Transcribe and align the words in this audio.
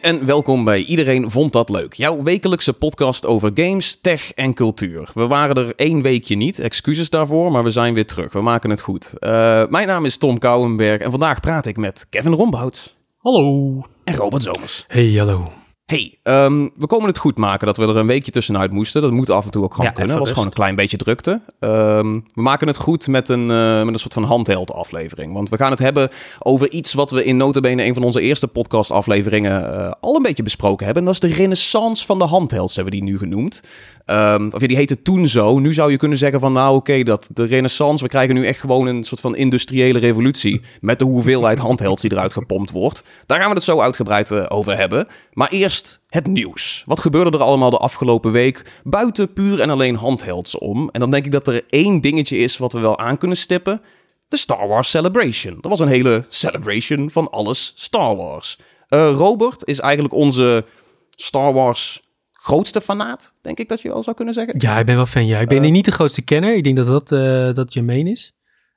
en 0.00 0.26
welkom 0.26 0.64
bij 0.64 0.82
Iedereen 0.82 1.30
Vond 1.30 1.52
Dat 1.52 1.68
Leuk. 1.68 1.94
Jouw 1.94 2.22
wekelijkse 2.22 2.72
podcast 2.72 3.26
over 3.26 3.50
games, 3.54 3.98
tech 4.00 4.34
en 4.34 4.54
cultuur. 4.54 5.10
We 5.14 5.26
waren 5.26 5.56
er 5.56 5.74
één 5.76 6.02
weekje 6.02 6.36
niet, 6.36 6.58
excuses 6.58 7.10
daarvoor, 7.10 7.52
maar 7.52 7.64
we 7.64 7.70
zijn 7.70 7.94
weer 7.94 8.06
terug. 8.06 8.32
We 8.32 8.40
maken 8.40 8.70
het 8.70 8.80
goed. 8.80 9.12
Uh, 9.20 9.30
mijn 9.68 9.86
naam 9.86 10.04
is 10.04 10.16
Tom 10.16 10.38
Kouwenberg 10.38 11.00
en 11.00 11.10
vandaag 11.10 11.40
praat 11.40 11.66
ik 11.66 11.76
met 11.76 12.06
Kevin 12.10 12.32
Rombouts. 12.32 12.96
Hallo. 13.16 13.82
En 14.04 14.14
Robert 14.14 14.42
Zomers. 14.42 14.84
Hey, 14.88 15.12
hallo 15.12 15.52
hey, 15.90 16.18
um, 16.22 16.70
we 16.76 16.86
komen 16.86 17.06
het 17.06 17.18
goed 17.18 17.36
maken 17.36 17.66
dat 17.66 17.76
we 17.76 17.82
er 17.82 17.96
een 17.96 18.06
weekje 18.06 18.30
tussenuit 18.30 18.70
moesten. 18.70 19.02
Dat 19.02 19.10
moet 19.10 19.30
af 19.30 19.44
en 19.44 19.50
toe 19.50 19.62
ook 19.64 19.74
gewoon 19.74 19.86
ja, 19.86 19.92
kunnen. 19.92 20.12
Dat 20.12 20.24
was 20.24 20.32
gewoon 20.32 20.46
een 20.46 20.52
klein 20.52 20.74
beetje 20.74 20.96
drukte. 20.96 21.40
Um, 21.60 22.24
we 22.34 22.42
maken 22.42 22.66
het 22.66 22.76
goed 22.76 23.06
met 23.06 23.28
een, 23.28 23.50
uh, 23.50 23.82
met 23.82 23.94
een 23.94 24.00
soort 24.00 24.12
van 24.12 24.24
handheld 24.24 24.72
aflevering. 24.72 25.32
Want 25.32 25.48
we 25.48 25.56
gaan 25.56 25.70
het 25.70 25.78
hebben 25.78 26.08
over 26.38 26.70
iets 26.70 26.94
wat 26.94 27.10
we 27.10 27.24
in 27.24 27.36
notabene 27.36 27.84
een 27.84 27.94
van 27.94 28.02
onze 28.02 28.20
eerste 28.20 28.46
podcast 28.46 28.90
afleveringen 28.90 29.74
uh, 29.74 29.92
al 30.00 30.16
een 30.16 30.22
beetje 30.22 30.42
besproken 30.42 30.84
hebben. 30.84 31.06
En 31.06 31.12
dat 31.12 31.22
is 31.22 31.30
de 31.30 31.36
renaissance 31.36 32.06
van 32.06 32.18
de 32.18 32.24
handhelds, 32.24 32.76
hebben 32.76 32.92
we 32.92 33.00
die 33.00 33.08
nu 33.08 33.18
genoemd. 33.18 33.62
Um, 34.10 34.52
of 34.52 34.60
ja, 34.60 34.66
die 34.66 34.76
heette 34.76 35.02
toen 35.02 35.28
zo. 35.28 35.58
Nu 35.58 35.74
zou 35.74 35.90
je 35.90 35.96
kunnen 35.96 36.18
zeggen 36.18 36.40
van 36.40 36.52
nou 36.52 36.76
oké, 36.76 37.02
dat 37.02 37.30
de 37.32 37.44
renaissance, 37.44 38.04
we 38.04 38.10
krijgen 38.10 38.34
nu 38.34 38.46
echt 38.46 38.60
gewoon 38.60 38.86
een 38.86 39.04
soort 39.04 39.20
van 39.20 39.36
industriële 39.36 39.98
revolutie 39.98 40.60
met 40.80 40.98
de 40.98 41.04
hoeveelheid 41.04 41.58
handhelds 41.58 42.02
die 42.02 42.12
eruit 42.12 42.32
gepompt 42.32 42.70
wordt. 42.70 43.02
Daar 43.26 43.38
gaan 43.38 43.48
we 43.48 43.54
het 43.54 43.62
zo 43.62 43.80
uitgebreid 43.80 44.30
uh, 44.30 44.44
over 44.48 44.76
hebben. 44.76 45.06
Maar 45.32 45.48
eerst 45.48 46.00
het 46.08 46.26
nieuws. 46.26 46.82
Wat 46.86 47.00
gebeurde 47.00 47.38
er 47.38 47.44
allemaal 47.44 47.70
de 47.70 47.76
afgelopen 47.76 48.32
week 48.32 48.80
buiten 48.84 49.32
puur 49.32 49.60
en 49.60 49.70
alleen 49.70 49.94
handhelds 49.94 50.58
om? 50.58 50.88
En 50.92 51.00
dan 51.00 51.10
denk 51.10 51.24
ik 51.24 51.32
dat 51.32 51.46
er 51.46 51.62
één 51.68 52.00
dingetje 52.00 52.36
is 52.38 52.58
wat 52.58 52.72
we 52.72 52.80
wel 52.80 52.98
aan 52.98 53.18
kunnen 53.18 53.36
stippen. 53.36 53.80
De 54.28 54.36
Star 54.36 54.68
Wars 54.68 54.90
Celebration. 54.90 55.58
Dat 55.60 55.70
was 55.70 55.80
een 55.80 55.88
hele 55.88 56.24
celebration 56.28 57.10
van 57.10 57.30
alles 57.30 57.72
Star 57.76 58.16
Wars. 58.16 58.58
Uh, 58.88 59.10
Robert 59.10 59.66
is 59.66 59.78
eigenlijk 59.78 60.14
onze 60.14 60.64
Star 61.10 61.52
Wars 61.52 62.08
grootste 62.42 62.80
fanaat, 62.80 63.34
denk 63.40 63.58
ik 63.58 63.68
dat 63.68 63.80
je 63.80 63.88
wel 63.88 64.02
zou 64.02 64.16
kunnen 64.16 64.34
zeggen. 64.34 64.54
Ja, 64.58 64.78
ik 64.78 64.86
ben 64.86 64.96
wel 64.96 65.06
fan. 65.06 65.26
Ja, 65.26 65.38
ik 65.38 65.48
ben 65.48 65.64
uh, 65.64 65.70
niet 65.70 65.84
de 65.84 65.90
grootste 65.90 66.22
kenner. 66.22 66.56
Ik 66.56 66.64
denk 66.64 66.76
dat 66.76 66.86
dat, 66.86 67.12
uh, 67.12 67.54
dat 67.54 67.72
je 67.72 67.82
meen 67.82 68.06
is. 68.06 68.32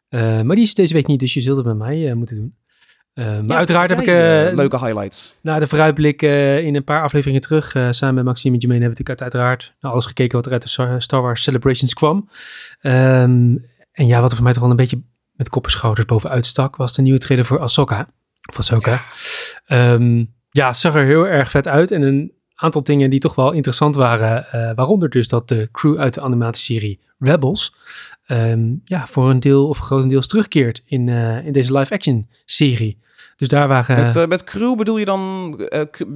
Uh, 0.10 0.42
maar 0.42 0.56
die 0.56 0.66
is 0.66 0.74
deze 0.74 0.94
week 0.94 1.08
niet, 1.08 1.20
dus 1.20 1.34
je 1.34 1.40
zult 1.40 1.58
het 1.58 1.66
met 1.66 1.78
mij 1.78 2.14
moeten 2.14 2.36
doen. 2.36 2.56
maar 3.14 3.44
ja, 3.48 3.56
uiteraard 3.56 3.90
heb 3.90 4.00
ik... 4.00 4.06
leuke 4.56 4.80
highlights. 4.86 5.36
Na 5.42 5.60
de 5.60 5.68
vooruitblik 5.68 6.22
in 6.22 6.76
een 6.76 6.84
paar 6.84 7.04
afleveringen 7.04 7.42
terug, 7.42 7.72
samen 7.90 8.16
met 8.16 8.24
Maxime 8.24 8.54
en 8.54 8.60
Jermaine, 8.60 8.86
hebben 8.86 9.04
we 9.06 9.12
natuurlijk 9.12 9.22
uiteraard 9.22 9.74
naar 9.80 9.92
alles 9.92 10.06
gekeken 10.06 10.38
wat 10.38 10.46
er 10.46 10.52
uit 10.52 10.62
de 10.62 11.00
Star 11.00 11.22
Wars 11.22 11.44
Celebrations 11.44 11.94
kwam. 11.94 12.30
Um, 12.82 13.66
en 13.92 14.08
ja, 14.08 14.22
wat 14.22 14.30
er 14.30 14.36
voor 14.36 14.44
mij 14.44 14.54
toch 14.54 14.62
wel 14.62 14.72
een 14.72 14.78
beetje 14.78 15.02
met 15.32 15.50
kop 15.50 15.66
en 15.66 15.72
schouders 15.72 16.06
bovenuit 16.06 16.46
stak, 16.46 16.76
was 16.76 16.94
de 16.94 17.02
nieuwe 17.02 17.20
trailer 17.20 17.46
voor 17.46 17.60
Ahsoka. 17.60 18.08
Of 18.50 18.58
Ahsoka. 18.58 19.02
Ja. 19.66 19.94
Um, 19.94 20.34
ja, 20.50 20.74
zag 20.74 20.96
er 20.96 21.06
heel 21.06 21.28
erg 21.28 21.52
vet 21.52 21.68
uit 21.68 21.92
en 21.92 22.02
een 22.02 22.32
aantal 22.56 22.84
dingen 22.84 23.10
die 23.10 23.20
toch 23.20 23.36
wel 23.36 23.52
interessant 23.52 23.96
waren. 23.96 24.46
Uh, 24.46 24.72
waaronder 24.76 25.10
dus 25.10 25.28
dat 25.28 25.48
de 25.48 25.70
crew 25.72 25.98
uit 25.98 26.14
de 26.14 26.22
animatieserie 26.22 27.00
Rebels. 27.20 27.76
Um, 28.28 28.82
ja, 28.86 29.08
voor 29.08 29.30
een 29.30 29.40
deel 29.40 29.68
of 29.68 29.78
grotendeels 29.78 30.28
terugkeert 30.28 30.84
in, 30.86 31.08
uh, 31.08 31.46
in 31.46 31.54
deze 31.54 31.78
live-action 31.78 32.28
serie. 32.46 33.02
Dus 33.36 33.48
daar 33.48 33.68
waren... 33.68 33.96
Met, 34.04 34.16
uh, 34.16 34.26
met 34.26 34.44
crew 34.44 34.78
bedoel 34.78 34.98
je 34.98 35.06
dan 35.06 35.56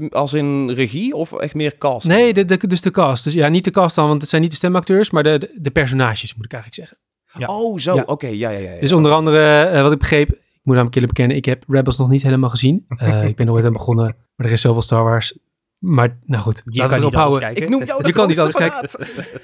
als 0.10 0.34
in 0.34 0.70
regie 0.70 1.14
of 1.14 1.34
echt 1.34 1.56
meer 1.56 1.78
cast? 1.78 2.08
Nee, 2.08 2.34
de, 2.34 2.46
de, 2.46 2.68
dus 2.68 2.82
de 2.82 2.92
cast. 2.92 3.24
Dus 3.24 3.34
ja, 3.34 3.48
niet 3.48 3.64
de 3.64 3.72
cast 3.72 3.96
dan, 3.96 4.08
want 4.08 4.22
het 4.22 4.30
zijn 4.30 4.42
niet 4.42 4.52
de 4.52 4.58
stemacteurs, 4.58 5.10
maar 5.10 5.24
de, 5.24 5.38
de, 5.38 5.52
de 5.56 5.72
personages 5.72 6.36
moet 6.36 6.46
ik 6.46 6.54
eigenlijk 6.54 6.88
zeggen. 6.88 7.06
Ja. 7.38 7.48
Oh, 7.48 7.78
zo. 7.78 7.96
Ja. 7.96 8.02
Oké, 8.02 8.12
okay. 8.12 8.36
ja, 8.36 8.50
ja, 8.50 8.58
ja, 8.58 8.72
ja, 8.72 8.80
Dus 8.80 8.92
onder 8.92 9.12
andere, 9.12 9.82
wat 9.82 9.92
ik 9.92 10.00
begreep, 10.00 10.30
ik 10.30 10.62
moet 10.64 10.76
namelijk 10.76 10.96
eerlijk 10.96 11.14
bekennen, 11.14 11.38
ik 11.38 11.46
heb 11.46 11.64
Rebels 11.68 11.98
nog 11.98 12.10
niet 12.10 12.22
helemaal 12.22 12.50
gezien. 12.50 12.86
ik 13.24 13.36
ben 13.36 13.48
er 13.48 13.52
ooit 13.52 13.66
aan 13.66 13.74
begonnen, 13.74 14.16
maar 14.36 14.48
er 14.48 14.54
is 14.54 14.62
zoveel 14.62 14.82
Star 14.82 15.04
Wars 15.04 15.38
maar 15.80 16.18
nou 16.26 16.44
goed, 16.44 16.62
je 16.66 16.86
kan 16.86 16.98
erop 16.98 17.14
houden. 17.14 17.56
Ik 17.56 17.70
noem 17.70 17.84
jou 17.84 18.02
de 18.02 18.08
je 18.08 18.14
kan 18.14 18.28
niet 18.28 18.40
alles 18.40 18.54
kijken. 18.54 18.90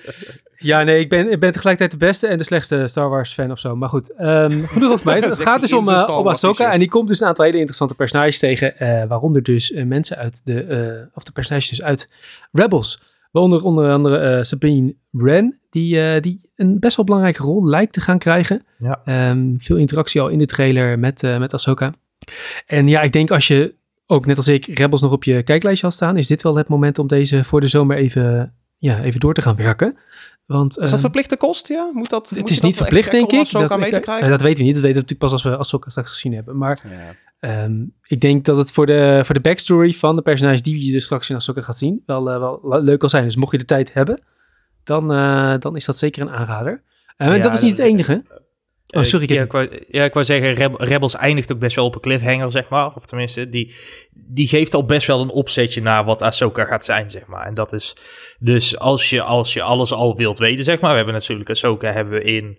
ja, 0.58 0.84
nee, 0.84 1.00
ik 1.00 1.10
ben, 1.10 1.32
ik 1.32 1.40
ben 1.40 1.52
tegelijkertijd 1.52 2.00
de 2.00 2.06
beste 2.06 2.28
en 2.28 2.38
de 2.38 2.44
slechtste 2.44 2.88
Star 2.88 3.10
Wars 3.10 3.34
fan 3.34 3.52
of 3.52 3.60
zo. 3.60 3.76
Maar 3.76 3.90
goed, 3.90 4.14
um, 4.20 4.68
genoeg 4.68 4.92
over 4.92 5.06
mij. 5.06 5.20
Het 5.30 5.40
gaat 5.40 5.62
dus 5.62 5.74
om, 5.74 5.90
uh, 5.90 6.18
om 6.18 6.28
Ahsoka 6.28 6.72
en 6.72 6.80
die 6.80 6.90
komt 6.90 7.08
dus 7.08 7.22
een 7.22 7.28
aantal 7.28 7.46
hele 7.46 7.58
interessante 7.58 7.96
personages 7.96 8.40
tegen. 8.40 8.74
Uh, 8.80 9.04
waaronder 9.06 9.44
dus 9.44 9.72
uh, 9.72 9.86
mensen 9.86 10.18
uit 10.18 10.42
de, 10.44 11.10
of 11.14 11.24
de 11.24 11.32
personages 11.32 11.70
dus 11.70 11.82
uit 11.82 12.10
Rebels. 12.52 13.02
Waaronder 13.32 13.64
onder 13.64 13.92
andere 13.92 14.44
Sabine 14.44 14.96
Wren, 15.10 15.60
die, 15.70 16.20
die 16.20 16.42
een 16.56 16.80
best 16.80 16.96
wel 16.96 17.06
belangrijke 17.06 17.44
rol 17.44 17.68
lijkt 17.68 17.94
te 17.94 18.02
gaan 18.02 18.18
krijgen. 18.18 18.66
Ja. 18.78 19.30
Um, 19.30 19.56
veel 19.60 19.78
interactie 19.78 20.22
al 20.22 20.28
in 20.28 20.38
de 20.38 20.46
trailer 20.46 21.00
met, 21.00 21.22
met 21.22 21.54
Ahsoka. 21.54 21.94
En 22.66 22.88
ja, 22.88 23.02
ik 23.02 23.12
denk 23.12 23.32
als 23.32 23.48
je 23.48 23.74
ook 24.06 24.26
net 24.26 24.38
als 24.38 24.48
ik 24.48 24.66
Rebels 24.66 25.02
nog 25.02 25.12
op 25.12 25.24
je 25.24 25.44
kijklijstje 25.44 25.86
had 25.88 25.96
staan, 25.96 26.18
is 26.18 26.28
dit 26.28 26.42
wel 26.42 26.56
het 26.56 26.68
moment 26.68 27.00
om 27.00 27.08
deze 27.08 27.44
voor 27.44 27.62
de 27.62 27.68
zomer 27.68 27.98
even, 27.98 28.56
ja, 28.78 29.02
even 29.02 29.20
door 29.20 29.34
te 29.34 29.42
gaan 29.42 29.56
werken. 29.56 29.98
Want, 30.46 30.80
is 30.80 30.90
dat 30.90 30.94
uh, 30.94 31.00
verplichte 31.00 31.38
kost? 31.38 31.68
Ja? 31.68 31.90
Moet 31.94 32.10
dat, 32.10 32.30
het 32.30 32.50
is 32.50 32.62
niet 32.62 32.78
verplicht, 32.78 33.12
denk 33.12 33.32
ik. 33.32 33.52
Dat, 33.52 33.78
mee 33.80 33.92
te 33.92 34.00
krijgen? 34.00 34.30
dat 34.30 34.42
weten 34.42 34.58
we 34.58 34.64
niet. 34.64 34.74
Dat 34.74 34.84
weten 34.84 35.02
we 35.02 35.08
natuurlijk 35.08 35.20
pas 35.20 35.32
als 35.32 35.44
we 35.44 35.58
als 35.58 35.92
straks 35.92 36.10
gezien 36.10 36.34
hebben. 36.34 36.58
Maar 36.58 36.82
ja. 37.40 37.64
um, 37.64 37.94
ik 38.04 38.22
denk 38.22 38.46
dat 38.46 38.58
het 38.58 38.72
voor 38.72 38.86
de, 38.86 39.22
voor 39.26 39.36
de 39.36 39.42
backstory 39.42 39.94
van 39.94 40.16
de 40.16 40.22
personages 40.22 40.62
die 40.62 40.86
je 40.86 40.92
dus 40.92 41.04
straks 41.04 41.30
in 41.30 41.36
Ahsoka 41.36 41.62
gaat 41.62 41.78
zien, 41.78 42.04
wel, 42.06 42.32
uh, 42.32 42.40
wel 42.40 42.84
leuk 42.84 43.00
kan 43.00 43.10
zijn. 43.10 43.24
Dus 43.24 43.36
mocht 43.36 43.52
je 43.52 43.58
de 43.58 43.66
tijd 43.66 43.94
hebben, 43.94 44.24
dan, 44.84 45.12
uh, 45.12 45.60
dan 45.60 45.76
is 45.76 45.86
dat 45.86 45.98
zeker 45.98 46.22
een 46.22 46.30
aanrader. 46.30 46.84
En 47.18 47.36
ja, 47.36 47.44
dat 47.44 47.54
is 47.54 47.62
niet 47.62 47.78
het 47.78 47.86
enige. 47.86 48.24
Oh, 48.94 49.04
sorry. 49.04 49.34
ja, 49.34 49.42
ik 49.42 49.52
wou, 49.52 49.84
ja, 49.88 50.04
ik 50.04 50.14
wou 50.14 50.26
zeggen, 50.26 50.76
Rebels 50.78 51.16
eindigt 51.16 51.52
ook 51.54 51.60
best 51.60 51.76
wel 51.76 51.86
op 51.86 51.96
een 51.96 52.02
cliffhanger, 52.02 52.52
zeg 52.52 52.70
maar. 52.70 52.96
Of 52.96 53.06
tenminste, 53.06 53.50
die, 53.50 53.76
die 54.12 54.48
geeft 54.48 54.74
al 54.74 54.86
best 54.86 55.08
wel 55.08 55.22
een 55.22 55.30
opzetje 55.30 55.82
naar 55.82 56.04
wat 56.06 56.22
Ahsoka 56.22 56.66
gaat 56.66 56.86
zijn, 56.86 57.12
zeg 57.12 57.26
maar. 57.26 57.46
En 57.46 57.54
dat 57.54 57.74
is 57.74 57.96
dus 58.40 58.80
als 58.80 59.10
je, 59.10 59.22
als 59.22 59.54
je 59.54 59.62
alles 59.62 59.94
al 59.94 60.16
wilt 60.16 60.38
weten, 60.38 60.64
zeg 60.64 60.80
maar. 60.80 60.90
We 60.90 60.96
hebben 60.96 61.14
natuurlijk 61.14 61.50
Ahsoka 61.50 61.92
hebben 61.92 62.14
we 62.14 62.24
in 62.24 62.58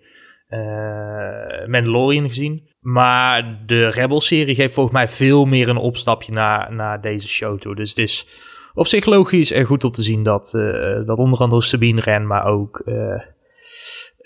uh, 0.49 1.67
Mandalorian 1.67 2.27
gezien. 2.27 2.69
Maar 2.79 3.61
de 3.65 3.87
Rebels-serie 3.89 4.55
geeft 4.55 4.73
volgens 4.73 4.95
mij 4.95 5.07
veel 5.07 5.45
meer 5.45 5.69
een 5.69 5.77
opstapje 5.77 6.31
naar, 6.31 6.73
naar 6.73 7.01
deze 7.01 7.27
show 7.27 7.59
toe. 7.59 7.75
Dus 7.75 7.89
het 7.89 7.99
is 7.99 8.27
op 8.73 8.87
zich 8.87 9.05
logisch 9.05 9.51
en 9.51 9.65
goed 9.65 9.83
om 9.83 9.91
te 9.91 10.03
zien 10.03 10.23
dat, 10.23 10.53
uh, 10.55 11.05
dat 11.05 11.17
onder 11.17 11.39
andere 11.39 11.61
Sabine 11.61 12.01
Ren, 12.01 12.27
maar 12.27 12.45
ook... 12.45 12.81
Uh, 12.85 13.21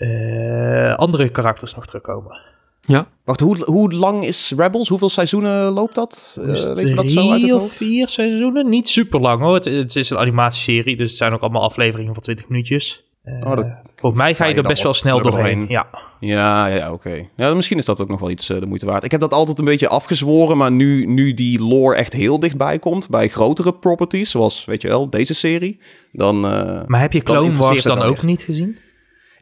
uh, 0.00 0.94
andere 0.94 1.28
karakters 1.28 1.74
nog 1.74 1.86
terugkomen. 1.86 2.40
Ja. 2.80 3.06
Wacht, 3.24 3.40
hoe, 3.40 3.64
hoe 3.64 3.92
lang 3.92 4.24
is 4.24 4.52
Rebels? 4.56 4.88
Hoeveel 4.88 5.08
seizoenen 5.08 5.72
loopt 5.72 5.94
dat? 5.94 6.36
Uh, 6.40 6.46
dus 6.46 6.66
weet 6.66 6.88
je 6.88 6.94
dat 6.94 7.10
zo 7.10 7.30
uit 7.30 7.42
het 7.42 7.50
hoofd? 7.50 7.64
of 7.64 7.72
vier 7.72 8.08
seizoenen? 8.08 8.68
Niet 8.68 8.88
super 8.88 9.20
lang 9.20 9.40
hoor. 9.40 9.54
Het, 9.54 9.64
het, 9.64 9.96
is 9.96 10.10
een 10.10 10.18
animatieserie, 10.18 10.96
dus 10.96 11.08
het 11.08 11.18
zijn 11.18 11.32
ook 11.32 11.40
allemaal 11.40 11.62
afleveringen 11.62 12.14
van 12.14 12.22
20 12.22 12.48
minuutjes. 12.48 13.04
Uh, 13.24 13.34
oh, 13.40 13.58
volgens 13.94 14.22
mij 14.22 14.34
ga 14.34 14.44
je 14.44 14.54
er 14.54 14.62
best 14.62 14.82
wel 14.82 14.94
snel 14.94 15.22
doorheen. 15.22 15.66
Ja, 15.68 15.86
ja, 16.20 16.66
ja 16.66 16.92
oké. 16.92 17.08
Okay. 17.08 17.28
Ja, 17.36 17.54
misschien 17.54 17.78
is 17.78 17.84
dat 17.84 18.00
ook 18.00 18.08
nog 18.08 18.20
wel 18.20 18.30
iets 18.30 18.50
uh, 18.50 18.60
de 18.60 18.66
moeite 18.66 18.86
waard. 18.86 19.04
Ik 19.04 19.10
heb 19.10 19.20
dat 19.20 19.32
altijd 19.32 19.58
een 19.58 19.64
beetje 19.64 19.88
afgezworen, 19.88 20.56
maar 20.56 20.72
nu, 20.72 21.06
nu 21.06 21.34
die 21.34 21.62
lore 21.62 21.96
echt 21.96 22.12
heel 22.12 22.40
dichtbij 22.40 22.78
komt 22.78 23.08
bij 23.08 23.28
grotere 23.28 23.74
properties, 23.74 24.30
zoals, 24.30 24.64
weet 24.64 24.82
je 24.82 24.88
wel, 24.88 25.10
deze 25.10 25.34
serie, 25.34 25.80
dan... 26.12 26.40
maar 26.86 27.00
heb 27.00 27.12
je 27.12 27.22
Clone 27.22 27.58
Wars 27.58 27.82
dan 27.82 28.02
ook 28.02 28.22
niet 28.22 28.42
gezien? 28.42 28.78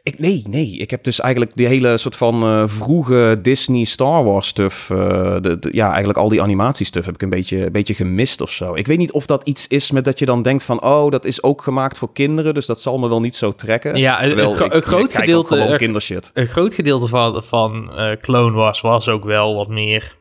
Ik, 0.03 0.19
nee, 0.19 0.43
nee. 0.49 0.77
Ik 0.77 0.89
heb 0.89 1.03
dus 1.03 1.19
eigenlijk 1.19 1.55
die 1.55 1.67
hele 1.67 1.97
soort 1.97 2.15
van 2.15 2.43
uh, 2.43 2.67
vroege 2.67 3.39
Disney 3.41 3.83
Star 3.83 4.23
Wars 4.23 4.47
stuff. 4.47 4.89
Uh, 4.89 4.97
de, 5.41 5.59
de, 5.59 5.69
ja, 5.71 5.87
eigenlijk 5.87 6.17
al 6.17 6.29
die 6.29 6.41
animatiestuff 6.41 7.05
heb 7.05 7.15
ik 7.15 7.21
een 7.21 7.29
beetje, 7.29 7.65
een 7.65 7.71
beetje 7.71 7.93
gemist 7.93 8.41
of 8.41 8.51
zo. 8.51 8.75
Ik 8.75 8.87
weet 8.87 8.97
niet 8.97 9.11
of 9.11 9.25
dat 9.25 9.43
iets 9.43 9.67
is 9.67 9.91
met 9.91 10.05
dat 10.05 10.19
je 10.19 10.25
dan 10.25 10.41
denkt 10.41 10.63
van... 10.63 10.83
oh, 10.83 11.11
dat 11.11 11.25
is 11.25 11.43
ook 11.43 11.61
gemaakt 11.61 11.97
voor 11.97 12.13
kinderen, 12.13 12.53
dus 12.53 12.65
dat 12.65 12.81
zal 12.81 12.97
me 12.97 13.09
wel 13.09 13.19
niet 13.19 13.35
zo 13.35 13.51
trekken. 13.51 13.95
Ja, 13.95 14.23
een, 14.23 14.39
een, 14.39 14.75
een 14.75 14.81
groot 14.81 15.13
gedeelte... 15.13 15.75
Kindershit. 15.77 16.31
Een 16.33 16.47
groot 16.47 16.73
gedeelte 16.73 17.07
van, 17.07 17.43
van 17.43 17.91
uh, 17.95 18.11
Clone 18.21 18.55
Wars 18.55 18.81
was 18.81 19.09
ook 19.09 19.23
wel 19.23 19.55
wat 19.55 19.67
meer 19.67 20.17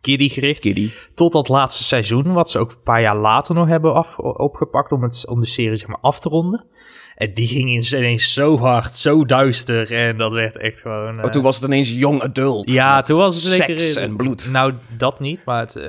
kiddie 0.00 0.30
gericht. 0.30 0.60
Kiddie. 0.60 0.92
Tot 1.14 1.32
dat 1.32 1.48
laatste 1.48 1.84
seizoen, 1.84 2.32
wat 2.32 2.50
ze 2.50 2.58
ook 2.58 2.70
een 2.70 2.82
paar 2.84 3.00
jaar 3.00 3.16
later 3.16 3.54
nog 3.54 3.68
hebben 3.68 3.94
af, 3.94 4.18
opgepakt... 4.18 4.92
om, 4.92 5.02
het, 5.02 5.28
om 5.28 5.40
de 5.40 5.46
serie 5.46 5.76
zeg 5.76 5.88
maar 5.88 5.98
af 6.00 6.20
te 6.20 6.28
ronden. 6.28 6.64
En 7.14 7.34
die 7.34 7.48
ging 7.48 7.68
ineens 7.68 8.32
zo 8.32 8.58
hard, 8.58 8.94
zo 8.94 9.24
duister. 9.24 9.92
En 9.92 10.16
dat 10.16 10.32
werd 10.32 10.56
echt 10.56 10.80
gewoon... 10.80 11.24
Oh, 11.24 11.30
toen 11.30 11.42
was 11.42 11.56
het 11.56 11.64
ineens 11.64 11.92
young 11.92 12.22
adult. 12.22 12.70
Ja, 12.70 13.00
toen 13.00 13.18
was 13.18 13.34
het 13.34 13.52
zeker... 13.52 13.80
Seks 13.80 13.96
en 13.96 14.16
bloed. 14.16 14.48
Nou, 14.50 14.72
dat 14.96 15.20
niet, 15.20 15.44
maar 15.44 15.60
het... 15.60 15.76
Uh, 15.76 15.84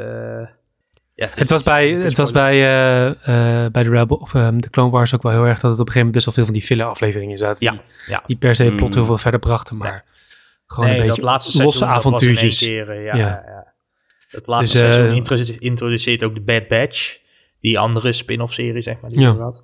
ja, 1.16 1.26
het, 1.28 1.40
het, 1.40 1.50
was 1.50 1.64
bij, 1.64 1.90
het, 1.90 2.18
was 2.18 2.32
bij, 2.32 2.56
uh, 2.56 3.06
uh, 3.06 3.72
bij 3.72 3.84
de 3.84 3.90
Rebel 3.90 4.18
of 4.18 4.34
um, 4.34 4.62
de 4.62 4.70
Clone 4.70 4.92
Wars 4.92 5.14
ook 5.14 5.22
wel 5.22 5.32
heel 5.32 5.46
erg 5.46 5.60
dat 5.60 5.72
het 5.72 5.80
op 5.80 5.88
een 5.88 5.94
gegeven 5.94 5.98
moment 5.98 6.14
best 6.14 6.26
wel 6.26 6.34
veel 6.34 6.46
van 6.46 6.54
die 6.54 6.64
filler 6.64 6.86
afleveringen 6.86 7.38
zaten. 7.38 7.66
Ja, 7.66 7.72
die, 7.72 7.82
ja. 8.08 8.24
die 8.28 8.36
per 8.36 8.56
se 8.56 8.74
plot 8.76 8.90
mm. 8.90 8.96
heel 8.96 9.06
veel 9.06 9.18
verder 9.18 9.40
brachten, 9.40 9.78
maar 9.78 10.06
gewoon 10.66 10.90
nee, 10.90 11.00
een 11.00 11.08
beetje 11.08 11.22
laatste 11.22 11.64
losse 11.64 11.86
avontuurtjes. 11.86 12.60
Keer, 12.60 12.94
ja, 12.94 13.16
ja. 13.16 13.28
ja, 13.28 13.74
Het 14.28 14.48
laatste 14.48 14.80
dus, 14.80 14.96
seizoen 14.96 15.60
introduceert 15.60 16.24
ook 16.24 16.36
de 16.36 16.42
Bad 16.42 16.68
Batch, 16.68 17.18
die 17.62 17.80
andere 17.80 18.14
spin-off 18.14 18.54
serie 18.54 18.82
zeg 18.82 19.00
maar 19.02 19.10
die 19.10 19.20
ja. 19.20 19.36
had. 19.36 19.64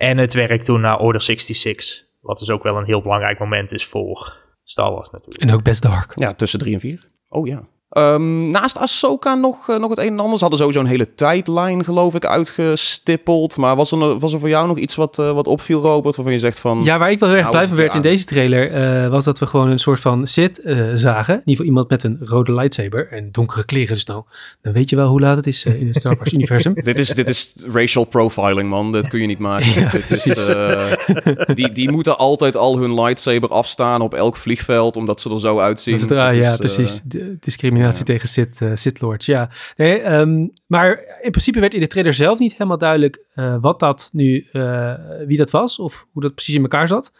En 0.00 0.18
het 0.18 0.32
werk 0.32 0.62
toen 0.62 0.80
naar 0.80 0.98
Order 0.98 1.20
66. 1.20 2.04
Wat 2.20 2.38
dus 2.38 2.50
ook 2.50 2.62
wel 2.62 2.76
een 2.76 2.84
heel 2.84 3.02
belangrijk 3.02 3.38
moment 3.38 3.72
is 3.72 3.86
voor 3.86 4.36
Star 4.64 4.92
Wars 4.92 5.10
natuurlijk. 5.10 5.42
En 5.42 5.52
ook 5.52 5.62
best 5.62 5.82
dark. 5.82 6.12
Ja, 6.14 6.34
tussen 6.34 6.58
drie 6.58 6.74
en 6.74 6.80
vier. 6.80 7.10
Oh 7.28 7.46
ja. 7.46 7.68
Um, 7.98 8.48
naast 8.48 8.78
Ahsoka 8.78 9.34
nog, 9.34 9.68
uh, 9.68 9.78
nog 9.78 9.90
het 9.90 9.98
een 9.98 10.06
en 10.06 10.18
ander. 10.20 10.34
Ze 10.34 10.40
hadden 10.40 10.58
sowieso 10.58 10.80
een 10.80 10.86
hele 10.86 11.14
tijdlijn, 11.14 11.84
geloof 11.84 12.14
ik, 12.14 12.26
uitgestippeld. 12.26 13.56
Maar 13.56 13.76
was 13.76 13.92
er, 13.92 14.18
was 14.18 14.32
er 14.32 14.38
voor 14.38 14.48
jou 14.48 14.66
nog 14.66 14.78
iets 14.78 14.94
wat, 14.94 15.18
uh, 15.18 15.32
wat 15.32 15.46
opviel, 15.46 15.80
Robert? 15.80 16.16
Waarvan 16.16 16.34
je 16.34 16.40
zegt 16.40 16.58
van... 16.58 16.82
Ja, 16.82 16.98
waar 16.98 17.10
ik 17.10 17.18
wel 17.18 17.28
heel 17.28 17.38
erg 17.38 17.50
blij 17.50 17.66
van 17.66 17.76
werd 17.76 17.94
in 17.94 18.02
deze 18.02 18.24
trailer... 18.24 19.02
Uh, 19.04 19.08
was 19.08 19.24
dat 19.24 19.38
we 19.38 19.46
gewoon 19.46 19.68
een 19.68 19.78
soort 19.78 20.00
van 20.00 20.26
Sith 20.26 20.60
zagen. 20.94 21.34
In 21.34 21.40
ieder 21.40 21.42
geval 21.44 21.64
iemand 21.64 21.88
met 21.88 22.02
een 22.02 22.18
rode 22.20 22.52
lightsaber 22.52 23.08
en 23.08 23.28
donkere 23.32 23.64
kleren. 23.64 23.94
Dus 23.94 24.04
nou, 24.04 24.22
dan 24.62 24.72
weet 24.72 24.90
je 24.90 24.96
wel 24.96 25.08
hoe 25.08 25.20
laat 25.20 25.36
het 25.36 25.46
is 25.46 25.64
in 25.64 25.86
het 25.86 25.96
Star 25.96 26.16
Wars 26.16 26.32
universum. 26.32 26.74
dit, 26.82 26.98
is, 26.98 27.08
dit 27.08 27.28
is 27.28 27.54
racial 27.72 28.04
profiling, 28.04 28.68
man. 28.68 28.92
Dat 28.92 29.08
kun 29.08 29.20
je 29.20 29.26
niet 29.26 29.38
maken. 29.38 29.72
ja, 29.80 29.90
dit 29.90 30.10
is, 30.10 30.52
die, 31.54 31.72
die 31.72 31.90
moeten 31.90 32.18
altijd 32.18 32.56
al 32.56 32.78
hun 32.78 32.94
lightsaber 32.94 33.48
afstaan 33.48 34.00
op 34.00 34.14
elk 34.14 34.36
vliegveld... 34.36 34.96
omdat 34.96 35.20
ze 35.20 35.30
er 35.30 35.40
zo 35.40 35.58
uitzien. 35.58 36.06
Dat 36.06 36.34
is, 36.34 36.36
ja, 36.36 36.56
precies. 36.56 37.00
discriminatie 37.40 37.79
tegen 37.88 38.28
Sith, 38.28 38.60
uh, 38.60 38.70
Sith 38.74 39.00
Lords. 39.00 39.26
Ja, 39.26 39.50
nee, 39.76 40.00
ehm, 40.00 40.46
maar 40.66 40.90
in 41.20 41.30
principe 41.30 41.60
werd 41.60 41.74
in 41.74 41.80
de 41.80 41.86
trailer 41.86 42.14
zelf 42.14 42.38
niet 42.38 42.52
helemaal 42.52 42.78
duidelijk 42.78 43.24
uh, 43.34 43.56
wat 43.60 43.80
dat 43.80 44.10
nu, 44.12 44.48
uh, 44.52 44.94
wie 45.26 45.36
dat 45.36 45.50
was 45.50 45.78
of 45.78 46.06
hoe 46.12 46.22
dat 46.22 46.34
precies 46.34 46.54
in 46.54 46.62
elkaar 46.62 46.88
zat. 46.88 47.12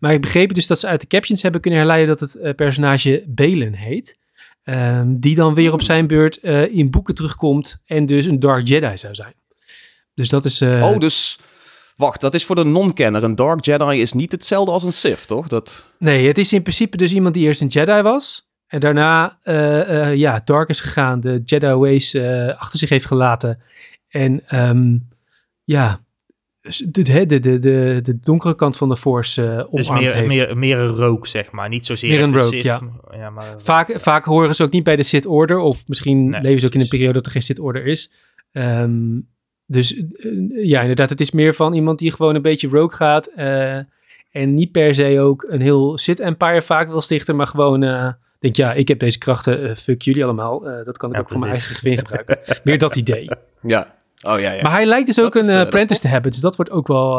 Maar 0.00 0.12
ik 0.12 0.20
begreep 0.20 0.54
dus 0.54 0.66
dat 0.66 0.80
ze 0.80 0.86
uit 0.86 1.00
de 1.00 1.06
captions 1.06 1.42
hebben 1.42 1.60
kunnen 1.60 1.80
herleiden 1.80 2.16
dat 2.16 2.32
het 2.32 2.56
personage 2.56 3.24
Belen 3.26 3.72
heet. 3.72 4.18
Um, 4.64 5.20
die 5.20 5.34
dan 5.34 5.54
weer 5.54 5.72
op 5.72 5.82
zijn 5.82 6.06
beurt 6.06 6.36
in 6.70 6.90
boeken 6.90 7.14
terugkomt 7.14 7.78
en 7.84 8.06
dus 8.06 8.26
een 8.26 8.40
Dark 8.40 8.68
Jedi 8.68 8.96
zou 8.98 9.14
zijn. 9.14 9.34
Dus 10.14 10.28
dat 10.28 10.44
is. 10.44 10.62
oh, 10.62 10.98
dus. 10.98 11.38
Wacht, 11.96 12.20
dat 12.20 12.34
is 12.34 12.44
voor 12.44 12.56
de 12.56 12.64
non-kenner. 12.64 13.24
Een 13.24 13.34
Dark 13.34 13.64
Jedi 13.64 14.00
is 14.00 14.12
niet 14.12 14.32
hetzelfde 14.32 14.72
als 14.72 14.82
een 14.82 14.92
Sith, 14.92 15.26
toch? 15.26 15.48
Dat... 15.48 15.92
Nee, 15.98 16.26
het 16.26 16.38
is 16.38 16.52
in 16.52 16.62
principe 16.62 16.96
dus 16.96 17.12
iemand 17.12 17.34
die 17.34 17.46
eerst 17.46 17.60
een 17.60 17.66
Jedi 17.66 18.02
was. 18.02 18.45
En 18.66 18.80
daarna, 18.80 19.38
uh, 19.44 20.14
ja, 20.14 20.40
Dark 20.44 20.68
is 20.68 20.80
gegaan, 20.80 21.20
de 21.20 21.42
Jedi 21.44 21.72
Ways 21.74 22.14
uh, 22.14 22.48
achter 22.48 22.78
zich 22.78 22.88
heeft 22.88 23.06
gelaten. 23.06 23.62
En 24.08 24.58
um, 24.68 25.08
ja, 25.64 26.00
de, 26.90 27.02
de, 27.02 27.26
de, 27.26 27.58
de, 27.58 27.98
de 28.02 28.18
donkere 28.20 28.54
kant 28.54 28.76
van 28.76 28.88
de 28.88 28.96
Force 28.96 29.42
uh, 29.42 29.62
dus 29.70 29.90
meer, 29.90 30.14
heeft. 30.14 30.26
Meer, 30.26 30.58
meer 30.58 30.78
een 30.78 30.94
rook, 30.94 31.26
zeg 31.26 31.50
maar. 31.50 31.68
Niet 31.68 31.86
zozeer 31.86 32.10
meer 32.10 32.22
een 32.22 32.36
rook, 32.36 32.52
ja. 32.52 32.80
ja 33.10 33.30
maar, 33.30 33.54
vaak, 33.58 34.00
vaak 34.00 34.24
horen 34.24 34.54
ze 34.54 34.62
ook 34.62 34.72
niet 34.72 34.84
bij 34.84 34.96
de 34.96 35.02
Sith 35.02 35.26
Order. 35.26 35.58
Of 35.58 35.88
misschien 35.88 36.28
nee, 36.28 36.40
leven 36.40 36.60
ze 36.60 36.66
ook 36.66 36.74
in 36.74 36.80
een 36.80 36.88
periode 36.88 37.12
dat 37.12 37.26
er 37.26 37.32
geen 37.32 37.42
Sith 37.42 37.58
Order 37.58 37.86
is. 37.86 38.12
Um, 38.52 39.28
dus 39.66 40.02
ja, 40.48 40.80
inderdaad, 40.80 41.10
het 41.10 41.20
is 41.20 41.30
meer 41.30 41.54
van 41.54 41.72
iemand 41.72 41.98
die 41.98 42.12
gewoon 42.12 42.34
een 42.34 42.42
beetje 42.42 42.68
rogue 42.68 42.96
gaat. 42.96 43.26
en 44.30 44.54
niet 44.54 44.72
per 44.72 44.94
se 44.94 45.20
ook 45.20 45.46
een 45.48 45.60
heel 45.60 45.98
Sith 45.98 46.20
Empire 46.20 46.62
vaak 46.62 46.88
wil 46.88 47.00
stichten, 47.00 47.36
maar 47.36 47.46
gewoon 47.46 47.82
denk, 48.38 48.56
ja, 48.56 48.72
ik 48.72 48.88
heb 48.88 48.98
deze 48.98 49.18
krachten, 49.18 49.62
uh, 49.62 49.74
fuck 49.74 50.02
jullie 50.02 50.24
allemaal. 50.24 50.68
Uh, 50.68 50.84
dat 50.84 50.98
kan 50.98 51.14
ik 51.14 51.20
ook 51.20 51.28
voor 51.28 51.38
mijn 51.38 51.52
eigen 51.52 51.74
gewin 51.74 51.98
gebruiken. 51.98 52.38
Meer 52.64 52.78
dat 52.78 52.96
idee. 52.96 53.28
Ja. 53.62 53.94
Oh, 54.26 54.40
ja, 54.40 54.52
ja. 54.52 54.62
Maar 54.62 54.72
hij 54.72 54.86
lijkt 54.86 55.06
dus 55.06 55.20
ook 55.20 55.34
een 55.34 55.48
uh, 55.48 55.60
apprentice 55.60 56.00
te 56.00 56.08
hebben. 56.08 56.30
Dus 56.30 56.40
dat 56.40 56.56
wordt 56.56 56.70
ook 56.70 56.86
wel, 56.86 57.16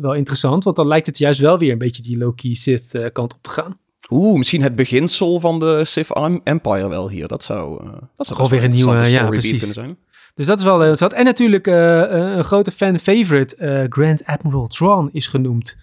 wel 0.00 0.14
interessant. 0.14 0.64
Want 0.64 0.76
dan 0.76 0.86
lijkt 0.86 1.06
het 1.06 1.18
juist 1.18 1.40
wel 1.40 1.58
weer 1.58 1.72
een 1.72 1.78
beetje 1.78 2.02
die 2.02 2.18
Loki 2.18 2.54
Sith 2.54 3.10
kant 3.12 3.34
op 3.34 3.42
te 3.42 3.50
gaan. 3.50 3.78
Oeh, 4.10 4.38
misschien 4.38 4.62
het 4.62 4.74
beginsel 4.74 5.40
van 5.40 5.58
de 5.58 5.84
Sith 5.84 6.12
Empire 6.44 6.88
wel 6.88 7.08
hier. 7.10 7.28
Dat 7.28 7.44
zou, 7.44 7.84
dat 8.14 8.26
zou 8.26 8.36
gewoon 8.40 8.50
weer 8.50 8.64
een 8.64 8.74
nieuwe 8.74 9.10
ja, 9.10 9.26
precies. 9.26 9.58
kunnen 9.58 9.74
zijn. 9.74 9.98
Dus 10.34 10.46
dat 10.46 10.58
is 10.58 10.64
wel 10.64 10.78
interessant. 10.78 11.12
En 11.12 11.24
natuurlijk 11.24 11.66
een 11.66 12.44
grote 12.44 12.70
fan 12.70 12.98
favorite, 12.98 13.86
Grand 13.88 14.24
Admiral 14.24 14.66
Thrawn, 14.66 15.08
is 15.12 15.26
genoemd. 15.26 15.76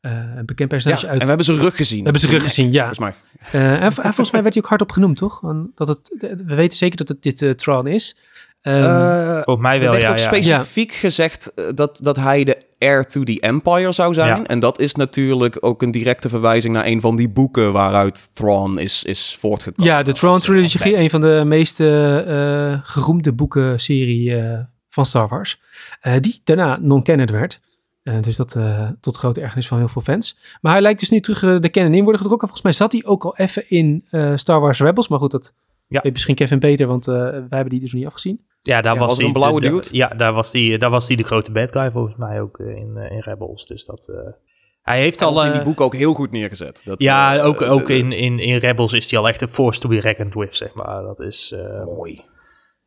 Uh, 0.00 0.12
een 0.36 0.46
bekend 0.46 0.68
personage 0.68 1.04
ja, 1.04 1.08
uit. 1.08 1.14
En 1.14 1.22
we 1.22 1.28
hebben 1.28 1.46
zijn 1.46 1.58
rug 1.58 1.76
gezien. 1.76 1.98
We 1.98 2.04
hebben 2.04 2.20
zijn 2.20 2.32
rug 2.32 2.42
gezien, 2.42 2.72
ja. 2.72 2.86
Volgens 2.86 2.98
mij. 2.98 3.14
Uh, 3.54 3.82
en, 3.82 3.92
volgens 3.92 4.30
mij 4.30 4.42
werd 4.42 4.54
hij 4.54 4.62
ook 4.62 4.68
hardop 4.68 4.92
genoemd, 4.92 5.16
toch? 5.16 5.40
Dat 5.74 5.88
het, 5.88 6.10
we 6.46 6.54
weten 6.54 6.76
zeker 6.76 6.96
dat 6.96 7.08
het 7.08 7.22
dit 7.22 7.42
uh, 7.42 7.50
Tron 7.50 7.86
is. 7.86 8.18
Um, 8.62 8.82
volgens 8.82 9.66
mij 9.66 9.80
wel, 9.80 9.92
er 9.92 9.96
werd 9.96 10.02
ja. 10.02 10.10
ook 10.10 10.18
specifiek 10.18 10.92
gezegd 10.92 11.52
dat, 11.74 11.98
dat 12.02 12.16
hij 12.16 12.44
de 12.44 12.62
heir 12.78 13.04
to 13.04 13.22
the 13.22 13.40
Empire 13.40 13.92
zou 13.92 14.14
zijn. 14.14 14.46
En 14.46 14.58
dat 14.58 14.80
is 14.80 14.94
natuurlijk 14.94 15.56
ook 15.60 15.82
een 15.82 15.90
directe 15.90 16.28
verwijzing 16.28 16.74
naar 16.74 16.86
een 16.86 17.00
van 17.00 17.16
die 17.16 17.28
boeken 17.28 17.72
waaruit 17.72 18.30
Thrawn 18.32 18.78
is, 18.78 19.04
is 19.04 19.36
voortgekomen. 19.40 19.92
Ja, 19.92 20.02
de 20.02 20.12
Thrawn 20.12 20.40
Trilogy, 20.40 20.94
een 20.94 21.10
van 21.10 21.20
de 21.20 21.42
meest 21.46 21.76
geroemde 22.82 23.32
boeken 23.32 23.78
serie 23.80 24.36
van 24.88 25.06
Star 25.06 25.28
Wars. 25.28 25.60
die 26.20 26.40
daarna 26.44 26.78
non-canon 26.80 27.26
werd. 27.26 27.60
Uh, 28.08 28.22
dus 28.22 28.36
dat 28.36 28.54
uh, 28.54 28.88
tot 29.00 29.16
grote 29.16 29.40
ergernis 29.40 29.68
van 29.68 29.78
heel 29.78 29.88
veel 29.88 30.02
fans. 30.02 30.38
Maar 30.60 30.72
hij 30.72 30.80
lijkt 30.80 31.00
dus 31.00 31.10
nu 31.10 31.20
terug 31.20 31.42
uh, 31.42 31.60
de 31.60 31.70
canon 31.70 31.94
in 31.94 32.02
worden 32.02 32.20
getrokken. 32.20 32.48
Volgens 32.48 32.62
mij 32.62 32.72
zat 32.72 32.92
hij 32.92 33.04
ook 33.04 33.24
al 33.24 33.36
even 33.36 33.70
in 33.70 34.04
Star 34.34 34.60
Wars 34.60 34.80
Rebels. 34.80 35.08
Maar 35.08 35.18
goed, 35.18 35.30
dat 35.30 35.54
ja. 35.86 36.00
weet 36.02 36.12
misschien 36.12 36.34
Kevin 36.34 36.58
beter, 36.58 36.86
want 36.86 37.04
wij 37.04 37.46
hebben 37.48 37.68
die 37.68 37.80
dus 37.80 37.92
niet 37.92 38.06
afgezien. 38.06 38.46
Ja, 38.60 38.80
daar 38.80 38.94
ja, 38.94 38.98
was, 38.98 39.08
was 39.08 39.18
die, 39.18 39.26
een 39.26 39.32
blauwe 39.32 39.60
dude. 39.60 39.88
Ja, 39.90 40.08
daar 40.08 40.32
was 40.32 40.50
die, 40.50 40.78
daar 40.78 40.90
was 40.90 41.06
die 41.06 41.16
de 41.16 41.22
grote 41.22 41.52
bad 41.52 41.72
guy 41.72 41.90
volgens 41.90 42.16
mij 42.16 42.40
ook 42.40 42.58
in, 42.58 42.96
in 42.96 43.20
Rebels. 43.20 43.66
Dus 43.66 43.84
dat... 43.84 44.12
Hij 44.82 45.00
heeft 45.00 45.20
hij 45.20 45.28
al 45.28 45.44
in 45.44 45.52
die 45.52 45.62
boek 45.62 45.80
ook 45.80 45.94
heel 45.94 46.14
goed 46.14 46.30
neergezet. 46.30 46.82
Dat, 46.84 47.02
ja, 47.02 47.40
ook, 47.40 47.62
ook 47.62 47.90
in, 47.90 48.12
in, 48.12 48.38
in 48.38 48.56
Rebels 48.56 48.92
is 48.92 49.10
hij 49.10 49.20
al 49.20 49.28
echt 49.28 49.40
een 49.40 49.48
force 49.48 49.80
to 49.80 49.88
be 49.88 50.00
reckoned 50.00 50.34
with, 50.34 50.54
zeg 50.54 50.74
maar. 50.74 51.02
Dat 51.02 51.20
is 51.20 51.54
mooi. 51.84 52.20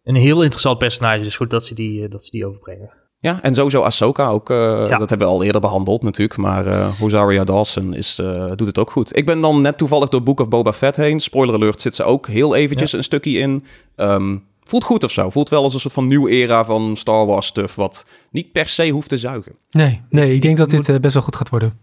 Een 0.04 0.16
heel 0.16 0.42
interessant 0.42 0.78
personage. 0.78 1.24
Dus 1.24 1.36
goed 1.36 1.50
dat 1.50 1.66
ze 1.66 1.74
die, 1.74 2.08
dat 2.08 2.24
ze 2.24 2.32
die 2.32 2.46
overbrengen. 2.46 3.00
Ja, 3.22 3.40
en 3.42 3.56
sowieso 3.56 3.82
Ahsoka 3.82 4.28
ook. 4.28 4.50
Uh, 4.50 4.58
ja. 4.88 4.98
Dat 4.98 5.10
hebben 5.10 5.28
we 5.28 5.34
al 5.34 5.44
eerder 5.44 5.62
behandeld 5.62 6.04
natuurlijk. 6.04 6.40
Maar 6.40 6.68
uh, 6.68 7.00
Rosaria 7.00 7.44
Dawson 7.44 7.94
is, 7.94 8.20
uh, 8.20 8.52
doet 8.56 8.68
het 8.68 8.80
ook 8.80 8.92
goed. 8.92 9.18
Ik 9.18 9.26
ben 9.26 9.42
dan 9.42 9.62
net 9.62 9.78
toevallig 9.78 10.10
door 10.10 10.24
Book 10.24 10.40
of 10.40 10.48
Boba 10.48 10.74
Fett 10.74 10.96
heen. 10.96 11.20
Spoiler 11.20 11.56
alert 11.56 11.82
zit 11.82 11.96
ze 11.96 12.04
ook 12.04 12.28
heel 12.28 12.56
eventjes 12.56 12.92
ja. 12.92 12.98
een 12.98 13.04
stukje 13.04 13.38
in. 13.38 13.66
Um, 13.96 14.44
voelt 14.64 14.84
goed 14.84 15.04
of 15.04 15.12
zo. 15.12 15.30
Voelt 15.30 15.50
wel 15.50 15.64
als 15.64 15.74
een 15.74 15.80
soort 15.80 15.94
van 15.94 16.08
nieuwe 16.08 16.30
era 16.30 16.66
van 16.66 16.98
Star 16.98 17.26
Wars 17.26 17.46
stuff. 17.48 17.76
Wat 17.76 18.06
niet 18.32 18.52
per 18.52 18.68
se 18.68 18.90
hoeft 18.90 19.10
te 19.10 19.18
zuigen. 19.18 19.56
Nee, 19.70 20.02
nee 20.10 20.34
ik 20.34 20.42
denk 20.42 20.58
dat 20.58 20.70
dit 20.70 21.02
best 21.02 21.14
wel 21.14 21.24
goed 21.24 21.36
gaat 21.36 21.50
worden. 21.50 21.74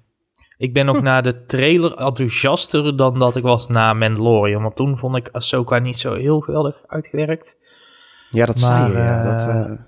Ik 0.57 0.73
ben 0.73 0.87
nog 0.87 0.97
hm. 0.97 1.03
na 1.03 1.21
de 1.21 1.45
trailer 1.45 1.97
enthousiaster 1.97 2.97
dan 2.97 3.19
dat 3.19 3.37
ik 3.37 3.43
was 3.43 3.69
na 3.69 3.93
Mandalorian. 3.93 4.63
Want 4.63 4.77
toen 4.77 4.97
vond 4.97 5.17
ik 5.17 5.29
Ahsoka 5.33 5.79
niet 5.79 5.99
zo 5.99 6.15
heel 6.15 6.41
geweldig 6.41 6.83
uitgewerkt. 6.87 7.57
Ja, 8.31 8.47
dat 8.47 8.61
maar, 8.61 8.79
zei 8.79 8.93
je. 8.93 8.99
Ja, 8.99 9.23
dat, 9.23 9.79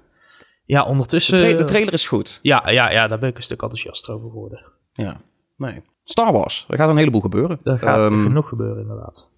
ja, 0.70 0.84
ondertussen... 0.84 1.37
De, 1.37 1.43
tra 1.43 1.56
de, 1.56 1.64
trailer 1.64 1.93
is 1.93 2.06
goed. 2.06 2.38
Ja, 2.43 2.70
ja, 2.70 2.90
ja, 2.90 3.08
daar 3.08 3.19
ben 3.19 3.28
ik 3.28 3.37
een 3.37 3.43
stuk 3.43 3.62
enthousiaster 3.62 4.14
over 4.14 4.31
geworden. 4.31 4.67
Ja, 4.93 5.20
nee. 5.56 5.82
Star 6.05 6.32
Wars, 6.32 6.67
er 6.69 6.76
gaat 6.78 6.88
een 6.88 6.96
heleboel 6.96 7.20
gebeuren. 7.20 7.60
Er 7.65 7.79
gaat 7.79 8.06
um, 8.06 8.22
genoeg 8.22 8.48
gebeuren, 8.48 8.82
inderdaad. 8.82 9.30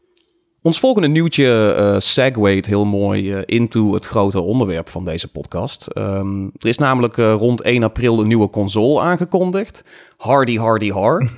Ons 0.63 0.79
volgende 0.79 1.09
nieuwtje 1.09 1.77
uh, 1.79 1.95
segwayt 1.99 2.67
heel 2.67 2.85
mooi 2.85 3.35
uh, 3.35 3.43
into 3.45 3.95
het 3.95 4.07
grote 4.07 4.41
onderwerp 4.41 4.89
van 4.89 5.05
deze 5.05 5.29
podcast. 5.29 5.89
Um, 5.99 6.45
er 6.59 6.69
is 6.69 6.79
namelijk 6.79 7.17
uh, 7.17 7.33
rond 7.33 7.63
1 7.63 7.83
april 7.83 8.21
een 8.21 8.27
nieuwe 8.27 8.51
console 8.51 9.01
aangekondigd. 9.01 9.85
Hardy, 10.17 10.57
hardy, 10.57 10.91
har. 10.91 11.29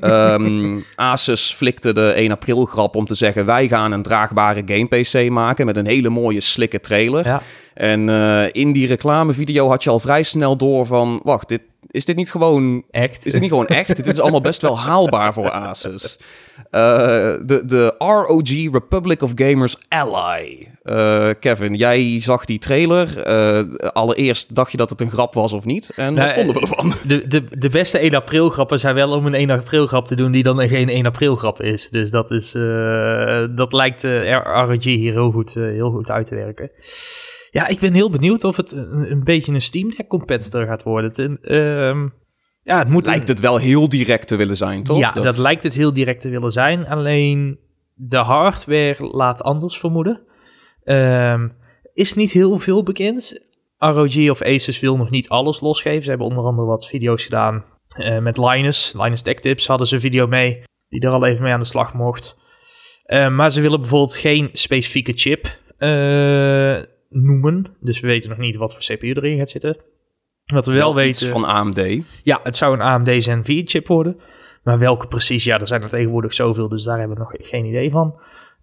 um, 0.00 0.84
Asus 0.96 1.54
flikte 1.54 1.92
de 1.92 2.12
1 2.12 2.30
april 2.30 2.64
grap 2.64 2.96
om 2.96 3.06
te 3.06 3.14
zeggen... 3.14 3.46
wij 3.46 3.68
gaan 3.68 3.92
een 3.92 4.02
draagbare 4.02 4.62
game 4.64 4.86
PC 4.86 5.30
maken 5.30 5.66
met 5.66 5.76
een 5.76 5.86
hele 5.86 6.08
mooie 6.08 6.40
slikke 6.40 6.80
trailer. 6.80 7.26
Ja. 7.26 7.42
En 7.74 8.08
in 8.52 8.72
die 8.72 8.86
reclamevideo 8.86 9.68
had 9.68 9.82
je 9.82 9.90
al 9.90 10.00
vrij 10.00 10.22
snel 10.22 10.56
door 10.56 10.86
van... 10.86 11.20
wacht, 11.22 11.48
dit, 11.48 11.62
is 11.90 12.04
dit 12.04 12.16
niet 12.16 12.30
gewoon 12.30 12.84
echt? 12.90 13.26
Is 13.26 13.32
dit 13.32 13.40
niet 13.40 13.50
gewoon 13.50 13.66
echt? 13.66 13.96
dit 13.96 14.06
is 14.06 14.20
allemaal 14.20 14.40
best 14.40 14.62
wel 14.62 14.78
haalbaar 14.78 15.32
voor 15.32 15.50
Asus. 15.50 16.18
Uh, 16.70 16.80
de, 17.42 17.62
de 17.66 17.94
ROG 17.98 18.72
Republic 18.72 19.22
of 19.22 19.32
Gamers 19.34 19.76
Ally. 19.88 20.68
Uh, 20.84 21.30
Kevin, 21.40 21.74
jij 21.74 22.20
zag 22.20 22.44
die 22.44 22.58
trailer. 22.58 23.28
Uh, 23.28 23.92
allereerst 23.92 24.54
dacht 24.54 24.70
je 24.70 24.76
dat 24.76 24.90
het 24.90 25.00
een 25.00 25.10
grap 25.10 25.34
was 25.34 25.52
of 25.52 25.64
niet? 25.64 25.92
En 25.96 26.14
nou, 26.14 26.26
wat 26.26 26.34
vonden 26.36 26.54
we 26.54 26.60
ervan? 26.60 26.92
De, 27.06 27.26
de, 27.26 27.44
de 27.58 27.68
beste 27.68 27.98
1 27.98 28.14
april 28.14 28.50
grappen 28.50 28.78
zijn 28.78 28.94
wel 28.94 29.12
om 29.12 29.26
een 29.26 29.34
1 29.34 29.50
april 29.50 29.86
grap 29.86 30.06
te 30.06 30.16
doen 30.16 30.32
die 30.32 30.42
dan 30.42 30.68
geen 30.68 30.88
1 30.88 31.06
april 31.06 31.34
grap 31.34 31.62
is. 31.62 31.88
Dus 31.88 32.10
dat, 32.10 32.30
is, 32.30 32.52
dat 33.50 33.72
lijkt 33.72 34.02
ROG 34.02 34.84
hier 34.84 35.12
heel 35.12 35.30
goed, 35.30 35.54
heel 35.54 35.90
goed 35.90 36.10
uit 36.10 36.26
te 36.26 36.34
werken. 36.34 36.70
Ja, 37.50 37.66
ik 37.66 37.78
ben 37.78 37.94
heel 37.94 38.10
benieuwd 38.10 38.44
of 38.44 38.56
het 38.56 38.72
een, 38.72 39.10
een 39.10 39.24
beetje 39.24 39.52
een 39.52 39.60
Steam 39.60 39.90
Deck 39.96 40.08
competitor 40.08 40.66
gaat 40.66 40.82
worden. 40.82 41.38
Uh, 41.42 42.10
ja, 42.62 42.78
het 42.78 42.88
moet 42.88 43.06
lijkt 43.06 43.28
het 43.28 43.40
wel 43.40 43.56
heel 43.56 43.88
direct 43.88 44.28
te 44.28 44.36
willen 44.36 44.56
zijn, 44.56 44.82
toch? 44.82 44.98
Ja, 44.98 45.12
dat... 45.12 45.38
lijkt 45.38 45.62
het 45.62 45.74
heel 45.74 45.94
direct 45.94 46.20
te 46.20 46.28
willen 46.28 46.52
zijn. 46.52 46.86
Alleen 46.86 47.58
de 47.94 48.16
hardware 48.16 48.96
laat 49.00 49.42
anders 49.42 49.78
vermoeden. 49.78 50.20
Um, 50.84 51.56
is 51.92 52.14
niet 52.14 52.30
heel 52.30 52.58
veel 52.58 52.82
bekend. 52.82 53.46
ROG 53.78 54.30
of 54.30 54.42
Asus 54.42 54.80
wil 54.80 54.96
nog 54.96 55.10
niet 55.10 55.28
alles 55.28 55.60
losgeven. 55.60 56.02
Ze 56.02 56.08
hebben 56.08 56.26
onder 56.26 56.44
andere 56.44 56.66
wat 56.66 56.86
video's 56.86 57.24
gedaan 57.24 57.64
uh, 57.96 58.18
met 58.18 58.38
Linus. 58.38 58.94
Linus 58.96 59.22
Tech 59.22 59.40
Tips 59.40 59.66
hadden 59.66 59.86
ze 59.86 59.94
een 59.94 60.00
video 60.00 60.26
mee, 60.26 60.62
die 60.88 61.00
er 61.00 61.10
al 61.10 61.26
even 61.26 61.42
mee 61.42 61.52
aan 61.52 61.60
de 61.60 61.66
slag 61.66 61.94
mocht. 61.94 62.36
Uh, 63.06 63.28
maar 63.28 63.50
ze 63.50 63.60
willen 63.60 63.80
bijvoorbeeld 63.80 64.16
geen 64.16 64.48
specifieke 64.52 65.12
chip 65.12 65.58
uh, 65.78 66.82
noemen. 67.08 67.76
Dus 67.80 68.00
we 68.00 68.06
weten 68.06 68.30
nog 68.30 68.38
niet 68.38 68.56
wat 68.56 68.72
voor 68.74 68.82
CPU 68.82 69.12
erin 69.12 69.38
gaat 69.38 69.48
zitten. 69.48 69.76
Wat 70.44 70.66
we 70.66 70.72
wel, 70.72 70.80
wel 70.80 70.94
weten... 70.94 71.28
van 71.28 71.44
AMD. 71.44 71.80
Ja, 72.22 72.40
het 72.42 72.56
zou 72.56 72.74
een 72.74 72.80
AMD 72.80 73.22
Zen 73.22 73.44
4 73.44 73.62
chip 73.66 73.86
worden. 73.86 74.20
Maar 74.62 74.78
welke 74.78 75.06
precies? 75.06 75.44
Ja, 75.44 75.60
er 75.60 75.66
zijn 75.66 75.82
er 75.82 75.88
tegenwoordig 75.88 76.34
zoveel, 76.34 76.68
dus 76.68 76.82
daar 76.82 76.98
hebben 76.98 77.16
we 77.16 77.22
nog 77.22 77.48
geen 77.48 77.64
idee 77.64 77.90
van. 77.90 78.20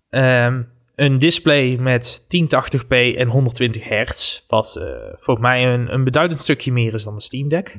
Um, 0.10 0.74
een 0.96 1.20
display 1.20 1.78
met 1.80 2.24
1080p 2.24 3.16
en 3.16 3.28
120 3.28 3.84
hertz. 3.84 4.44
Wat 4.48 4.76
uh, 4.80 4.86
volgens 5.16 5.48
mij 5.48 5.74
een, 5.74 5.94
een 5.94 6.04
beduidend 6.04 6.40
stukje 6.40 6.72
meer 6.72 6.94
is 6.94 7.04
dan 7.04 7.16
de 7.16 7.22
Steam 7.22 7.50
Deck. 7.50 7.78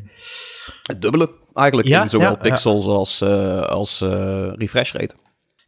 Het 0.83 1.03
dubbele 1.03 1.31
eigenlijk 1.55 1.89
ja, 1.89 2.03
in 2.03 2.09
zowel 2.09 2.37
pixels 2.37 2.87
als, 2.87 3.23
uh, 3.23 3.61
als 3.61 4.03
uh, 4.03 4.53
refresh 4.53 4.93
rate. 4.93 5.15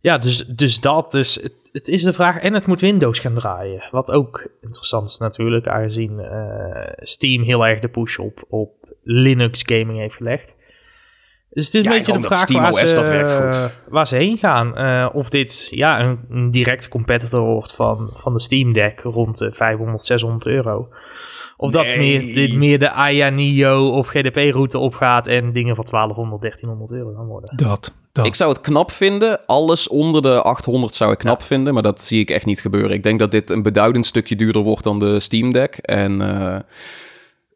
Ja, 0.01 0.19
dus, 0.19 0.47
dus 0.47 0.81
dat. 0.81 1.13
Dus 1.13 1.35
het, 1.35 1.55
het, 1.73 1.89
is 1.89 2.03
de 2.03 2.13
vraag. 2.13 2.39
En 2.39 2.55
het 2.55 2.67
moet 2.67 2.81
Windows 2.81 3.19
gaan 3.19 3.35
draaien. 3.35 3.83
Wat 3.91 4.11
ook 4.11 4.51
interessant 4.61 5.09
is 5.09 5.19
natuurlijk, 5.19 5.67
aangezien 5.67 6.21
Steam 6.97 7.43
heel 7.43 7.67
erg 7.67 7.81
de 7.81 7.89
push 7.89 8.19
op, 8.19 8.45
op 8.49 8.95
Linux 9.03 9.63
gaming 9.65 9.99
heeft 9.99 10.15
gelegd. 10.15 10.57
Dus 11.59 11.67
het 11.67 11.75
is 11.75 11.85
een 11.85 11.97
beetje 11.97 12.13
de 12.13 12.21
vraag 12.21 12.73
waar 12.73 12.87
ze, 12.87 12.95
dat 12.95 13.09
werkt 13.09 13.33
goed. 13.33 13.75
waar 13.89 14.07
ze 14.07 14.17
heen 14.17 14.39
gaan. 14.39 14.73
Uh, 14.77 15.09
of 15.13 15.29
dit 15.29 15.69
ja, 15.71 16.01
een, 16.01 16.19
een, 16.31 16.51
directe 16.51 16.89
competitor 16.89 17.41
wordt 17.41 17.75
van, 17.75 18.11
van 18.15 18.33
de 18.33 18.41
Steam 18.41 18.73
Deck 18.73 19.01
rond 19.01 19.39
de 19.39 19.53
500, 19.53 20.05
600 20.05 20.47
euro. 20.47 20.89
Of 21.57 21.71
dat 21.71 21.85
meer, 21.85 22.35
dit 22.35 22.55
meer 22.55 22.79
de 22.79 22.91
Aya 22.91 23.29
Neo 23.29 23.89
of 23.89 24.09
GDP-route 24.09 24.79
opgaat 24.79 25.27
en 25.27 25.53
dingen 25.53 25.75
van 25.75 25.87
1200, 25.91 26.43
1300 26.43 26.93
euro 26.93 27.15
gaan 27.17 27.27
worden. 27.27 27.57
Dat, 27.57 27.95
dat. 28.13 28.27
Ik 28.27 28.35
zou 28.35 28.53
het 28.53 28.61
knap 28.61 28.91
vinden. 28.91 29.47
Alles 29.47 29.89
onder 29.89 30.23
de 30.23 30.43
800 30.43 30.95
zou 30.95 31.13
ik 31.13 31.19
knap 31.19 31.43
vinden, 31.43 31.75
maar 31.75 31.83
dat 31.83 32.01
zie 32.01 32.21
ik 32.21 32.31
echt 32.31 32.47
niet 32.47 32.61
gebeuren. 32.61 32.91
Ik 32.91 33.03
denk 33.03 33.19
dat 33.19 33.31
dit 33.31 33.51
een 33.51 33.63
beduidend 33.63 34.07
stukje 34.07 34.37
duurder 34.37 34.63
wordt 34.63 34.85
dan 34.85 34.99
de 34.99 35.21
Steam 35.21 35.53
Deck. 35.53 35.77
En... 35.77 36.21
Uh, 36.21 36.59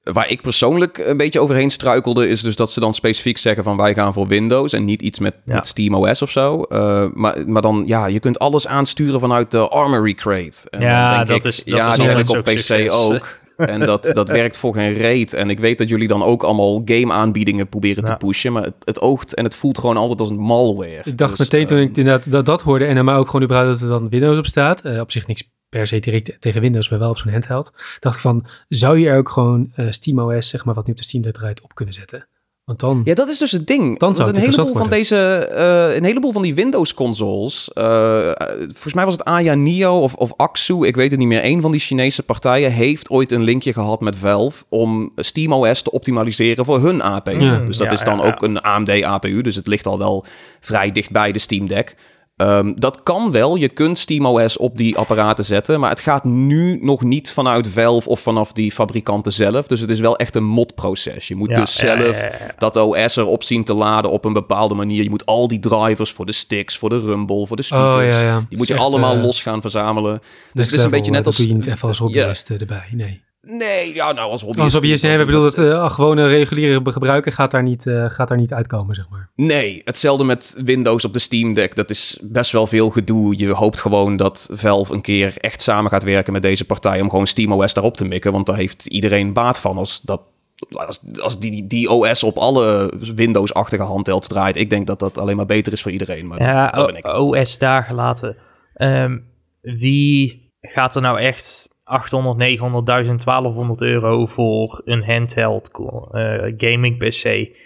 Waar 0.02 0.28
ik 0.28 0.42
persoonlijk 0.42 0.98
een 0.98 1.16
beetje 1.16 1.40
overheen 1.40 1.70
struikelde, 1.70 2.28
is 2.28 2.42
dus 2.42 2.56
dat 2.56 2.72
ze 2.72 2.80
dan 2.80 2.94
specifiek 2.94 3.38
zeggen 3.38 3.64
van 3.64 3.76
wij 3.76 3.94
gaan 3.94 4.12
voor 4.12 4.26
Windows 4.26 4.72
en 4.72 4.84
niet 4.84 5.02
iets 5.02 5.18
met, 5.18 5.34
ja. 5.44 5.54
met 5.54 5.66
SteamOS 5.66 6.22
of 6.22 6.30
zo. 6.30 6.64
Uh, 6.68 7.06
maar, 7.14 7.36
maar 7.46 7.62
dan, 7.62 7.82
ja, 7.86 8.06
je 8.06 8.20
kunt 8.20 8.38
alles 8.38 8.66
aansturen 8.66 9.20
vanuit 9.20 9.50
de 9.50 9.68
Armory 9.68 10.14
Crate. 10.14 10.70
En 10.70 10.80
ja, 10.80 11.08
dan 11.08 11.26
denk 11.26 11.42
dat 11.42 11.52
ik, 11.52 11.58
is, 11.58 11.64
dat 11.64 11.74
ja, 11.74 11.90
is 11.90 11.96
die 11.96 12.06
heb 12.06 12.18
ik 12.18 12.30
op 12.30 12.44
PC 12.44 12.92
ook. 12.92 13.40
En 13.56 13.80
dat, 13.80 14.10
dat 14.12 14.28
werkt 14.40 14.56
voor 14.56 14.74
geen 14.74 14.92
reet. 14.92 15.32
En 15.32 15.50
ik 15.50 15.60
weet 15.60 15.78
dat 15.78 15.88
jullie 15.88 16.08
dan 16.08 16.22
ook 16.22 16.42
allemaal 16.42 16.82
game-aanbiedingen 16.84 17.68
proberen 17.68 18.04
te 18.04 18.16
pushen. 18.16 18.52
Maar 18.52 18.62
het, 18.62 18.74
het 18.84 19.00
oogt 19.00 19.34
en 19.34 19.44
het 19.44 19.54
voelt 19.54 19.78
gewoon 19.78 19.96
altijd 19.96 20.20
als 20.20 20.30
een 20.30 20.38
malware. 20.38 21.00
Ik 21.04 21.18
dacht 21.18 21.36
dus, 21.36 21.50
meteen 21.50 21.66
toen 21.66 21.78
ik 21.78 21.96
inderdaad 21.96 22.30
dat, 22.30 22.46
dat 22.46 22.62
hoorde 22.62 22.84
en 22.84 22.96
er 22.96 23.04
maar 23.04 23.18
ook 23.18 23.26
gewoon 23.26 23.42
überhaupt 23.42 23.72
dat 23.72 23.80
er 23.80 23.98
dan 23.98 24.08
Windows 24.08 24.38
op 24.38 24.46
staat. 24.46 24.84
Uh, 24.84 25.00
op 25.00 25.12
zich 25.12 25.26
niks 25.26 25.50
per 25.72 25.86
se 25.86 25.98
direct 25.98 26.40
tegen 26.40 26.60
Windows, 26.60 26.88
maar 26.88 26.98
wel 26.98 27.10
op 27.10 27.18
zo'n 27.18 27.32
handheld. 27.32 27.72
Dacht 27.98 28.14
ik 28.14 28.20
van, 28.20 28.46
zou 28.68 28.98
je 28.98 29.08
er 29.08 29.18
ook 29.18 29.28
gewoon 29.28 29.72
uh, 29.76 29.86
SteamOS, 29.90 30.48
zeg 30.48 30.64
maar, 30.64 30.74
wat 30.74 30.86
nu 30.86 30.92
op 30.92 30.98
de 30.98 31.04
Steam 31.04 31.22
Deck 31.22 31.34
draait, 31.34 31.60
op 31.62 31.74
kunnen 31.74 31.94
zetten? 31.94 32.26
Want 32.64 32.80
dan... 32.80 33.00
Ja, 33.04 33.14
dat 33.14 33.28
is 33.28 33.38
dus 33.38 33.52
het 33.52 33.66
ding. 33.66 33.98
Dan 33.98 34.14
Want 34.14 34.28
een 34.28 34.42
heleboel 34.42 34.74
van 34.74 34.90
deze, 34.90 35.48
uh, 35.52 35.96
een 35.96 36.04
heleboel 36.04 36.32
van 36.32 36.42
die 36.42 36.54
Windows-consoles, 36.54 37.70
uh, 37.74 38.32
volgens 38.58 38.94
mij 38.94 39.04
was 39.04 39.14
het 39.14 39.24
Aya 39.24 39.54
Neo 39.54 40.00
of, 40.00 40.14
of 40.14 40.32
Axu, 40.36 40.86
ik 40.86 40.96
weet 40.96 41.10
het 41.10 41.20
niet 41.20 41.28
meer. 41.28 41.44
Een 41.44 41.60
van 41.60 41.70
die 41.70 41.80
Chinese 41.80 42.22
partijen 42.22 42.70
heeft 42.70 43.10
ooit 43.10 43.32
een 43.32 43.42
linkje 43.42 43.72
gehad 43.72 44.00
met 44.00 44.16
Valve 44.16 44.64
om 44.68 45.12
SteamOS 45.16 45.82
te 45.82 45.90
optimaliseren 45.90 46.64
voor 46.64 46.80
hun 46.80 47.02
APU. 47.02 47.66
dus 47.66 47.76
dat 47.76 47.92
is 47.92 48.00
dan 48.00 48.20
ook 48.20 48.42
een 48.42 48.60
AMD 48.60 49.02
APU, 49.02 49.40
dus 49.40 49.56
het 49.56 49.66
ligt 49.66 49.86
al 49.86 49.98
wel 49.98 50.24
vrij 50.60 50.92
dicht 50.92 51.10
bij 51.10 51.32
de 51.32 51.38
Steam 51.38 51.66
Deck. 51.66 51.96
Um, 52.42 52.80
dat 52.80 53.02
kan 53.02 53.30
wel. 53.30 53.54
Je 53.54 53.68
kunt 53.68 53.98
SteamOS 53.98 54.56
op 54.56 54.76
die 54.76 54.96
apparaten 54.96 55.44
zetten. 55.44 55.80
Maar 55.80 55.90
het 55.90 56.00
gaat 56.00 56.24
nu 56.24 56.78
nog 56.82 57.02
niet 57.02 57.32
vanuit 57.32 57.68
Valve 57.68 58.08
of 58.08 58.20
vanaf 58.20 58.52
die 58.52 58.72
fabrikanten 58.72 59.32
zelf. 59.32 59.66
Dus 59.66 59.80
het 59.80 59.90
is 59.90 60.00
wel 60.00 60.16
echt 60.16 60.36
een 60.36 60.44
modproces. 60.44 61.28
Je 61.28 61.34
moet 61.34 61.54
dus 61.54 61.76
zelf 61.76 62.26
dat 62.58 62.76
OS 62.76 63.16
erop 63.16 63.42
zien 63.42 63.64
te 63.64 63.74
laden 63.74 64.10
op 64.10 64.24
een 64.24 64.32
bepaalde 64.32 64.74
manier. 64.74 65.02
Je 65.02 65.10
moet 65.10 65.26
al 65.26 65.48
die 65.48 65.58
drivers 65.58 66.10
voor 66.10 66.26
de 66.26 66.32
sticks, 66.32 66.78
voor 66.78 66.88
de 66.88 67.00
rumble, 67.00 67.46
voor 67.46 67.56
de 67.56 67.62
speakers. 67.62 68.22
Oh, 68.22 68.36
die 68.48 68.58
moet 68.58 68.68
je 68.68 68.76
allemaal 68.76 69.16
uh, 69.16 69.22
los 69.22 69.42
gaan 69.42 69.60
verzamelen. 69.60 70.20
Dus 70.52 70.64
het 70.66 70.74
is 70.74 70.84
een 70.84 70.90
beetje 70.90 71.10
net 71.10 71.26
als... 71.26 71.36
Doe 71.36 71.48
je 71.48 71.54
niet 71.54 71.66
even 71.66 71.88
als 71.88 71.98
hobbyist 71.98 72.50
erbij, 72.50 72.88
nee. 72.90 73.22
Nee, 73.46 73.94
ja, 73.94 74.12
nou 74.12 74.30
als 74.30 74.40
hobbyist. 74.40 74.64
Als 74.64 74.72
hobbyist, 74.72 75.02
nee, 75.02 75.18
we 75.18 75.24
bedoel, 75.24 75.44
het 75.44 75.58
uh, 75.58 75.90
gewone 75.90 76.26
reguliere 76.26 76.92
gebruiker 76.92 77.32
gaat 77.32 77.50
daar, 77.50 77.62
niet, 77.62 77.86
uh, 77.86 78.10
gaat 78.10 78.28
daar 78.28 78.38
niet 78.38 78.52
uitkomen, 78.52 78.94
zeg 78.94 79.08
maar. 79.10 79.30
Nee, 79.36 79.82
hetzelfde 79.84 80.24
met 80.24 80.60
Windows 80.64 81.04
op 81.04 81.12
de 81.12 81.18
Steam 81.18 81.54
Deck. 81.54 81.74
Dat 81.74 81.90
is 81.90 82.18
best 82.22 82.52
wel 82.52 82.66
veel 82.66 82.90
gedoe. 82.90 83.38
Je 83.38 83.52
hoopt 83.52 83.80
gewoon 83.80 84.16
dat 84.16 84.48
Valve 84.52 84.92
een 84.92 85.00
keer 85.00 85.36
echt 85.36 85.62
samen 85.62 85.90
gaat 85.90 86.02
werken 86.02 86.32
met 86.32 86.42
deze 86.42 86.64
partij 86.64 87.00
om 87.00 87.10
gewoon 87.10 87.26
SteamOS 87.26 87.74
daarop 87.74 87.96
te 87.96 88.04
mikken. 88.04 88.32
Want 88.32 88.46
daar 88.46 88.56
heeft 88.56 88.86
iedereen 88.86 89.32
baat 89.32 89.58
van 89.58 89.76
als 89.76 90.00
dat 90.00 90.22
als, 90.70 91.00
als 91.20 91.38
die, 91.38 91.66
die 91.66 91.90
OS 91.90 92.22
op 92.22 92.36
alle 92.36 92.92
Windows-achtige 93.14 93.82
handhelds 93.82 94.28
draait, 94.28 94.56
ik 94.56 94.70
denk 94.70 94.86
dat 94.86 94.98
dat 94.98 95.18
alleen 95.18 95.36
maar 95.36 95.46
beter 95.46 95.72
is 95.72 95.82
voor 95.82 95.92
iedereen. 95.92 96.26
Maar 96.26 96.42
ja, 96.42 96.70
dat 96.70 96.86
ben 96.86 96.96
ik. 96.96 97.06
OS 97.06 97.58
daar 97.58 97.84
gelaten. 97.84 98.36
Um, 98.76 99.24
wie 99.60 100.50
gaat 100.60 100.94
er 100.94 101.02
nou 101.02 101.20
echt 101.20 101.71
800, 101.92 102.36
900, 102.36 102.86
1000, 102.86 103.24
1200 103.24 103.80
euro 103.80 104.26
voor 104.26 104.82
een 104.84 105.04
handheld 105.04 105.70
uh, 105.78 106.52
gaming 106.56 106.98
PC 106.98 107.56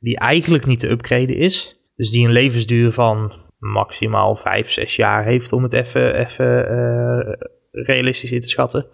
die 0.00 0.18
eigenlijk 0.18 0.66
niet 0.66 0.78
te 0.78 0.90
upgraden 0.90 1.36
is. 1.36 1.80
Dus 1.96 2.10
die 2.10 2.26
een 2.26 2.32
levensduur 2.32 2.92
van 2.92 3.32
maximaal 3.58 4.36
5, 4.36 4.70
6 4.70 4.96
jaar 4.96 5.24
heeft 5.24 5.52
om 5.52 5.62
het 5.62 5.72
even, 5.72 6.18
even 6.26 6.72
uh, 6.72 7.32
realistisch 7.70 8.32
in 8.32 8.40
te 8.40 8.48
schatten. 8.48 8.86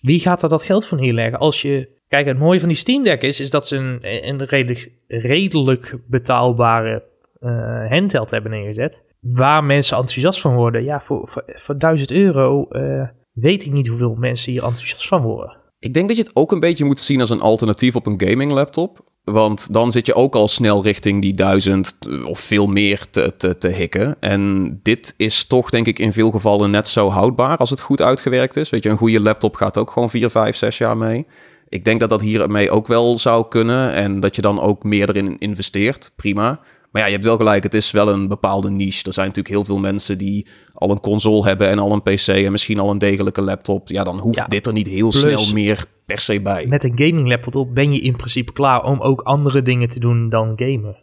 Wie 0.00 0.20
gaat 0.20 0.42
er 0.42 0.48
dat 0.48 0.64
geld 0.64 0.86
van 0.86 0.98
neerleggen 0.98 1.38
als 1.38 1.62
je... 1.62 1.94
Kijk, 2.08 2.26
het 2.26 2.38
mooie 2.38 2.60
van 2.60 2.68
die 2.68 2.76
Steam 2.78 3.04
Deck 3.04 3.22
is, 3.22 3.40
is 3.40 3.50
dat 3.50 3.66
ze 3.66 3.76
een, 3.76 3.98
een 4.28 4.46
redelijk, 5.06 5.98
betaalbare 6.06 7.04
uh, 7.40 7.90
handheld 7.90 8.30
hebben 8.30 8.50
neergezet. 8.50 9.04
Waar 9.20 9.64
mensen 9.64 9.96
enthousiast 9.96 10.40
van 10.40 10.54
worden. 10.54 10.84
Ja, 10.84 11.00
voor, 11.00 11.28
voor, 11.28 11.44
voor 11.46 11.78
1000 11.78 12.10
euro 12.10 12.68
weet 13.40 13.64
ik 13.64 13.72
niet 13.72 13.86
hoeveel 13.86 14.14
mensen 14.18 14.52
hier 14.52 14.64
enthousiast 14.64 15.08
van 15.08 15.22
worden. 15.22 15.56
Ik 15.78 15.94
denk 15.94 16.08
dat 16.08 16.16
je 16.16 16.22
het 16.22 16.36
ook 16.36 16.52
een 16.52 16.60
beetje 16.60 16.84
moet 16.84 17.00
zien 17.00 17.20
als 17.20 17.30
een 17.30 17.40
alternatief 17.40 17.96
op 17.96 18.06
een 18.06 18.20
gaming 18.26 18.52
laptop. 18.52 19.04
Want 19.24 19.72
dan 19.72 19.90
zit 19.90 20.06
je 20.06 20.14
ook 20.14 20.34
al 20.34 20.48
snel 20.48 20.82
richting 20.82 21.22
die 21.22 21.34
duizend 21.34 21.98
of 22.24 22.40
veel 22.40 22.66
meer 22.66 23.06
te, 23.10 23.34
te, 23.36 23.58
te 23.58 23.68
hikken. 23.68 24.16
En 24.20 24.70
dit 24.82 25.14
is 25.16 25.44
toch, 25.44 25.70
denk 25.70 25.86
ik, 25.86 25.98
in 25.98 26.12
veel 26.12 26.30
gevallen 26.30 26.70
net 26.70 26.88
zo 26.88 27.08
houdbaar 27.08 27.56
als 27.56 27.70
het 27.70 27.80
goed 27.80 28.02
uitgewerkt 28.02 28.56
is. 28.56 28.70
Weet 28.70 28.82
je, 28.82 28.88
een 28.88 28.96
goede 28.96 29.20
laptop 29.20 29.54
gaat 29.54 29.78
ook 29.78 29.90
gewoon 29.90 30.10
4, 30.10 30.30
5, 30.30 30.56
6 30.56 30.78
jaar 30.78 30.96
mee. 30.96 31.26
Ik 31.68 31.84
denk 31.84 32.00
dat 32.00 32.10
dat 32.10 32.20
hiermee 32.20 32.70
ook 32.70 32.86
wel 32.86 33.18
zou 33.18 33.48
kunnen. 33.48 33.92
En 33.92 34.20
dat 34.20 34.36
je 34.36 34.42
dan 34.42 34.60
ook 34.60 34.84
meer 34.84 35.08
erin 35.08 35.38
investeert. 35.38 36.12
Prima. 36.16 36.60
Maar 36.96 37.04
ja, 37.04 37.10
je 37.10 37.16
hebt 37.20 37.30
wel 37.30 37.46
gelijk, 37.46 37.62
het 37.62 37.74
is 37.74 37.90
wel 37.90 38.08
een 38.08 38.28
bepaalde 38.28 38.70
niche. 38.70 39.04
Er 39.04 39.12
zijn 39.12 39.26
natuurlijk 39.26 39.54
heel 39.54 39.64
veel 39.64 39.78
mensen 39.78 40.18
die 40.18 40.46
al 40.74 40.90
een 40.90 41.00
console 41.00 41.44
hebben 41.44 41.68
en 41.68 41.78
al 41.78 41.92
een 41.92 42.02
PC 42.02 42.26
en 42.26 42.52
misschien 42.52 42.78
al 42.78 42.90
een 42.90 42.98
degelijke 42.98 43.42
laptop. 43.42 43.88
Ja, 43.88 44.04
dan 44.04 44.18
hoeft 44.18 44.50
dit 44.50 44.66
er 44.66 44.72
niet 44.72 44.86
heel 44.86 45.12
snel 45.12 45.52
meer 45.52 45.84
per 46.06 46.20
se 46.20 46.40
bij. 46.40 46.66
Met 46.68 46.84
een 46.84 46.98
gaming 46.98 47.28
laptop 47.28 47.74
ben 47.74 47.92
je 47.92 48.00
in 48.00 48.16
principe 48.16 48.52
klaar 48.52 48.84
om 48.84 49.00
ook 49.00 49.20
andere 49.20 49.62
dingen 49.62 49.88
te 49.88 50.00
doen 50.00 50.28
dan 50.28 50.52
gamen. 50.56 50.96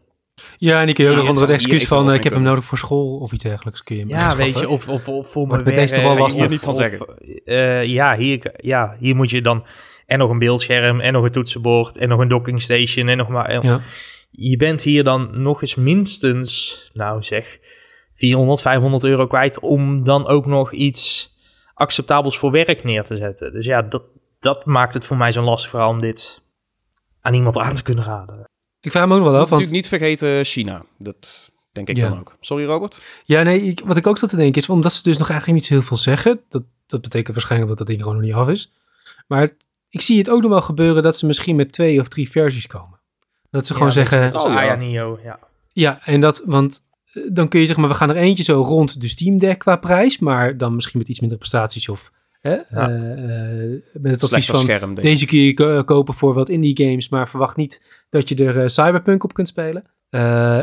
Ja, 0.58 0.82
en 0.82 0.88
ik 0.88 0.98
heb 0.98 1.10
ook 1.10 1.16
nog 1.16 1.28
onder 1.28 1.42
het 1.44 1.52
excuus 1.52 1.88
van 1.88 2.10
uh, 2.10 2.16
ik 2.16 2.24
heb 2.24 2.34
hem 2.34 2.42
nodig 2.42 2.64
voor 2.64 2.78
school 2.78 3.18
of 3.18 3.32
iets 3.32 3.44
dergelijks. 3.44 3.84
Kun 3.84 3.98
je 3.98 4.08
ja, 4.08 4.36
weet 4.36 4.60
je, 4.60 4.70
of, 4.70 4.90
of, 4.90 5.08
of 5.08 5.32
voor 5.32 5.48
mijn 5.48 5.64
werk. 5.64 5.76
deze 5.76 5.94
toch 5.94 6.04
wel 6.04 6.18
lastig. 6.18 6.50
niet 6.50 6.60
van 6.60 6.76
zeggen. 6.76 7.08
Uh, 7.46 7.86
ja, 7.86 8.18
hier, 8.18 8.54
ja, 8.58 8.96
hier 9.00 9.16
moet 9.16 9.30
je 9.30 9.42
dan 9.42 9.66
en 10.06 10.18
nog 10.18 10.30
een 10.30 10.40
beeldscherm 10.40 11.00
en 11.00 11.14
nog 11.14 11.24
een 11.24 11.32
toetsenbord 11.32 11.98
en 11.98 12.10
nog 12.10 12.20
een 12.20 12.28
docking 12.28 12.62
station 12.62 13.08
en 13.08 13.18
nog 13.18 13.28
maar... 13.28 13.64
Ja 13.64 13.82
je 14.36 14.58
bent 14.58 14.82
hier 14.82 15.04
dan 15.04 15.42
nog 15.42 15.62
eens 15.62 15.76
minstens, 15.76 16.90
nou 16.94 17.24
zeg, 17.24 17.60
400, 18.14 18.62
500 18.62 19.04
euro 19.04 19.28
kwijt 19.28 19.60
om 19.60 20.04
dan 20.04 20.28
ook 20.28 20.46
nog 20.46 20.72
iets 20.72 21.36
acceptabels 21.74 22.38
voor 22.38 22.52
werk 22.52 22.84
neer 22.84 23.04
te 23.04 23.16
zetten. 23.16 23.54
Dus 23.54 23.66
ja, 23.66 23.82
dat, 23.82 24.04
dat 24.40 24.66
maakt 24.66 24.94
het 24.94 25.06
voor 25.06 25.18
mij 25.18 25.32
zo'n 25.32 25.44
lastig 25.44 25.70
verhaal 25.70 25.90
om 25.90 26.00
dit 26.00 26.42
aan 27.22 27.34
iemand 27.34 27.58
aan 27.58 27.74
te 27.74 27.84
kunnen 27.84 28.04
raden. 28.04 28.44
Ik 28.80 28.92
vraag 28.92 29.08
me 29.08 29.14
ook 29.14 29.22
nog 29.22 29.32
wel 29.32 29.42
af. 29.42 29.50
Want... 29.50 29.62
Natuurlijk 29.62 29.92
niet 29.92 30.00
vergeten 30.00 30.46
China. 30.46 30.86
Dat 30.98 31.52
denk 31.72 31.90
ik 31.90 32.02
dan 32.02 32.20
ook. 32.20 32.38
Sorry 32.40 32.66
Robert? 32.66 33.02
Ja, 33.26 33.42
nee, 33.42 33.62
ik, 33.62 33.82
wat 33.86 33.98
ik 33.98 34.08
ook 34.08 34.18
zat 34.18 34.30
te 34.30 34.36
denken 34.36 34.62
is, 34.62 34.70
omdat 34.70 34.94
ze 34.94 35.04
dus 35.04 35.18
nog 35.18 35.30
eigenlijk 35.30 35.60
niet 35.60 35.68
zo 35.68 35.74
heel 35.74 35.84
veel 35.84 35.98
zeggen. 35.98 36.42
Dat, 36.50 36.64
dat 36.86 37.02
betekent 37.02 37.36
waarschijnlijk 37.36 37.70
dat 37.70 37.78
dat 37.78 37.88
ding 37.88 38.00
gewoon 38.02 38.16
nog 38.16 38.26
niet 38.26 38.34
af 38.34 38.50
is. 38.50 38.74
Maar 39.28 39.56
ik 39.90 40.02
zie 40.02 40.18
het 40.18 40.30
ook 40.30 40.42
nog 40.42 40.50
wel 40.50 40.62
gebeuren 40.62 41.04
dat 41.04 41.18
ze 41.18 41.26
misschien 41.26 41.56
met 41.56 41.72
twee 41.72 42.00
of 42.00 42.08
drie 42.08 42.30
versies 42.30 42.68
komen. 42.68 43.02
Dat 43.54 43.68
ze 43.68 43.74
gewoon 43.74 43.92
zeggen... 43.92 44.20
Net 44.20 44.34
als 44.34 44.44
oh, 44.44 44.56
Aya 44.56 44.76
Neo, 44.76 45.20
ja. 45.24 45.40
Ja, 45.72 46.00
en 46.06 46.22
dat, 46.22 46.42
want 46.46 46.82
eh, 47.14 47.24
dan 47.32 47.48
kun 47.48 47.60
je 47.60 47.66
zeggen, 47.66 47.84
maar 47.84 47.94
we 47.94 48.00
gaan 48.00 48.10
er 48.10 48.16
eentje 48.16 48.44
zo 48.44 48.62
rond 48.62 49.02
de 49.02 49.08
Steam 49.08 49.38
Deck 49.38 49.60
qua 49.60 49.76
prijs, 49.76 50.20
maar 50.20 50.58
dan 50.58 50.76
misschien 50.76 51.00
met 51.00 51.10
iets 51.10 51.20
minder 51.20 51.38
prestaties 51.38 51.90
of 51.90 52.12
hè, 52.42 52.54
ja. 52.70 52.90
uh, 52.90 53.82
met 53.94 54.12
het 54.12 54.24
advies 54.24 54.46
van 54.46 54.60
scherm, 54.60 54.94
deze 54.94 55.26
kun 55.26 55.40
je 55.40 55.84
kopen 55.84 56.14
voor 56.14 56.34
wat 56.34 56.50
indie 56.50 56.78
games, 56.88 57.10
maar 57.10 57.30
verwacht 57.30 57.56
niet 57.56 58.06
dat 58.10 58.30
je 58.30 58.36
er 58.36 58.70
Cyberpunk 58.70 59.24
op 59.24 59.34
kunt 59.34 59.48
spelen. 59.48 59.84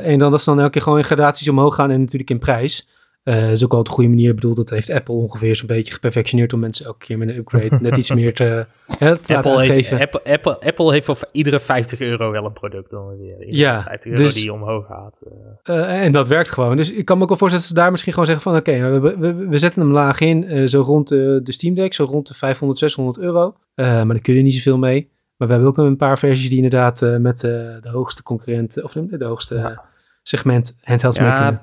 en 0.03 0.19
dan 0.19 0.31
dat 0.31 0.43
ze 0.43 0.51
dan 0.51 0.59
elke 0.59 0.71
keer 0.71 0.83
gewoon 0.83 0.99
in 0.99 1.05
gradaties 1.05 1.49
omhoog 1.49 1.75
gaan 1.75 1.91
en 1.91 2.01
natuurlijk 2.01 2.31
in 2.31 2.39
prijs. 2.39 2.89
Uh, 3.25 3.41
dat 3.41 3.51
is 3.51 3.65
ook 3.65 3.71
wel 3.71 3.81
op 3.81 3.87
de 3.87 3.93
goede 3.93 4.09
manier 4.09 4.35
bedoeld. 4.35 4.57
Dat 4.57 4.71
heeft 4.71 4.91
Apple 4.91 5.15
ongeveer 5.15 5.57
zo'n 5.57 5.67
beetje 5.67 5.93
geperfectioneerd 5.93 6.53
om 6.53 6.61
mensen 6.61 6.87
elke 6.87 7.07
keer 7.07 7.19
met 7.19 7.29
een 7.29 7.37
upgrade 7.37 7.79
net 7.81 7.97
iets 7.97 8.15
meer 8.15 8.35
te, 8.35 8.67
hè, 8.99 9.17
te 9.17 9.37
Apple 9.37 9.61
heeft, 9.61 9.93
Apple, 9.93 10.25
Apple, 10.25 10.61
Apple, 10.61 10.93
heeft 10.93 11.05
voor 11.05 11.19
iedere 11.33 11.61
50 11.61 12.01
euro 12.01 12.31
wel 12.31 12.45
een 12.45 12.53
product 12.53 12.93
ongeveer. 12.93 13.55
Ja, 13.55 13.83
50 13.83 14.11
euro 14.11 14.23
dus, 14.23 14.35
die 14.35 14.53
omhoog 14.53 14.87
gaat. 14.87 15.23
Uh. 15.65 16.03
en 16.05 16.13
dat 16.13 16.29
werkt 16.29 16.51
gewoon. 16.51 16.77
Dus 16.77 16.93
ik 16.93 17.05
kan 17.05 17.17
me 17.17 17.23
ook 17.23 17.29
wel 17.29 17.39
voorstellen 17.39 17.69
dat 17.69 17.77
ze 17.77 17.83
daar 17.83 17.91
misschien 17.91 18.13
gewoon 18.13 18.29
zeggen 18.29 18.45
van 18.45 18.57
oké, 18.57 19.01
we, 19.01 19.17
we, 19.17 19.35
we, 19.35 19.59
zetten 19.59 19.83
hem 19.83 19.93
laag 19.93 20.21
in, 20.21 20.69
zo 20.69 20.81
rond 20.81 21.09
de, 21.09 21.41
de 21.43 21.53
Steam 21.53 21.75
Deck, 21.75 21.95
zo 21.95 22.05
rond 22.05 22.29
de 22.29 22.35
500, 22.35 22.79
600 22.79 23.19
euro. 23.19 23.55
maar 23.75 24.07
daar 24.07 24.21
kun 24.21 24.35
je 24.35 24.43
niet 24.43 24.55
zoveel 24.55 24.79
mee. 24.79 25.11
Maar 25.37 25.49
we 25.49 25.55
hebben 25.55 25.71
ook 25.71 25.79
een 25.79 25.97
paar 25.97 26.19
versies 26.19 26.49
die 26.49 26.63
inderdaad 26.63 27.01
met 27.19 27.41
de 27.41 27.81
hoogste 27.83 28.23
concurrent, 28.23 28.83
of 28.83 28.93
de, 28.93 29.25
hoogste 29.25 29.81
segment 30.23 30.77
handhelds 30.81 31.19
ja, 31.19 31.51
mee 31.51 31.59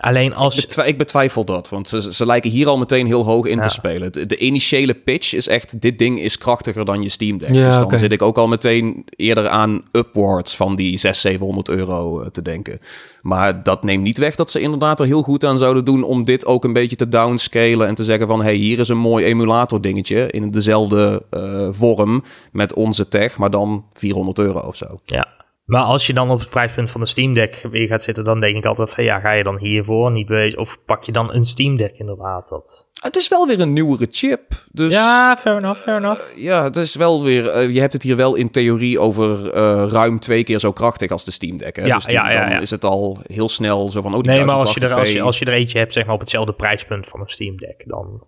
Alleen 0.00 0.34
als... 0.34 0.66
Ik, 0.66 0.98
betwijfel 0.98 1.44
dat, 1.44 1.68
want 1.68 1.88
ze, 1.88 2.12
ze 2.14 2.26
lijken 2.26 2.50
hier 2.50 2.68
al 2.68 2.78
meteen 2.78 3.06
heel 3.06 3.24
hoog 3.24 3.46
in 3.46 3.60
te 3.60 3.68
spelen. 3.68 4.12
De, 4.12 4.38
initiële 4.38 4.94
pitch 4.94 5.34
is 5.34 5.48
echt, 5.48 5.80
dit 5.80 5.98
ding 5.98 6.20
is 6.20 6.38
krachtiger 6.38 6.84
dan 6.84 7.02
je 7.02 7.08
Steam 7.08 7.38
Deck. 7.38 7.50
Ja, 7.50 7.66
dus 7.66 7.88
dan 7.88 7.98
zit 7.98 8.12
ik 8.12 8.22
ook 8.22 8.38
al 8.38 8.48
meteen 8.48 9.04
eerder 9.16 9.48
aan 9.48 9.82
upwards 9.92 10.56
van 10.56 10.76
die 10.76 10.98
600, 10.98 11.16
700 11.16 11.68
euro 11.68 12.20
eh, 12.20 12.26
te 12.26 12.42
denken. 12.42 12.80
Maar 13.22 13.62
dat 13.62 13.82
neemt 13.82 14.02
niet 14.02 14.18
weg 14.18 14.34
dat 14.34 14.50
ze 14.50 14.60
inderdaad 14.60 15.00
er 15.00 15.06
heel 15.06 15.22
goed 15.22 15.44
aan 15.44 15.58
zouden 15.58 15.84
doen 15.84 16.02
om 16.02 16.24
dit 16.24 16.46
ook 16.46 16.64
een 16.64 16.72
beetje 16.72 16.96
te 16.96 17.08
downscalen 17.08 17.86
en 17.86 17.94
te 17.94 18.04
zeggen 18.04 18.26
van, 18.26 18.42
hey, 18.42 18.54
hier 18.54 18.78
is 18.78 18.88
een 18.88 18.98
mooi 18.98 19.24
emulator 19.24 19.80
dingetje 19.80 20.26
in 20.30 20.50
dezelfde 20.50 21.22
uh, 21.30 21.68
vorm 21.70 22.24
met 22.52 22.74
onze 22.74 23.08
tech, 23.08 23.38
maar 23.38 23.50
dan 23.50 23.84
400 23.92 24.38
euro 24.38 24.60
of 24.60 24.76
zo. 24.76 25.00
Ja, 25.04 25.28
maar 25.70 25.82
als 25.82 26.06
je 26.06 26.12
dan 26.12 26.30
op 26.30 26.38
het 26.38 26.50
prijspunt 26.50 26.90
van 26.90 27.00
de 27.00 27.06
Steam 27.06 27.34
Deck 27.34 27.66
weer 27.70 27.86
gaat 27.86 28.02
zitten, 28.02 28.24
dan 28.24 28.40
denk 28.40 28.56
ik 28.56 28.64
altijd 28.64 28.90
van 28.90 29.04
ja, 29.04 29.20
ga 29.20 29.32
je 29.32 29.42
dan 29.42 29.58
hiervoor 29.58 30.10
niet 30.10 30.26
bezig? 30.26 30.58
Of 30.58 30.78
pak 30.84 31.04
je 31.04 31.12
dan 31.12 31.34
een 31.34 31.44
Steam 31.44 31.76
Deck 31.76 31.96
inderdaad? 31.96 32.48
Dat... 32.48 32.88
Het 33.02 33.16
is 33.16 33.28
wel 33.28 33.46
weer 33.46 33.60
een 33.60 33.72
nieuwere 33.72 34.06
chip. 34.10 34.64
Dus, 34.72 34.92
ja, 34.92 35.36
fair 35.36 35.56
enough, 35.56 35.80
fair 35.80 35.96
enough. 35.96 36.20
Uh, 36.36 36.42
ja, 36.42 36.64
het 36.64 36.76
is 36.76 36.94
wel 36.94 37.22
weer. 37.22 37.56
Uh, 37.56 37.74
je 37.74 37.80
hebt 37.80 37.92
het 37.92 38.02
hier 38.02 38.16
wel 38.16 38.34
in 38.34 38.50
theorie 38.50 38.98
over 38.98 39.54
uh, 39.54 39.86
ruim 39.90 40.18
twee 40.18 40.44
keer 40.44 40.58
zo 40.58 40.72
krachtig 40.72 41.10
als 41.10 41.24
de 41.24 41.30
Steam 41.30 41.56
Deck. 41.56 41.76
Hè? 41.76 41.84
Ja, 41.84 41.94
dus 41.94 42.04
ja, 42.04 42.30
ja, 42.30 42.48
dan 42.48 42.60
is 42.60 42.70
het 42.70 42.84
al 42.84 43.18
heel 43.26 43.48
snel 43.48 43.90
zo 43.90 44.02
van. 44.02 44.14
Oh, 44.14 44.20
nee, 44.20 44.44
maar 44.44 44.54
als 44.54 44.74
je, 44.74 44.80
er, 44.80 44.94
als, 44.94 45.12
je, 45.12 45.22
als 45.22 45.38
je 45.38 45.44
er 45.44 45.52
eentje 45.52 45.78
hebt, 45.78 45.92
zeg 45.92 46.04
maar 46.04 46.14
op 46.14 46.20
hetzelfde 46.20 46.52
prijspunt 46.52 47.06
van 47.06 47.20
een 47.20 47.28
Steam 47.28 47.56
Deck, 47.56 47.82
dan. 47.86 48.26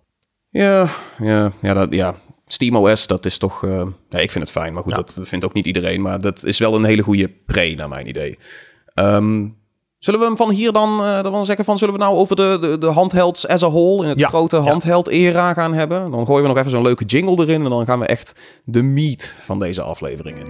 Ja, 0.49 0.87
ja, 1.17 1.51
ja, 1.61 1.73
dat, 1.73 1.93
ja. 1.93 2.15
SteamOS, 2.47 3.07
dat 3.07 3.25
is 3.25 3.37
toch... 3.37 3.61
Uh, 3.61 3.85
ja, 4.09 4.19
ik 4.19 4.31
vind 4.31 4.47
het 4.47 4.57
fijn, 4.57 4.73
maar 4.73 4.83
goed, 4.83 4.95
dat 4.95 5.19
vindt 5.21 5.45
ook 5.45 5.53
niet 5.53 5.65
iedereen. 5.65 6.01
Maar 6.01 6.21
dat 6.21 6.45
is 6.45 6.59
wel 6.59 6.75
een 6.75 6.83
hele 6.83 7.01
goede 7.01 7.31
pre, 7.45 7.73
naar 7.75 7.89
mijn 7.89 8.07
idee. 8.07 8.37
Um, 8.95 9.57
zullen 9.99 10.19
we 10.19 10.25
hem 10.25 10.37
van 10.37 10.51
hier 10.51 10.71
dan, 10.71 11.01
uh, 11.01 11.23
dan 11.23 11.45
zeggen 11.45 11.65
van... 11.65 11.77
Zullen 11.77 11.93
we 11.93 11.99
nou 11.99 12.15
over 12.15 12.35
de, 12.35 12.57
de, 12.61 12.77
de 12.77 12.87
handhelds 12.87 13.47
as 13.47 13.63
a 13.63 13.69
whole... 13.69 14.03
in 14.03 14.09
het 14.09 14.23
grote 14.23 14.57
handheld-era 14.57 15.53
gaan 15.53 15.73
hebben? 15.73 16.11
Dan 16.11 16.25
gooien 16.25 16.41
we 16.41 16.47
nog 16.47 16.57
even 16.57 16.71
zo'n 16.71 16.83
leuke 16.83 17.05
jingle 17.05 17.45
erin... 17.45 17.63
en 17.63 17.69
dan 17.69 17.85
gaan 17.85 17.99
we 17.99 18.05
echt 18.05 18.35
de 18.63 18.81
meat 18.81 19.35
van 19.39 19.59
deze 19.59 19.81
aflevering 19.81 20.39
in. 20.39 20.47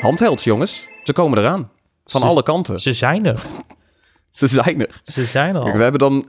Handhelds, 0.00 0.44
jongens. 0.44 0.86
Ze 1.02 1.12
komen 1.12 1.38
eraan. 1.38 1.70
Van 2.04 2.22
alle 2.22 2.42
kanten. 2.42 2.80
Ze 2.80 2.92
zijn 2.92 3.26
er. 3.26 3.42
ze 4.30 4.46
zijn 4.46 4.80
er. 4.80 5.00
Ze 5.02 5.24
zijn 5.24 5.54
er 5.54 5.60
al. 5.60 5.72
we 5.72 5.82
hebben 5.82 6.00
dan... 6.00 6.26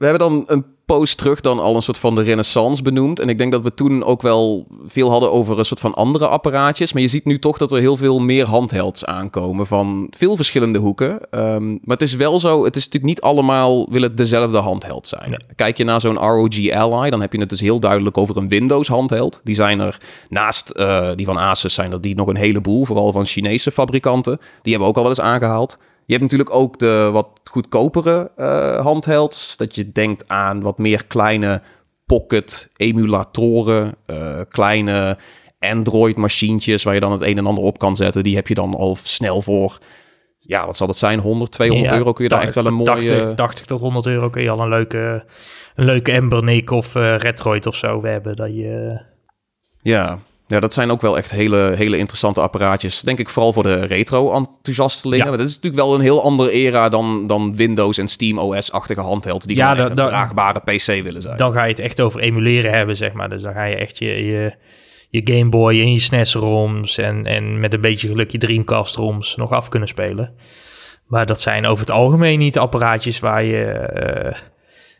We 0.00 0.06
hebben 0.06 0.28
dan 0.28 0.44
een 0.46 0.64
post 0.84 1.18
terug 1.18 1.40
dan 1.40 1.58
al 1.58 1.76
een 1.76 1.82
soort 1.82 1.98
van 1.98 2.14
de 2.14 2.22
renaissance 2.22 2.82
benoemd. 2.82 3.20
En 3.20 3.28
ik 3.28 3.38
denk 3.38 3.52
dat 3.52 3.62
we 3.62 3.74
toen 3.74 4.04
ook 4.04 4.22
wel 4.22 4.66
veel 4.86 5.10
hadden 5.10 5.32
over 5.32 5.58
een 5.58 5.64
soort 5.64 5.80
van 5.80 5.94
andere 5.94 6.28
apparaatjes. 6.28 6.92
Maar 6.92 7.02
je 7.02 7.08
ziet 7.08 7.24
nu 7.24 7.38
toch 7.38 7.58
dat 7.58 7.72
er 7.72 7.80
heel 7.80 7.96
veel 7.96 8.18
meer 8.18 8.46
handhelds 8.46 9.04
aankomen 9.04 9.66
van 9.66 10.06
veel 10.16 10.36
verschillende 10.36 10.78
hoeken. 10.78 11.30
Ehm, 11.30 11.68
maar 11.70 11.96
het 11.96 12.02
is 12.02 12.14
wel 12.14 12.40
zo, 12.40 12.64
het 12.64 12.76
is 12.76 12.84
natuurlijk 12.84 13.12
niet 13.12 13.20
allemaal 13.20 13.90
wil 13.90 14.02
het 14.02 14.16
dezelfde 14.16 14.58
handheld 14.58 15.06
zijn. 15.06 15.44
Kijk 15.56 15.76
je 15.76 15.84
naar 15.84 16.00
zo'n 16.00 16.18
ROG 16.18 16.70
Ally, 16.70 17.10
dan 17.10 17.20
heb 17.20 17.32
je 17.32 17.40
het 17.40 17.48
dus 17.50 17.60
heel 17.60 17.80
duidelijk 17.80 18.18
over 18.18 18.36
een 18.36 18.48
Windows 18.48 18.88
handheld. 18.88 19.40
Die 19.44 19.54
zijn 19.54 19.80
er 19.80 20.00
naast 20.28 20.72
uh, 20.76 21.10
die 21.14 21.26
van 21.26 21.38
Asus 21.38 21.74
zijn 21.74 21.92
er 21.92 22.00
die 22.00 22.14
nog 22.14 22.26
een 22.26 22.36
heleboel, 22.36 22.84
vooral 22.84 23.12
van 23.12 23.26
Chinese 23.26 23.70
fabrikanten. 23.70 24.38
Die 24.62 24.72
hebben 24.72 24.88
ook 24.88 24.96
al 24.96 25.02
wel 25.02 25.10
eens 25.10 25.20
aangehaald. 25.20 25.78
Je 26.10 26.16
hebt 26.16 26.30
natuurlijk 26.30 26.54
ook 26.54 26.78
de 26.78 27.08
wat 27.12 27.28
goedkopere 27.44 28.30
uh, 28.36 28.80
handhelds. 28.80 29.56
Dat 29.56 29.74
je 29.74 29.92
denkt 29.92 30.28
aan 30.28 30.60
wat 30.60 30.78
meer 30.78 31.06
kleine 31.06 31.62
pocket 32.06 32.70
emulatoren, 32.76 33.94
uh, 34.06 34.40
kleine 34.48 35.18
Android 35.58 36.16
machientjes 36.16 36.82
waar 36.82 36.94
je 36.94 37.00
dan 37.00 37.12
het 37.12 37.20
een 37.20 37.38
en 37.38 37.46
ander 37.46 37.64
op 37.64 37.78
kan 37.78 37.96
zetten. 37.96 38.22
Die 38.22 38.34
heb 38.34 38.48
je 38.48 38.54
dan 38.54 38.74
al 38.74 38.96
snel 39.02 39.42
voor 39.42 39.78
ja, 40.38 40.66
wat 40.66 40.76
zal 40.76 40.86
het 40.86 40.96
zijn? 40.96 41.18
100, 41.18 41.52
200 41.52 41.92
euro 41.92 42.12
kun 42.12 42.24
je 42.24 42.30
daar 42.30 42.42
echt 42.42 42.54
wel 42.54 42.66
een 42.66 42.74
mooie... 42.74 42.86
80, 42.86 43.34
80 43.34 43.66
tot 43.66 43.80
100 43.80 44.06
euro 44.06 44.30
kun 44.30 44.42
je 44.42 44.50
al 44.50 44.60
een 44.60 44.68
leuke, 44.68 45.24
een 45.74 45.84
leuke 45.84 46.12
Embernic 46.12 46.70
of 46.70 46.94
uh, 46.94 47.16
Retroid 47.16 47.66
of 47.66 47.76
zo 47.76 48.04
hebben. 48.04 48.36
Dat 48.36 48.54
je... 48.54 49.00
Ja, 49.82 50.18
ja, 50.50 50.60
dat 50.60 50.74
zijn 50.74 50.90
ook 50.90 51.00
wel 51.00 51.16
echt 51.16 51.30
hele, 51.30 51.72
hele 51.74 51.96
interessante 51.96 52.40
apparaatjes. 52.40 53.00
Denk 53.00 53.18
ik 53.18 53.28
vooral 53.28 53.52
voor 53.52 53.62
de 53.62 53.84
retro-enthousiastelingen. 53.84 55.30
Ja. 55.30 55.36
Dat 55.36 55.46
is 55.46 55.54
natuurlijk 55.54 55.82
wel 55.82 55.94
een 55.94 56.00
heel 56.00 56.22
andere 56.22 56.50
era 56.50 56.88
dan, 56.88 57.26
dan 57.26 57.56
Windows 57.56 57.98
en 57.98 58.08
Steam 58.08 58.38
OS-achtige 58.38 59.00
handhelds... 59.00 59.46
die 59.46 59.56
ja, 59.56 59.78
een 59.78 59.94
draagbare 59.94 60.60
PC 60.60 60.86
willen 60.86 61.22
zijn. 61.22 61.36
Dan 61.36 61.52
ga 61.52 61.62
je 61.64 61.70
het 61.70 61.80
echt 61.80 62.00
over 62.00 62.20
emuleren 62.20 62.72
hebben, 62.72 62.96
zeg 62.96 63.12
maar. 63.12 63.28
Dus 63.28 63.42
dan 63.42 63.52
ga 63.52 63.64
je 63.64 63.76
echt 63.76 63.98
je, 63.98 64.24
je, 64.26 64.54
je 65.08 65.20
Game 65.24 65.48
Boy 65.48 65.80
en 65.80 65.92
je 65.92 65.98
SNES-ROMs... 65.98 66.98
En, 66.98 67.26
en 67.26 67.60
met 67.60 67.74
een 67.74 67.80
beetje 67.80 68.08
geluk 68.08 68.30
je 68.30 68.38
Dreamcast-ROMs 68.38 69.36
nog 69.36 69.50
af 69.50 69.68
kunnen 69.68 69.88
spelen. 69.88 70.34
Maar 71.06 71.26
dat 71.26 71.40
zijn 71.40 71.66
over 71.66 71.80
het 71.80 71.94
algemeen 71.94 72.38
niet 72.38 72.58
apparaatjes 72.58 73.18
waar 73.18 73.44
je 73.44 73.90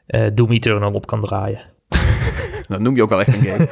uh, 0.07 0.21
uh, 0.21 0.31
Doom 0.35 0.53
Eternal 0.53 0.93
op 0.93 1.07
kan 1.07 1.21
draaien. 1.21 1.61
Dat 2.71 2.81
noem 2.81 2.97
je 2.97 3.03
ook 3.03 3.09
wel 3.09 3.21
echt 3.21 3.35
een 3.35 3.43
game. 3.43 3.69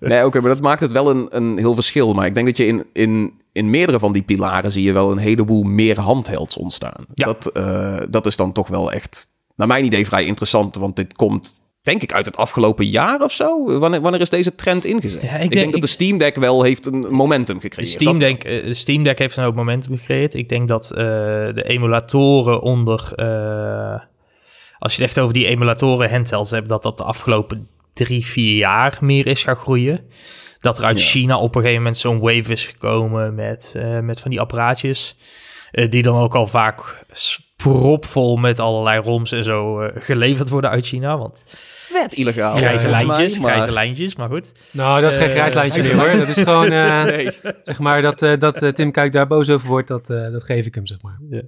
nee, 0.00 0.24
oké, 0.24 0.40
maar 0.40 0.50
dat 0.50 0.60
maakt 0.60 0.80
het 0.80 0.92
wel 0.92 1.10
een, 1.10 1.26
een 1.30 1.58
heel 1.58 1.74
verschil. 1.74 2.14
Maar 2.14 2.26
ik 2.26 2.34
denk 2.34 2.46
dat 2.46 2.56
je 2.56 2.66
in, 2.66 2.86
in, 2.92 3.32
in 3.52 3.70
meerdere 3.70 3.98
van 3.98 4.12
die 4.12 4.22
pilaren 4.22 4.72
zie 4.72 4.82
je 4.82 4.92
wel 4.92 5.10
een 5.10 5.18
heleboel 5.18 5.62
meer 5.62 6.00
handhelds 6.00 6.56
ontstaan. 6.56 7.06
Ja. 7.14 7.24
Dat, 7.24 7.50
uh, 7.54 7.98
dat 8.10 8.26
is 8.26 8.36
dan 8.36 8.52
toch 8.52 8.68
wel 8.68 8.92
echt, 8.92 9.26
naar 9.56 9.66
mijn 9.66 9.84
idee, 9.84 10.06
vrij 10.06 10.24
interessant. 10.24 10.74
Want 10.74 10.96
dit 10.96 11.14
komt 11.14 11.60
denk 11.82 12.02
ik 12.02 12.12
uit 12.12 12.26
het 12.26 12.36
afgelopen 12.36 12.86
jaar 12.86 13.20
of 13.20 13.32
zo. 13.32 13.78
Wanneer, 13.78 14.00
wanneer 14.00 14.20
is 14.20 14.30
deze 14.30 14.54
trend 14.54 14.84
ingezet? 14.84 15.22
Ja, 15.22 15.36
ik, 15.36 15.50
denk, 15.50 15.72
dat 15.72 15.80
de 15.80 15.86
Steam 15.86 16.18
Deck 16.18 16.34
wel 16.36 16.62
heeft 16.62 16.86
een 16.86 17.06
momentum 17.10 17.60
gecreëerd. 17.60 17.90
Steam 17.90 18.18
Deck, 18.18 18.48
uh, 18.48 18.64
de 18.64 18.74
Steam 18.74 19.02
Deck 19.02 19.18
heeft 19.18 19.36
een 19.36 19.44
hoop 19.44 19.54
momentum 19.54 19.96
gecreëerd. 19.96 20.34
Ik 20.34 20.48
denk 20.48 20.68
dat 20.68 20.90
uh, 20.90 20.98
de 20.98 21.64
emulatoren 21.66 22.60
onder 22.62 23.12
als 24.78 24.96
je 24.96 25.00
het 25.00 25.10
echt 25.10 25.20
over 25.20 25.34
die 25.34 25.46
emulatoren 25.46 26.10
handhelds 26.10 26.50
hebt, 26.50 26.68
dat 26.68 26.82
dat 26.82 26.98
de 26.98 27.04
afgelopen 27.04 27.68
drie, 27.92 28.26
vier 28.26 28.56
jaar 28.56 28.98
meer 29.00 29.26
is 29.26 29.44
gaan 29.44 29.56
groeien. 29.56 30.10
Dat 30.60 30.78
er 30.78 30.84
uit 30.84 31.00
China 31.00 31.38
op 31.38 31.54
een 31.54 31.60
gegeven 31.60 31.82
moment 31.82 31.96
zo'n 31.96 32.20
wave 32.20 32.52
is 32.52 32.66
gekomen 32.66 33.34
met, 33.34 33.74
uh, 33.76 33.98
met 33.98 34.20
van 34.20 34.30
die 34.30 34.40
apparaatjes. 34.40 35.16
Uh, 35.72 35.90
die 35.90 36.02
dan 36.02 36.18
ook 36.18 36.34
al 36.34 36.46
vaak 36.46 37.04
propvol 37.56 38.36
met 38.36 38.60
allerlei 38.60 39.00
roms 39.00 39.32
en 39.32 39.44
zo 39.44 39.82
uh, 39.82 39.88
geleverd 39.94 40.48
worden 40.48 40.70
uit 40.70 40.86
China. 40.86 41.18
Want 41.18 41.42
vet 41.92 42.14
illegaal. 42.14 42.56
Grijze 42.56 42.88
lijntjes, 42.88 43.38
maar... 43.38 43.50
grijze 43.50 43.72
lijntjes, 43.72 44.16
maar 44.16 44.28
goed. 44.28 44.52
Nou, 44.70 45.00
dat 45.00 45.12
is 45.12 45.18
geen 45.18 45.28
grijs 45.28 45.54
lijntje 45.54 45.82
meer 45.82 45.96
hoor. 45.96 46.18
Dat 46.18 46.28
is 46.28 46.42
gewoon, 46.42 46.68
nee. 47.06 47.30
zeg 47.62 47.78
maar, 47.78 48.02
dat, 48.02 48.18
dat 48.40 48.74
Tim 48.74 48.90
Kijk 48.90 49.12
daar 49.12 49.26
boos 49.26 49.50
over 49.50 49.68
wordt, 49.68 49.88
dat, 49.88 50.06
dat 50.06 50.44
geef 50.44 50.66
ik 50.66 50.74
hem, 50.74 50.86
zeg 50.86 51.02
maar. 51.02 51.18
Ja. 51.30 51.42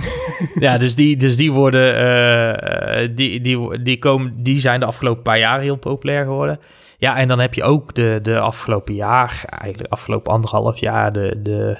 ja, 0.66 0.78
dus 0.78 0.94
die, 0.94 1.16
dus 1.16 1.36
die 1.36 1.52
worden, 1.52 1.94
uh, 1.94 3.08
die, 3.16 3.40
die, 3.40 3.82
die, 3.82 3.98
komen, 3.98 4.42
die 4.42 4.60
zijn 4.60 4.80
de 4.80 4.86
afgelopen 4.86 5.22
paar 5.22 5.38
jaar 5.38 5.60
heel 5.60 5.76
populair 5.76 6.24
geworden. 6.24 6.58
Ja, 6.98 7.16
en 7.16 7.28
dan 7.28 7.38
heb 7.38 7.54
je 7.54 7.62
ook 7.62 7.94
de, 7.94 8.18
de 8.22 8.38
afgelopen 8.38 8.94
jaar, 8.94 9.44
eigenlijk 9.46 9.92
afgelopen 9.92 10.32
anderhalf 10.32 10.80
jaar, 10.80 11.12
de, 11.12 11.40
de, 11.42 11.76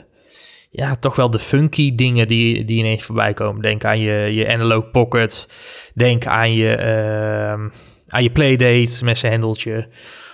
ja, 0.70 0.96
toch 0.96 1.16
wel 1.16 1.30
de 1.30 1.38
funky 1.38 1.94
dingen 1.94 2.28
die, 2.28 2.64
die 2.64 2.78
ineens 2.78 3.04
voorbij 3.04 3.34
komen. 3.34 3.62
Denk 3.62 3.84
aan 3.84 3.98
je, 3.98 4.34
je 4.34 4.48
Analog 4.48 4.90
Pocket, 4.90 5.48
denk 5.94 6.26
aan 6.26 6.52
je, 6.52 6.76
uh, 6.78 7.64
aan 8.12 8.22
je 8.22 8.30
Playdate 8.30 9.04
met 9.04 9.18
zijn 9.18 9.32
hendeltje. 9.32 9.88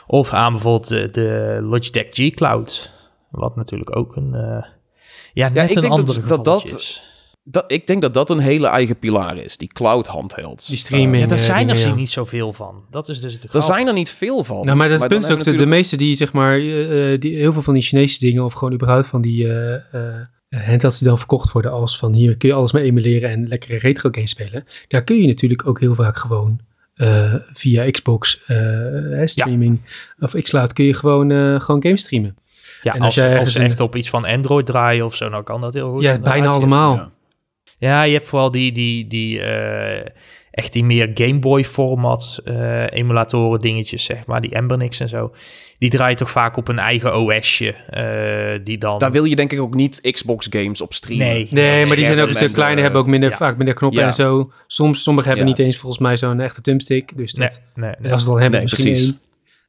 Of 0.07 0.33
aan 0.33 0.53
bijvoorbeeld 0.53 0.89
de, 0.89 1.09
de 1.11 1.59
Logitech 1.63 2.07
G 2.11 2.31
Cloud, 2.31 2.93
wat 3.31 3.57
natuurlijk 3.57 3.97
ook 3.97 4.17
een... 4.17 4.33
Uh, 4.35 4.65
ja, 5.33 5.49
net 5.49 5.73
ja, 5.73 5.83
een 5.83 5.89
andere 5.89 6.21
dat, 6.21 6.45
dat, 6.45 6.45
dat 6.45 7.03
dat, 7.51 7.65
ik 7.67 7.87
denk 7.87 8.03
dat 8.03 8.15
dat 8.15 8.31
een 8.31 8.39
hele 8.39 8.67
eigen 8.67 8.99
pilaar 8.99 9.37
is, 9.37 9.57
die 9.57 9.69
cloud 9.69 10.07
handhelds. 10.07 10.67
Die 10.67 10.77
streaming. 10.77 11.15
Uh, 11.15 11.21
ja, 11.21 11.27
daar 11.27 11.39
zijn 11.39 11.69
er 11.69 11.97
niet 11.97 12.11
zoveel 12.11 12.53
van. 12.53 12.85
Dat 12.91 13.09
is 13.09 13.21
dus 13.21 13.41
de 13.41 13.49
Er 13.53 13.63
zijn 13.63 13.87
er 13.87 13.93
niet 13.93 14.11
veel 14.11 14.45
van. 14.45 14.65
Nou, 14.65 14.77
maar 14.77 14.89
dat 14.89 14.99
maar 14.99 15.09
punt 15.09 15.25
is 15.25 15.31
ook, 15.31 15.37
natuurlijk... 15.37 15.65
de, 15.65 15.71
meeste 15.71 15.97
die 15.97 16.17
zeg 16.17 16.33
maar, 16.33 16.61
uh, 16.61 17.21
die, 17.21 17.37
heel 17.37 17.53
veel 17.53 17.63
van 17.63 17.75
die 17.75 17.83
Chinese 17.83 18.19
dingen, 18.19 18.45
of 18.45 18.53
gewoon 18.53 18.75
überhaupt 18.75 19.07
van 19.07 19.23
die 19.23 19.45
uh, 19.45 19.75
handhelds 20.49 20.99
die 20.99 21.09
dan 21.09 21.19
verkocht 21.19 21.53
worden 21.53 21.73
als 21.73 21.99
van 21.99 22.13
hier 22.13 22.37
kun 22.37 22.49
je 22.49 22.55
alles 22.55 22.73
mee 22.73 22.85
emuleren 22.85 23.31
en 23.31 23.49
lekkere 23.49 23.79
retro 23.79 24.09
games 24.13 24.31
spelen. 24.31 24.67
Daar 24.89 25.05
kun 25.05 25.21
je 25.21 25.27
natuurlijk 25.27 25.67
ook 25.67 25.81
heel 25.81 25.95
vaak 25.95 26.17
gewoon 26.17 26.61
via 27.53 27.91
Xbox 27.91 28.41
streaming 29.25 29.81
of 30.19 30.33
xCloud 30.33 30.73
kun 30.73 30.85
je 30.85 30.95
gewoon, 30.95 31.61
gewoon 31.61 31.83
games 31.83 32.01
streamen. 32.01 32.37
Ja, 32.83 32.95
en 32.95 33.01
als, 33.01 33.19
als, 33.19 33.39
als 33.39 33.53
ze 33.53 33.63
echt 33.63 33.81
op 33.81 33.97
iets 33.97 34.11
van 34.11 34.25
Android 34.25 34.67
draaien 34.67 35.05
of 35.05 35.17
zo, 35.17 35.29
dan 35.29 35.45
kan 35.45 35.61
dat 35.61 35.75
heel 35.75 35.89
goed. 35.89 36.03
Ja, 36.03 36.19
bijna 36.19 36.49
allemaal. 36.49 36.95
Ja. 36.95 37.11
Ja, 37.79 38.03
je 38.03 38.13
hebt 38.13 38.29
vooral 38.29 38.51
die, 38.51 38.73
die, 38.73 39.07
die 39.07 39.43
echt 40.59 40.73
die 40.73 40.85
meer 40.85 41.11
Game 41.15 41.39
Boy 41.39 41.65
format 41.65 42.43
emulatoren 42.91 43.61
dingetjes, 43.61 44.05
zeg 44.05 44.27
maar. 44.27 44.41
Die 44.41 44.55
Embernix 44.55 45.01
en 45.01 45.09
zo 45.09 45.33
die 45.79 45.91
draait 45.91 46.19
toch 46.19 46.31
vaak 46.31 46.57
op 46.57 46.69
een 46.69 46.79
eigen 46.79 47.17
OSje. 47.17 47.75
Uh, 47.91 48.65
die 48.65 48.79
dan... 48.79 48.99
Daar 48.99 49.13
wil 49.13 49.25
je 49.25 49.37
denk 49.37 49.53
ik 49.53 49.61
ook 49.61 49.75
niet 49.75 50.01
Xbox 50.11 50.47
games 50.51 50.81
op 50.81 50.95
streamen. 50.95 51.27
Nee, 51.27 51.49
nee 51.51 51.87
maar 51.87 51.97
die 51.97 52.05
zijn 52.05 52.21
ook 52.21 52.41
een 52.41 52.53
kleine, 52.53 52.81
hebben 52.81 53.01
ook 53.01 53.07
minder, 53.07 53.33
vaak 53.33 53.57
minder 53.57 53.75
knoppen 53.75 54.03
en 54.03 54.13
zo. 54.13 54.53
Soms, 54.67 55.03
sommigen 55.03 55.29
hebben 55.29 55.47
niet 55.47 55.59
eens 55.59 55.77
volgens 55.77 56.03
mij 56.03 56.17
zo'n 56.17 56.41
echte 56.41 56.61
thumbstick. 56.61 57.17
Dus 57.17 57.33
dat, 57.33 57.63
nee, 57.75 57.95
nee, 57.99 58.13
als 58.13 58.23
ze 58.23 58.29
dan 58.29 58.41
hebben, 58.41 58.63
misschien 58.63 58.95
één. 58.95 59.21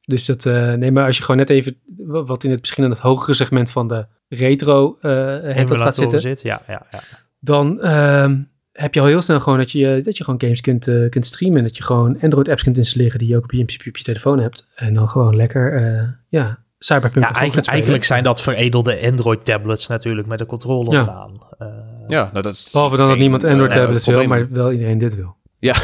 Dus 0.06 0.26
dat, 0.26 0.46
uh, 0.46 0.74
nee, 0.74 0.92
maar 0.92 1.06
als 1.06 1.18
je 1.18 1.22
gewoon 1.22 1.38
net 1.38 1.50
even, 1.50 1.78
wat 2.06 2.44
in 2.44 2.52
het 2.52 2.60
misschien 2.60 2.84
in 2.84 2.90
het 2.90 3.00
hogere 3.00 3.34
segment 3.34 3.72
van 3.72 3.88
de 3.88 4.08
retro 4.28 4.98
uh, 5.02 5.66
gaat 5.66 5.96
zitten. 5.96 6.20
Zit, 6.20 6.42
ja, 6.42 6.62
ja, 6.68 6.86
ja. 6.92 7.00
Dan, 7.40 7.80
uh, 7.82 8.30
heb 8.80 8.94
je 8.94 9.00
al 9.00 9.06
heel 9.06 9.22
snel 9.22 9.40
gewoon 9.40 9.58
dat 9.58 9.72
je, 9.72 10.02
dat 10.04 10.18
je 10.18 10.24
gewoon 10.24 10.42
games 10.42 10.62
kunt, 10.62 10.88
uh, 10.88 11.10
kunt 11.10 11.26
streamen. 11.26 11.64
Dat 11.64 11.78
je 11.78 11.84
gewoon 11.84 12.18
Android-apps 12.22 12.64
kunt 12.64 12.78
installeren 12.78 13.20
die 13.20 13.28
je 13.28 13.36
ook 13.36 13.44
op 13.44 13.52
je, 13.52 13.62
op 13.62 13.98
je 13.98 14.04
telefoon 14.04 14.40
hebt. 14.40 14.68
En 14.76 14.94
dan 14.94 15.10
gewoon 15.10 15.36
lekker, 15.36 15.82
uh, 15.82 16.02
ja, 16.28 16.60
Cyberpunk. 16.80 17.26
Ja, 17.26 17.34
eigenlijk, 17.34 17.68
eigenlijk 17.68 18.04
zijn 18.04 18.24
dat 18.24 18.42
veredelde 18.42 19.02
Android-tablets 19.02 19.88
natuurlijk 19.88 20.28
met 20.28 20.40
een 20.40 20.46
controller 20.46 20.94
ja. 20.94 21.10
aan. 21.10 21.40
Uh, 21.62 21.68
ja, 22.08 22.30
nou, 22.32 22.44
dat 22.44 22.54
is 22.54 22.70
Behalve 22.72 22.98
dan 22.98 23.08
dat 23.08 23.18
niemand 23.18 23.44
Android-tablets 23.44 24.06
wil, 24.06 24.28
maar 24.28 24.52
wel 24.52 24.72
iedereen 24.72 24.98
dit 24.98 25.16
wil. 25.16 25.36
Ja. 25.60 25.76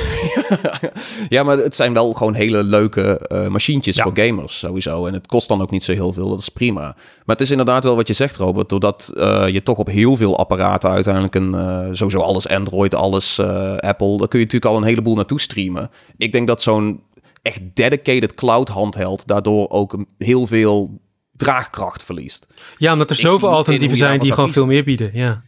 ja, 1.36 1.44
maar 1.44 1.58
het 1.58 1.76
zijn 1.76 1.94
wel 1.94 2.14
gewoon 2.14 2.34
hele 2.34 2.64
leuke 2.64 3.30
uh, 3.32 3.48
machientjes 3.48 4.02
voor 4.02 4.12
gamers 4.14 4.60
sowieso. 4.60 5.06
En 5.06 5.14
het 5.14 5.28
kost 5.28 5.48
dan 5.48 5.62
ook 5.62 5.72
niet 5.72 5.84
zo 5.84 5.92
heel 5.92 6.14
veel, 6.14 6.30
dat 6.30 6.40
is 6.40 6.50
prima. 6.50 6.82
Maar 6.82 7.36
het 7.36 7.42
is 7.42 7.52
inderdaad 7.52 7.84
wel 7.84 7.96
wat 7.96 8.08
je 8.08 8.14
zegt, 8.14 8.36
Robert. 8.36 8.70
Doordat 8.70 9.12
uh, 9.16 9.48
je 9.48 9.64
toch 9.64 9.78
op 9.78 9.88
heel 9.88 10.16
veel 10.16 10.38
apparaten 10.38 10.90
uiteindelijk 10.90 11.36
een... 11.36 11.54
Uh, 11.54 11.88
sowieso 11.92 12.20
alles 12.20 12.48
Android, 12.48 12.94
alles 12.94 13.40
Apple... 13.80 14.18
daar 14.18 14.28
kun 14.28 14.40
je 14.40 14.46
natuurlijk 14.46 14.66
al 14.66 14.78
een 14.78 14.84
heleboel 14.84 15.16
naartoe 15.16 15.42
streamen. 15.42 15.92
Ik 16.18 16.32
denk 16.32 16.48
dat 16.48 16.62
zo'n 16.62 17.04
echt 17.42 17.62
dedicated 17.74 18.34
cloud 18.34 18.70
handheld... 18.70 19.28
daardoor 19.28 19.70
ook 19.70 20.06
heel 20.18 20.48
veel 20.48 21.02
draagkracht 21.32 22.04
verliest. 22.04 22.48
Ja, 22.78 22.94
omdat 22.94 23.10
er 23.10 23.16
zoveel 23.16 23.50
alternatieven 23.50 23.98
zijn 23.98 24.20
die 24.20 24.34
gewoon 24.34 24.52
veel 24.52 24.66
meer 24.66 24.84
bieden, 24.84 25.10
ja. 25.14 25.42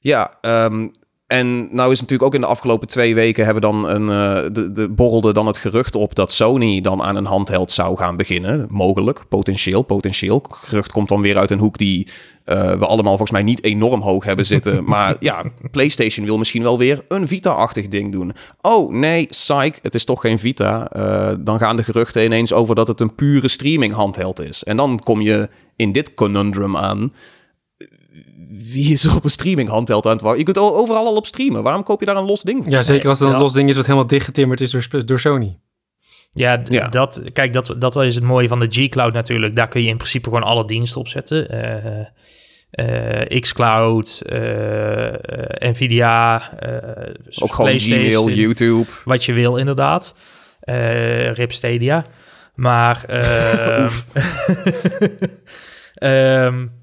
Ja, 0.00 0.38
um, 0.40 0.92
en 1.26 1.74
nou 1.74 1.92
is 1.92 2.00
natuurlijk 2.00 2.28
ook 2.28 2.34
in 2.34 2.40
de 2.40 2.46
afgelopen 2.46 2.88
twee 2.88 3.14
weken 3.14 3.44
hebben 3.44 3.62
dan 3.62 3.88
een, 3.88 4.02
uh, 4.02 4.52
de, 4.52 4.72
de 4.72 4.88
borrelde 4.88 5.32
dan 5.32 5.46
het 5.46 5.56
gerucht 5.56 5.96
op 5.96 6.14
dat 6.14 6.32
Sony 6.32 6.80
dan 6.80 7.02
aan 7.02 7.16
een 7.16 7.24
handheld 7.24 7.72
zou 7.72 7.96
gaan 7.96 8.16
beginnen. 8.16 8.66
Mogelijk, 8.70 9.24
potentieel, 9.28 9.82
potentieel. 9.82 10.44
Gerucht 10.50 10.92
komt 10.92 11.08
dan 11.08 11.20
weer 11.20 11.38
uit 11.38 11.50
een 11.50 11.58
hoek 11.58 11.78
die 11.78 12.06
uh, 12.44 12.72
we 12.72 12.86
allemaal 12.86 13.16
volgens 13.16 13.30
mij 13.30 13.42
niet 13.42 13.64
enorm 13.64 14.00
hoog 14.02 14.24
hebben 14.24 14.46
zitten. 14.46 14.84
maar 14.94 15.16
ja, 15.20 15.44
PlayStation 15.70 16.26
wil 16.26 16.38
misschien 16.38 16.62
wel 16.62 16.78
weer 16.78 17.04
een 17.08 17.28
Vita-achtig 17.28 17.88
ding 17.88 18.12
doen. 18.12 18.32
Oh 18.60 18.92
nee, 18.92 19.26
psych, 19.26 19.78
het 19.82 19.94
is 19.94 20.04
toch 20.04 20.20
geen 20.20 20.38
Vita. 20.38 20.90
Uh, 20.96 21.32
dan 21.40 21.58
gaan 21.58 21.76
de 21.76 21.84
geruchten 21.84 22.24
ineens 22.24 22.52
over 22.52 22.74
dat 22.74 22.88
het 22.88 23.00
een 23.00 23.14
pure 23.14 23.48
streaming 23.48 23.92
handheld 23.92 24.40
is. 24.40 24.64
En 24.64 24.76
dan 24.76 25.00
kom 25.04 25.20
je 25.20 25.48
in 25.76 25.92
dit 25.92 26.14
conundrum 26.14 26.76
aan 26.76 27.12
wie 28.48 28.92
is 28.92 29.04
er 29.04 29.16
op 29.16 29.24
een 29.24 29.30
streaming 29.30 29.68
handheld 29.68 30.06
aan 30.06 30.12
het 30.12 30.20
wachten? 30.20 30.38
Je 30.38 30.44
kunt 30.44 30.58
overal 30.58 31.06
al 31.06 31.16
op 31.16 31.26
streamen. 31.26 31.62
Waarom 31.62 31.82
koop 31.82 32.00
je 32.00 32.06
daar 32.06 32.16
een 32.16 32.24
los 32.24 32.42
ding 32.42 32.62
voor? 32.62 32.72
Ja, 32.72 32.82
zeker 32.82 33.08
als 33.08 33.20
het 33.20 33.28
een 33.28 33.38
los 33.38 33.52
ding 33.52 33.68
is 33.68 33.76
wat 33.76 33.86
helemaal 33.86 34.06
dichtgetimmerd 34.06 34.60
is 34.60 34.70
door, 34.70 35.06
door 35.06 35.20
Sony. 35.20 35.58
Ja, 36.30 36.62
ja, 36.64 36.88
Dat, 36.88 37.22
kijk, 37.32 37.52
dat, 37.52 37.74
dat 37.78 37.96
is 37.96 38.14
het 38.14 38.24
mooie 38.24 38.48
van 38.48 38.58
de 38.58 38.66
G-Cloud 38.70 39.12
natuurlijk. 39.12 39.56
Daar 39.56 39.68
kun 39.68 39.82
je 39.82 39.88
in 39.88 39.96
principe 39.96 40.28
gewoon 40.28 40.42
alle 40.42 40.66
diensten 40.66 41.00
op 41.00 41.08
zetten. 41.08 41.54
Uh, 41.54 43.26
uh, 43.30 43.40
xCloud, 43.40 44.22
uh, 44.26 44.38
Nvidia, 45.58 46.50
ook 47.38 47.54
gewoon 47.54 47.78
Gmail, 47.78 48.30
YouTube. 48.30 48.86
Wat 49.04 49.24
je 49.24 49.32
wil, 49.32 49.56
inderdaad. 49.56 50.14
Rip 51.34 51.52
Stadia. 51.52 52.06
Maar... 52.54 53.04
um, 56.02 56.70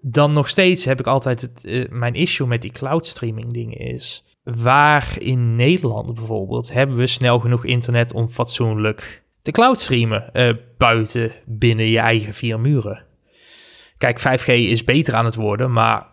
dan 0.00 0.32
nog 0.32 0.48
steeds 0.48 0.84
heb 0.84 1.00
ik 1.00 1.06
altijd 1.06 1.40
het, 1.40 1.64
uh, 1.64 1.88
mijn 1.90 2.14
issue 2.14 2.46
met 2.46 2.62
die 2.62 2.72
cloud 2.72 3.06
streaming 3.06 3.52
dingen 3.52 3.78
is. 3.78 4.24
Waar 4.42 5.14
in 5.18 5.56
Nederland 5.56 6.14
bijvoorbeeld 6.14 6.72
hebben 6.72 6.96
we 6.96 7.06
snel 7.06 7.38
genoeg 7.38 7.64
internet 7.64 8.12
om 8.12 8.28
fatsoenlijk 8.28 9.22
te 9.42 9.50
cloud 9.50 9.78
streamen 9.78 10.30
uh, 10.32 10.50
buiten 10.76 11.32
binnen 11.46 11.86
je 11.86 11.98
eigen 11.98 12.34
vier 12.34 12.60
muren. 12.60 13.04
Kijk, 13.98 14.20
5G 14.20 14.46
is 14.46 14.84
beter 14.84 15.14
aan 15.14 15.24
het 15.24 15.34
worden, 15.34 15.72
maar 15.72 16.06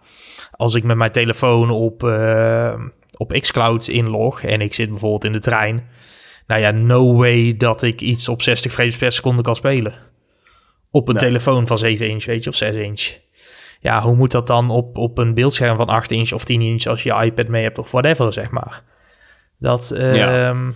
als 0.52 0.76
ik 0.76 0.84
met 0.84 0.98
mijn 0.98 1.12
telefoon 1.12 1.70
op, 1.70 2.04
uh, 2.04 2.74
op 3.18 3.32
xCloud 3.32 3.88
inlog 3.88 4.42
en 4.42 4.62
ik 4.62 4.74
zit 4.74 4.90
bijvoorbeeld 4.90 5.24
in 5.24 5.32
de 5.32 5.40
trein, 5.40 5.88
nou 6.48 6.62
ja, 6.62 6.72
no 6.72 7.16
way 7.16 7.58
dat 7.58 7.82
ik 7.82 8.02
iets 8.02 8.30
op 8.30 8.42
60 8.42 8.72
frames 8.72 8.98
per 8.98 9.12
seconde 9.12 9.42
kan 9.42 9.56
spelen. 9.56 9.94
Op 10.92 11.08
een 11.08 11.18
telefoon 11.18 11.68
van 11.68 11.78
7 11.78 12.10
inch, 12.10 12.26
weet 12.26 12.44
je, 12.44 12.50
of 12.50 12.56
6 12.56 12.76
inch 12.76 13.26
ja, 13.80 14.02
hoe 14.02 14.16
moet 14.16 14.32
dat 14.32 14.48
dan 14.48 14.70
op, 14.70 14.98
op 14.98 15.18
een 15.18 15.34
beeldscherm 15.34 15.78
van 15.78 15.88
8 15.88 16.12
inch 16.12 16.32
of 16.32 16.44
10 16.44 16.62
inch 16.62 16.86
als 16.86 17.04
je 17.04 17.24
iPad 17.24 17.48
mee 17.48 17.64
hebt 17.64 17.78
of 17.78 17.92
whatever, 17.92 18.34
zeg 18.34 18.52
maar. 18.52 18.84
Dat, 19.60 19.94
ja. 19.96 20.50
Ehm, 20.50 20.72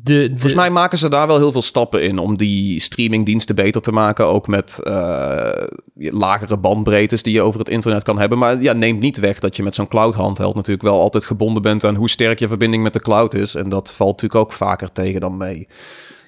de, 0.00 0.26
Volgens 0.30 0.54
mij 0.54 0.70
maken 0.70 0.98
ze 0.98 1.08
daar 1.08 1.26
wel 1.26 1.38
heel 1.38 1.52
veel 1.52 1.62
stappen 1.62 2.02
in 2.02 2.18
om 2.18 2.36
die 2.36 2.80
streamingdiensten 2.80 3.54
beter 3.54 3.80
te 3.80 3.92
maken. 3.92 4.26
Ook 4.26 4.46
met 4.46 4.80
uh, 4.84 5.66
lagere 5.94 6.56
bandbreedtes 6.56 7.22
die 7.22 7.34
je 7.34 7.42
over 7.42 7.58
het 7.58 7.68
internet 7.68 8.02
kan 8.02 8.18
hebben. 8.18 8.38
Maar 8.38 8.60
ja, 8.62 8.72
neemt 8.72 9.00
niet 9.00 9.18
weg 9.18 9.38
dat 9.38 9.56
je 9.56 9.62
met 9.62 9.74
zo'n 9.74 9.88
cloud 9.88 10.14
handheld 10.14 10.54
natuurlijk 10.54 10.82
wel 10.82 11.00
altijd 11.00 11.24
gebonden 11.24 11.62
bent 11.62 11.84
aan 11.84 11.94
hoe 11.94 12.10
sterk 12.10 12.38
je 12.38 12.48
verbinding 12.48 12.82
met 12.82 12.92
de 12.92 13.00
cloud 13.00 13.34
is. 13.34 13.54
En 13.54 13.68
dat 13.68 13.94
valt 13.94 14.10
natuurlijk 14.10 14.40
ook 14.40 14.52
vaker 14.52 14.92
tegen 14.92 15.20
dan 15.20 15.36
mee. 15.36 15.68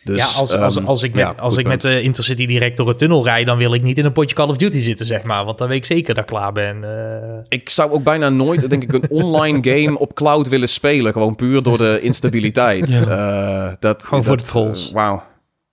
Dus, 0.05 0.19
ja, 0.19 0.41
als, 0.41 0.57
als, 0.57 0.77
ehm, 0.77 0.87
als 0.87 1.03
ik 1.03 1.15
met, 1.15 1.41
als 1.41 1.57
ik 1.57 1.67
met 1.67 1.81
de 1.81 2.03
Intercity 2.03 2.47
direct 2.47 2.77
door 2.77 2.89
het 2.89 2.99
tunnel 2.99 3.25
rijd, 3.25 3.47
dan 3.47 3.59
wil 3.59 3.75
ik 3.75 3.83
niet 3.83 3.99
in 3.99 4.05
een 4.05 4.13
potje 4.13 4.35
Call 4.35 4.49
of 4.49 4.57
Duty 4.57 4.79
zitten, 4.79 5.07
zeg 5.07 5.23
maar. 5.23 5.45
Want 5.45 5.59
dan 5.59 5.69
weet 5.69 5.77
ik 5.77 5.85
zeker 5.85 6.15
dat 6.15 6.23
ik 6.23 6.29
klaar 6.31 6.53
ben. 6.53 6.83
Uh... 6.83 7.39
Ik 7.49 7.69
zou 7.69 7.91
ook 7.91 8.03
bijna 8.03 8.29
nooit, 8.29 8.71
denk 8.71 8.83
ik, 8.83 8.93
een 8.93 9.11
online 9.11 9.59
game 9.71 9.99
op 9.99 10.15
cloud 10.15 10.49
willen 10.49 10.69
spelen. 10.69 11.13
Gewoon 11.13 11.35
puur 11.35 11.63
door 11.63 11.79
de 11.79 11.99
instabiliteit. 12.01 12.91
Ja. 12.91 13.67
Uh, 13.67 13.73
dat, 13.81 14.05
gewoon 14.05 14.25
voor 14.25 14.37
de 14.37 14.43
trolls. 14.43 14.89
Uh, 14.89 14.95
Wauw. 14.95 15.23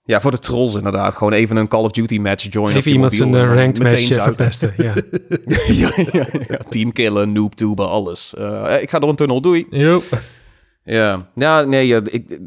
Ja, 0.04 0.20
voor 0.20 0.30
de 0.30 0.38
trolls 0.38 0.74
inderdaad. 0.74 1.14
Gewoon 1.14 1.32
even 1.32 1.56
een 1.56 1.68
Call 1.68 1.82
of 1.82 1.90
Duty 1.90 2.18
match 2.18 2.46
joinen. 2.50 2.76
Even 2.76 2.92
iemand 2.92 3.14
zijn 3.14 3.54
ranked 3.54 3.82
match 3.82 4.22
verpesten, 4.22 4.74
ja. 4.86 4.94
ja, 5.66 5.90
ja, 6.12 6.26
ja, 6.48 6.58
Teamkillen, 6.68 7.32
noobtuber, 7.32 7.86
alles. 7.86 8.34
ik 8.80 8.90
ga 8.90 8.98
door 8.98 9.08
een 9.10 9.16
tunnel, 9.16 9.40
doei. 9.40 9.66
Yep. 9.70 10.02
Ja, 10.84 11.26
ja 11.34 11.60
nee, 11.60 12.02
ik, 12.02 12.38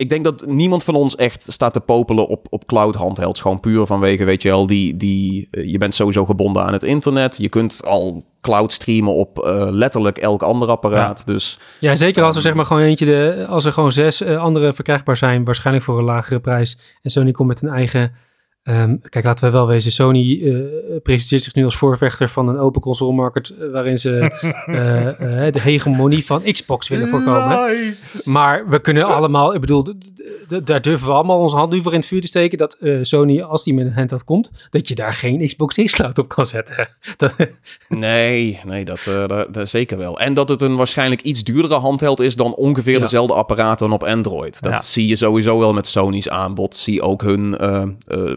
ik 0.00 0.08
denk 0.08 0.24
dat 0.24 0.46
niemand 0.46 0.84
van 0.84 0.94
ons 0.94 1.16
echt 1.16 1.44
staat 1.48 1.72
te 1.72 1.80
popelen 1.80 2.28
op, 2.28 2.46
op 2.50 2.66
cloud 2.66 2.94
handhelds. 2.94 3.40
Gewoon 3.40 3.60
puur 3.60 3.86
vanwege, 3.86 4.24
weet 4.24 4.42
je 4.42 4.48
wel, 4.48 4.66
die, 4.66 4.96
die, 4.96 5.48
uh, 5.50 5.70
je 5.70 5.78
bent 5.78 5.94
sowieso 5.94 6.24
gebonden 6.24 6.64
aan 6.64 6.72
het 6.72 6.82
internet. 6.82 7.36
Je 7.36 7.48
kunt 7.48 7.80
al 7.84 8.24
cloud 8.40 8.72
streamen 8.72 9.14
op 9.14 9.38
uh, 9.38 9.66
letterlijk 9.70 10.18
elk 10.18 10.42
ander 10.42 10.68
apparaat. 10.68 11.22
Ja. 11.26 11.32
Dus, 11.32 11.58
ja, 11.80 11.96
zeker 11.96 12.22
als 12.22 12.36
er 12.36 12.42
zeg 12.42 12.54
maar 12.54 12.66
gewoon 12.66 12.82
eentje, 12.82 13.04
de, 13.04 13.46
als 13.48 13.64
er 13.64 13.72
gewoon 13.72 13.92
zes 13.92 14.20
uh, 14.20 14.42
andere 14.42 14.72
verkrijgbaar 14.72 15.16
zijn, 15.16 15.44
waarschijnlijk 15.44 15.84
voor 15.84 15.98
een 15.98 16.04
lagere 16.04 16.40
prijs. 16.40 16.78
En 17.02 17.10
Sony 17.10 17.30
komt 17.32 17.48
met 17.48 17.62
een 17.62 17.68
eigen 17.68 18.12
Um, 18.70 19.00
kijk, 19.08 19.24
laten 19.24 19.44
we 19.44 19.50
wel 19.50 19.66
wezen. 19.66 19.92
Sony 19.92 20.22
uh, 20.22 20.64
presenteert 21.02 21.42
zich 21.42 21.54
nu 21.54 21.64
als 21.64 21.76
voorvechter 21.76 22.28
van 22.28 22.48
een 22.48 22.58
open 22.58 22.80
console 22.80 23.12
market. 23.12 23.52
Uh, 23.60 23.72
waarin 23.72 23.98
ze 23.98 24.10
uh, 24.66 25.52
de 25.56 25.60
hegemonie 25.60 26.24
van 26.26 26.42
Xbox 26.42 26.88
willen 26.88 27.08
voorkomen. 27.08 27.66
Nice. 27.66 28.30
Maar 28.30 28.68
we 28.68 28.80
kunnen 28.80 29.04
allemaal, 29.06 29.54
ik 29.54 29.60
bedoel, 29.60 29.86
daar 30.64 30.80
durven 30.80 31.06
we 31.06 31.12
allemaal 31.12 31.38
onze 31.38 31.56
hand 31.56 31.72
nu 31.72 31.82
voor 31.82 31.92
in 31.92 31.98
het 31.98 32.08
vuur 32.08 32.20
te 32.20 32.26
steken. 32.26 32.58
Dat 32.58 32.78
Sony, 33.02 33.42
als 33.42 33.64
die 33.64 33.74
met 33.74 33.86
een 33.86 33.92
handheld 33.92 34.24
komt, 34.24 34.50
dat 34.70 34.88
je 34.88 34.94
daar 34.94 35.14
geen 35.14 35.46
Xbox 35.46 35.76
X-Cloud 35.84 36.18
op 36.18 36.28
kan 36.28 36.46
zetten. 36.46 36.88
nee, 37.88 38.60
nee, 38.66 38.84
dat, 38.84 39.10
dat, 39.26 39.54
dat, 39.54 39.68
zeker 39.68 39.98
wel. 39.98 40.20
En 40.20 40.34
dat 40.34 40.48
het 40.48 40.62
een 40.62 40.76
waarschijnlijk 40.76 41.20
iets 41.20 41.44
duurdere 41.44 41.74
handheld 41.74 42.20
is 42.20 42.36
dan 42.36 42.54
ongeveer 42.54 42.94
ja. 42.94 43.00
dezelfde 43.00 43.34
apparaten 43.34 43.92
op 43.92 44.02
Android. 44.02 44.62
Dat 44.62 44.72
ja. 44.72 44.78
zie 44.78 45.06
je 45.06 45.16
sowieso 45.16 45.58
wel 45.58 45.72
met 45.72 45.86
Sony's 45.86 46.28
aanbod. 46.28 46.76
Zie 46.76 47.02
ook 47.02 47.22
hun, 47.22 47.50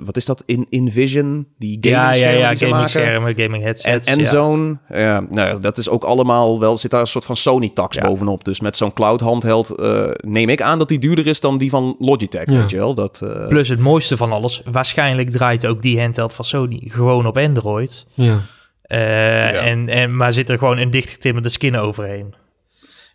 wat 0.04 0.18
is 0.18 0.23
dat? 0.26 0.44
In 0.46 0.66
Invision, 0.70 1.48
die 1.58 1.78
gaming 1.82 2.16
ja, 2.16 2.30
ja, 2.30 2.30
ja, 2.30 2.56
gaming 2.56 2.90
schermen, 2.90 3.36
gaming 3.36 3.64
headsets. 3.64 4.08
En, 4.08 4.18
en 4.18 4.26
zo'n, 4.26 4.80
ja, 4.90 5.26
nou, 5.30 5.60
dat 5.60 5.78
is 5.78 5.90
ook 5.90 6.04
allemaal 6.04 6.60
wel, 6.60 6.78
zit 6.78 6.92
daar 6.92 7.00
een 7.00 7.08
soort 7.08 7.26
van 7.26 7.36
Sony-tax 7.36 7.96
ja. 7.96 8.04
bovenop. 8.04 8.44
Dus 8.44 8.60
met 8.60 8.76
zo'n 8.76 8.94
cloud 8.94 9.22
handheld 9.22 9.80
uh, 9.80 10.12
neem 10.18 10.50
ik 10.50 10.62
aan 10.62 10.80
dat 10.80 10.88
die 10.88 11.00
duurder 11.00 11.28
is 11.28 11.40
dan 11.40 11.58
die 11.58 11.70
van 11.70 11.96
Logitech, 12.00 12.50
ja. 12.50 12.60
weet 12.60 12.70
je 12.70 12.78
wel. 12.78 12.94
Dat, 12.94 13.22
uh... 13.24 13.48
Plus 13.48 13.70
het 13.70 13.80
mooiste 13.80 14.18
van 14.18 14.32
alles, 14.32 14.62
waarschijnlijk 14.66 15.30
draait 15.30 15.66
ook 15.66 15.82
die 15.82 16.00
handheld 16.00 16.34
van 16.34 16.46
Sony 16.46 16.82
gewoon 16.88 17.26
op 17.26 17.38
Android. 17.38 18.06
Ja. 18.14 18.42
Uh, 18.88 19.00
ja. 19.00 19.52
En, 19.52 19.90
en, 19.90 20.16
maar 20.16 20.34
zit 20.34 20.50
er 20.50 20.58
gewoon 20.58 20.78
een 20.78 20.92
dichtgetimmerde 20.92 21.50
skin 21.50 21.78
overheen. 21.78 22.36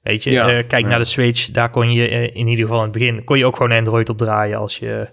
Weet 0.02 0.24
je, 0.24 0.30
ja, 0.30 0.62
kijk 0.62 0.86
naar 0.86 0.98
de 0.98 1.04
Switch, 1.04 1.50
daar 1.50 1.70
kon 1.70 1.92
je 1.92 2.30
in 2.30 2.46
ieder 2.48 2.64
geval 2.64 2.78
in 2.78 2.88
het 2.88 2.92
begin, 2.92 3.24
kon 3.24 3.38
je 3.38 3.46
ook 3.46 3.56
gewoon 3.56 3.78
Android 3.78 4.08
op 4.08 4.18
draaien 4.18 4.58
als 4.58 4.78
je 4.78 5.08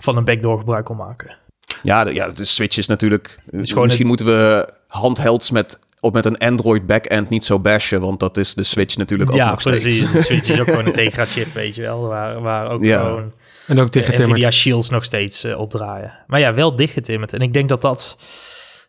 van 0.00 0.16
een 0.16 0.24
backdoor 0.24 0.58
gebruik 0.58 0.84
kon 0.84 0.96
maken. 0.96 1.36
Ja, 1.82 2.04
de, 2.04 2.14
ja, 2.14 2.28
de 2.28 2.44
Switch 2.44 2.76
is 2.76 2.86
natuurlijk... 2.86 3.38
Is 3.50 3.74
misschien 3.74 4.06
moeten 4.06 4.26
we 4.26 4.72
handhelds 4.86 5.50
met 5.50 5.78
op 6.00 6.12
met 6.12 6.24
een 6.24 6.38
Android 6.38 6.86
backend 6.86 7.28
niet 7.28 7.44
zo 7.44 7.58
bashen, 7.58 8.00
want 8.00 8.20
dat 8.20 8.36
is 8.36 8.54
de 8.54 8.62
Switch 8.62 8.96
natuurlijk 8.96 9.30
ook 9.30 9.36
ja, 9.36 9.50
nog 9.50 9.62
precies. 9.62 9.96
steeds. 9.96 10.12
De 10.12 10.22
Switch 10.22 10.48
is 10.48 10.60
ook 10.60 10.66
gewoon 10.66 10.86
een 10.86 10.92
Tegra 11.02 11.24
chip, 11.24 11.52
weet 11.52 11.74
je 11.74 11.82
wel, 11.82 12.06
waar, 12.06 12.40
waar 12.40 12.70
ook 12.70 12.84
Ja. 12.84 13.00
gewoon 13.00 13.32
En 13.66 13.80
ook 13.80 13.88
tegen 13.88 14.10
de 14.10 14.16
Timmer. 14.16 14.34
Nvidia 14.36 14.50
Shields 14.50 14.90
nog 14.90 15.04
steeds 15.04 15.44
eh, 15.44 15.58
opdraaien. 15.58 16.12
Maar 16.26 16.40
ja, 16.40 16.54
wel 16.54 16.76
dichtgetimmerd. 16.76 17.32
En 17.32 17.40
ik 17.40 17.52
denk 17.52 17.68
dat 17.68 17.82
dat 17.82 18.18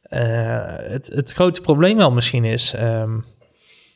eh, 0.02 0.20
het, 0.66 1.12
het 1.16 1.32
grote 1.32 1.62
probleem 1.62 1.98
wel 1.98 2.12
misschien 2.12 2.44
is. 2.44 2.74
ehm, 2.74 3.18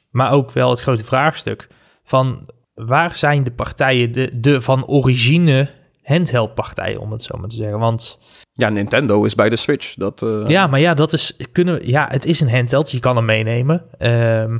maar 0.10 0.32
ook 0.32 0.52
wel 0.52 0.70
het 0.70 0.82
grote 0.82 1.04
vraagstuk 1.04 1.68
van 2.04 2.50
waar 2.74 3.16
zijn 3.16 3.44
de 3.44 3.52
partijen, 3.52 4.12
de, 4.12 4.30
de 4.40 4.62
van 4.62 4.88
origine 4.88 5.70
handheld 6.12 6.54
partijen, 6.54 7.00
om 7.00 7.12
het 7.12 7.24
zo 7.24 7.38
maar 7.38 7.50
te 7.50 7.56
zeggen. 7.56 7.80
Want 7.80 8.20
Ja, 8.54 8.70
Nintendo 8.70 9.24
is 9.24 9.36
bij 9.36 9.50
de 9.50 9.56
Switch. 9.56 9.94
Dat, 9.94 10.22
eh, 10.22 10.42
ja, 10.46 10.68
maar 10.68 10.80
ja, 10.80 10.94
dat 10.94 11.14
is, 11.14 11.38
kunnen, 11.52 11.88
ja, 11.88 12.08
het 12.10 12.26
is 12.26 12.40
een 12.40 12.50
handheld, 12.50 12.92
je 12.92 13.00
kan 13.00 13.16
hem 13.16 13.26
meenemen. 13.26 13.84
Ehm, 13.98 14.58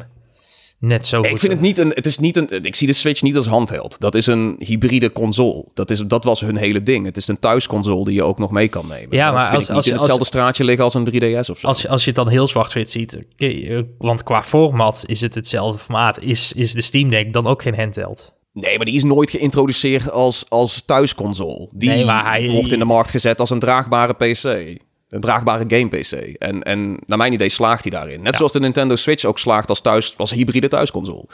net 0.80 1.06
zo 1.06 1.22
Ik 1.22 1.40
vind 1.40 1.54
het 1.54 1.62
niet 1.62 1.78
een. 1.78 1.90
Het 1.90 2.06
is 2.06 2.18
niet 2.18 2.38
een. 2.38 2.50
Ik 2.64 2.76
zie 2.76 2.88
de 2.88 2.94
Switch 2.94 3.22
niet 3.22 3.36
als 3.36 3.46
handheld. 3.48 4.00
Dat 4.00 4.16
is 4.16 4.26
een 4.28 4.56
hybride 4.60 5.12
console. 5.12 5.66
Dat, 5.74 5.90
is, 5.92 6.00
dat 6.00 6.24
was 6.24 6.40
hun 6.42 6.56
hele 6.56 6.80
ding. 6.80 7.06
Het 7.06 7.18
is 7.18 7.28
een 7.28 7.40
thuisconsole 7.40 8.06
die 8.06 8.14
je 8.14 8.24
ook 8.24 8.38
nog 8.40 8.52
mee 8.52 8.68
kan 8.68 8.88
nemen. 8.88 9.08
Ja, 9.18 9.26
Dat 9.26 9.34
maar 9.36 9.44
vind 9.50 9.56
als- 9.56 9.70
ik 9.70 9.76
als 9.76 9.86
je- 9.86 9.92
in 9.92 9.98
als- 9.98 10.06
hetzelfde 10.06 10.26
straatje 10.38 10.64
liggen 10.64 10.84
als 10.84 10.94
een 10.94 11.04
3DS 11.04 11.50
of 11.50 11.58
zo. 11.60 11.68
Als 11.68 11.82
je, 11.82 11.88
als 11.90 12.02
je 12.02 12.08
het 12.08 12.16
dan 12.16 12.30
heel 12.30 12.48
zwart-wit 12.48 12.90
ziet, 12.90 13.20
eh, 13.38 13.80
want 13.98 14.24
qua 14.24 14.44
format 14.44 15.04
is 15.06 15.22
het 15.22 15.36
hetzelfde 15.36 15.78
formaat, 15.80 16.20
is, 16.24 16.54
is 16.54 16.74
de 16.74 16.82
Steam 16.82 17.10
Deck 17.10 17.34
dan 17.34 17.48
ook 17.48 17.62
geen 17.62 17.76
handheld? 17.76 18.34
Nee, 18.54 18.78
maar 18.78 18.86
die 18.86 18.96
is 18.96 19.04
nooit 19.04 19.30
geïntroduceerd 19.30 20.12
als, 20.12 20.46
als 20.50 20.82
thuisconsole. 20.86 21.68
Die 21.72 21.90
Nee, 21.90 22.06
maar 22.06 22.26
hij- 22.26 22.50
wordt 22.50 22.72
in 22.72 22.80
de 22.80 22.86
markt 22.86 23.10
gezet 23.10 23.40
als 23.40 23.50
een 23.50 23.60
draagbare 23.60 24.14
PC. 24.14 24.44
Een 25.10 25.22
draagbare 25.22 25.64
game-PC. 25.68 26.12
En, 26.38 26.64
en 26.64 26.98
naar 27.06 27.18
mijn 27.18 27.34
idee 27.34 27.50
slaagt 27.50 27.82
hij 27.84 27.92
daarin. 27.92 28.22
Net 28.22 28.36
zoals 28.36 28.52
de 28.52 28.60
Nintendo 28.60 28.96
Switch 28.96 29.26
ook 29.26 29.40
slaagt 29.40 29.70
als, 29.70 29.82
thuis, 29.82 30.14
als 30.18 30.32
hybride 30.32 30.68
thuisconsole. 30.68 31.26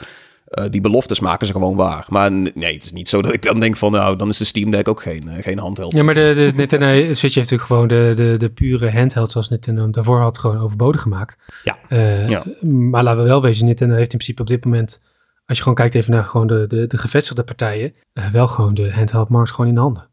Eh, 0.48 0.64
die 0.70 0.80
beloftes 0.80 1.20
maken 1.20 1.46
ze 1.46 1.52
gewoon 1.52 1.76
waar. 1.76 2.06
Maar 2.08 2.30
nee, 2.32 2.74
het 2.74 2.84
is 2.84 2.92
niet 2.92 3.08
zo 3.08 3.22
dat 3.22 3.32
ik 3.32 3.42
dan 3.42 3.60
denk 3.60 3.76
van... 3.76 3.92
nou, 3.92 4.16
dan 4.16 4.28
is 4.28 4.36
de 4.36 4.44
Steam 4.44 4.70
Deck 4.70 4.88
ook 4.88 5.02
geen, 5.02 5.22
eh, 5.28 5.42
geen 5.42 5.58
handheld. 5.58 5.92
Ja, 5.92 6.02
maar 6.02 6.14
de, 6.14 6.32
de 6.34 6.52
Nintendo 6.54 6.86
Switch 7.14 7.20
heeft 7.34 7.50
natuurlijk 7.50 7.62
gewoon 7.62 7.88
de, 7.88 8.12
de, 8.16 8.36
de 8.36 8.48
pure 8.50 8.90
handheld 8.92 9.30
zoals 9.30 9.48
Nintendo 9.48 9.82
hem 9.82 9.92
daarvoor 9.92 10.20
had 10.20 10.38
gewoon 10.38 10.58
overbodig 10.60 11.00
gemaakt. 11.02 11.38
Ja. 11.64 11.78
Eh, 11.88 12.28
Ja. 12.28 12.44
Maar 12.60 13.02
laten 13.02 13.22
we 13.22 13.28
wel 13.28 13.42
wezen, 13.42 13.66
Nintendo 13.66 13.94
heeft 13.94 14.12
in 14.12 14.18
principe 14.18 14.42
op 14.42 14.48
dit 14.48 14.64
moment, 14.64 15.04
als 15.48 15.56
je 15.56 15.62
gewoon 15.62 15.78
kijkt 15.78 15.94
even 15.94 16.12
naar 16.12 16.24
gewoon 16.24 16.46
de, 16.46 16.66
de, 16.66 16.86
de 16.86 16.98
gevestigde 16.98 17.44
partijen, 17.44 17.94
eh, 18.12 18.26
wel 18.30 18.48
gewoon 18.48 18.74
de 18.74 18.92
handheldmarkt 18.92 19.50
gewoon 19.50 19.66
in 19.66 19.74
de 19.74 19.80
handen. 19.80 20.06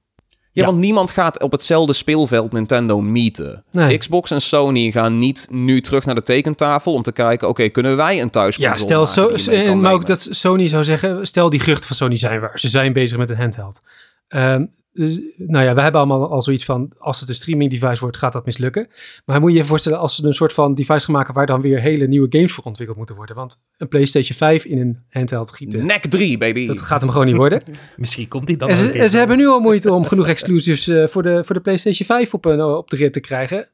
Ja, 0.52 0.62
Ja. 0.63 0.65
want 0.65 0.78
niemand 0.78 1.12
gaat 1.12 1.41
op 1.41 1.52
hetzelfde 1.52 1.93
speelveld 1.93 2.52
Nintendo 2.52 3.02
meeten. 3.02 3.63
Nee. 3.71 3.98
Xbox 3.98 4.32
en 4.32 4.41
Sony 4.41 4.91
gaan 4.91 5.19
niet 5.19 5.48
nu 5.52 5.82
terug 5.82 6.06
naar 6.06 6.15
de 6.15 6.24
tekentafel 6.24 6.93
om 6.93 7.02
te 7.02 7.12
kijken... 7.12 7.48
oké, 7.48 7.69
kunnen 7.69 7.95
wij 7.95 8.21
een 8.21 8.30
thuisconsole 8.30 8.78
Ja, 8.78 9.06
stel, 9.06 9.24
maken 9.26 9.39
zo, 9.39 9.52
en, 9.52 9.80
maar 9.80 9.93
ook 9.93 10.06
dat 10.06 10.28
Sony 10.30 10.67
zou 10.67 10.84
zeggen, 10.84 11.28
stel 11.28 11.50
die 11.50 11.60
geruchten 11.60 11.88
van 11.88 11.95
Sony 11.95 12.17
zijn 12.17 12.39
waar. 12.39 12.60
Ze 12.60 12.69
zijn 12.69 12.93
bezig 12.93 13.17
met 13.17 13.30
een 13.30 13.38
handheld. 13.38 13.84
Ehm, 14.28 14.62
eh, 14.62 14.67
nou 15.38 15.66
ja, 15.66 15.74
we 15.74 15.82
hebben 15.82 16.02
allemaal 16.02 16.30
al 16.30 16.42
zoiets 16.42 16.66
van, 16.66 16.92
als 16.98 17.20
het 17.20 17.30
een 17.30 17.36
streaming 17.36 17.72
device 17.72 18.02
wordt, 18.02 18.18
gaat 18.18 18.34
dat 18.34 18.46
mislukken. 18.46 18.88
Maar 19.26 19.40
moet 19.40 19.52
je 19.52 19.58
je 19.58 19.66
voorstellen, 19.66 20.00
als 20.00 20.16
ze 20.16 20.26
een 20.26 20.34
soort 20.34 20.54
van 20.54 20.74
device 20.74 21.06
gaan 21.06 21.14
maken 21.14 21.34
waar 21.34 21.46
dan 21.46 21.62
weer 21.62 21.80
hele 21.80 22.08
nieuwe 22.08 22.28
games 22.30 22.52
voor 22.52 22.64
ontwikkeld 22.64 22.98
moeten 22.98 23.16
worden. 23.16 23.36
Want 23.36 23.58
een 23.78 23.88
PlayStation 23.88 24.38
5 24.38 24.66
in 24.66 24.80
een 24.80 25.04
handheld 25.10 25.52
gieten, 25.52 25.86
NEC 25.86 26.06
3, 26.06 26.38
baby. 26.38 26.68
dat 26.68 26.82
gaat 26.82 27.02
hem 27.02 27.10
gewoon 27.10 27.26
niet 27.26 27.36
worden. 27.36 27.64
Misschien 27.98 28.28
komt 28.28 28.48
die 28.48 28.58
dan 28.58 28.70
En 28.70 28.76
ze, 28.76 28.86
een 28.86 28.92
keer 28.92 29.02
en 29.02 29.10
ze 29.10 29.18
hebben 29.18 29.38
nu 29.38 29.48
al 29.48 29.60
moeite 29.60 29.92
om 29.92 30.06
genoeg 30.06 30.28
exclusives 30.28 30.88
eh, 30.88 31.08
voor, 31.08 31.24
de, 31.24 31.44
voor 31.44 31.56
de 31.56 31.62
PlayStation 31.62 32.08
5 32.08 32.34
op, 32.34 32.46
een, 32.46 32.64
op 32.64 32.90
de 32.90 32.96
rit 32.96 33.14
te 33.14 33.20
krijgen. 33.20 33.58
Eh, 33.60 33.68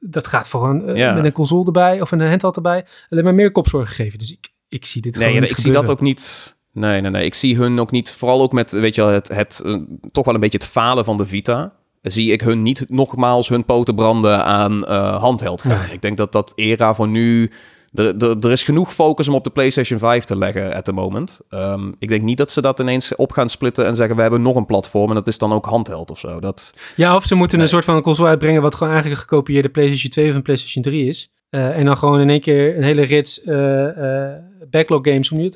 dat 0.00 0.26
gaat 0.26 0.48
voor 0.48 0.68
een, 0.68 0.88
eh, 0.88 0.96
Ja. 0.96 1.14
met 1.14 1.24
een 1.24 1.32
console 1.32 1.66
erbij 1.66 2.00
of 2.00 2.10
een 2.10 2.20
handheld 2.20 2.56
erbij 2.56 2.86
alleen 3.08 3.24
maar 3.24 3.34
meer 3.34 3.52
kopzorgen 3.52 3.94
geven. 3.94 4.18
Dus 4.18 4.32
ik, 4.32 4.48
ik 4.68 4.86
zie 4.86 5.02
dit 5.02 5.12
Nee, 5.12 5.22
gewoon 5.22 5.36
ja, 5.36 5.42
niet 5.42 5.58
ik 5.58 5.62
zie 5.64 5.72
dat 5.72 5.90
ook 5.90 6.00
niet. 6.00 6.56
Nee, 6.72 7.00
nee, 7.00 7.10
nee. 7.10 7.24
Ik 7.24 7.34
zie 7.34 7.56
hun 7.56 7.80
ook 7.80 7.90
niet. 7.90 8.14
Vooral 8.14 8.42
ook 8.42 8.52
met, 8.52 8.70
weet 8.70 8.94
je 8.94 9.02
het, 9.02 9.28
het 9.28 9.62
eh, 9.64 9.76
toch 10.12 10.24
wel 10.24 10.34
een 10.34 10.40
beetje 10.40 10.58
het 10.58 10.66
falen 10.66 11.04
van 11.04 11.16
de 11.16 11.26
Vita. 11.26 11.72
Zie 12.02 12.32
ik 12.32 12.40
hun 12.40 12.62
niet 12.62 12.84
nogmaals 12.88 13.48
hun 13.48 13.64
poten 13.64 13.94
branden 13.94 14.44
aan 14.44 14.86
eh 14.86 15.20
handheld 15.20 15.62
gaan. 15.62 15.80
Nee. 15.84 15.92
Ik 15.92 16.02
denk 16.02 16.16
dat 16.16 16.32
dat 16.32 16.52
era 16.56 16.94
voor 16.94 17.08
nu. 17.08 17.50
Er, 17.94 18.50
is 18.50 18.64
genoeg 18.64 18.94
focus 18.94 19.28
om 19.28 19.34
op 19.34 19.44
de 19.44 19.50
PlayStation 19.50 19.98
5 19.98 20.24
te 20.24 20.38
leggen 20.38 20.74
at 20.74 20.84
the 20.84 20.92
moment. 20.92 21.40
Ehm, 21.48 21.92
ik 21.98 22.08
denk 22.08 22.22
niet 22.22 22.36
dat 22.36 22.50
ze 22.50 22.60
dat 22.60 22.80
ineens 22.80 23.16
op 23.16 23.32
gaan 23.32 23.48
splitten 23.48 23.86
en 23.86 23.96
zeggen: 23.96 24.16
we 24.16 24.22
hebben 24.22 24.42
nog 24.42 24.56
een 24.56 24.66
platform 24.66 25.08
en 25.08 25.14
dat 25.14 25.26
is 25.26 25.38
dan 25.38 25.52
ook 25.52 25.66
handheld 25.66 26.10
of 26.10 26.18
zo. 26.18 26.40
Dat, 26.40 26.72
Ja, 26.96 27.16
of 27.16 27.24
ze 27.24 27.34
moeten 27.34 27.56
Nee. 27.56 27.66
een 27.66 27.72
soort 27.72 27.84
van 27.84 28.02
console 28.02 28.28
uitbrengen 28.28 28.62
wat 28.62 28.74
gewoon 28.74 28.92
eigenlijk 28.92 29.22
een 29.22 29.28
gekopieerde 29.28 29.68
PlayStation 29.68 30.10
2 30.10 30.28
of 30.28 30.34
een 30.34 30.42
PlayStation 30.42 30.82
3 30.82 31.06
is. 31.08 31.32
Eh, 31.50 31.76
en 31.76 31.84
dan 31.84 31.96
gewoon 31.96 32.20
in 32.20 32.30
één 32.30 32.40
keer 32.40 32.76
een 32.76 32.82
hele 32.82 33.02
rits 33.02 33.42
eh, 33.42 34.32
eh, 34.32 34.42
backlog 34.70 35.00
games, 35.02 35.28
hoe 35.28 35.42
het? 35.42 35.54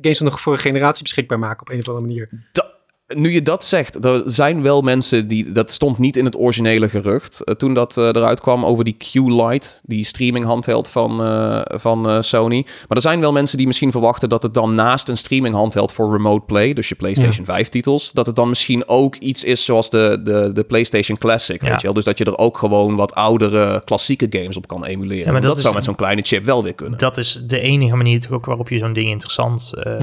Games 0.00 0.18
van 0.18 0.26
de 0.26 0.36
vorige 0.36 0.62
generatie 0.62 1.02
beschikbaar 1.02 1.38
maken 1.38 1.60
op 1.60 1.68
een 1.68 1.78
of 1.78 1.88
andere 1.88 2.06
manier. 2.06 2.28
Nu 3.16 3.32
je 3.32 3.42
dat 3.42 3.64
zegt, 3.64 4.04
er 4.04 4.22
zijn 4.26 4.62
wel 4.62 4.80
mensen 4.82 5.28
die... 5.28 5.52
Dat 5.52 5.70
stond 5.70 5.98
niet 5.98 6.16
in 6.16 6.24
het 6.24 6.36
originele 6.38 6.88
gerucht. 6.88 7.44
eh, 7.44 7.54
toen 7.54 7.74
dat 7.74 7.96
eh, 7.96 8.04
eruit 8.04 8.40
kwam 8.40 8.64
over 8.64 8.84
die 8.84 8.96
Q-Lite, 8.96 9.68
die 9.82 10.04
streaming 10.04 10.44
handheld 10.44 10.88
van, 10.88 11.22
eh, 11.24 11.60
van 11.78 12.24
Sony. 12.24 12.62
Maar 12.64 12.96
er 12.96 13.00
zijn 13.00 13.20
wel 13.20 13.32
mensen 13.32 13.56
die 13.58 13.66
misschien 13.66 13.90
verwachten 13.90 14.28
dat 14.28 14.42
het 14.42 14.54
dan 14.54 14.74
naast 14.74 15.08
een 15.08 15.16
streaming 15.16 15.54
handheld 15.54 15.92
voor 15.92 16.12
remote 16.12 16.44
play, 16.46 16.72
dus 16.72 16.88
je 16.88 16.94
PlayStation 16.94 17.44
5 17.44 17.68
titels, 17.68 18.12
dat 18.12 18.26
het 18.26 18.36
dan 18.36 18.48
misschien 18.48 18.88
ook 18.88 19.16
iets 19.16 19.44
is 19.44 19.64
zoals 19.64 19.90
de, 19.90 20.20
de, 20.24 20.50
de 20.52 20.64
PlayStation 20.64 21.18
Classic, 21.18 21.62
Ja. 21.62 21.68
weet 21.70 21.80
je 21.80 21.86
wel? 21.86 21.94
Dus 21.94 22.04
dat 22.04 22.18
je 22.18 22.24
er 22.24 22.38
ook 22.38 22.58
gewoon 22.58 22.96
wat 22.96 23.14
oudere 23.14 23.82
klassieke 23.84 24.26
games 24.30 24.56
op 24.56 24.66
kan 24.66 24.84
emuleren. 24.84 25.26
Ja, 25.26 25.32
maar 25.32 25.40
dat 25.40 25.60
zou 25.60 25.74
met 25.74 25.84
zo'n 25.84 25.94
kleine 25.94 26.22
chip 26.22 26.44
wel 26.44 26.62
weer 26.62 26.74
kunnen. 26.74 26.98
Dat 26.98 27.16
is 27.16 27.42
de 27.46 27.60
enige 27.60 27.96
manier 27.96 28.20
toch 28.20 28.32
ook 28.32 28.46
waarop 28.46 28.68
je 28.68 28.78
zo'n 28.78 28.92
ding 28.92 29.08
interessant 29.08 29.72
eh, 29.74 29.98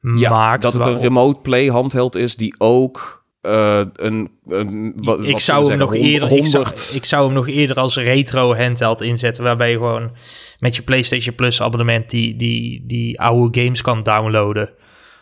Ja. 0.00 0.30
maakt. 0.30 0.62
dat 0.62 0.72
het 0.74 0.86
een 0.86 1.00
remote 1.00 1.40
play 1.40 1.66
handheld 1.66 2.16
is 2.16 2.36
die 2.36 2.54
ook 2.58 3.24
eh, 3.40 3.80
een, 3.92 4.30
een 4.48 4.92
wat, 4.96 5.22
ik 5.22 5.32
wat 5.32 5.40
zou 5.42 5.68
hem 5.68 5.78
nog 5.78 5.94
eerder, 5.94 6.32
ik 6.32 6.46
zou, 6.46 6.64
100 6.64 6.92
ik 6.94 7.04
zou 7.04 7.24
hem 7.24 7.34
nog 7.34 7.48
eerder 7.48 7.76
als 7.76 7.96
retro 7.96 8.54
handheld 8.54 9.00
inzetten, 9.00 9.44
waarbij 9.44 9.70
je 9.70 9.76
gewoon 9.76 10.10
met 10.58 10.76
je 10.76 10.82
PlayStation 10.82 11.34
Plus 11.34 11.62
abonnement 11.62 12.10
die, 12.10 12.36
die, 12.36 12.84
die 12.86 13.20
oude 13.20 13.60
games 13.62 13.82
kan 13.82 14.02
downloaden, 14.02 14.70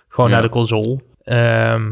gewoon 0.08 0.26
Ja. 0.30 0.32
naar 0.36 0.44
de 0.44 0.48
console. 0.52 1.00
Ehm, 1.22 1.90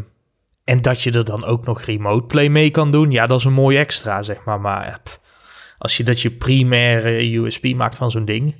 en 0.65 0.83
dat 0.83 1.03
je 1.03 1.11
er 1.11 1.25
dan 1.25 1.45
ook 1.45 1.67
nog 1.67 1.83
remote 1.83 2.27
play 2.27 2.49
mee 2.49 2.71
kan 2.71 2.91
doen, 2.91 3.11
ja, 3.11 3.27
dat 3.27 3.39
is 3.39 3.45
een 3.45 3.53
mooi 3.53 3.77
extra, 3.79 4.23
zeg 4.23 4.45
maar. 4.45 4.61
Maar 4.61 5.01
pff, 5.05 5.21
als 5.79 5.97
je 5.97 6.05
dat 6.05 6.21
je 6.21 6.31
primaire 6.31 7.37
USB 7.37 7.73
maakt 7.77 7.97
van 7.97 8.11
zo'n 8.11 8.25
ding, 8.25 8.55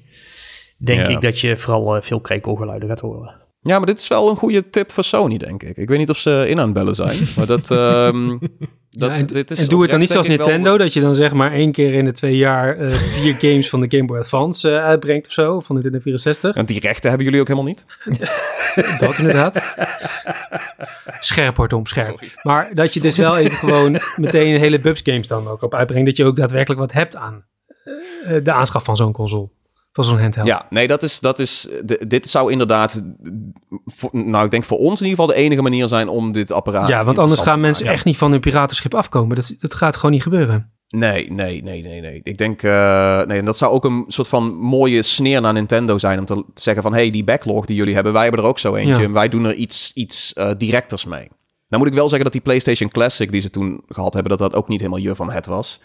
denk 0.79 1.07
Ja. 1.07 1.13
ik 1.13 1.21
dat 1.21 1.41
je 1.41 1.57
vooral 1.57 1.97
eh, 1.97 2.03
veel 2.03 2.21
krekelgeluiden 2.21 2.89
gaat 2.89 3.01
horen. 3.01 3.43
Ja, 3.67 3.77
maar 3.79 3.87
dit 3.87 3.99
is 3.99 4.09
wel 4.09 4.31
een 4.31 4.37
goede 4.37 4.71
tip 4.71 4.93
voor 4.93 5.05
Sony, 5.05 5.37
denk 5.37 5.63
ik. 5.63 5.77
Ik 5.77 5.89
weet 5.89 5.99
niet 5.99 6.11
of 6.11 6.19
ze 6.19 6.45
in 6.49 6.59
aan 6.59 6.65
het 6.65 6.75
bellen 6.75 6.95
zijn, 6.95 7.19
maar 7.37 7.47
dat... 7.47 7.71
ehm, 7.71 8.39
dat 8.91 9.11
Ja, 9.11 9.17
en, 9.17 9.27
dit 9.27 9.51
is 9.51 9.59
en 9.61 9.69
doe 9.69 9.81
het 9.83 9.91
dan 9.91 10.01
niet 10.01 10.11
zoals 10.11 10.29
Nintendo, 10.29 10.79
dat 10.79 10.93
je 10.93 11.01
dan 11.01 11.15
zeg 11.15 11.33
maar 11.33 11.53
één 11.53 11.73
keer 11.73 11.95
in 11.95 12.05
de 12.05 12.13
twee 12.13 12.37
jaar 12.37 12.77
eh, 12.79 12.91
vier 12.93 13.35
games 13.51 13.69
van 13.69 13.81
de 13.81 13.87
Game 13.97 14.05
Boy 14.05 14.19
Advance 14.19 14.71
eh, 14.71 14.85
uitbrengt 14.85 15.27
of 15.27 15.33
zo, 15.33 15.61
van 15.61 15.75
Nintendo 15.75 15.99
64. 16.01 16.43
wel- 16.43 16.53
Want 16.53 16.69
die 16.69 16.81
rechten 16.81 17.09
hebben 17.09 17.27
jullie 17.27 17.41
ook 17.41 17.49
helemaal 17.49 17.69
niet? 17.69 17.87
Dat 18.99 19.19
inderdaad. 19.19 19.63
Scherp 21.21 21.73
om 21.73 21.87
scherp. 21.87 22.23
Maar 22.43 22.75
dat 22.75 22.95
je 22.95 23.01
dus 23.01 23.17
wel 23.17 23.39
even 23.39 23.57
gewoon 23.57 24.01
meteen 24.17 24.59
hele 24.59 24.81
Bubs 24.81 25.01
games 25.05 25.29
dan 25.29 25.49
ook 25.49 25.63
op 25.63 25.75
uitbrengt. 25.75 26.07
Dat 26.07 26.17
je 26.17 26.25
ook 26.25 26.37
daadwerkelijk 26.37 26.81
wat 26.81 26.93
hebt 26.93 27.17
aan 27.17 27.45
eh, 27.85 28.35
de 28.43 28.53
aanschaf 28.53 28.85
van 28.85 28.97
zo'n 28.97 29.13
console. 29.13 29.49
Van 29.95 30.05
zo'n 30.05 30.19
handheld. 30.21 30.47
Ja, 30.47 30.67
nee, 30.71 30.87
dat 30.87 31.03
is... 31.03 31.21
Dat 31.21 31.39
is 31.39 31.69
de- 31.85 32.05
dit 32.09 32.27
zou 32.27 32.53
inderdaad... 32.53 33.03
Voor, 33.85 34.11
nou, 34.13 34.45
ik 34.45 34.51
denk 34.51 34.65
voor 34.65 34.79
ons 34.79 35.01
in 35.01 35.07
ieder 35.07 35.21
geval 35.23 35.37
de 35.37 35.43
enige 35.43 35.63
manier 35.63 35.89
zijn 35.89 36.09
om 36.09 36.33
dit 36.33 36.53
apparaat... 36.53 36.89
Ja, 36.89 37.05
want 37.05 37.19
anders 37.19 37.41
gaan 37.41 37.61
mensen 37.61 37.87
echt 37.87 38.05
niet 38.05 38.17
van 38.17 38.31
hun 38.31 38.41
piratenschip 38.41 38.95
afkomen. 38.95 39.37
Dat, 39.37 39.55
dat 39.59 39.75
gaat 39.75 39.97
gewoon 39.97 40.11
niet 40.11 40.23
gebeuren. 40.23 40.73
Nee, 40.89 41.33
nee, 41.33 41.63
nee, 41.63 41.83
nee, 41.83 42.01
nee. 42.01 42.21
Ik 42.23 42.39
denk, 42.39 42.63
eh, 42.63 43.23
nee, 43.25 43.39
en 43.39 43.45
dat 43.45 43.57
zou 43.57 43.73
ook 43.73 43.85
een 43.85 44.05
soort 44.07 44.29
van 44.29 44.55
mooie 44.55 45.03
sneer 45.03 45.41
naar 45.41 45.53
Nintendo 45.53 45.99
zijn 45.99 46.19
om 46.19 46.25
te 46.25 46.45
zeggen 46.55 46.83
van, 46.83 46.93
hey, 46.95 47.11
die 47.11 47.25
backlog 47.25 47.67
die 47.67 47.77
jullie 47.77 47.95
hebben, 47.95 48.13
wij 48.13 48.23
hebben 48.23 48.41
er 48.41 48.47
ook 48.47 48.59
zo 48.59 48.75
eentje 48.75 49.01
Ja. 49.03 49.09
en 49.09 49.13
wij 49.13 49.29
doen 49.29 49.45
er 49.45 49.55
iets, 49.55 49.91
iets 49.95 50.33
eh, 50.33 50.51
directers 50.59 51.05
mee. 51.05 51.29
Nou 51.69 51.83
moet 51.83 51.87
ik 51.93 51.99
wel 51.99 52.05
zeggen 52.09 52.25
dat 52.25 52.33
die 52.33 52.41
PlayStation 52.43 52.91
Classic 52.91 53.33
die 53.33 53.41
ze 53.41 53.51
toen 53.51 53.83
gehad 53.89 54.15
hebben, 54.15 54.31
dat 54.39 54.51
dat 54.51 54.55
ook 54.55 54.69
niet 54.69 54.81
helemaal 54.81 55.01
je 55.03 55.15
van 55.15 55.31
het 55.31 55.47
was. 55.47 55.81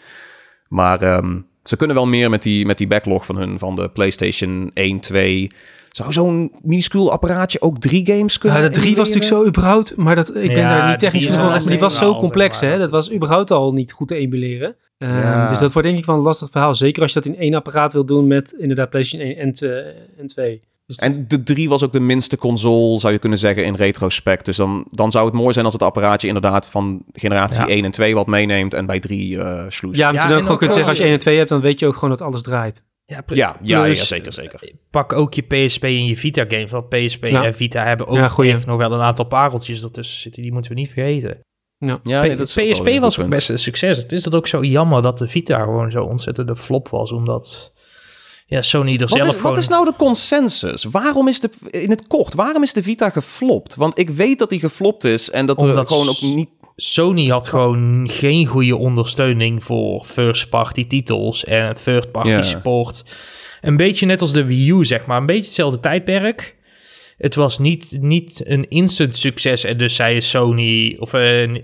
Maar 0.68 1.02
ehm, 1.02 1.40
ze 1.62 1.76
kunnen 1.76 1.96
wel 1.96 2.06
meer 2.06 2.30
met 2.30 2.42
die, 2.42 2.66
met 2.66 2.78
die 2.78 2.86
backlog 2.86 3.26
van 3.26 3.36
hun, 3.36 3.58
van 3.58 3.74
de 3.76 3.88
PlayStation 3.90 4.70
1, 4.74 5.00
2. 5.00 5.50
Zou 5.90 6.12
zo'n 6.12 6.52
minuscuul 6.62 7.12
apparaatje 7.12 7.60
ook 7.62 7.78
drie 7.78 8.06
games 8.06 8.32
Ja, 8.34 8.38
kunnen 8.40 8.62
de 8.62 8.80
drie 8.80 8.96
was 8.96 9.08
natuurlijk 9.08 9.34
zo 9.42 9.46
überhaupt, 9.48 9.96
maar 9.96 10.14
dat, 10.14 10.28
ik 10.28 10.34
ben 10.34 10.56
Ja, 10.58 10.68
daar 10.78 10.88
niet 10.88 10.98
technisch 10.98 11.26
onderlegd, 11.26 11.60
maar 11.60 11.70
die 11.72 11.78
was 11.80 11.98
zo 11.98 12.14
complex, 12.18 12.58
zeg 12.58 12.68
maar. 12.68 12.78
hè. 12.78 12.84
Dat 12.84 12.90
was 12.90 13.12
überhaupt 13.12 13.50
al 13.50 13.72
niet 13.72 13.92
goed 13.92 14.08
te 14.08 14.14
emuleren. 14.14 14.76
Ehm, 14.98 15.16
Ja. 15.16 15.48
Dus 15.48 15.58
dat 15.58 15.72
wordt 15.72 15.88
denk 15.88 16.00
ik 16.00 16.06
wel 16.06 16.16
een 16.16 16.22
lastig 16.22 16.50
verhaal. 16.50 16.74
Zeker 16.74 17.02
als 17.02 17.12
je 17.12 17.20
dat 17.20 17.32
in 17.32 17.38
één 17.38 17.54
apparaat 17.54 17.92
wil 17.92 18.04
doen 18.04 18.26
met 18.26 18.54
inderdaad 18.58 18.90
PlayStation 18.90 19.30
1 19.30 19.36
en, 19.38 19.52
te- 19.52 19.94
en 20.18 20.26
2. 20.26 20.60
Dus 20.90 20.98
En 20.98 21.24
de 21.28 21.42
3 21.42 21.68
was 21.68 21.84
ook 21.84 21.92
de 21.92 22.00
minste 22.00 22.36
console, 22.36 22.98
zou 22.98 23.12
je 23.12 23.18
kunnen 23.18 23.38
zeggen, 23.38 23.64
in 23.64 23.74
retrospect. 23.74 24.44
Dus 24.44 24.56
dan, 24.56 24.86
dan 24.90 25.10
zou 25.10 25.24
het 25.26 25.34
mooi 25.34 25.52
zijn 25.52 25.64
als 25.64 25.74
het 25.74 25.82
apparaatje 25.82 26.26
inderdaad 26.26 26.66
van 26.70 27.02
generatie 27.12 27.60
Ja. 27.60 27.68
1 27.68 27.84
en 27.84 27.90
2 27.90 28.14
wat 28.14 28.26
meeneemt 28.26 28.74
en 28.74 28.86
bij 28.86 29.00
3 29.00 29.38
eh 29.42 29.64
sloes. 29.68 29.96
ja, 29.96 30.04
maar 30.04 30.14
Ja, 30.14 30.22
je 30.22 30.28
dan 30.28 30.36
en 30.36 30.42
gewoon 30.42 30.52
ook 30.52 30.58
kunt 30.58 30.72
zeggen, 30.72 30.88
als 30.88 30.98
je 30.98 31.04
wel- 31.04 31.12
1 31.12 31.18
en 31.18 31.24
2 31.24 31.36
hebt, 31.36 31.48
dan 31.48 31.60
weet 31.60 31.78
je 31.80 31.86
ook 31.86 31.94
gewoon 31.94 32.10
dat 32.10 32.20
alles 32.22 32.42
draait. 32.42 32.84
Ja, 33.04 33.22
ja, 33.26 33.56
ja, 33.62 33.84
ja, 33.84 33.94
zeker, 33.94 34.32
zeker. 34.32 34.60
Pak 34.90 35.12
ook 35.12 35.34
je 35.34 35.42
PSP 35.42 35.84
en 35.84 36.04
je 36.04 36.16
Vita 36.16 36.44
games. 36.48 36.70
Want 36.70 36.88
PSP 36.88 37.24
en 37.24 37.54
Vita 37.54 37.84
hebben 37.84 38.06
ook 38.06 38.18
nog 38.66 38.76
wel 38.76 38.92
een 38.92 39.00
aantal 39.00 39.24
pareltjes 39.24 39.82
ertussen 39.82 40.20
zitten. 40.20 40.42
Die 40.42 40.52
moeten 40.52 40.70
we 40.72 40.78
niet 40.78 40.92
vergeten. 40.92 41.38
Ja, 41.78 42.00
ja 42.02 42.20
nee, 42.22 42.36
PSP 42.36 42.98
was 43.00 43.18
ook 43.18 43.28
best 43.28 43.50
een 43.50 43.58
succes. 43.58 43.96
Het 43.98 44.12
is 44.12 44.22
dat 44.22 44.34
ook 44.34 44.46
zo 44.46 44.64
jammer 44.64 45.02
dat 45.02 45.18
de 45.18 45.28
Vita 45.28 45.62
gewoon 45.62 45.90
zo 45.90 46.04
ontzettende 46.04 46.56
flop 46.56 46.88
was. 46.88 47.12
Omdat 47.12 47.72
ja, 48.50 48.62
Sony 48.62 48.96
er 48.96 49.08
zelf 49.08 49.34
is, 49.34 49.40
Wat 49.40 49.58
is 49.58 49.68
nou 49.68 49.84
de 49.84 49.92
consensus? 49.96 50.84
Waarom 50.84 51.28
is 51.28 51.40
de, 51.40 51.50
in 51.70 51.90
het 51.90 52.06
kort, 52.06 52.34
waarom 52.34 52.62
is 52.62 52.72
de 52.72 52.82
Vita 52.82 53.10
geflopt? 53.10 53.74
Want 53.74 53.98
ik 53.98 54.10
weet 54.10 54.38
dat 54.38 54.50
die 54.50 54.58
geflopt 54.58 55.04
is 55.04 55.30
en 55.30 55.46
dat 55.46 55.62
er 55.62 55.86
gewoon 55.86 56.08
ook 56.08 56.20
niet... 56.20 56.48
Sony 56.76 57.26
had 57.26 57.48
gewoon 57.48 58.08
geen 58.12 58.46
goede 58.46 58.76
ondersteuning 58.76 59.64
voor 59.64 60.04
first-party 60.04 60.86
titels 60.86 61.44
en 61.44 61.74
third-party 61.74 62.42
support. 62.42 63.04
Een 63.60 63.76
beetje 63.76 64.06
net 64.06 64.20
als 64.20 64.32
de 64.32 64.44
Wii 64.44 64.70
U, 64.70 64.84
zeg 64.84 65.06
maar. 65.06 65.18
Een 65.18 65.26
beetje 65.26 65.44
hetzelfde 65.44 65.80
tijdperk. 65.80 66.56
Het 67.18 67.34
was 67.34 67.58
niet, 67.58 67.98
niet 68.00 68.42
een 68.44 68.68
instant 68.68 69.16
succes 69.16 69.64
en 69.64 69.76
dus 69.76 69.94
zei 69.94 70.20
Sony 70.20 70.96
of 70.98 71.12
een... 71.12 71.62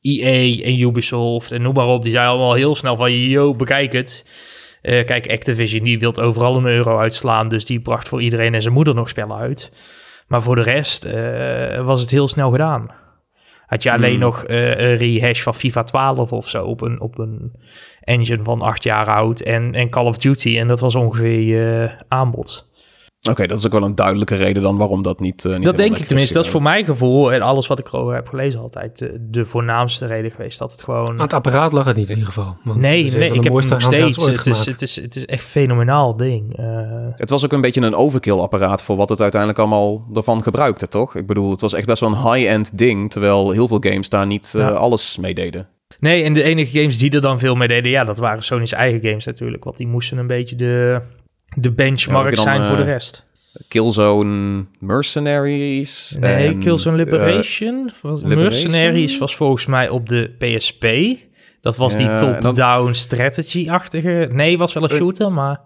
EA 0.00 0.28
e 0.28 0.62
en 0.62 0.80
Ubisoft 0.80 1.52
en 1.52 1.62
noem 1.62 1.74
maar 1.74 1.86
op. 1.86 2.02
Die 2.02 2.12
zei 2.12 2.28
allemaal 2.28 2.54
heel 2.54 2.74
snel 2.74 2.96
van, 2.96 3.12
yo, 3.12 3.54
bekijk 3.54 3.92
het. 3.92 4.24
Uh, 4.82 5.04
kijk, 5.04 5.30
Activision 5.30 5.84
die 5.84 5.98
wil 5.98 6.16
overal 6.16 6.56
een 6.56 6.66
euro 6.66 6.98
uitslaan, 6.98 7.48
dus 7.48 7.66
die 7.66 7.80
bracht 7.80 8.08
voor 8.08 8.22
iedereen 8.22 8.54
en 8.54 8.62
zijn 8.62 8.74
moeder 8.74 8.94
nog 8.94 9.08
spellen 9.08 9.36
uit. 9.36 9.72
Maar 10.26 10.42
voor 10.42 10.54
de 10.54 10.62
rest 10.62 11.06
uh, 11.06 11.84
was 11.84 12.00
het 12.00 12.10
heel 12.10 12.28
snel 12.28 12.50
gedaan. 12.50 12.90
Had 13.66 13.82
je 13.82 13.92
alleen 13.92 14.10
hmm. 14.10 14.20
nog 14.20 14.48
uh, 14.48 14.68
een 14.68 14.96
rehash 14.96 15.42
van 15.42 15.54
FIFA 15.54 15.82
12 15.82 16.32
of 16.32 16.48
zo 16.48 16.64
op 16.64 16.80
een, 16.80 17.00
op 17.00 17.18
een 17.18 17.52
engine 18.00 18.44
van 18.44 18.62
acht 18.62 18.82
jaar 18.82 19.06
oud 19.06 19.40
en, 19.40 19.74
en 19.74 19.90
Call 19.90 20.06
of 20.06 20.18
Duty. 20.18 20.58
En 20.58 20.68
dat 20.68 20.80
was 20.80 20.94
ongeveer 20.94 21.40
je 21.40 21.90
aanbod. 22.08 22.67
Oké, 23.30 23.46
dat 23.46 23.58
is 23.58 23.66
ook 23.66 23.72
wel 23.72 23.82
een 23.82 23.94
duidelijke 23.94 24.34
reden 24.34 24.62
dan 24.62 24.76
waarom 24.76 25.02
dat 25.02 25.20
niet. 25.20 25.44
Uh, 25.44 25.54
niet 25.54 25.64
dat 25.64 25.76
denk 25.76 25.98
ik 25.98 26.04
tenminste. 26.04 26.34
Dat 26.34 26.44
is 26.44 26.50
voor 26.50 26.62
mijn 26.62 26.84
gevoel 26.84 27.32
en 27.32 27.42
alles 27.42 27.66
wat 27.66 27.78
ik 27.78 27.86
erover 27.86 28.14
heb 28.14 28.28
gelezen 28.28 28.60
altijd 28.60 28.98
de, 28.98 29.26
de, 29.30 29.44
voornaamste 29.44 30.06
reden 30.06 30.30
geweest. 30.30 30.58
Dat 30.58 30.72
het 30.72 30.82
gewoon. 30.82 31.08
Aan 31.08 31.20
het 31.20 31.32
apparaat 31.32 31.72
lag 31.72 31.84
het 31.84 31.96
niet 31.96 32.08
in 32.08 32.16
ieder 32.16 32.32
geval. 32.32 32.56
nee, 32.64 33.10
nee, 33.10 33.32
ik 33.32 33.44
heb 33.44 33.54
het 33.54 33.68
nog 33.68 33.80
steeds. 33.80 34.26
Het 34.26 34.46
is, 34.46 34.66
het, 34.66 34.82
is, 34.82 34.96
het 34.96 35.16
is 35.16 35.26
echt 35.26 35.44
fenomenaal 35.44 36.16
ding. 36.16 36.58
Uh... 36.58 36.66
Het 37.12 37.30
was 37.30 37.44
ook 37.44 37.52
een 37.52 37.60
beetje 37.60 37.80
een 37.80 37.94
overkill 37.94 38.38
apparaat 38.38 38.82
voor 38.82 38.96
wat 38.96 39.08
het 39.08 39.20
uiteindelijk 39.20 39.60
allemaal 39.60 40.06
ervan 40.14 40.42
gebruikte, 40.42 40.88
toch? 40.88 41.14
Ik 41.14 41.26
bedoel, 41.26 41.50
het 41.50 41.60
was 41.60 41.72
echt 41.72 41.86
best 41.86 42.00
wel 42.00 42.10
een 42.10 42.32
high-end 42.32 42.78
ding, 42.78 43.10
terwijl 43.10 43.50
heel 43.50 43.68
veel 43.68 43.80
games 43.80 44.08
daar 44.08 44.26
niet 44.26 44.52
uh, 44.56 44.72
alles 44.72 45.16
mee 45.20 45.34
deden. 45.34 45.68
Nee, 46.00 46.22
en 46.22 46.34
de 46.34 46.42
enige 46.42 46.78
games 46.78 46.98
die 46.98 47.10
er 47.10 47.20
dan 47.20 47.38
veel 47.38 47.54
mee 47.54 47.68
deden, 47.68 47.90
ja, 47.90 48.04
dat 48.04 48.18
waren 48.18 48.42
Sony's 48.42 48.72
eigen 48.72 49.08
games 49.08 49.24
natuurlijk. 49.24 49.64
Want 49.64 49.76
die 49.76 49.86
moesten 49.86 50.18
een 50.18 50.26
beetje 50.26 50.56
de, 50.56 51.00
de 51.60 51.72
benchmark 51.72 52.38
zijn 52.38 52.66
voor 52.66 52.76
de 52.76 52.82
rest. 52.82 53.26
Killzone 53.68 54.64
Mercenaries. 54.78 56.16
Nee, 56.20 56.58
Killzone 56.58 56.96
Liberation. 56.96 57.90
Mercenaries 58.22 59.18
was 59.18 59.36
volgens 59.36 59.66
mij 59.66 59.88
op 59.88 60.08
de 60.08 60.30
PSP. 60.38 60.86
Dat 61.60 61.76
was 61.76 61.96
die 61.96 62.14
top-down 62.14 62.92
strategy-achtige. 62.92 64.28
Nee, 64.32 64.58
was 64.58 64.72
wel 64.72 64.82
een 64.82 64.96
shooter, 64.96 65.32
maar... 65.32 65.60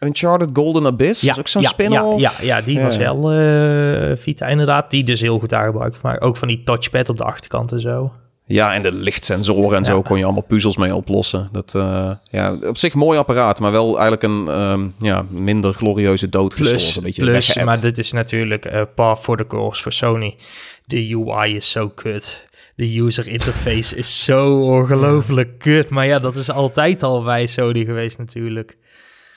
Uncharted 0.00 0.50
Golden 0.52 0.86
Abyss, 0.86 1.20
ja, 1.20 1.34
ook 1.38 1.48
zo'n 1.48 1.62
ja, 1.62 1.68
spin-off. 1.68 2.20
Ja, 2.20 2.32
ja, 2.42 2.60
die 2.60 2.80
was 2.80 2.96
wel 2.96 3.34
uh, 3.34 4.16
Vita 4.16 4.46
inderdaad. 4.46 4.90
Die 4.90 5.04
dus 5.04 5.20
heel 5.20 5.38
goed 5.38 5.52
aangebruikt. 5.52 6.02
Maar 6.02 6.20
ook 6.20 6.36
van 6.36 6.48
die 6.48 6.62
touchpad 6.62 7.08
op 7.08 7.16
de 7.16 7.24
achterkant 7.24 7.72
en 7.72 7.80
zo. 7.80 8.12
Ja, 8.48 8.74
en 8.74 8.82
de 8.82 8.92
lichtsensoren 8.92 9.78
en 9.78 9.84
zo 9.84 10.02
kon 10.02 10.18
je 10.18 10.24
allemaal 10.24 10.42
puzzels 10.42 10.76
mee 10.76 10.94
oplossen. 10.94 11.48
Dat, 11.52 11.74
uh, 11.76 12.10
ja, 12.30 12.56
op 12.66 12.76
zich 12.76 12.94
mooi 12.94 13.18
apparaat, 13.18 13.60
maar 13.60 13.72
wel 13.72 14.00
eigenlijk 14.00 14.22
een 14.22 14.60
um, 14.60 14.94
ja, 15.00 15.24
minder 15.30 15.74
glorieuze 15.74 16.28
dood 16.28 16.54
plus, 16.54 16.96
een 16.96 17.02
beetje 17.02 17.22
plus 17.22 17.56
maar 17.56 17.80
dit 17.80 17.98
is 17.98 18.12
natuurlijk 18.12 18.72
uh, 18.72 18.82
par 18.94 19.16
for 19.16 19.36
the 19.36 19.46
course 19.46 19.82
voor 19.82 19.92
Sony. 19.92 20.36
De 20.84 21.14
UI 21.14 21.56
is 21.56 21.70
zo 21.70 21.88
kut. 21.88 22.48
De 22.74 23.00
user 23.00 23.28
interface 23.28 23.96
is 23.96 24.24
zo 24.24 24.60
ongelooflijk 24.60 25.58
kut. 25.58 25.88
Maar 25.88 26.06
ja, 26.06 26.18
dat 26.18 26.34
is 26.34 26.50
altijd 26.50 27.02
al 27.02 27.22
bij 27.22 27.46
Sony 27.46 27.84
geweest 27.84 28.18
natuurlijk. 28.18 28.76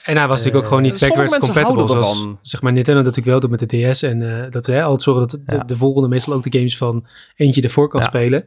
En 0.04 0.16
hij 0.16 0.28
was 0.28 0.36
natuurlijk 0.36 0.64
ook 0.64 0.68
gewoon 0.68 0.82
niet 0.82 1.00
backwards 1.00 1.38
compatible. 1.38 1.88
Zoals, 1.88 2.26
zeg 2.42 2.62
maar 2.62 2.72
Nintendo 2.72 3.00
natuurlijk 3.00 3.26
wel 3.26 3.40
doet 3.40 3.50
met 3.50 3.70
de 3.70 3.90
DS. 3.90 4.02
En 4.02 4.20
uh, 4.20 4.44
dat 4.50 4.66
we 4.66 4.82
altijd 4.82 5.02
zorgen 5.02 5.28
dat 5.28 5.40
de, 5.46 5.66
de, 5.66 5.76
volgende 5.76 6.08
meestal 6.08 6.34
ook 6.34 6.42
de 6.42 6.58
games 6.58 6.76
van 6.76 7.06
eentje 7.36 7.62
ervoor 7.62 7.88
kan 7.88 8.02
spelen. 8.02 8.44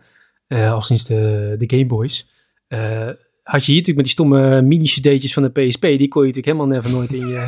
Uh, 0.47 0.71
al 0.71 0.81
sinds 0.81 1.05
de, 1.05 1.55
de 1.57 1.69
Game 1.77 1.85
Boys. 1.85 2.29
Uh, 2.69 3.09
had 3.45 3.65
je 3.65 3.71
hier 3.71 3.81
natuurlijk 3.81 3.95
met 3.95 4.05
die 4.05 4.13
stomme 4.13 4.61
mini-cd'tjes 4.61 5.33
van 5.33 5.43
de 5.43 5.49
PSP, 5.49 5.81
die 5.81 6.07
kon 6.07 6.21
je 6.21 6.27
natuurlijk 6.27 6.45
helemaal 6.45 6.67
never 6.67 6.91
nooit 6.91 7.13
in 7.13 7.27
je, 7.27 7.47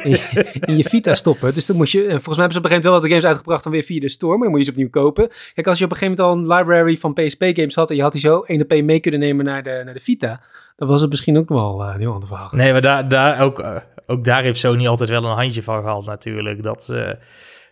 in, 0.70 0.76
je, 0.76 0.84
Vita 0.84 1.14
stoppen. 1.14 1.54
Dus 1.54 1.66
dan 1.66 1.76
moest 1.76 1.92
je, 1.92 2.02
en 2.02 2.08
volgens 2.08 2.36
mij 2.36 2.44
hebben 2.44 2.52
ze 2.52 2.58
op 2.58 2.64
een 2.64 2.70
gegeven 2.70 2.74
moment 2.74 2.84
wel 2.84 2.92
wat 2.92 3.02
de 3.02 3.08
games 3.08 3.24
uitgebracht 3.24 3.62
dan 3.62 3.72
weer 3.72 3.82
via 3.82 4.00
de 4.00 4.08
store, 4.08 4.32
maar 4.32 4.42
dan 4.42 4.50
moet 4.50 4.58
je 4.58 4.64
ze 4.64 4.70
opnieuw 4.70 4.90
kopen. 4.90 5.28
Kijk, 5.54 5.66
als 5.66 5.78
je 5.78 5.84
op 5.84 5.90
een 5.90 5.96
gegeven 5.96 6.24
moment 6.24 6.48
al 6.48 6.54
een 6.54 6.58
library 6.58 6.96
van 6.96 7.12
PSP 7.12 7.42
games 7.42 7.74
had 7.74 7.90
en 7.90 7.96
je 7.96 8.02
had 8.02 8.12
die 8.12 8.20
zo 8.20 8.40
1 8.40 8.62
op 8.62 8.70
1 8.70 8.84
mee 8.84 9.00
kunnen 9.00 9.20
nemen 9.20 9.44
naar 9.44 9.62
de, 9.62 9.82
naar 9.84 9.94
de 9.94 10.00
Vita, 10.00 10.40
dan 10.76 10.88
was 10.88 11.00
het 11.00 11.10
misschien 11.10 11.38
ook 11.38 11.48
wel 11.48 11.82
uh, 11.82 11.90
een 11.94 12.00
heel 12.00 12.12
ander 12.12 12.28
verhaal. 12.28 12.48
Nee, 12.52 12.72
maar 12.72 12.82
daar, 12.82 13.08
daar 13.08 13.40
ook, 13.40 13.64
ook 14.06 14.24
daar 14.24 14.42
heeft 14.42 14.58
Sony 14.58 14.86
altijd 14.86 15.10
wel 15.10 15.24
een 15.24 15.36
handje 15.36 15.62
van 15.62 15.82
gehad 15.82 16.04
natuurlijk. 16.04 16.62
Dat 16.62 16.94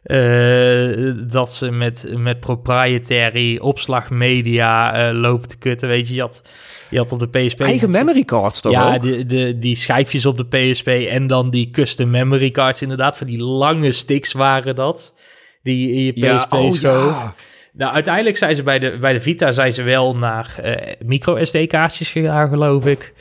uh, 0.05 1.13
dat 1.27 1.53
ze 1.53 1.71
met, 1.71 2.15
met 2.17 2.41
proprietary 2.41 3.59
opslagmedia 3.59 5.09
uh, 5.09 5.21
lopen 5.21 5.49
te 5.49 5.59
kutten. 5.59 5.89
Weet 5.89 6.09
je, 6.09 6.15
je 6.15 6.21
had, 6.21 6.43
je 6.91 6.99
had 6.99 7.13
op 7.13 7.19
de 7.19 7.29
PSP... 7.29 7.61
Eigen 7.61 7.91
memory 7.91 8.25
cards 8.25 8.61
toch 8.61 8.73
Ja, 8.73 8.99
de, 8.99 9.27
de, 9.27 9.59
die 9.59 9.77
schijfjes 9.77 10.27
op 10.27 10.37
de 10.37 10.47
PSP 10.47 10.89
en 10.89 11.27
dan 11.27 11.51
die 11.51 11.71
custom 11.71 12.11
memory 12.11 12.51
cards 12.51 12.83
inderdaad. 12.83 13.17
Van 13.17 13.27
die 13.27 13.43
lange 13.43 13.93
sticks 13.93 14.33
waren 14.33 14.77
dat. 14.77 15.15
Die 15.63 15.93
in 15.93 16.05
je 16.05 16.13
PSP 16.13 16.53
ja, 16.53 16.59
oh, 16.59 16.75
Ja. 16.75 17.35
Nou, 17.73 17.95
uiteindelijk 17.95 18.37
zijn 18.37 18.55
ze 18.55 18.63
bij 18.63 18.79
de, 18.79 18.99
bij 18.99 19.13
de 19.13 19.21
Vita 19.21 19.53
zijn 19.53 19.73
ze 19.73 19.83
wel 19.83 20.17
naar 20.17 20.57
uh, 20.65 20.75
micro 21.05 21.45
SD-kaartjes 21.45 22.11
gegaan, 22.11 22.49
geloof 22.49 22.87
ik. 22.87 23.13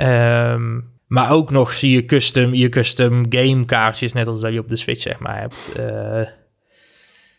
Um, 0.00 0.91
maar 1.12 1.30
ook 1.30 1.50
nog 1.50 1.72
zie 1.72 1.90
je 1.90 2.04
custom, 2.04 2.54
je 2.54 2.68
custom 2.68 3.24
game 3.28 3.64
kaartjes, 3.64 4.12
net 4.12 4.26
als 4.26 4.40
dat 4.40 4.52
je 4.52 4.58
op 4.58 4.68
de 4.68 4.76
Switch 4.76 5.00
zeg 5.00 5.18
maar 5.18 5.40
hebt. 5.40 5.76
Uh, 5.78 6.20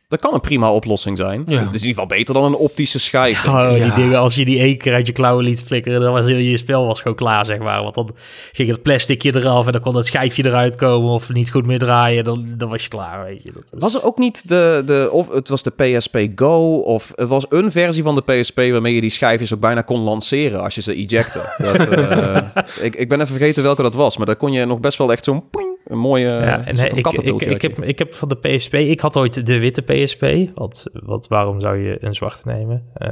dat 0.08 0.20
kan 0.20 0.34
een 0.34 0.39
prima 0.39 0.72
oplossing 0.72 1.18
zijn. 1.18 1.39
Het 1.39 1.50
is 1.50 1.58
in 1.58 1.63
ieder 1.63 1.80
geval 1.82 2.06
beter 2.06 2.34
dan 2.34 2.44
een 2.44 2.56
optische 2.56 3.00
schijf. 3.00 3.48
Oh, 3.48 3.74
die 3.74 3.94
dingen, 3.94 4.20
als 4.20 4.36
je 4.36 4.46
die 4.46 4.60
één 4.60 4.78
keer 4.78 4.94
uit 4.94 5.08
je 5.08 5.13
klauwen 5.13 5.44
liet 5.44 5.63
flikkeren, 5.63 6.02
dan 6.02 6.13
was 6.13 6.28
heel 6.28 6.38
je 6.38 6.58
spel 6.58 6.88
was 6.88 7.02
gewoon 7.02 7.18
klaar, 7.18 7.46
zeg 7.46 7.60
maar. 7.60 7.84
Want 7.84 7.96
dan 7.96 8.16
ging 8.52 8.70
het 8.70 8.82
plasticje 8.82 9.36
eraf 9.36 9.66
en 9.66 9.72
dan 9.72 9.82
kon 9.82 9.96
het 9.96 10.06
schijfje 10.06 10.46
eruit 10.46 10.76
komen 10.76 11.12
of 11.12 11.30
niet 11.30 11.52
goed 11.52 11.66
meer 11.66 11.80
draaien. 11.80 12.24
Dan, 12.24 12.46
dan 12.58 12.70
was 12.70 12.84
je 12.84 12.89
klaar, 12.89 13.24
weet 13.24 13.44
je. 13.44 13.52
Dat 13.52 13.63
is... 13.63 13.82
Was 13.82 13.96
er 13.96 14.06
ook 14.06 14.18
niet 14.18 14.50
de, 14.50 14.84
de, 14.86 15.10
of 15.12 15.30
het 15.30 15.50
was 15.50 15.63
de 15.63 15.72
PSP 15.72 16.18
Go 16.36 16.76
of 16.76 17.12
het 17.16 17.28
was 17.28 17.46
een 17.50 17.72
versie 17.72 18.04
van 18.04 18.16
de 18.16 18.22
PSP 18.22 18.58
waarmee 18.58 18.96
je 18.96 19.02
die 19.02 19.10
schijfjes 19.10 19.54
ook 19.54 19.60
bijna 19.60 19.82
kon 19.82 20.00
lanceren 20.00 20.62
als 20.62 20.76
je 20.76 20.82
ze 20.82 20.94
ejecte. 20.94 21.56
dat, 21.58 21.98
uh, 21.98 22.38
ik, 22.88 22.96
ik 22.96 23.10
ben 23.10 23.22
even 23.22 23.36
vergeten 23.36 23.63
welke 23.63 23.82
dat 23.82 23.94
was, 23.94 24.18
maar 24.18 24.26
daar 24.26 24.36
kon 24.36 24.52
je 24.52 24.66
nog 24.66 24.80
best 24.80 24.98
wel 24.98 25.12
echt 25.12 25.24
zo'n 25.24 25.44
een 25.84 25.98
mooie 25.98 26.28
ja, 26.28 26.65
en, 26.65 26.76
ik, 26.76 27.08
ik, 27.08 27.41
ik, 27.41 27.62
heb, 27.62 27.84
ik 27.84 28.00
heb 28.00 28.13
van 28.13 28.30
de 28.30 28.36
PSP, 28.36 28.74
ik 28.74 29.00
had 29.00 29.17
ooit 29.17 29.46
de 29.46 29.60
witte 29.60 29.82
PSP. 29.82 30.26
Wat, 30.56 30.89
wat, 30.93 31.28
waarom 31.28 31.62
zou 31.62 31.78
je 31.78 31.98
een 32.00 32.13
zwarte 32.13 32.41
nemen? 32.46 32.91
Uh, 32.98 33.10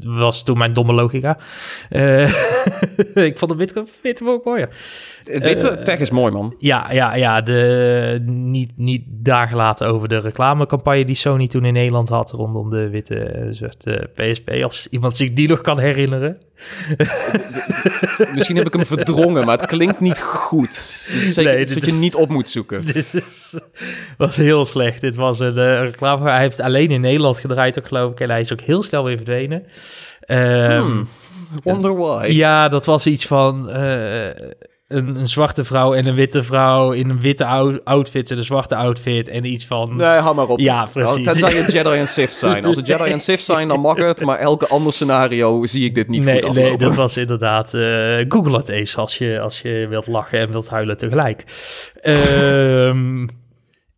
was 0.00 0.44
toen 0.44 0.58
mijn 0.58 0.72
domme 0.72 0.92
logica. 0.92 1.38
Uh, 1.90 2.28
ik 3.30 3.38
vond 3.38 3.50
de 3.50 3.56
witte, 3.56 3.84
witte 4.02 4.28
ook 4.28 4.44
mooier. 4.44 4.68
Het 5.30 5.42
witte 5.42 5.76
uh, 5.76 5.82
tech 5.82 5.98
is 5.98 6.10
mooi, 6.10 6.32
man. 6.32 6.54
Ja, 6.58 6.92
ja, 6.92 7.14
ja. 7.14 7.40
De, 7.40 8.22
niet, 8.26 8.72
niet 8.76 9.02
daar 9.08 9.48
gelaten 9.48 9.86
over 9.86 10.08
de 10.08 10.18
reclamecampagne 10.18 11.04
die 11.04 11.14
Sony 11.14 11.46
toen 11.46 11.64
in 11.64 11.72
Nederland 11.72 12.08
had 12.08 12.30
rondom 12.30 12.70
de 12.70 12.88
witte 12.88 13.48
zwarte 13.50 14.10
PSP. 14.14 14.50
Als 14.62 14.86
iemand 14.90 15.16
zich 15.16 15.32
die 15.32 15.48
nog 15.48 15.60
kan 15.60 15.78
herinneren. 15.78 16.38
Misschien 18.34 18.56
heb 18.56 18.66
ik 18.66 18.72
hem 18.72 18.86
verdrongen, 18.86 19.44
maar 19.44 19.58
het 19.58 19.66
klinkt 19.66 20.00
niet 20.00 20.22
goed. 20.22 20.70
Is 20.70 21.34
zeker 21.34 21.52
nee, 21.52 21.60
iets 21.60 21.74
wat 21.74 21.86
je 21.86 21.92
niet 21.92 22.14
op 22.14 22.28
moet 22.28 22.48
zoeken. 22.48 22.84
Dit 22.92 23.14
is, 23.14 23.60
was 24.16 24.36
heel 24.36 24.64
slecht. 24.64 25.00
Dit 25.00 25.14
was 25.14 25.38
een 25.38 25.58
uh, 25.58 25.80
reclame. 25.80 26.30
Hij 26.30 26.40
heeft 26.40 26.60
alleen 26.60 26.90
in 26.90 27.00
Nederland 27.00 27.38
gedraaid, 27.38 27.78
ook, 27.78 27.86
geloof 27.86 28.12
ik. 28.12 28.20
En 28.20 28.30
hij 28.30 28.40
is 28.40 28.52
ook 28.52 28.60
heel 28.60 28.82
snel 28.82 29.04
weer 29.04 29.16
verdwenen. 29.16 29.66
Um, 30.26 31.08
wonder 31.62 31.96
why. 31.96 32.26
Ja, 32.26 32.68
dat 32.68 32.84
was 32.84 33.06
iets 33.06 33.26
van... 33.26 33.70
Uh, 33.70 34.28
een, 34.88 35.16
een, 35.16 35.28
zwarte 35.28 35.64
vrouw 35.64 35.94
en 35.94 36.06
een 36.06 36.14
witte 36.14 36.42
vrouw 36.42 36.92
in 36.92 37.10
een 37.10 37.20
witte 37.20 37.44
outfit 37.84 38.30
en 38.30 38.36
een 38.36 38.44
zwarte 38.44 38.76
outfit 38.76 39.28
en 39.28 39.44
iets 39.44 39.66
van... 39.66 39.96
Nee, 39.96 40.06
hou 40.18 40.34
maar 40.34 40.46
op. 40.46 40.58
Ja, 40.58 40.86
precies. 40.92 41.24
tenzij 41.24 41.54
je 41.54 41.72
Jedi 41.72 41.98
en 41.98 42.08
Sith 42.08 42.32
zijn. 42.32 42.64
Als 42.64 42.76
het 42.76 42.86
Jedi 42.86 43.10
en 43.10 43.20
Sith 43.20 43.40
zijn, 43.40 43.68
dan 43.68 43.80
mag 43.80 43.96
het, 43.96 44.24
maar 44.24 44.38
elke 44.38 44.66
ander 44.66 44.92
scenario 44.92 45.66
zie 45.66 45.84
ik 45.84 45.94
dit 45.94 46.08
niet 46.08 46.24
nee, 46.24 46.34
goed 46.34 46.44
aflopen. 46.44 46.68
Nee, 46.68 46.78
dat 46.78 46.94
was 46.94 47.16
inderdaad... 47.16 47.74
Uh, 47.74 48.24
Google 48.28 48.56
het 48.56 48.68
eens 48.68 48.96
als 48.96 49.18
je, 49.18 49.40
als 49.40 49.60
je 49.60 49.86
wilt 49.88 50.06
lachen 50.06 50.38
en 50.38 50.50
wilt 50.50 50.68
huilen 50.68 50.96
tegelijk. 50.96 51.44
um, 52.02 53.28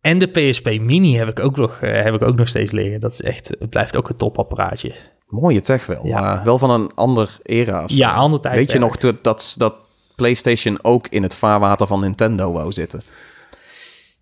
en 0.01 0.17
de 0.17 0.27
PSP 0.27 0.65
Mini 0.65 1.15
heb 1.15 1.27
ik 1.27 1.39
ook 1.39 1.57
nog, 1.57 1.81
uh, 1.81 2.03
heb 2.03 2.13
ik 2.13 2.21
ook 2.21 2.35
nog 2.35 2.47
steeds 2.47 2.71
liggen. 2.71 2.99
Dat 2.99 3.11
is 3.11 3.21
echt, 3.21 3.55
het 3.59 3.69
blijft 3.69 3.97
ook 3.97 4.09
een 4.09 4.17
topapparaatje. 4.17 4.93
Mooie 5.27 5.61
tech 5.61 5.85
wel, 5.85 6.05
ja. 6.05 6.21
maar 6.21 6.43
wel 6.43 6.57
van 6.57 6.69
een 6.69 6.91
ander 6.95 7.37
era. 7.43 7.83
Ja, 7.87 8.13
ander 8.13 8.39
tijd. 8.39 8.55
Weet 8.55 8.71
je 8.71 8.79
nog 8.79 8.97
dat, 8.97 9.55
dat 9.57 9.87
PlayStation 10.19 10.79
ook 10.81 11.07
in 11.07 11.23
het 11.23 11.35
vaarwater 11.35 11.87
van 11.87 11.99
Nintendo 11.99 12.51
wou 12.51 12.71
zitten. 12.71 13.01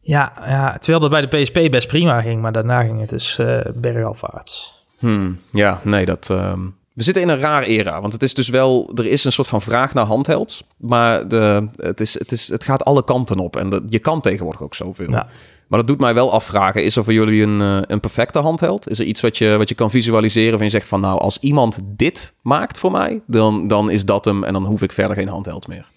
Ja, 0.02 0.34
ja, 0.46 0.78
terwijl 0.78 1.00
dat 1.00 1.10
bij 1.10 1.28
de 1.28 1.38
PSP 1.38 1.72
best 1.72 1.88
prima 1.88 2.22
ging, 2.22 2.42
maar 2.42 2.52
daarna 2.52 2.82
ging 2.82 3.00
het 3.00 3.10
dus 3.10 3.38
uh, 3.40 3.60
bergafwaarts. 3.76 4.84
Hmm, 4.98 5.40
ja, 5.52 5.80
nee, 5.84 6.06
dat... 6.06 6.30
Ehm, 6.30 6.60
we 6.94 7.04
zitten 7.04 7.24
in 7.24 7.30
een 7.30 7.40
raar 7.40 7.64
era, 7.64 8.02
want 8.02 8.14
het 8.14 8.24
is 8.24 8.34
dus 8.34 8.50
wel... 8.50 8.92
Er 8.96 9.06
is 9.06 9.24
een 9.24 9.32
soort 9.32 9.48
van 9.48 9.62
vraag 9.62 9.94
naar 9.94 10.06
handhelds, 10.06 10.64
maar 10.78 11.28
de, 11.28 11.68
het, 11.76 12.00
is, 12.00 12.20
het, 12.20 12.32
is, 12.32 12.48
het 12.48 12.64
gaat 12.64 12.86
alle 12.86 13.04
kanten 13.04 13.40
op. 13.40 13.56
En 13.56 13.86
je 13.90 14.00
kan 14.00 14.22
tegenwoordig 14.22 14.62
ook 14.62 14.76
zoveel. 14.76 15.10
Ja. 15.10 15.28
Maar 15.68 15.80
dat 15.80 15.88
doet 15.88 16.00
mij 16.00 16.14
wel 16.14 16.32
afvragen. 16.32 16.84
Is 16.84 16.96
er 16.96 17.04
voor 17.04 17.14
jullie 17.14 17.44
een, 17.44 17.60
uh, 17.60 17.80
een 17.82 18.00
perfecte 18.00 18.40
handheld? 18.40 18.90
Is 18.90 19.00
er 19.00 19.06
iets 19.06 19.22
wat 19.22 19.38
je, 19.38 19.58
wat 19.58 19.70
je 19.70 19.76
kan 19.76 19.90
visualiseren 19.90 20.58
van 20.58 20.66
je 20.66 20.72
zegt 20.72 20.88
van... 20.88 21.00
nou, 21.00 21.20
als 21.20 21.38
iemand 21.40 21.80
dit 21.86 22.34
maakt 22.42 22.78
voor 22.78 22.92
mij, 22.92 23.22
dan, 23.28 23.68
dan 23.68 23.90
is 23.90 24.06
dat 24.06 24.26
hem... 24.26 24.44
en 24.44 24.54
dan 24.54 24.66
hoef 24.66 24.82
ik 24.82 24.92
verder 24.92 25.18
geen 25.18 25.28
handheld 25.28 25.68
meer. 25.68 25.92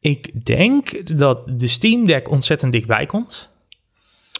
Ik 0.00 0.46
denk 0.46 1.16
dat 1.18 1.58
de 1.58 1.66
Steam 1.66 2.06
Deck 2.06 2.30
ontzettend 2.30 2.72
dichtbij 2.72 3.06
komt. 3.06 3.50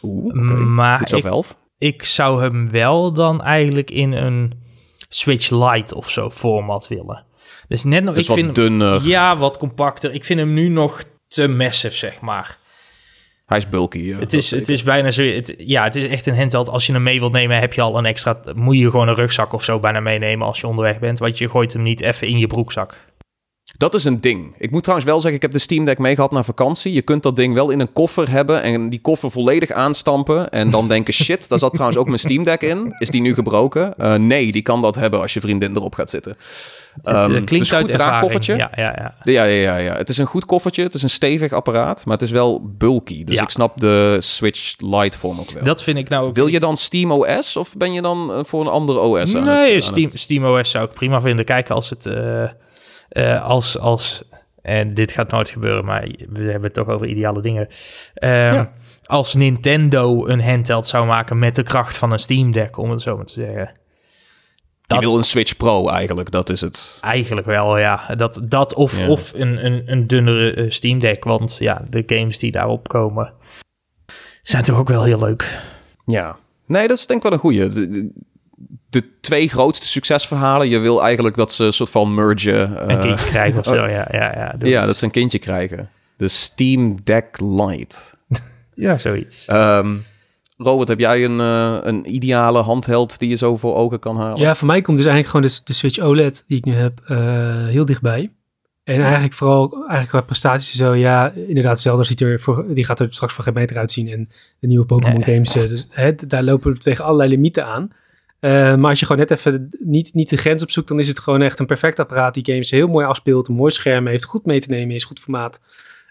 Oeh, 0.02 0.26
okay. 0.26 0.56
Maar 0.56 1.14
ik, 1.14 1.44
ik 1.78 2.04
zou 2.04 2.42
hem 2.42 2.70
wel 2.70 3.12
dan 3.12 3.42
eigenlijk 3.42 3.90
in 3.90 4.12
een 4.12 4.52
Switch 5.08 5.50
Lite 5.50 5.94
of 5.94 6.10
zo 6.10 6.30
format 6.30 6.88
willen. 6.88 7.24
Dus 7.68 7.84
net 7.84 8.04
nog... 8.04 8.14
Dus 8.14 8.28
ik 8.28 8.34
vind 8.34 8.54
dunner. 8.54 9.06
ja, 9.06 9.36
wat 9.36 9.58
compacter. 9.58 10.14
Ik 10.14 10.24
vind 10.24 10.40
hem 10.40 10.54
nu 10.54 10.68
nog 10.68 11.02
te 11.26 11.48
massive, 11.48 11.94
zeg 11.94 12.20
maar. 12.20 12.58
Hij 13.46 13.58
is 13.58 13.68
bulky. 13.68 14.12
het, 14.12 14.32
is, 14.32 14.50
het 14.50 14.68
is 14.68 14.82
bijna 14.82 15.10
zo. 15.10 15.22
Het, 15.22 15.54
ja, 15.58 15.84
het 15.84 15.94
is 15.94 16.06
echt 16.06 16.26
een 16.26 16.36
handheld. 16.36 16.68
Als 16.68 16.86
je 16.86 16.92
hem 16.92 17.02
mee 17.02 17.18
wilt 17.18 17.32
nemen, 17.32 17.58
heb 17.58 17.72
je 17.72 17.80
al 17.80 17.98
een 17.98 18.06
extra. 18.06 18.40
Moet 18.54 18.78
je 18.78 18.90
gewoon 18.90 19.08
een 19.08 19.14
rugzak 19.14 19.52
of 19.52 19.64
zo 19.64 19.78
bijna 19.78 20.00
meenemen 20.00 20.46
als 20.46 20.60
je 20.60 20.66
onderweg 20.66 20.98
bent. 20.98 21.18
Want 21.18 21.38
je 21.38 21.48
gooit 21.48 21.72
hem 21.72 21.82
niet 21.82 22.00
even 22.00 22.26
in 22.26 22.38
je 22.38 22.46
broekzak. 22.46 22.98
Dat 23.78 23.94
is 23.94 24.04
een 24.04 24.20
ding. 24.20 24.54
Ik 24.58 24.70
moet 24.70 24.82
trouwens 24.82 25.08
wel 25.08 25.20
zeggen, 25.20 25.36
ik 25.36 25.42
heb 25.42 25.52
de 25.52 25.58
Steam 25.58 25.84
Deck 25.84 25.98
meegehad 25.98 26.30
naar 26.30 26.44
vakantie. 26.44 26.92
Je 26.92 27.02
kunt 27.02 27.22
dat 27.22 27.36
ding 27.36 27.54
wel 27.54 27.70
in 27.70 27.80
een 27.80 27.92
koffer 27.92 28.30
hebben 28.30 28.62
en 28.62 28.88
die 28.88 29.00
koffer 29.00 29.30
volledig 29.30 29.70
aanstampen. 29.70 30.50
En 30.50 30.70
dan 30.70 30.88
denken, 30.88 31.14
shit, 31.24 31.48
daar 31.48 31.58
zat 31.58 31.72
trouwens 31.72 32.00
ook 32.00 32.06
mijn 32.06 32.18
Steam 32.18 32.44
Deck 32.44 32.62
in. 32.62 32.94
Is 32.98 33.10
die 33.10 33.20
nu 33.20 33.34
gebroken? 33.34 33.94
Uh, 33.98 34.14
nee, 34.14 34.52
die 34.52 34.62
kan 34.62 34.82
dat 34.82 34.94
hebben 34.94 35.20
als 35.20 35.34
je 35.34 35.40
vriendin 35.40 35.76
erop 35.76 35.94
gaat 35.94 36.10
zitten. 36.10 36.36
Het, 37.02 37.16
um, 37.16 37.44
klinkt 37.44 37.70
dus 37.70 37.74
uit 37.74 38.20
koffertje. 38.20 38.56
Ja, 38.56 38.70
ja, 38.74 38.94
ja. 38.98 39.14
Ja, 39.22 39.44
ja, 39.44 39.44
ja, 39.44 39.76
ja. 39.76 39.96
Het 39.96 40.08
is 40.08 40.18
een 40.18 40.26
goed 40.26 40.44
koffertje. 40.44 40.82
Het 40.82 40.94
is 40.94 41.02
een 41.02 41.10
stevig 41.10 41.52
apparaat, 41.52 42.04
maar 42.04 42.14
het 42.14 42.22
is 42.22 42.30
wel 42.30 42.70
bulky. 42.78 43.24
Dus 43.24 43.40
ik 43.40 43.50
snap 43.50 43.80
de 43.80 44.16
Switch 44.20 44.74
Lite 44.78 45.18
vorm 45.18 45.40
ook 45.40 45.50
wel. 45.50 45.64
Dat 45.64 45.82
vind 45.82 45.98
ik 45.98 46.08
nou 46.08 46.26
ook... 46.26 46.34
Wil 46.34 46.46
je 46.46 46.60
dan 46.60 46.76
Steam 46.76 47.12
OS 47.12 47.56
of 47.56 47.76
ben 47.76 47.92
je 47.92 48.02
dan 48.02 48.32
eh, 48.32 48.38
voor 48.44 48.60
een 48.60 48.70
andere 48.70 48.98
OS 48.98 49.34
aan 49.34 49.44
Nee, 49.44 49.74
het, 49.74 49.84
Steam, 49.84 50.10
Steam 50.12 50.44
OS 50.44 50.70
zou 50.70 50.84
ik 50.84 50.92
prima 50.92 51.20
vinden. 51.20 51.44
Kijken 51.44 51.74
als 51.74 51.90
het... 51.90 52.06
Uh, 52.06 52.44
uh, 53.16 53.44
als, 53.44 53.78
als 53.78 54.22
en 54.62 54.94
dit 54.94 55.12
gaat 55.12 55.30
nooit 55.30 55.50
gebeuren, 55.50 55.84
maar 55.84 56.08
we 56.28 56.42
hebben 56.42 56.62
het 56.62 56.74
toch 56.74 56.88
over 56.88 57.06
ideale 57.06 57.40
dingen. 57.40 57.68
Ehm, 58.14 58.64
als 59.04 59.34
Nintendo 59.34 60.26
een 60.26 60.40
handheld 60.40 60.86
zou 60.86 61.06
maken 61.06 61.38
met 61.38 61.54
de 61.54 61.62
kracht 61.62 61.96
van 61.96 62.12
een 62.12 62.18
Steam 62.18 62.52
Deck, 62.52 62.76
om 62.76 62.90
het 62.90 63.02
zo 63.02 63.16
maar 63.16 63.24
te 63.24 63.32
zeggen. 63.32 63.70
Dat, 64.86 65.00
wil 65.00 65.16
een 65.16 65.24
Switch 65.24 65.56
Pro 65.56 65.88
eigenlijk, 65.88 66.30
dat 66.30 66.50
is 66.50 66.60
het. 66.60 66.98
Eigenlijk 67.00 67.46
wel, 67.46 67.78
ja. 67.78 68.14
Dat, 68.16 68.40
dat 68.44 68.74
of, 68.74 69.08
of 69.08 69.32
een, 69.34 69.66
een, 69.66 69.82
een 69.86 70.06
dunnere 70.06 70.54
eh, 70.54 70.70
Steam 70.70 70.98
Deck, 70.98 71.24
want 71.24 71.56
ja, 71.58 71.82
de 71.90 72.02
games 72.06 72.38
die 72.38 72.50
daarop 72.50 72.88
komen 72.88 73.32
zijn 74.48 74.62
toch 74.62 74.78
ook 74.78 74.88
wel 74.88 75.02
heel 75.02 75.18
leuk. 75.18 75.60
Ja, 76.04 76.36
nee, 76.66 76.88
dat 76.88 76.98
is 76.98 77.06
denk 77.06 77.24
ik 77.24 77.30
wel 77.30 77.32
een 77.32 77.44
goede 77.44 78.10
de 79.00 79.20
twee 79.20 79.48
grootste 79.48 79.86
succesverhalen. 79.86 80.68
Je 80.68 80.78
wil 80.78 81.02
eigenlijk 81.02 81.36
dat 81.36 81.52
ze 81.52 81.64
een 81.64 81.72
soort 81.72 81.90
van 81.90 82.14
mergen. 82.14 82.70
Uh, 82.72 82.80
een 82.86 82.98
kindje 82.98 83.26
krijgen 83.26 83.58
of 83.58 83.64
zo, 83.64 83.74
ja. 83.96 84.08
Ja, 84.10 84.32
ja, 84.34 84.54
ja 84.58 84.86
dat 84.86 84.96
ze 84.96 85.04
een 85.04 85.10
kindje 85.10 85.38
krijgen. 85.38 85.90
De 86.16 86.28
Steam 86.28 86.96
Deck 87.04 87.40
Lite. 87.40 87.96
ja, 88.74 88.98
zoiets. 88.98 89.48
Um, 89.48 90.04
Robert, 90.56 90.88
heb 90.88 90.98
jij 90.98 91.24
een, 91.24 91.38
uh, 91.38 91.76
een 91.82 92.14
ideale 92.14 92.62
handheld 92.62 93.18
die 93.18 93.28
je 93.28 93.36
zo 93.36 93.56
voor 93.56 93.74
ogen 93.74 93.98
kan 93.98 94.16
halen? 94.16 94.40
Ja, 94.40 94.54
voor 94.54 94.66
mij 94.66 94.80
komt 94.80 94.96
dus 94.96 95.06
eigenlijk 95.06 95.36
gewoon 95.36 95.54
de, 95.56 95.64
de 95.64 95.72
Switch 95.72 95.98
OLED 95.98 96.44
die 96.46 96.58
ik 96.58 96.64
nu 96.64 96.72
heb 96.72 97.00
uh, 97.08 97.66
heel 97.66 97.84
dichtbij. 97.84 98.30
En 98.84 99.00
eigenlijk 99.00 99.32
vooral 99.32 99.72
eigenlijk 99.72 100.08
qua 100.08 100.20
prestaties 100.20 100.74
zo, 100.74 100.94
ja, 100.94 101.32
inderdaad, 101.32 101.80
Zelda 101.80 102.02
ziet 102.02 102.20
er 102.20 102.40
voor, 102.40 102.74
die 102.74 102.84
gaat 102.84 103.00
er 103.00 103.06
straks 103.10 103.32
voor 103.32 103.44
geen 103.44 103.54
meter 103.54 103.76
uitzien. 103.76 104.08
En 104.08 104.28
de 104.58 104.66
nieuwe 104.66 104.84
Pokémon 104.84 105.24
games, 105.24 105.52
dus, 105.52 105.86
hè, 105.90 106.14
daar 106.14 106.42
lopen 106.42 106.72
we 106.72 106.78
tegen 106.78 107.04
allerlei 107.04 107.30
limieten 107.30 107.66
aan. 107.66 107.90
Uh, 108.40 108.74
maar 108.74 108.90
als 108.90 109.00
je 109.00 109.06
gewoon 109.06 109.26
net 109.28 109.38
even 109.38 109.70
niet, 109.78 110.14
niet 110.14 110.28
de 110.28 110.36
grens 110.36 110.62
opzoekt, 110.62 110.88
dan 110.88 110.98
is 110.98 111.08
het 111.08 111.18
gewoon 111.18 111.42
echt 111.42 111.58
een 111.58 111.66
perfect 111.66 111.98
apparaat 111.98 112.34
die 112.34 112.44
games 112.44 112.70
heel 112.70 112.88
mooi 112.88 113.06
afspeelt, 113.06 113.48
een 113.48 113.54
mooi 113.54 113.70
scherm 113.70 114.06
heeft, 114.06 114.24
goed 114.24 114.44
mee 114.44 114.60
te 114.60 114.70
nemen 114.70 114.94
is, 114.94 115.04
goed 115.04 115.20
formaat. 115.20 115.60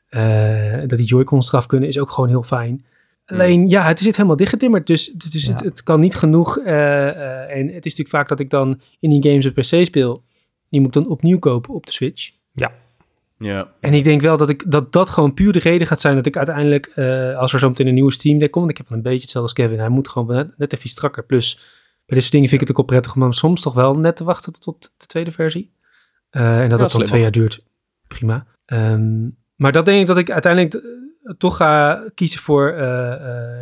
Uh, 0.09 0.80
dat 0.88 0.97
die 0.97 1.07
Joy-Cons 1.07 1.47
eraf 1.47 1.65
kunnen 1.65 1.89
is 1.89 1.99
ook 1.99 2.11
gewoon 2.11 2.30
heel 2.30 2.43
fijn. 2.43 2.86
Alleen, 3.26 3.69
ja, 3.69 3.84
het 3.84 3.99
zit 3.99 4.15
helemaal 4.15 4.36
dichtgetimmerd, 4.36 4.88
dus, 4.88 5.11
dus 5.11 5.47
het, 5.47 5.59
het, 5.59 5.84
kan 5.84 5.99
niet 5.99 6.15
genoeg. 6.15 6.59
Uh, 6.59 7.57
en 7.57 7.65
het 7.65 7.86
is 7.86 7.95
natuurlijk 7.95 8.09
vaak 8.09 8.28
dat 8.28 8.39
ik 8.39 8.49
dan 8.49 8.82
in 8.99 9.09
die 9.09 9.32
games 9.32 9.45
op 9.45 9.53
PC 9.53 9.86
speel. 9.86 10.23
Die 10.69 10.80
moet 10.80 10.95
ik 10.95 11.03
dan 11.03 11.11
opnieuw 11.11 11.39
kopen 11.39 11.73
op 11.73 11.86
de 11.86 11.91
Switch. 11.91 12.30
Ja. 12.53 12.71
Ja. 13.38 13.71
En 13.80 13.93
ik 13.93 14.03
denk 14.03 14.21
wel 14.21 14.38
dat, 14.38 14.49
ik, 14.49 14.71
dat 14.71 14.91
dat 14.91 15.09
gewoon 15.09 15.34
puur 15.34 15.51
de 15.51 15.59
reden 15.59 15.88
gaat 15.88 16.01
zijn 16.01 16.15
dat 16.15 16.26
ik 16.26 16.38
uiteindelijk, 16.38 16.97
als 17.38 17.53
er 17.53 17.59
zo 17.59 17.69
meteen 17.69 17.88
een 17.88 17.93
nieuwe 17.93 18.11
Steam 18.11 18.39
Deck 18.39 18.51
komt, 18.51 18.69
ik 18.69 18.78
heb 18.78 18.89
een 18.89 19.01
beetje 19.01 19.21
hetzelfde 19.21 19.51
als 19.51 19.59
Kevin, 19.67 19.80
hij 19.80 19.89
moet 19.89 20.07
gewoon 20.07 20.36
net, 20.36 20.57
net 20.57 20.73
even 20.73 20.89
strakker. 20.89 21.26
Plus, 21.26 21.59
bij 22.06 22.16
dit 22.16 22.20
soort 22.20 22.32
dingen 22.32 22.49
vind 22.49 22.62
ik 22.62 22.68
het 22.68 22.78
ook 22.78 22.89
wel 22.89 22.99
prettig 22.99 23.24
om 23.24 23.32
soms 23.32 23.62
toch 23.62 23.74
wel 23.74 23.97
net 23.97 24.16
te 24.16 24.24
wachten 24.24 24.53
tot 24.53 24.91
de 24.97 25.06
tweede 25.06 25.32
versie. 25.32 25.74
Uh, 26.32 26.62
en 26.62 26.70
dat 26.70 26.80
het 26.80 26.91
dan 26.91 27.03
twee 27.03 27.22
jaar 27.22 27.32
duurt. 27.32 27.66
Prima. 28.08 28.45
Um, 28.66 29.38
maar 29.56 29.72
dat 29.72 29.86
denk 29.86 29.99
ik 29.99 30.06
dat 30.06 30.18
ik 30.18 30.32
uiteindelijk 30.32 30.74
uh, 30.74 31.34
toch 31.38 31.58
ga 31.58 32.03
kiezen 32.14 32.39
voor 32.39 32.74
uh, 32.74 33.14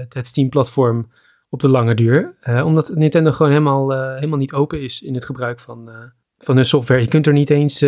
het 0.10 0.28
Steam-platform 0.28 1.12
op 1.50 1.62
de 1.62 1.70
lange 1.70 1.96
duur. 1.96 2.36
omdat 2.64 2.96
Nintendo 2.96 3.32
gewoon 3.32 3.52
helemaal, 3.52 4.14
helemaal 4.14 4.38
niet 4.38 4.54
open 4.54 4.82
is 4.82 5.02
in 5.02 5.14
het 5.14 5.26
gebruik 5.26 5.60
van, 5.60 5.90
van 6.38 6.56
hun 6.56 6.66
software. 6.66 7.02
Je 7.02 7.08
kunt 7.08 7.28
er 7.28 7.34
niet 7.34 7.50
eens 7.50 7.80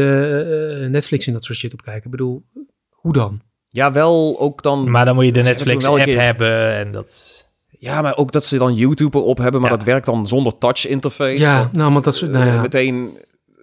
Netflix 0.90 1.28
en 1.28 1.34
dat 1.34 1.44
soort 1.44 1.58
shit 1.58 1.74
op 1.74 1.82
kijken. 1.82 2.06
Ik 2.06 2.12
bedoel, 2.12 2.46
hoe 2.90 3.14
dan? 3.14 3.42
Ja, 3.70 3.92
wel 3.92 4.40
ook 4.40 4.62
dan... 4.62 4.92
Maar 4.92 5.06
dan 5.06 5.16
moet 5.16 5.26
je 5.26 5.32
de 5.32 5.42
Netflix-app 5.42 6.06
hebben 6.06 6.72
en 6.72 6.92
dat... 6.92 7.45
Ja, 7.86 8.02
maar 8.02 8.18
ook 8.18 8.32
dat 8.32 8.46
ze 8.46 8.58
dan 8.58 8.74
YouTube 8.74 9.18
erop 9.18 9.38
hebben, 9.38 9.62
maar 9.62 9.70
dat 9.70 9.84
werkt 9.84 10.06
dan 10.06 10.28
zonder 10.28 10.58
touch 10.58 10.88
interface. 10.88 11.40
Ja, 11.40 11.70
nou, 11.72 11.92
maar 11.92 12.02
dat 12.02 12.14
is 12.14 12.22
nou 12.22 12.46
ja. 12.46 12.62
meteen. 12.62 13.18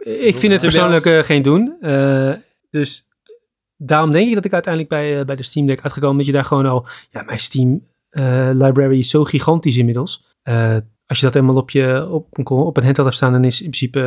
Ik 0.04 0.38
vind 0.38 0.52
het 0.52 0.60
persoonlijk 0.60 1.04
uh, 1.04 1.18
geen 1.18 1.42
doen. 1.42 1.76
Uh, 1.80 2.32
dus 2.70 3.08
daarom 3.76 4.12
denk 4.12 4.28
ik 4.28 4.34
dat 4.34 4.44
ik 4.44 4.52
uiteindelijk 4.52 4.92
bij, 4.92 5.18
uh, 5.18 5.24
bij 5.24 5.36
de 5.36 5.42
Steam 5.42 5.66
Deck 5.66 5.82
uitgekomen 5.82 6.16
dat 6.16 6.26
je 6.26 6.32
daar 6.32 6.44
gewoon 6.44 6.66
al, 6.66 6.86
ja, 7.10 7.22
mijn 7.22 7.38
Steam 7.38 7.90
library 8.52 8.98
is 8.98 9.10
zo 9.10 9.24
gigantisch 9.24 9.76
inmiddels. 9.76 10.24
als 11.06 11.18
je 11.18 11.24
dat 11.24 11.34
helemaal 11.34 11.56
op 11.56 11.70
je 11.70 12.08
op, 12.10 12.48
op 12.48 12.76
een 12.76 12.84
handheld 12.84 13.06
hebt 13.06 13.16
staan, 13.16 13.32
dan 13.32 13.44
is 13.44 13.62
in 13.62 13.70
principe 13.70 14.00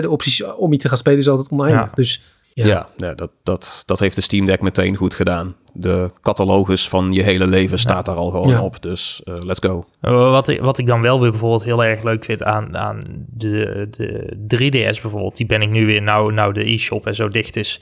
de 0.00 0.10
opties 0.10 0.44
om 0.44 0.72
iets 0.72 0.82
te 0.82 0.88
gaan 0.88 0.98
spelen 0.98 1.18
is 1.18 1.28
altijd 1.28 1.50
oneindig. 1.50 1.84
Ja. 1.84 1.90
Dus 1.94 2.22
ja, 2.52 2.88
ja, 2.96 3.14
dat, 3.14 3.30
dat, 3.42 3.82
dat 3.86 3.98
heeft 3.98 4.14
de 4.14 4.20
Steam 4.20 4.44
Deck 4.44 4.60
meteen 4.60 4.96
goed 4.96 5.14
gedaan. 5.14 5.56
De 5.80 6.10
catalogus 6.22 6.88
van 6.88 7.12
je 7.12 7.22
hele 7.22 7.46
leven 7.46 7.78
staat 7.78 8.06
daar 8.06 8.16
al 8.16 8.30
gewoon 8.30 8.58
op. 8.58 8.82
Dus 8.82 9.22
uh, 9.24 9.34
let's 9.38 9.60
go. 9.60 9.84
Wat 10.10 10.48
ik, 10.48 10.60
wat 10.60 10.78
ik 10.78 10.86
dan 10.86 11.00
wel 11.00 11.20
weer 11.20 11.30
bijvoorbeeld 11.30 11.64
heel 11.64 11.84
erg 11.84 12.02
leuk 12.02 12.24
vind 12.24 12.42
aan, 12.42 12.76
aan 12.76 13.00
de, 13.28 13.88
de 13.90 14.36
3DS 14.56 15.02
bijvoorbeeld. 15.02 15.36
Die 15.36 15.46
ben 15.46 15.62
ik 15.62 15.70
nu 15.70 15.86
weer, 15.86 16.02
nou, 16.02 16.32
nou 16.32 16.52
de 16.52 16.72
e-shop 16.72 17.06
en 17.06 17.14
zo 17.14 17.28
dicht 17.28 17.56
is, 17.56 17.80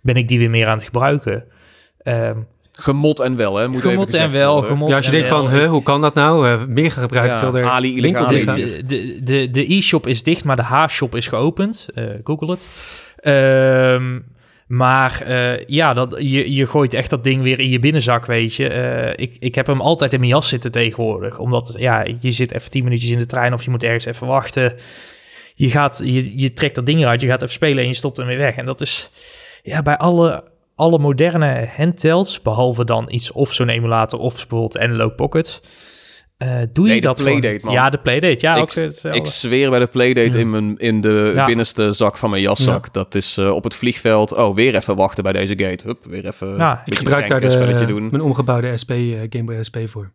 ben 0.00 0.14
ik 0.14 0.28
die 0.28 0.38
weer 0.38 0.50
meer 0.50 0.66
aan 0.66 0.76
het 0.76 0.84
gebruiken. 0.84 1.44
Um, 2.04 2.46
Gemot 2.72 3.20
en 3.20 3.36
wel, 3.36 3.56
hè? 3.56 3.68
Moet 3.68 3.80
gemot 3.80 4.14
en 4.14 4.32
wel. 4.32 4.62
Gemot 4.62 4.88
ja, 4.88 4.96
als 4.96 5.06
je 5.06 5.12
denkt 5.12 5.28
van, 5.28 5.48
huh, 5.48 5.68
hoe 5.68 5.82
kan 5.82 6.00
dat 6.00 6.14
nou? 6.14 6.48
Uh, 6.48 6.64
meer 6.66 6.90
gaan 6.90 7.02
gebruiken 7.02 7.52
ja, 7.52 7.58
er 7.58 7.64
Ali 7.64 7.96
illegaal. 7.96 8.26
De, 8.26 8.82
de, 8.86 9.20
de, 9.22 9.50
de 9.50 9.74
e-shop 9.74 10.06
is 10.06 10.22
dicht, 10.22 10.44
maar 10.44 10.56
de 10.56 10.62
H-shop 10.62 11.14
is 11.14 11.28
geopend. 11.28 11.88
Uh, 11.94 12.04
Google 12.24 12.50
het. 12.50 12.68
Um, 13.94 14.24
maar 14.70 15.22
uh, 15.28 15.64
ja, 15.66 15.94
dat, 15.94 16.16
je, 16.18 16.54
je 16.54 16.66
gooit 16.66 16.94
echt 16.94 17.10
dat 17.10 17.24
ding 17.24 17.42
weer 17.42 17.60
in 17.60 17.68
je 17.68 17.78
binnenzak, 17.78 18.26
weet 18.26 18.54
je. 18.54 18.74
Uh, 18.74 19.24
ik, 19.24 19.36
ik 19.38 19.54
heb 19.54 19.66
hem 19.66 19.80
altijd 19.80 20.12
in 20.12 20.18
mijn 20.20 20.32
jas 20.32 20.48
zitten 20.48 20.72
tegenwoordig. 20.72 21.38
Omdat 21.38 21.74
ja, 21.78 22.06
je 22.20 22.30
zit 22.30 22.52
even 22.52 22.70
tien 22.70 22.84
minuutjes 22.84 23.10
in 23.10 23.18
de 23.18 23.26
trein 23.26 23.52
of 23.52 23.62
je 23.62 23.70
moet 23.70 23.82
ergens 23.82 24.04
even 24.04 24.26
wachten. 24.26 24.74
Je, 25.54 25.70
gaat, 25.70 26.00
je, 26.04 26.38
je 26.38 26.52
trekt 26.52 26.74
dat 26.74 26.86
ding 26.86 27.00
eruit, 27.00 27.20
je 27.20 27.26
gaat 27.26 27.42
even 27.42 27.54
spelen 27.54 27.82
en 27.82 27.88
je 27.88 27.94
stopt 27.94 28.16
hem 28.16 28.26
weer 28.26 28.38
weg. 28.38 28.56
En 28.56 28.66
dat 28.66 28.80
is 28.80 29.10
ja, 29.62 29.82
bij 29.82 29.96
alle, 29.96 30.44
alle 30.74 30.98
moderne 30.98 31.68
handhelds, 31.76 32.42
behalve 32.42 32.84
dan 32.84 33.06
iets 33.10 33.32
of 33.32 33.52
zo'n 33.52 33.68
emulator 33.68 34.18
of 34.18 34.34
bijvoorbeeld 34.34 34.78
Analog 34.78 35.14
Pocket... 35.14 35.60
Uh, 36.42 36.60
doe 36.72 36.88
je 36.88 37.00
dat 37.00 37.22
Playdate, 37.22 37.60
man. 37.62 37.72
Ja, 37.72 37.90
de 37.90 37.98
Playdate. 37.98 38.38
Ja, 38.40 38.54
ik, 38.54 38.60
ook 38.60 38.72
ik 39.14 39.26
zweer 39.26 39.70
bij 39.70 39.78
de 39.78 39.86
Playdate 39.86 40.38
in, 40.38 40.50
mijn, 40.50 40.76
in 40.76 41.00
de 41.00 41.42
binnenste 41.46 41.92
zak 41.92 42.18
van 42.18 42.30
mijn 42.30 42.42
jaszak. 42.42 42.92
Dat 42.92 43.14
is 43.14 43.38
uh, 43.38 43.50
op 43.50 43.64
het 43.64 43.74
vliegveld. 43.74 44.32
Oh, 44.32 44.54
weer 44.54 44.74
even 44.74 44.96
wachten 44.96 45.22
bij 45.22 45.32
deze 45.32 45.58
gate. 45.58 45.86
Hup, 45.86 46.04
weer 46.04 46.26
even 46.26 46.56
ja, 46.56 46.82
ik 46.84 46.98
gebruik 46.98 47.28
daar 47.28 47.40
de, 47.40 47.84
doen. 47.84 48.08
mijn 48.10 48.22
omgebouwde 48.22 48.76
SP, 48.82 48.90
uh, 48.90 49.18
Game 49.28 49.44
Boy 49.44 49.62
SP 49.68 49.76
voor. 49.84 50.12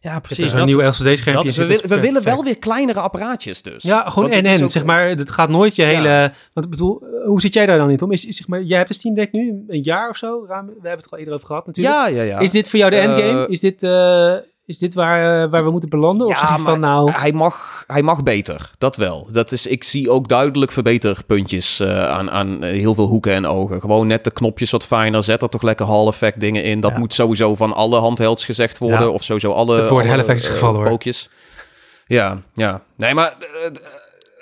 Ja, 0.00 0.20
precies. 0.20 0.52
een 0.52 0.66
nieuw 0.66 0.82
LCD-schermpje. 0.82 1.52
We, 1.52 1.66
willen, 1.66 1.88
we 1.88 2.00
willen 2.00 2.24
wel 2.24 2.44
weer 2.44 2.58
kleinere 2.58 3.00
apparaatjes 3.00 3.62
dus. 3.62 3.82
Ja, 3.82 4.08
gewoon 4.08 4.30
en 4.30 4.44
en. 4.44 4.70
Zeg 4.70 4.84
maar, 4.84 5.08
het 5.08 5.30
gaat 5.30 5.48
nooit 5.48 5.76
je 5.76 5.82
hele... 5.82 6.32
Want 6.52 6.66
ik 6.66 6.72
bedoel, 6.72 7.02
hoe 7.24 7.40
zit 7.40 7.54
jij 7.54 7.66
daar 7.66 7.78
dan 7.78 7.90
in, 7.90 7.96
Tom? 7.96 8.12
Is, 8.12 8.22
zeg 8.22 8.48
maar, 8.48 8.62
jij 8.62 8.76
hebt 8.76 8.88
de 8.88 8.94
Steam 8.94 9.14
Deck 9.14 9.32
nu 9.32 9.64
een 9.68 9.82
jaar 9.82 10.08
of 10.08 10.16
zo? 10.16 10.46
We 10.46 10.54
hebben 10.54 10.90
het 10.90 11.10
al 11.10 11.18
eerder 11.18 11.34
over 11.34 11.46
gehad 11.46 11.66
natuurlijk. 11.66 11.96
Ja, 11.96 12.06
ja, 12.08 12.22
ja. 12.22 12.38
Is 12.38 12.50
dit 12.50 12.68
voor 12.68 12.78
jou 12.78 12.90
de 12.90 12.96
endgame? 12.96 13.46
Is 13.48 13.60
dit... 13.60 13.82
Uh, 14.64 14.74
is 14.74 14.78
dit 14.78 14.94
waar, 14.94 15.44
uh, 15.44 15.50
waar 15.50 15.64
we 15.64 15.70
moeten 15.70 15.88
belanden? 15.88 16.26
Of 16.26 16.40
ja, 16.40 16.58
van 16.58 16.80
nou... 16.80 17.10
hij, 17.10 17.32
mag, 17.32 17.84
hij 17.86 18.02
mag 18.02 18.22
beter. 18.22 18.70
Dat 18.78 18.96
wel. 18.96 19.28
Dat 19.32 19.52
is, 19.52 19.66
ik 19.66 19.84
zie 19.84 20.10
ook 20.10 20.28
duidelijk 20.28 20.72
verbeterpuntjes 20.72 21.80
uh, 21.80 22.08
aan, 22.08 22.30
aan 22.30 22.62
heel 22.62 22.94
veel 22.94 23.06
hoeken 23.06 23.32
en 23.32 23.46
ogen. 23.46 23.80
Gewoon 23.80 24.06
net 24.06 24.24
de 24.24 24.30
knopjes 24.30 24.70
wat 24.70 24.84
fijner. 24.84 25.22
Zet 25.22 25.42
er 25.42 25.48
toch 25.48 25.62
lekker 25.62 25.86
Hall 25.86 26.06
effect 26.06 26.40
dingen 26.40 26.64
in. 26.64 26.80
Dat 26.80 26.90
ja. 26.90 26.98
moet 26.98 27.14
sowieso 27.14 27.54
van 27.54 27.72
alle 27.72 27.98
handhelds 27.98 28.44
gezegd 28.44 28.78
worden. 28.78 29.00
Ja. 29.00 29.08
Of 29.08 29.22
sowieso 29.22 29.52
alle... 29.52 29.76
Het 29.76 29.88
woord 29.88 30.06
Hall 30.06 30.18
effect 30.18 30.40
is 30.40 30.48
gevallen 30.48 30.88
hoor. 30.88 30.98
Ja, 32.06 32.38
ja. 32.54 32.82
Nee, 32.96 33.14
maar... 33.14 33.36
Uh, 33.40 33.70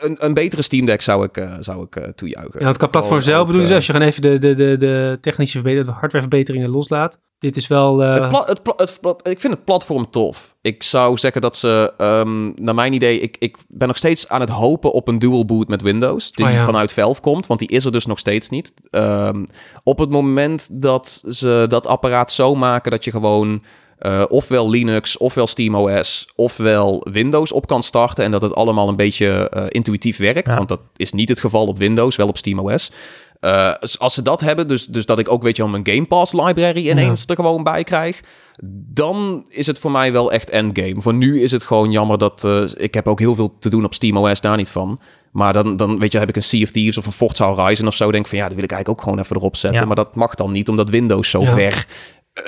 een, 0.02 0.16
een, 0.18 0.34
betere 0.34 0.62
Steam 0.62 0.86
Deck 0.86 1.02
zou 1.02 1.24
ik, 1.24 1.36
uh, 1.36 1.54
zou 1.60 1.82
ik 1.82 1.96
uh, 1.96 2.04
toejuichen. 2.04 2.60
Ja, 2.60 2.66
het 2.66 2.76
kan 2.76 2.90
platform 2.90 3.20
zelf 3.20 3.46
bedoelen 3.46 3.68
ze, 3.68 3.74
als 3.74 3.86
je 3.86 3.92
gewoon 3.92 4.08
even 4.08 4.22
de, 4.22 4.38
de, 4.38 4.54
de, 4.54 4.76
de 4.76 5.18
technische 5.20 5.52
verbeteringen, 5.52 5.92
de 5.92 5.98
hardwareverbeteringen 5.98 6.70
loslaat. 6.70 7.18
Dit 7.42 7.56
is 7.56 7.66
wel... 7.66 8.02
Uh... 8.02 8.12
Het 8.12 8.28
pla 8.28 8.44
het 8.46 8.62
pla 8.62 8.74
het 8.76 9.00
ik 9.22 9.40
vind 9.40 9.52
het 9.52 9.64
platform 9.64 10.10
tof. 10.10 10.54
Ik 10.60 10.82
zou 10.82 11.16
zeggen 11.16 11.40
dat 11.40 11.56
ze, 11.56 11.92
um, 11.98 12.52
naar 12.56 12.74
mijn 12.74 12.92
idee, 12.92 13.20
ik, 13.20 13.36
ik 13.38 13.56
ben 13.68 13.88
nog 13.88 13.96
steeds 13.96 14.28
aan 14.28 14.40
het 14.40 14.50
hopen 14.50 14.92
op 14.92 15.08
een 15.08 15.18
dual 15.18 15.44
boot 15.44 15.68
met 15.68 15.82
Windows. 15.82 16.30
Die 16.30 16.46
oh, 16.46 16.52
ja. 16.52 16.64
vanuit 16.64 16.92
Valve 16.92 17.20
komt, 17.20 17.46
want 17.46 17.60
die 17.60 17.68
is 17.68 17.84
er 17.84 17.92
dus 17.92 18.06
nog 18.06 18.18
steeds 18.18 18.48
niet. 18.48 18.72
Um, 18.90 19.46
op 19.82 19.98
het 19.98 20.10
moment 20.10 20.68
dat 20.82 21.22
ze 21.28 21.66
dat 21.68 21.86
apparaat 21.86 22.32
zo 22.32 22.54
maken 22.54 22.90
dat 22.90 23.04
je 23.04 23.10
gewoon... 23.10 23.62
Uh, 24.06 24.22
ofwel 24.28 24.70
Linux, 24.70 25.16
ofwel 25.16 25.46
SteamOS, 25.46 26.28
ofwel 26.34 27.06
Windows 27.10 27.52
op 27.52 27.66
kan 27.66 27.82
starten. 27.82 28.24
En 28.24 28.30
dat 28.30 28.42
het 28.42 28.54
allemaal 28.54 28.88
een 28.88 28.96
beetje 28.96 29.50
uh, 29.56 29.64
intuïtief 29.68 30.18
werkt. 30.18 30.48
Ja. 30.48 30.56
Want 30.56 30.68
dat 30.68 30.80
is 30.96 31.12
niet 31.12 31.28
het 31.28 31.40
geval 31.40 31.66
op 31.66 31.78
Windows, 31.78 32.16
wel 32.16 32.28
op 32.28 32.38
SteamOS. 32.38 32.92
Uh, 33.44 33.72
als 33.98 34.14
ze 34.14 34.22
dat 34.22 34.40
hebben, 34.40 34.68
dus, 34.68 34.86
dus 34.86 35.06
dat 35.06 35.18
ik 35.18 35.30
ook 35.30 35.42
weet 35.42 35.56
je 35.56 35.62
al 35.62 35.68
mijn 35.68 35.86
Game 35.86 36.06
Pass 36.06 36.32
library 36.32 36.88
ineens 36.88 37.20
ja. 37.20 37.26
er 37.26 37.34
gewoon 37.34 37.62
bij 37.62 37.84
krijg. 37.84 38.20
Dan 38.94 39.44
is 39.48 39.66
het 39.66 39.78
voor 39.78 39.90
mij 39.90 40.12
wel 40.12 40.32
echt 40.32 40.50
endgame. 40.50 41.00
Voor 41.00 41.14
nu 41.14 41.42
is 41.42 41.52
het 41.52 41.62
gewoon 41.62 41.90
jammer 41.90 42.18
dat 42.18 42.48
ik 42.76 42.94
heb 42.94 43.08
ook 43.08 43.18
heel 43.18 43.34
veel 43.34 43.58
te 43.58 43.68
doen 43.70 43.84
op 43.84 43.94
SteamOS, 43.94 44.40
daar 44.40 44.56
niet 44.56 44.68
van. 44.68 45.00
Maar 45.32 45.52
dan, 45.52 45.76
dan 45.76 45.98
weet 45.98 46.12
je, 46.12 46.18
heb 46.18 46.28
ik 46.28 46.36
een 46.36 46.42
Sea 46.42 46.62
of 46.62 46.70
Thieves 46.70 46.98
of 46.98 47.06
een 47.06 47.12
Forza 47.12 47.54
Horizon 47.54 47.86
of 47.86 47.94
zo. 47.94 48.12
Denk 48.12 48.26
van 48.26 48.38
ja, 48.38 48.44
dat 48.44 48.54
wil 48.54 48.64
ik 48.64 48.70
eigenlijk 48.70 49.00
ook 49.00 49.08
gewoon 49.08 49.24
even 49.24 49.36
erop 49.36 49.56
zetten. 49.56 49.80
Ja. 49.80 49.86
Maar 49.86 49.96
dat 49.96 50.14
mag 50.14 50.34
dan 50.34 50.52
niet, 50.52 50.68
omdat 50.68 50.90
Windows 50.90 51.30
zo 51.30 51.40
ja. 51.40 51.52
ver 51.52 51.86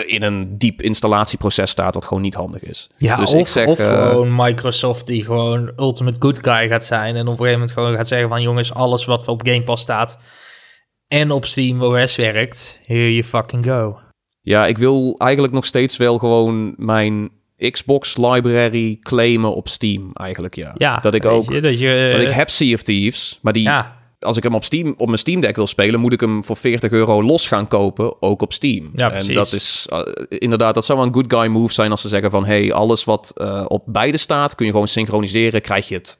in 0.07 0.22
een 0.22 0.59
diep 0.59 0.82
installatieproces 0.82 1.70
staat 1.70 1.92
dat 1.92 2.05
gewoon 2.05 2.22
niet 2.22 2.34
handig 2.34 2.62
is. 2.62 2.90
Ja, 2.97 3.16
dus 3.16 3.32
of, 3.32 3.38
ik 3.38 3.47
zeg, 3.47 3.66
of 3.66 3.78
uh, 3.78 4.09
gewoon 4.09 4.36
Microsoft 4.36 5.07
die 5.07 5.24
gewoon 5.24 5.72
ultimate 5.76 6.20
good 6.20 6.38
guy 6.42 6.68
gaat 6.68 6.84
zijn 6.84 7.16
en 7.16 7.20
op 7.20 7.26
een 7.26 7.36
gegeven 7.36 7.53
moment 7.53 7.72
gewoon 7.72 7.95
gaat 7.95 8.09
zeggen 8.09 8.28
van 8.28 8.42
jongens, 8.42 8.74
alles 8.74 9.05
wat 9.05 9.28
op 9.28 9.47
Game 9.47 9.62
Pass 9.62 9.82
staat 9.82 10.18
en 11.09 11.31
op 11.31 11.45
Steam 11.45 11.83
OS 11.83 12.17
werkt, 12.17 12.81
here 12.85 13.13
you 13.13 13.25
fucking 13.25 13.67
go. 13.67 13.99
Ja, 14.41 14.67
ik 14.67 14.79
wil 14.79 15.15
eigenlijk 15.19 15.53
nog 15.53 15.67
steeds 15.67 15.97
wel 15.97 16.19
gewoon 16.19 16.75
mijn 16.77 17.31
Xbox 17.57 18.17
library 18.17 18.99
claimen 19.01 19.55
op 19.55 19.69
Steam 19.69 20.11
eigenlijk, 20.13 20.55
ja. 20.55 20.75
ja 20.79 20.99
dat 20.99 21.15
ik 21.15 21.25
ook, 21.25 21.51
je, 21.51 21.61
dat 21.61 21.79
je, 21.79 22.09
want 22.17 22.29
ik 22.29 22.35
heb 22.35 22.51
Sea 22.51 22.75
of 22.75 22.83
Thieves, 22.83 23.39
maar 23.43 23.53
die... 23.53 23.63
Ja 23.63 24.03
als 24.25 24.37
ik 24.37 24.43
hem 24.43 24.55
op 24.55 24.65
Steam 24.65 24.95
op 24.97 25.07
mijn 25.07 25.19
Steam 25.19 25.41
Deck 25.41 25.57
wil 25.57 25.67
spelen, 25.67 26.01
moet 26.01 26.13
ik 26.13 26.21
hem 26.21 26.45
voor 26.45 26.57
40 26.57 26.91
euro 26.91 27.23
los 27.23 27.47
gaan 27.47 27.69
kopen, 27.69 28.23
ook 28.23 28.43
op 28.43 28.53
Steam. 28.53 28.89
Ja, 28.93 29.13
en 29.13 29.35
dat 29.35 29.53
is 29.53 29.87
uh, 29.93 30.01
inderdaad, 30.29 30.75
dat 30.75 30.85
zou 30.85 30.99
wel 30.99 31.07
een 31.07 31.15
good 31.15 31.33
guy 31.33 31.47
move 31.47 31.73
zijn 31.73 31.91
als 31.91 32.01
ze 32.01 32.09
zeggen 32.09 32.31
van 32.31 32.45
hey, 32.45 32.73
alles 32.73 33.05
wat 33.05 33.33
uh, 33.37 33.65
op 33.69 33.83
beide 33.87 34.17
staat, 34.17 34.55
kun 34.55 34.67
je 34.67 34.73
gewoon 34.73 34.89
synchroniseren, 34.89 35.61
krijg 35.61 35.89
je 35.89 35.95
het 35.95 36.19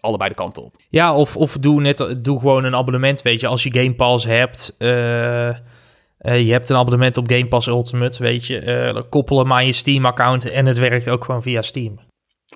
allebei 0.00 0.28
de 0.28 0.36
kanten 0.36 0.62
op. 0.62 0.74
Ja, 0.88 1.14
of, 1.14 1.36
of 1.36 1.58
doe, 1.58 1.80
net, 1.80 2.14
doe 2.18 2.38
gewoon 2.38 2.64
een 2.64 2.76
abonnement, 2.76 3.22
weet 3.22 3.40
je, 3.40 3.46
als 3.46 3.62
je 3.62 3.74
Game 3.74 3.94
Pass 3.94 4.24
hebt. 4.24 4.74
je 4.78 6.50
hebt 6.50 6.68
een 6.68 6.76
abonnement 6.76 7.16
op 7.16 7.30
Game 7.30 7.46
Pass 7.46 7.66
Ultimate, 7.66 8.22
weet 8.22 8.46
je. 8.46 9.04
koppel 9.08 9.38
hem 9.38 9.52
aan 9.52 9.66
je 9.66 9.72
Steam-account 9.72 10.50
en 10.50 10.66
het 10.66 10.78
werkt 10.78 11.08
ook 11.08 11.24
gewoon 11.24 11.42
via 11.42 11.62
Steam. 11.62 11.98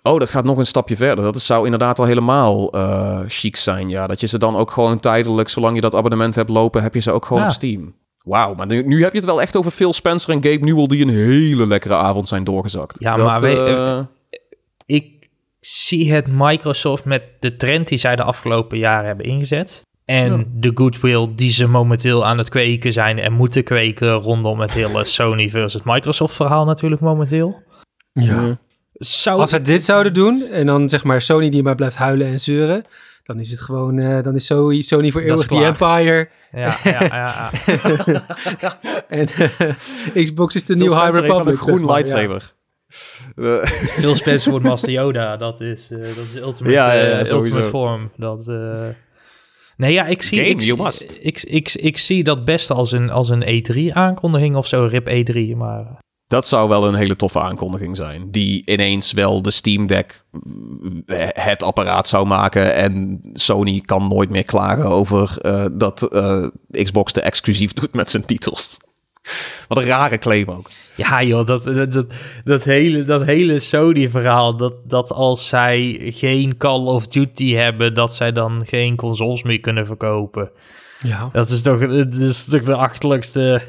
Oh, 0.03 0.19
dat 0.19 0.31
gaat 0.31 0.45
nog 0.45 0.59
een 0.59 0.67
stapje 0.67 0.97
verder. 0.97 1.25
Dat 1.25 1.41
zou 1.41 1.65
inderdaad 1.65 1.99
al 1.99 2.05
helemaal 2.05 2.77
uh, 2.77 3.21
chic 3.27 3.57
zijn. 3.57 3.89
Ja, 3.89 4.07
dat 4.07 4.21
je 4.21 4.27
ze 4.27 4.39
dan 4.39 4.57
ook 4.57 4.71
gewoon 4.71 5.01
tijdelijk, 5.01 5.49
zolang 5.49 5.75
je 5.75 5.81
dat 5.81 5.95
abonnement 5.95 6.35
hebt 6.35 6.49
lopen, 6.49 6.83
heb 6.83 6.95
je 6.95 7.01
ze 7.01 7.11
ook 7.11 7.25
gewoon 7.25 7.43
ja. 7.43 7.49
op 7.49 7.55
Steam. 7.55 7.95
Wauw, 8.25 8.55
maar 8.55 8.67
nu, 8.67 8.87
nu, 8.87 9.03
heb 9.03 9.13
je 9.13 9.19
het 9.19 9.27
wel 9.27 9.41
echt 9.41 9.57
over 9.57 9.71
Phil 9.71 9.93
Spencer 9.93 10.35
en 10.35 10.45
Gabe 10.45 10.65
Newell 10.65 10.87
die 10.87 11.03
een 11.03 11.09
hele 11.09 11.67
lekkere 11.67 11.95
avond 11.95 12.29
zijn 12.29 12.45
doorgezakt. 12.45 12.97
Ja, 13.01 13.15
dat, 13.15 13.27
maar 13.27 13.41
we, 13.41 13.49
uh... 13.49 14.05
ik 14.87 15.22
zie 15.67 16.13
het 16.13 16.27
Microsoft 16.31 17.05
met 17.05 17.23
de 17.41 17.57
trend 17.57 17.89
die 17.89 17.99
zij 17.99 18.17
de 18.17 18.23
afgelopen 18.23 18.79
jaren 18.79 19.07
hebben 19.07 19.27
ingezet. 19.27 19.83
En 20.05 20.39
ja. 20.39 20.45
de 20.55 20.71
goodwill 20.75 21.29
die 21.35 21.51
ze 21.51 21.67
momenteel 21.67 22.27
aan 22.27 22.39
het 22.39 22.49
kweken 22.49 22.93
zijn 22.93 23.19
en 23.19 23.33
moeten 23.33 23.65
kweken 23.65 24.13
rondom 24.13 24.61
het 24.61 24.73
hele 24.73 25.05
Sony 25.17 25.51
versus 25.51 25.81
Microsoft 25.85 26.35
verhaal 26.35 26.65
natuurlijk 26.65 27.01
momenteel. 27.01 27.63
Ja. 28.13 28.59
Zou... 28.93 29.41
Als 29.41 29.51
ze 29.51 29.63
dit 29.63 29.83
zouden 29.83 30.15
doen 30.15 30.43
en 30.43 30.67
dan 30.67 30.89
zeg 30.89 31.05
maar 31.05 31.23
Sony 31.23 31.51
die 31.51 31.63
maar 31.63 31.75
blijft 31.75 31.97
huilen 31.97 32.27
en 32.27 32.41
zeuren, 32.41 32.85
dan 33.25 33.41
is 33.41 33.51
het 33.51 33.61
gewoon, 33.61 33.97
uh, 33.97 34.23
dan 34.23 34.35
is 34.35 34.47
Sony, 34.47 34.83
Sony 34.83 35.11
voor 35.11 35.21
eeuwig 35.21 35.47
die 35.47 35.65
Empire. 35.65 36.29
Ja, 36.53 36.79
ja, 36.85 37.05
ja. 37.05 37.51
ja. 38.61 38.79
en 39.09 39.29
uh, 39.39 40.25
Xbox 40.25 40.55
is 40.55 40.65
de 40.65 40.77
nieuwe 40.77 41.01
High 41.01 41.19
Republic. 41.19 41.55
Een 41.55 41.61
groen 41.61 41.87
lightsaber. 41.87 42.53
Phil 43.75 44.15
Spencer 44.23 44.51
wordt 44.51 44.67
Master 44.67 44.91
Yoda, 44.91 45.37
dat 45.37 45.61
is, 45.61 45.91
uh, 45.91 45.99
dat 45.99 46.25
is 46.35 46.37
ultimate, 46.37 46.75
ja, 46.75 46.93
ja, 46.93 47.03
ja, 47.03 47.31
ultimate 47.31 47.63
form. 47.63 48.11
Dat, 48.17 48.47
Nee, 49.77 49.93
ja, 49.93 50.07
ik 50.07 50.23
zie, 50.23 50.39
Game, 50.39 50.51
ik, 50.51 50.61
you 50.61 50.83
must. 50.83 51.03
Ik, 51.03 51.19
ik, 51.21 51.43
ik, 51.43 51.73
ik, 51.73 51.99
zie 51.99 52.25
dat 52.25 52.45
best 52.45 52.71
als 52.71 52.93
een, 52.93 53.11
als 53.11 53.29
een 53.29 53.45
E3-aankondiging 53.45 54.57
of 54.57 54.67
zo, 54.67 54.85
RIP 54.85 55.09
E3, 55.09 55.57
maar... 55.57 56.01
Dat 56.27 56.47
zou 56.47 56.69
wel 56.69 56.87
een 56.87 56.95
hele 56.95 57.17
toffe 57.17 57.41
aankondiging 57.41 57.97
zijn. 57.97 58.31
Die 58.31 58.63
ineens 58.65 59.13
wel 59.13 59.43
de 59.43 59.51
Steam 59.51 59.87
Deck 59.87 60.25
het 61.33 61.63
apparaat 61.63 62.09
zou 62.09 62.27
maken. 62.27 62.75
En 62.75 63.21
Sony 63.33 63.81
kan 63.81 64.09
nooit 64.09 64.31
meer 64.31 64.45
klagen 64.45 64.85
over 64.85 65.39
uh, 65.43 65.65
dat 65.73 66.09
uh, 66.13 66.47
Xbox 66.71 67.13
te 67.13 67.21
exclusief 67.21 67.73
doet 67.73 67.93
met 67.93 68.11
zijn 68.11 68.25
titels. 68.25 68.79
Wat 69.69 69.79
een 69.79 69.85
rare 69.85 70.19
claim 70.19 70.49
ook. 70.49 70.69
Ja 70.95 71.23
joh, 71.23 71.47
dat, 71.47 71.65
dat, 71.65 72.07
dat, 72.45 72.65
hele, 72.65 73.03
dat 73.03 73.25
hele 73.25 73.59
Sony-verhaal... 73.59 74.57
Dat, 74.57 74.75
dat 74.85 75.13
als 75.13 75.49
zij 75.49 76.01
geen 76.05 76.57
Call 76.57 76.85
of 76.85 77.07
Duty 77.07 77.53
hebben... 77.55 77.95
dat 77.95 78.15
zij 78.15 78.33
dan 78.33 78.63
geen 78.67 78.97
consoles 78.97 79.43
meer 79.43 79.61
kunnen 79.61 79.87
verkopen. 79.87 80.51
Ja. 80.99 81.29
Dat 81.33 81.49
is 81.49 81.63
toch, 81.63 81.81
dat 81.81 82.15
is 82.15 82.45
toch 82.45 82.65
de 82.65 82.77
achterlijkste 82.77 83.63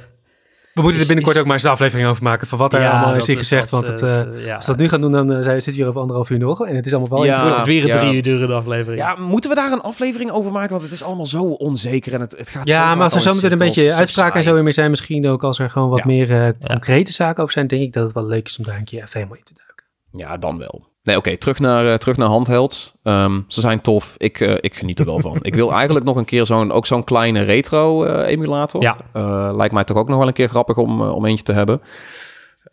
we 0.74 0.82
moeten 0.82 1.02
er 1.02 1.08
binnenkort 1.08 1.38
ook 1.38 1.46
maar 1.46 1.54
eens 1.54 1.64
een 1.64 1.72
aflevering 1.72 2.10
over 2.10 2.24
maken 2.24 2.48
van 2.48 2.58
wat 2.58 2.74
er 2.74 2.82
ja, 2.82 2.92
allemaal 2.92 3.16
is 3.16 3.26
gezegd. 3.26 3.70
Want 3.70 3.88
het, 3.88 4.02
uh, 4.02 4.46
ja. 4.46 4.56
als 4.56 4.66
we 4.66 4.72
dat 4.72 4.82
nu 4.82 4.90
gaan 4.90 5.02
doen, 5.02 5.12
dan 5.12 5.32
uh, 5.32 5.42
zitten 5.42 5.66
we 5.66 5.72
hier 5.72 5.88
over 5.88 6.00
anderhalf 6.00 6.30
uur 6.30 6.38
nog. 6.38 6.66
En 6.66 6.76
het 6.76 6.86
is 6.86 6.94
allemaal 6.94 7.18
wel 7.18 7.28
ja, 7.28 7.34
interessant. 7.34 7.68
Het 7.68 7.76
weer 7.76 7.94
een 7.94 8.00
drie 8.00 8.14
uur 8.14 8.24
durende 8.24 8.54
aflevering. 8.54 9.02
Ja, 9.02 9.16
moeten 9.16 9.50
we 9.50 9.56
daar 9.56 9.72
een 9.72 9.82
aflevering 9.82 10.32
over 10.32 10.52
maken? 10.52 10.72
Want 10.72 10.84
het 10.84 10.92
is 10.92 11.04
allemaal 11.04 11.26
zo 11.26 11.44
onzeker 11.44 12.14
en 12.14 12.22
het, 12.22 12.38
het 12.38 12.50
gaat 12.50 12.68
Ja, 12.68 12.96
maar 12.96 13.04
als 13.04 13.16
er 13.16 13.22
zo 13.22 13.34
meteen 13.34 13.52
een 13.52 13.58
beetje 13.58 13.94
uitspraken 13.94 14.38
en 14.38 14.44
zo 14.44 14.54
weer 14.54 14.64
meer 14.64 14.74
zijn, 14.74 14.90
misschien 14.90 15.28
ook 15.28 15.44
als 15.44 15.60
er 15.60 15.70
gewoon 15.70 15.90
wat 15.90 16.06
meer 16.06 16.32
uh, 16.32 16.50
concrete 16.68 17.12
zaken 17.12 17.42
over 17.42 17.54
zijn, 17.54 17.68
denk 17.68 17.82
ik 17.82 17.94
dat 17.94 18.04
het 18.04 18.14
wel 18.14 18.26
leuk 18.26 18.48
is 18.48 18.58
om 18.58 18.66
daar 18.66 18.78
een 18.78 18.84
keer 18.84 19.02
even 19.02 19.12
helemaal 19.14 19.38
in 19.38 19.44
te 19.44 19.54
duiken. 19.54 19.86
Ja, 20.12 20.38
dan 20.38 20.58
wel. 20.58 20.92
Nee, 21.04 21.18
oké, 21.18 21.28
okay, 21.28 21.40
terug, 21.40 21.60
naar, 21.60 21.86
uh, 21.86 21.94
terug 21.94 22.18
naar 22.18 22.28
handhelds. 22.28 22.94
Um, 23.04 23.46
ze 23.48 23.62
zijn 23.62 23.82
tof. 23.82 24.16
Ik, 24.18 24.40
uh, 24.40 24.56
ik 24.60 24.74
geniet 24.74 25.00
er 25.00 25.06
wel 25.06 25.20
van. 25.20 25.38
ik 25.42 25.56
wil 25.56 25.72
eigenlijk 25.74 26.06
nog 26.06 26.16
een 26.16 26.26
keer 26.26 26.46
zo'n, 26.46 26.72
ook 26.72 26.86
zo'n 26.86 27.04
kleine 27.04 27.42
retro-emulator. 27.42 28.82
ja. 28.82 28.98
Uh, 29.14 29.50
lijkt 29.56 29.74
mij 29.74 29.84
toch 29.84 29.98
ook 29.98 30.08
nog 30.08 30.18
wel 30.18 30.28
een 30.28 30.34
keer 30.34 30.50
grappig 30.50 30.78
om, 30.78 31.02
om 31.02 31.26
eentje 31.26 31.44
te 31.44 31.54
hebben. 31.54 31.82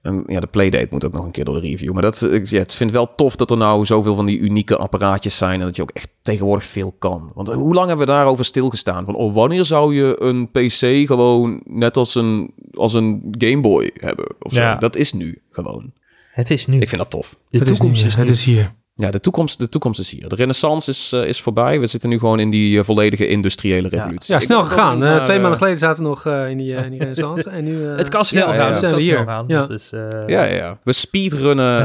Um, 0.03 0.25
ja, 0.27 0.41
de 0.41 0.47
Playdate 0.47 0.89
moet 0.91 1.05
ook 1.05 1.13
nog 1.13 1.25
een 1.25 1.31
keer 1.31 1.45
door 1.45 1.55
de 1.55 1.69
review. 1.69 1.93
Maar 1.93 2.03
dat, 2.03 2.23
ik, 2.23 2.47
ja, 2.47 2.59
het 2.59 2.75
vind 2.75 2.91
wel 2.91 3.15
tof 3.15 3.37
dat 3.37 3.51
er 3.51 3.57
nou 3.57 3.87
zoveel 3.87 4.15
van 4.15 4.27
die 4.27 4.39
unieke 4.39 4.77
apparaatjes 4.77 5.37
zijn... 5.37 5.61
en 5.61 5.67
dat 5.67 5.77
je 5.77 5.83
ook 5.83 5.91
echt 5.91 6.09
tegenwoordig 6.23 6.65
veel 6.65 6.95
kan. 6.99 7.31
Want 7.35 7.49
hoe 7.49 7.75
lang 7.75 7.89
hebben 7.89 8.07
we 8.07 8.13
daarover 8.13 8.45
stilgestaan? 8.45 9.05
Van, 9.05 9.15
oh, 9.15 9.35
wanneer 9.35 9.65
zou 9.65 9.95
je 9.95 10.23
een 10.23 10.51
PC 10.51 11.07
gewoon 11.07 11.61
net 11.65 11.97
als 11.97 12.15
een, 12.15 12.55
als 12.75 12.93
een 12.93 13.35
Game 13.39 13.61
Boy 13.61 13.91
hebben? 13.95 14.35
Of 14.41 14.53
zo? 14.53 14.61
Ja. 14.61 14.77
Dat 14.77 14.97
is 14.97 15.13
nu 15.13 15.43
gewoon. 15.51 15.93
Het 16.41 16.51
is 16.51 16.67
nu. 16.67 16.81
Ik 16.81 16.89
vind 16.89 17.01
dat 17.01 17.11
tof. 17.11 17.37
De 17.49 17.59
het 17.59 17.67
toekomst 17.67 18.01
is, 18.01 18.09
is, 18.09 18.17
nu. 18.17 18.23
Het 18.23 18.31
is 18.31 18.45
hier. 18.45 18.73
Ja, 19.01 19.11
de 19.11 19.21
toekomst, 19.21 19.59
de 19.59 19.69
toekomst 19.69 20.01
is 20.01 20.11
hier. 20.11 20.29
De 20.29 20.35
renaissance 20.35 20.91
is, 20.91 21.13
uh, 21.15 21.25
is 21.25 21.41
voorbij. 21.41 21.81
We 21.81 21.87
zitten 21.87 22.09
nu 22.09 22.19
gewoon 22.19 22.41
in 22.41 22.51
die 22.51 22.77
uh, 22.79 22.85
volledige 22.85 23.29
industriële 23.29 23.89
revolutie. 23.89 24.35
Ja, 24.35 24.41
snel 24.41 24.63
gegaan. 24.63 25.03
Uh, 25.03 25.23
twee 25.23 25.39
maanden 25.39 25.59
geleden 25.59 25.79
zaten 25.79 26.03
we 26.03 26.09
nog 26.09 26.27
in, 26.27 26.57
die, 26.59 26.73
in 26.75 26.91
die 26.91 26.99
renaissance. 27.05 27.51
en 27.51 27.65
nu, 27.65 27.87
het 27.87 28.09
kan 28.09 28.25
snel 28.25 28.47
gaan. 28.47 28.73
Het 28.73 28.81
kan 28.81 28.99
hier. 28.99 29.25
gaan. 29.25 29.45
Ja. 29.49 29.61
Dat 29.61 29.71
is, 29.71 29.91
ja, 30.27 30.45
ja, 30.45 30.79
we 30.83 30.93
speedrunnen 30.93 31.77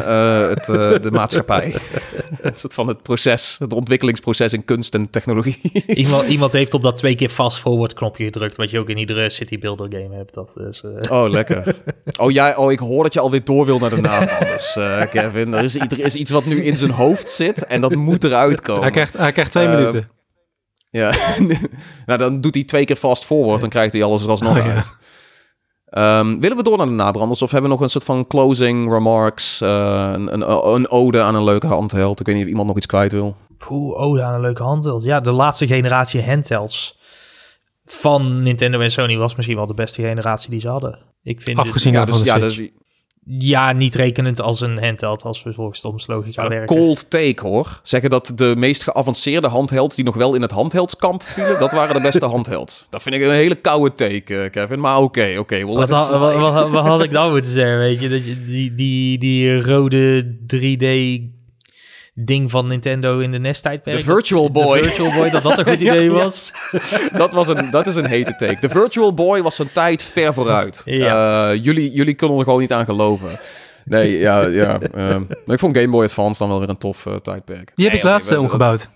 het, 0.49 0.65
de 1.03 1.09
maatschappij. 1.19 1.75
een 2.41 2.55
soort 2.55 2.73
van 2.73 2.87
het 2.87 3.01
proces, 3.01 3.55
het 3.59 3.73
ontwikkelingsproces 3.73 4.53
in 4.53 4.65
kunst 4.65 4.93
en 4.93 5.09
technologie. 5.09 5.83
iemand, 5.87 6.27
iemand 6.27 6.51
heeft 6.53 6.73
op 6.73 6.81
dat 6.83 6.95
twee 6.97 7.15
keer 7.15 7.29
fast 7.29 7.59
forward 7.59 7.93
knopje 7.93 8.23
gedrukt, 8.23 8.55
wat 8.55 8.69
je 8.71 8.79
ook 8.79 8.89
in 8.89 8.97
iedere 8.97 9.29
city 9.29 9.59
builder 9.59 9.87
game 9.89 10.15
hebt. 10.15 10.33
Dat 10.33 10.53
is, 10.69 10.83
Oh, 11.09 11.29
lekker. 11.29 11.75
Oh, 12.19 12.31
jij, 12.31 12.55
oh, 12.55 12.71
ik 12.71 12.79
hoor 12.79 13.03
dat 13.03 13.13
je 13.13 13.19
alweer 13.19 13.43
door 13.43 13.65
wil 13.65 13.79
naar 13.79 13.89
de 13.89 14.01
naam. 14.01 14.27
Dus, 14.39 14.77
Kevin, 15.11 15.53
er 15.53 15.63
is, 15.63 15.75
er 15.75 15.99
is 15.99 16.15
iets 16.15 16.31
wat 16.31 16.45
nu 16.45 16.63
in 16.63 16.77
zijn 16.77 16.91
hoofd 16.91 17.04
hoofd 17.05 17.29
zit 17.29 17.65
en 17.65 17.81
dat 17.81 17.95
moet 17.95 18.23
eruit 18.23 18.61
komen. 18.61 18.81
Hij 18.81 18.91
krijgt, 18.91 19.17
hij 19.17 19.31
krijgt 19.31 19.51
twee 19.51 19.67
uh, 19.67 19.75
minuten. 19.75 20.09
Ja, 20.89 21.13
nou 22.05 22.19
dan 22.19 22.41
doet 22.41 22.55
hij 22.55 22.63
twee 22.63 22.85
keer 22.85 22.95
fast 22.95 23.25
forward, 23.25 23.61
dan 23.61 23.69
krijgt 23.69 23.93
hij 23.93 24.03
alles 24.03 24.23
er 24.23 24.29
alsnog 24.29 24.57
oh, 24.57 24.65
uit. 24.65 24.93
Um, 25.97 26.39
willen 26.41 26.57
we 26.57 26.63
door 26.63 26.77
naar 26.77 26.85
de 26.85 26.91
nabranders 26.91 27.41
of 27.41 27.51
hebben 27.51 27.69
we 27.69 27.75
nog 27.75 27.83
een 27.83 27.91
soort 27.91 28.03
van 28.03 28.27
closing 28.27 28.91
remarks, 28.91 29.61
uh, 29.61 30.09
een, 30.13 30.33
een, 30.33 30.73
een, 30.73 30.89
ode 30.89 31.21
aan 31.21 31.35
een 31.35 31.43
leuke 31.43 31.67
handheld? 31.67 32.19
Ik 32.19 32.25
weet 32.25 32.35
niet 32.35 32.43
of 32.43 32.49
iemand 32.49 32.67
nog 32.67 32.77
iets 32.77 32.85
kwijt 32.85 33.11
wil. 33.11 33.35
Poeh, 33.57 33.99
ode 33.99 34.23
aan 34.23 34.33
een 34.33 34.41
leuke 34.41 34.63
handheld. 34.63 35.03
Ja, 35.03 35.19
de 35.19 35.31
laatste 35.31 35.67
generatie 35.67 36.23
handhelds 36.23 36.99
van 37.85 38.41
Nintendo 38.41 38.79
en 38.79 38.91
Sony 38.91 39.17
was 39.17 39.35
misschien 39.35 39.57
wel 39.57 39.67
de 39.67 39.73
beste 39.73 40.01
generatie 40.01 40.49
die 40.49 40.59
ze 40.59 40.67
hadden. 40.67 40.99
Ik 41.23 41.41
vind 41.41 41.57
Afgezien 41.57 41.93
ja, 41.93 42.05
dus, 42.05 42.21
ja, 42.21 42.39
dus, 42.39 42.69
ja, 43.27 43.71
niet 43.71 43.95
rekenend 43.95 44.41
als 44.41 44.61
een 44.61 44.83
handheld, 44.83 45.23
als 45.23 45.43
we 45.43 45.53
volgens 45.53 45.81
Toms 45.81 46.07
logica 46.07 46.43
ja, 46.43 46.49
werken. 46.49 46.75
Cold 46.75 47.09
take 47.09 47.47
hoor. 47.47 47.79
Zeggen 47.83 48.09
dat 48.09 48.31
de 48.35 48.53
meest 48.57 48.83
geavanceerde 48.83 49.47
handhelds 49.47 49.95
die 49.95 50.05
nog 50.05 50.15
wel 50.15 50.35
in 50.35 50.41
het 50.41 50.51
handheldskamp 50.51 51.23
vielen, 51.23 51.59
dat 51.59 51.71
waren 51.71 51.95
de 51.95 52.01
beste 52.01 52.25
handhelds. 52.35 52.87
Dat 52.89 53.01
vind 53.01 53.15
ik 53.15 53.21
een 53.21 53.31
hele 53.31 53.55
koude 53.55 53.95
take, 53.95 54.41
eh, 54.41 54.51
Kevin. 54.51 54.79
Maar 54.79 54.97
oké, 54.97 55.35
oké. 55.37 55.65
wat, 55.65 55.89
wat, 55.89 56.09
wat, 56.09 56.69
wat, 56.69 56.85
had 56.85 57.03
ik 57.03 57.11
dan 57.11 57.31
moeten 57.31 57.51
zeggen, 57.51 57.77
weet 57.77 58.01
je? 58.01 58.09
Dat 58.09 58.25
je 58.25 58.45
die, 58.45 58.75
die, 58.75 59.17
die 59.17 59.61
rode 59.61 60.35
3D 60.55 61.21
ding 62.15 62.51
van 62.51 62.67
Nintendo 62.67 63.19
in 63.19 63.31
de 63.31 63.39
NES-tijdperk. 63.39 63.97
De 63.97 64.03
Virtual 64.03 64.51
Boy. 64.51 64.77
De 64.77 64.83
Virtual 64.83 65.13
Boy, 65.13 65.29
dat 65.29 65.43
dat 65.43 65.57
een 65.57 65.65
goed 65.65 65.79
idee 65.89 66.11
was. 66.11 66.53
dat, 67.13 67.33
was 67.33 67.47
een, 67.47 67.69
dat 67.69 67.87
is 67.87 67.95
een 67.95 68.05
hete 68.05 68.35
take. 68.35 68.57
De 68.59 68.69
Virtual 68.69 69.13
Boy 69.13 69.41
was 69.41 69.55
zijn 69.55 69.71
tijd 69.71 70.03
ver 70.03 70.33
vooruit. 70.33 70.81
Ja. 70.85 71.51
Uh, 71.51 71.63
jullie, 71.63 71.91
jullie 71.91 72.13
kunnen 72.13 72.37
er 72.37 72.43
gewoon 72.43 72.59
niet 72.59 72.73
aan 72.73 72.85
geloven. 72.85 73.29
Nee, 73.85 74.17
ja, 74.17 74.41
ja. 74.45 74.79
Uh, 74.95 75.19
ik 75.45 75.59
vond 75.59 75.77
Game 75.77 75.89
Boy 75.89 76.03
Advance 76.03 76.39
dan 76.39 76.49
wel 76.49 76.59
weer 76.59 76.69
een 76.69 76.77
tof 76.77 77.05
uh, 77.05 77.15
tijdperk. 77.15 77.71
Die 77.75 77.85
heb 77.85 77.95
ik 77.95 78.03
laatst 78.03 78.31
okay, 78.31 78.43
omgebouwd. 78.43 78.89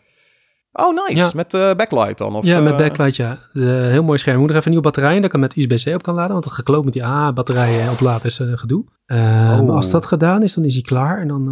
Oh, 0.71 1.07
nice. 1.07 1.35
Met 1.35 1.53
uh, 1.53 1.73
backlight 1.73 2.17
dan? 2.17 2.35
Of, 2.35 2.45
ja, 2.45 2.59
met 2.59 2.77
backlight, 2.77 3.15
ja. 3.15 3.37
De, 3.53 3.87
heel 3.91 4.03
mooi 4.03 4.17
scherm. 4.17 4.35
Ik 4.35 4.41
moet 4.41 4.49
er 4.49 4.55
even 4.55 4.67
een 4.67 4.71
nieuwe 4.71 4.85
batterij 4.91 5.15
in, 5.15 5.21
dat 5.21 5.25
ik 5.25 5.31
hem 5.31 5.41
met 5.41 5.57
USB-C 5.57 5.93
op 5.93 6.03
kan 6.03 6.13
laden. 6.13 6.31
Want 6.31 6.43
dat 6.43 6.53
gekloopt 6.53 6.85
met 6.85 6.93
die 6.93 7.05
A-batterijen 7.05 7.91
opladen 7.91 8.25
is 8.25 8.39
uh, 8.39 8.51
gedoe. 8.53 8.85
Uh, 9.07 9.59
oh. 9.61 9.75
Als 9.75 9.89
dat 9.89 10.05
gedaan 10.05 10.43
is, 10.43 10.53
dan 10.53 10.65
is 10.65 10.73
hij 10.73 10.83
klaar. 10.83 11.21
En 11.21 11.27
dan... 11.27 11.45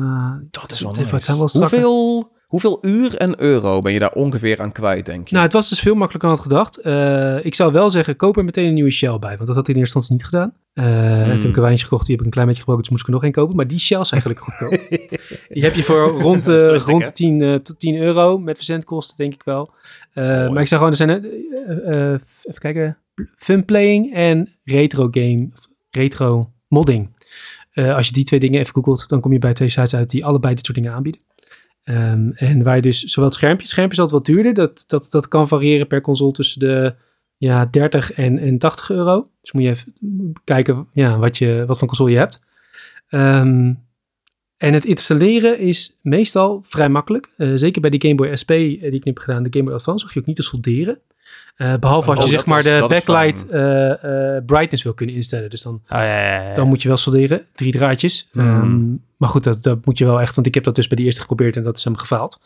dat 0.52 0.72
is 0.72 0.82
wel 0.82 0.92
nice. 0.92 1.32
Hoeveel... 1.60 2.36
Hoeveel 2.48 2.78
uur 2.82 3.16
en 3.16 3.42
euro 3.42 3.82
ben 3.82 3.94
je 3.94 4.00
daar 4.00 4.14
ongeveer 4.14 4.62
aan 4.62 4.72
kwijt, 4.72 5.06
denk 5.06 5.28
je? 5.28 5.34
Nou, 5.34 5.46
het 5.46 5.56
was 5.56 5.70
dus 5.70 5.80
veel 5.80 5.96
makkelijker 5.96 6.30
dan 6.30 6.38
had 6.38 6.48
gedacht. 6.48 6.86
Uh, 6.86 7.46
ik 7.46 7.56
zou 7.56 7.72
wel 7.72 7.90
zeggen, 7.90 8.16
koop 8.16 8.38
er 8.38 8.46
meteen 8.46 8.68
een 8.68 8.74
nieuwe 8.74 8.92
shell 8.92 9.20
bij. 9.20 9.36
Want 9.36 9.48
dat 9.48 9.56
had 9.56 9.68
ik 9.68 9.76
in 9.76 9.80
eerste 9.82 9.98
instantie 9.98 10.14
niet 10.14 10.26
gedaan. 10.26 10.54
Uh, 10.74 10.86
mm. 10.86 11.22
En 11.22 11.24
toen 11.24 11.40
heb 11.40 11.50
ik 11.50 11.56
een 11.56 11.62
wijntje 11.62 11.84
gekocht, 11.84 12.06
die 12.06 12.12
heb 12.12 12.20
ik 12.20 12.26
een 12.26 12.34
klein 12.34 12.48
beetje 12.48 12.62
gebroken. 12.62 12.84
Dus 12.84 12.92
moest 12.92 13.02
ik 13.02 13.08
er 13.08 13.14
nog 13.14 13.24
één 13.24 13.32
kopen. 13.32 13.56
Maar 13.56 13.68
die 13.68 13.80
shells 13.80 14.10
zijn 14.10 14.22
eigenlijk 14.22 14.52
goedkoop. 14.52 14.90
die 15.54 15.64
heb 15.64 15.74
je 15.74 15.84
voor 15.84 16.08
rond, 16.28 16.48
uh, 16.48 16.78
rond 16.78 17.16
10, 17.16 17.42
uh, 17.42 17.56
tot 17.56 17.80
10 17.80 17.96
euro. 17.96 18.38
Met 18.38 18.56
verzendkosten, 18.56 19.18
denk 19.18 19.34
ik 19.34 19.44
wel. 19.44 19.72
maar 20.14 20.62
ik 20.62 20.68
zou 20.68 20.82
gewoon, 20.82 20.90
er 20.90 20.96
zijn, 20.96 21.24
even 22.44 22.62
kijken, 22.62 22.98
fun 23.36 23.66
playing 23.66 24.14
en 24.14 24.54
retro 24.64 25.08
game, 25.12 25.50
retro 25.90 26.52
modding. 26.68 27.10
als 27.74 28.08
je 28.08 28.14
die 28.14 28.24
twee 28.24 28.40
dingen 28.40 28.60
even 28.60 28.74
googelt, 28.74 29.10
dan 29.10 29.20
kom 29.20 29.34
je 29.34 29.40
bij 29.40 29.54
twee 29.54 29.70
sites 29.70 29.96
uit 29.96 30.10
die 30.10 30.26
allebei 30.26 30.56
dit 30.56 30.66
soort 30.66 30.78
dingen 30.78 30.94
aanbieden. 30.94 31.22
Um, 31.90 32.32
en 32.36 32.64
waar 32.64 32.76
je 32.76 32.82
dus 32.82 33.04
zowel 33.04 33.30
het 33.30 33.38
schermpje, 33.38 33.68
schermpje 33.68 33.96
is 33.96 34.02
altijd 34.04 34.26
wat 34.26 34.36
duurder. 34.36 34.54
Dat, 34.54 34.84
dat, 34.88 35.12
dat 35.12 35.28
kan 35.28 35.48
variëren 35.48 35.88
per 35.88 36.02
console 36.02 36.32
tussen 36.32 36.60
de 36.60 36.96
ja, 37.38 37.66
30 37.66 38.12
en, 38.12 38.38
en 38.38 38.58
80 38.58 38.90
euro. 38.90 39.30
Dus 39.42 39.52
moet 39.52 39.64
je 39.64 39.70
even 39.70 39.94
kijken 40.44 40.88
ja, 40.94 41.18
wat, 41.18 41.38
je, 41.38 41.64
wat 41.68 41.78
voor 41.78 41.88
console 41.88 42.12
je 42.12 42.18
hebt. 42.18 42.42
Um, 43.10 43.86
en 44.58 44.74
het 44.74 44.86
installeren 44.86 45.60
is 45.60 45.98
meestal 46.02 46.60
vrij 46.64 46.90
makkelijk. 46.90 47.30
Uh, 47.38 47.52
zeker 47.56 47.82
bij 47.82 47.90
die 47.90 48.02
Game 48.02 48.16
Boy 48.16 48.36
SP 48.42 48.52
uh, 48.52 48.82
die 48.82 48.92
ik 48.92 49.04
heb 49.04 49.18
gedaan, 49.18 49.44
de 49.44 49.50
Game 49.52 49.64
Boy 49.64 49.74
Advance, 49.74 50.06
hoef 50.06 50.14
je 50.14 50.20
ook 50.20 50.26
niet 50.26 50.36
te 50.36 50.44
solderen. 50.44 51.00
Uh, 51.58 51.74
behalve 51.80 52.10
als 52.10 52.20
oh, 52.20 52.26
je 52.26 52.32
zeg 52.32 52.46
maar 52.46 52.64
de 52.64 52.86
backlight 52.88 53.48
brightness 54.46 54.84
wil 54.84 54.94
kunnen 54.94 55.16
instellen. 55.16 55.50
Dus 55.50 55.62
dan, 55.62 55.74
oh, 55.74 55.82
ja, 55.90 56.04
ja, 56.04 56.48
ja. 56.48 56.54
dan 56.54 56.68
moet 56.68 56.82
je 56.82 56.88
wel 56.88 56.98
solderen, 56.98 57.46
drie 57.56 57.72
draadjes. 57.72 58.30
Mm. 58.32 58.48
Um, 58.48 59.06
maar 59.18 59.30
goed, 59.30 59.44
dat, 59.44 59.64
dat 59.64 59.86
moet 59.86 59.98
je 59.98 60.06
wel 60.06 60.22
echt, 60.22 60.36
want 60.36 60.48
ik 60.48 60.54
heb 60.54 60.64
dat 60.64 60.76
dus 60.76 60.88
bij 60.88 60.98
die 60.98 61.06
eerste 61.06 61.22
geprobeerd 61.22 61.56
en 61.56 61.64
dat 61.64 61.78
is 61.78 61.84
hem 61.84 61.98
gefaald. 61.98 62.42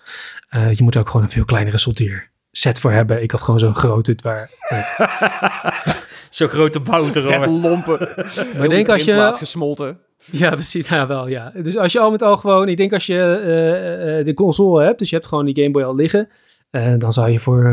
Uh, 0.56 0.74
je 0.74 0.84
moet 0.84 0.98
ook 0.98 1.08
gewoon 1.08 1.24
een 1.24 1.32
veel 1.32 1.46
kleinere 1.46 1.78
soldeer 1.78 2.30
set 2.52 2.80
voor 2.80 2.92
hebben. 2.92 3.22
Ik 3.22 3.32
had 3.32 3.42
gewoon 3.42 3.60
zo'n 3.60 3.76
grote 3.76 4.16
waar. 4.24 4.50
Uh, 4.72 5.02
zo'n 6.30 6.48
grote 6.48 6.80
bouten. 6.80 7.24
Vette 7.24 7.50
lompen. 7.50 8.00
maar 8.56 8.64
ik 8.64 8.70
denk 8.70 8.90
als 8.90 9.04
je 9.04 9.34
gesmolten. 9.38 10.00
Ja, 10.32 10.50
precies. 10.50 10.88
Ja, 10.88 11.08
wel, 11.08 11.28
ja. 11.28 11.52
Dus 11.56 11.78
als 11.78 11.92
je 11.92 12.00
al 12.00 12.12
met 12.12 12.22
al 12.22 12.38
gewoon, 12.38 12.68
ik 12.70 12.78
denk 12.78 12.94
als 12.94 13.06
je 13.06 13.40
uh, 14.20 14.26
de 14.26 14.34
console 14.34 14.86
hebt, 14.86 15.00
dus 15.00 15.10
je 15.10 15.16
hebt 15.16 15.28
gewoon 15.28 15.46
die 15.46 15.56
Game 15.56 15.72
Boy 15.72 15.84
al 15.84 15.96
liggen, 15.96 16.30
uh, 16.72 16.94
dan 16.98 17.14
zou 17.14 17.30
je 17.30 17.40
voor 17.40 17.64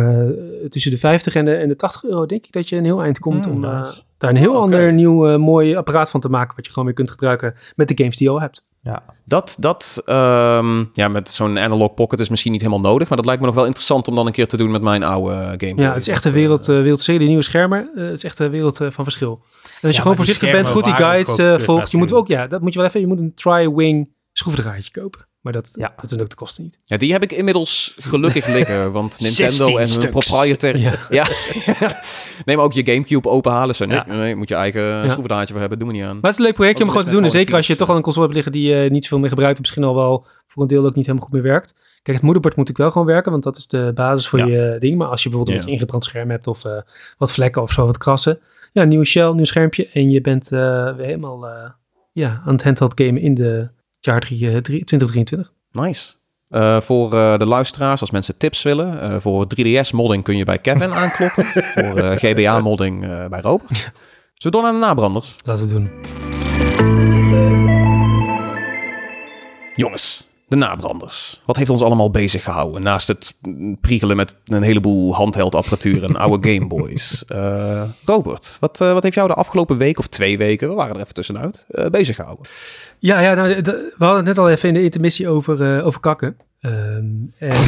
tussen 0.69 0.91
de 0.91 0.99
50 0.99 1.35
en 1.35 1.45
de, 1.45 1.55
en 1.55 1.69
de 1.69 1.77
80 1.77 2.05
euro, 2.05 2.27
denk 2.27 2.47
ik, 2.47 2.53
dat 2.53 2.69
je 2.69 2.77
een 2.77 2.85
heel 2.85 3.03
eind 3.03 3.19
komt 3.19 3.47
mm, 3.47 3.53
om 3.53 3.61
nice. 3.61 4.03
daar 4.19 4.31
een 4.31 4.37
heel 4.37 4.51
okay. 4.51 4.63
ander 4.63 4.93
nieuw 4.93 5.39
mooi 5.39 5.77
apparaat 5.77 6.11
van 6.11 6.21
te 6.21 6.29
maken, 6.29 6.57
wat 6.57 6.65
je 6.65 6.71
gewoon 6.71 6.85
weer 6.85 6.97
kunt 6.97 7.11
gebruiken 7.11 7.55
met 7.77 7.89
de 7.89 7.97
games 7.97 8.17
die 8.17 8.27
je 8.27 8.33
al 8.33 8.41
hebt. 8.41 8.67
Ja. 8.83 9.03
Dat, 9.25 9.57
dat 9.61 10.03
um, 10.07 10.91
ja, 10.93 11.09
met 11.09 11.31
zo'n 11.31 11.59
analog 11.59 11.95
pocket 11.95 12.21
is 12.21 12.29
misschien 12.29 12.53
niet 12.53 12.61
helemaal 12.61 12.91
nodig, 12.91 13.09
maar 13.09 13.17
dat 13.17 13.27
lijkt 13.27 13.41
me 13.41 13.47
nog 13.47 13.57
wel 13.57 13.67
interessant 13.67 14.09
om 14.09 14.15
dan 14.15 14.27
een 14.27 14.33
keer 14.33 14.47
te 14.47 14.57
doen 14.57 14.71
met 14.71 14.83
mijn 14.83 15.03
oude 15.03 15.55
game. 15.57 15.83
Ja, 15.83 15.93
het 15.93 16.01
is 16.01 16.09
echt 16.09 16.25
een 16.25 16.33
wereld, 16.33 16.67
wereld 16.67 17.07
nieuwe 17.07 17.43
schermen, 17.43 17.91
het 17.95 18.13
is 18.13 18.25
echt 18.25 18.39
een 18.39 18.51
wereld 18.51 18.77
van 18.77 19.05
verschil. 19.05 19.41
En 19.81 19.87
als 19.87 19.97
je 19.97 20.03
gewoon 20.03 20.17
voorzichtig 20.17 20.51
bent, 20.51 20.69
goed 20.69 20.85
die 20.85 20.95
guides 20.95 21.65
volgt, 21.65 21.91
je 21.91 21.97
moet 21.97 22.13
ook, 22.13 22.29
ja, 22.29 22.47
dat 22.47 22.61
moet 22.61 22.73
je 22.73 22.79
wel 22.79 22.89
even, 22.89 23.01
je 23.01 23.07
moet 23.07 23.19
een 23.19 23.35
tri-wing 23.35 24.09
schroevendraadje 24.33 24.91
kopen. 24.91 25.27
Maar 25.49 25.63
dat, 25.63 25.71
ja. 25.73 25.93
dat 26.01 26.11
is 26.11 26.19
ook 26.19 26.29
de 26.29 26.37
kosten 26.37 26.63
niet. 26.63 26.79
Ja, 26.85 26.97
die 26.97 27.13
heb 27.13 27.23
ik 27.23 27.33
inmiddels 27.33 27.95
gelukkig 28.01 28.47
liggen. 28.57 28.93
Want 28.93 29.21
Nintendo 29.21 29.77
en 29.77 29.91
hun 29.91 30.11
proprietary... 30.11 30.81
Ja. 30.81 30.95
ja. 31.21 31.27
nee, 32.45 32.57
maar 32.57 32.65
ook 32.65 32.73
je 32.73 32.87
Gamecube 32.87 33.29
openhalen. 33.29 33.75
Zo, 33.75 33.85
nee, 33.85 34.01
nee, 34.07 34.37
moet 34.37 34.49
je 34.49 34.55
eigen 34.55 34.83
ja. 34.83 35.03
schroevendraadje 35.03 35.53
voor 35.53 35.61
hebben. 35.61 35.79
Doen 35.79 35.89
we 35.89 35.95
niet 35.95 36.03
aan. 36.03 36.15
Maar 36.15 36.23
het 36.23 36.31
is 36.31 36.39
een 36.39 36.45
leuk 36.45 36.55
projectje 36.55 36.85
om 36.85 36.91
gewoon 36.91 37.05
te 37.05 37.11
doen. 37.11 37.25
En 37.25 37.31
zeker 37.31 37.55
als 37.55 37.67
je 37.67 37.77
toch 37.77 37.89
al 37.89 37.97
een 37.97 38.03
console 38.03 38.25
hebt 38.25 38.35
liggen 38.35 38.53
die 38.53 38.69
je 38.69 38.91
niet 38.91 39.03
zoveel 39.03 39.19
meer 39.19 39.29
gebruikt. 39.29 39.59
Misschien 39.59 39.85
al 39.85 39.95
wel 39.95 40.27
voor 40.47 40.63
een 40.63 40.69
deel 40.69 40.87
ook 40.87 40.95
niet 40.95 41.07
helemaal 41.07 41.27
goed 41.27 41.35
meer 41.35 41.43
werkt. 41.43 41.75
Kijk, 42.03 42.17
het 42.17 42.23
moederbord 42.23 42.57
moet 42.57 42.69
ik 42.69 42.77
wel 42.77 42.91
gewoon 42.91 43.07
werken, 43.07 43.31
want 43.31 43.43
dat 43.43 43.57
is 43.57 43.67
de 43.67 43.91
basis 43.95 44.29
voor 44.29 44.49
je 44.49 44.77
ding. 44.81 44.99
Maar 44.99 45.09
als 45.09 45.23
je 45.23 45.29
bijvoorbeeld 45.29 45.65
een 45.65 45.73
ingebrand 45.73 46.05
scherm 46.05 46.31
hebt 46.31 46.47
of 46.47 46.65
uh, 46.65 46.79
wat 47.19 47.33
vlekken 47.33 47.63
of 47.63 47.73
zo, 47.73 47.87
wat 47.87 47.99
krassen. 47.99 48.39
Ja, 48.73 48.85
nieuwe 48.85 49.05
shell, 49.05 49.33
nieuw 49.33 49.45
schermpje. 49.45 49.89
En 49.93 50.11
je 50.11 50.21
bent 50.21 50.53
uh, 50.53 50.97
weer 50.97 51.07
helemaal 51.07 51.49
uh, 51.49 51.71
ja, 52.13 52.43
aan 52.45 52.53
het 52.53 52.63
handheld 52.63 53.01
gamen 53.01 53.23
in 53.23 53.35
de 53.35 53.69
jaar 54.01 54.21
2023. 54.21 55.53
Nice. 55.71 56.17
Uh, 56.51 56.81
voor 56.81 57.15
uh, 57.15 57.39
de 57.39 57.47
luisteraars, 57.47 58.01
als 58.01 58.11
mensen 58.11 58.37
tips 58.37 58.63
willen. 58.63 59.11
Uh, 59.13 59.21
voor 59.21 59.47
3DS-modding 59.57 60.23
kun 60.23 60.37
je 60.37 60.45
bij 60.45 60.59
Kevin 60.59 60.93
aankloppen. 61.03 61.45
voor 61.45 62.17
GBA-modding 62.17 63.01
bij 63.29 63.41
Robert. 63.41 63.77
Zullen 63.77 63.93
we 64.35 64.51
door 64.51 64.63
naar 64.63 64.73
de 64.73 64.79
nabranders? 64.79 65.37
Laten 65.45 65.69
we 65.69 65.75
doen. 65.75 65.91
Jongens, 69.75 70.28
de 70.49 70.57
nabranders. 70.57 71.41
Wat 71.45 71.57
heeft 71.57 71.71
ons 71.71 71.83
allemaal 71.83 72.11
bezig 72.11 72.43
gehouden? 72.43 72.83
Naast 72.83 73.09
het 73.09 73.35
priegelen 73.81 74.17
met 74.17 74.37
een 74.45 74.63
heleboel 74.63 75.15
handheldapparatuur 75.15 76.05
en 76.05 76.17
oude 76.17 76.53
Gameboys. 76.53 77.25
Uh, 77.29 77.83
Robert, 78.05 78.57
wat, 78.61 78.81
uh, 78.81 78.93
wat 78.93 79.03
heeft 79.03 79.15
jou 79.15 79.29
de 79.29 79.35
afgelopen 79.35 79.77
week 79.77 79.99
of 79.99 80.07
twee 80.07 80.39
weken, 80.39 80.69
we 80.69 80.75
waren 80.75 80.95
er 80.95 81.01
even 81.01 81.15
tussenuit, 81.15 81.67
uh, 81.71 81.87
bezig 81.87 82.17
gehouden? 82.17 82.47
Ja, 82.99 83.21
ja 83.21 83.35
nou, 83.35 83.49
we 83.63 83.95
hadden 83.99 84.17
het 84.17 84.27
net 84.27 84.39
al 84.39 84.51
even 84.51 84.69
in 84.69 84.75
de 84.75 84.83
intermissie 84.83 85.29
over, 85.29 85.83
over 85.85 86.01
kakken. 86.01 86.37
Um, 86.61 87.33
en 87.39 87.57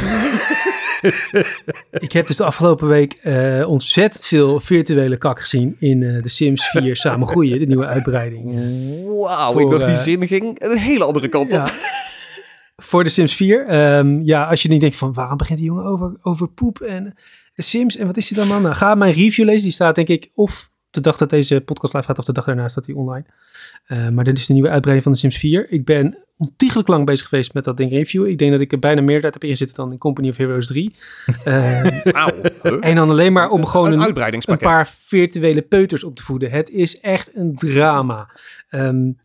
ik 2.07 2.13
heb 2.13 2.27
dus 2.27 2.37
de 2.37 2.45
afgelopen 2.45 2.89
week 2.89 3.21
ontzettend 3.67 4.27
veel 4.27 4.61
virtuele 4.61 5.17
kak 5.17 5.41
gezien 5.41 5.77
in 5.79 6.01
de 6.01 6.29
Sims 6.29 6.69
4 6.69 6.97
Samen 6.97 7.29
Groeien, 7.29 7.59
de 7.59 7.67
nieuwe 7.67 7.87
uitbreiding. 7.87 8.45
Wauw, 9.07 9.59
ik 9.59 9.71
dacht 9.71 9.87
die 9.87 9.97
zin 9.97 10.27
ging 10.27 10.63
een 10.63 10.79
hele 10.79 11.05
andere 11.05 11.29
kant 11.29 11.53
op 11.53 11.71
voor 12.81 13.05
de 13.05 13.11
Sims 13.11 13.35
4. 13.35 13.61
Um, 13.61 13.67
ehm, 13.69 14.21
ja, 14.21 14.45
als 14.45 14.63
je 14.63 14.69
niet 14.69 14.81
denkt 14.81 14.97
van 14.97 15.13
waarom 15.13 15.37
begint 15.37 15.59
die 15.59 15.69
jongen 15.69 15.85
over, 15.85 16.17
over 16.23 16.49
poep 16.49 16.81
en 16.81 17.15
de 17.55 17.63
Sims 17.63 17.97
en 17.97 18.07
wat 18.07 18.17
is 18.17 18.29
dit 18.29 18.39
dan 18.39 18.49
man? 18.49 18.63
Nou, 18.63 18.75
ga 18.75 18.95
mijn 18.95 19.13
review 19.13 19.45
lezen. 19.45 19.63
Die 19.63 19.73
staat 19.73 19.95
denk 19.95 20.09
ik 20.09 20.31
of 20.35 20.71
de 20.91 21.01
dag 21.01 21.17
dat 21.17 21.31
deze 21.31 21.61
podcast 21.61 21.93
live 21.93 22.07
gaat 22.07 22.19
of 22.19 22.25
de 22.25 22.33
dag 22.33 22.45
daarna 22.45 22.69
staat 22.69 22.87
hij 22.87 22.95
online. 22.95 23.25
Uh, 23.89 24.09
maar 24.09 24.25
dit 24.25 24.39
is 24.39 24.47
de 24.47 24.53
nieuwe 24.53 24.69
uitbreiding 24.69 25.03
van 25.03 25.13
de 25.13 25.19
Sims 25.19 25.37
4. 25.37 25.71
Ik 25.71 25.85
ben 25.85 26.19
ontiegelijk 26.37 26.89
lang 26.89 27.07
bezig 27.07 27.29
geweest 27.29 27.55
met 27.55 27.65
dat 27.65 27.77
ding 27.77 27.91
review. 27.91 28.27
Ik 28.27 28.39
denk 28.39 28.53
dat 28.53 28.61
ik 28.61 28.73
er 28.73 28.79
bijna 28.79 29.01
meer 29.01 29.21
tijd 29.21 29.35
heb 29.35 29.45
ingezitten 29.45 29.77
dan 29.77 29.93
in 29.93 29.99
Company 29.99 30.29
of 30.29 30.37
Heroes 30.37 30.67
3. 30.67 30.95
Uh, 31.47 32.07
En 32.81 32.95
dan 32.95 33.11
alleen 33.11 33.33
maar 33.33 33.51
om 33.51 33.65
gewoon 33.65 33.93
een, 33.93 34.01
een, 34.01 34.43
een, 34.47 34.59
paar 34.59 34.89
virtuele 34.89 35.63
peuters 35.63 36.05
op 36.05 36.17
te 36.17 36.23
voeden. 36.23 36.51
Het 36.51 36.71
is 36.71 37.01
echt 37.01 37.31
een 37.35 37.57
drama. 37.57 38.31
Um, 38.71 39.17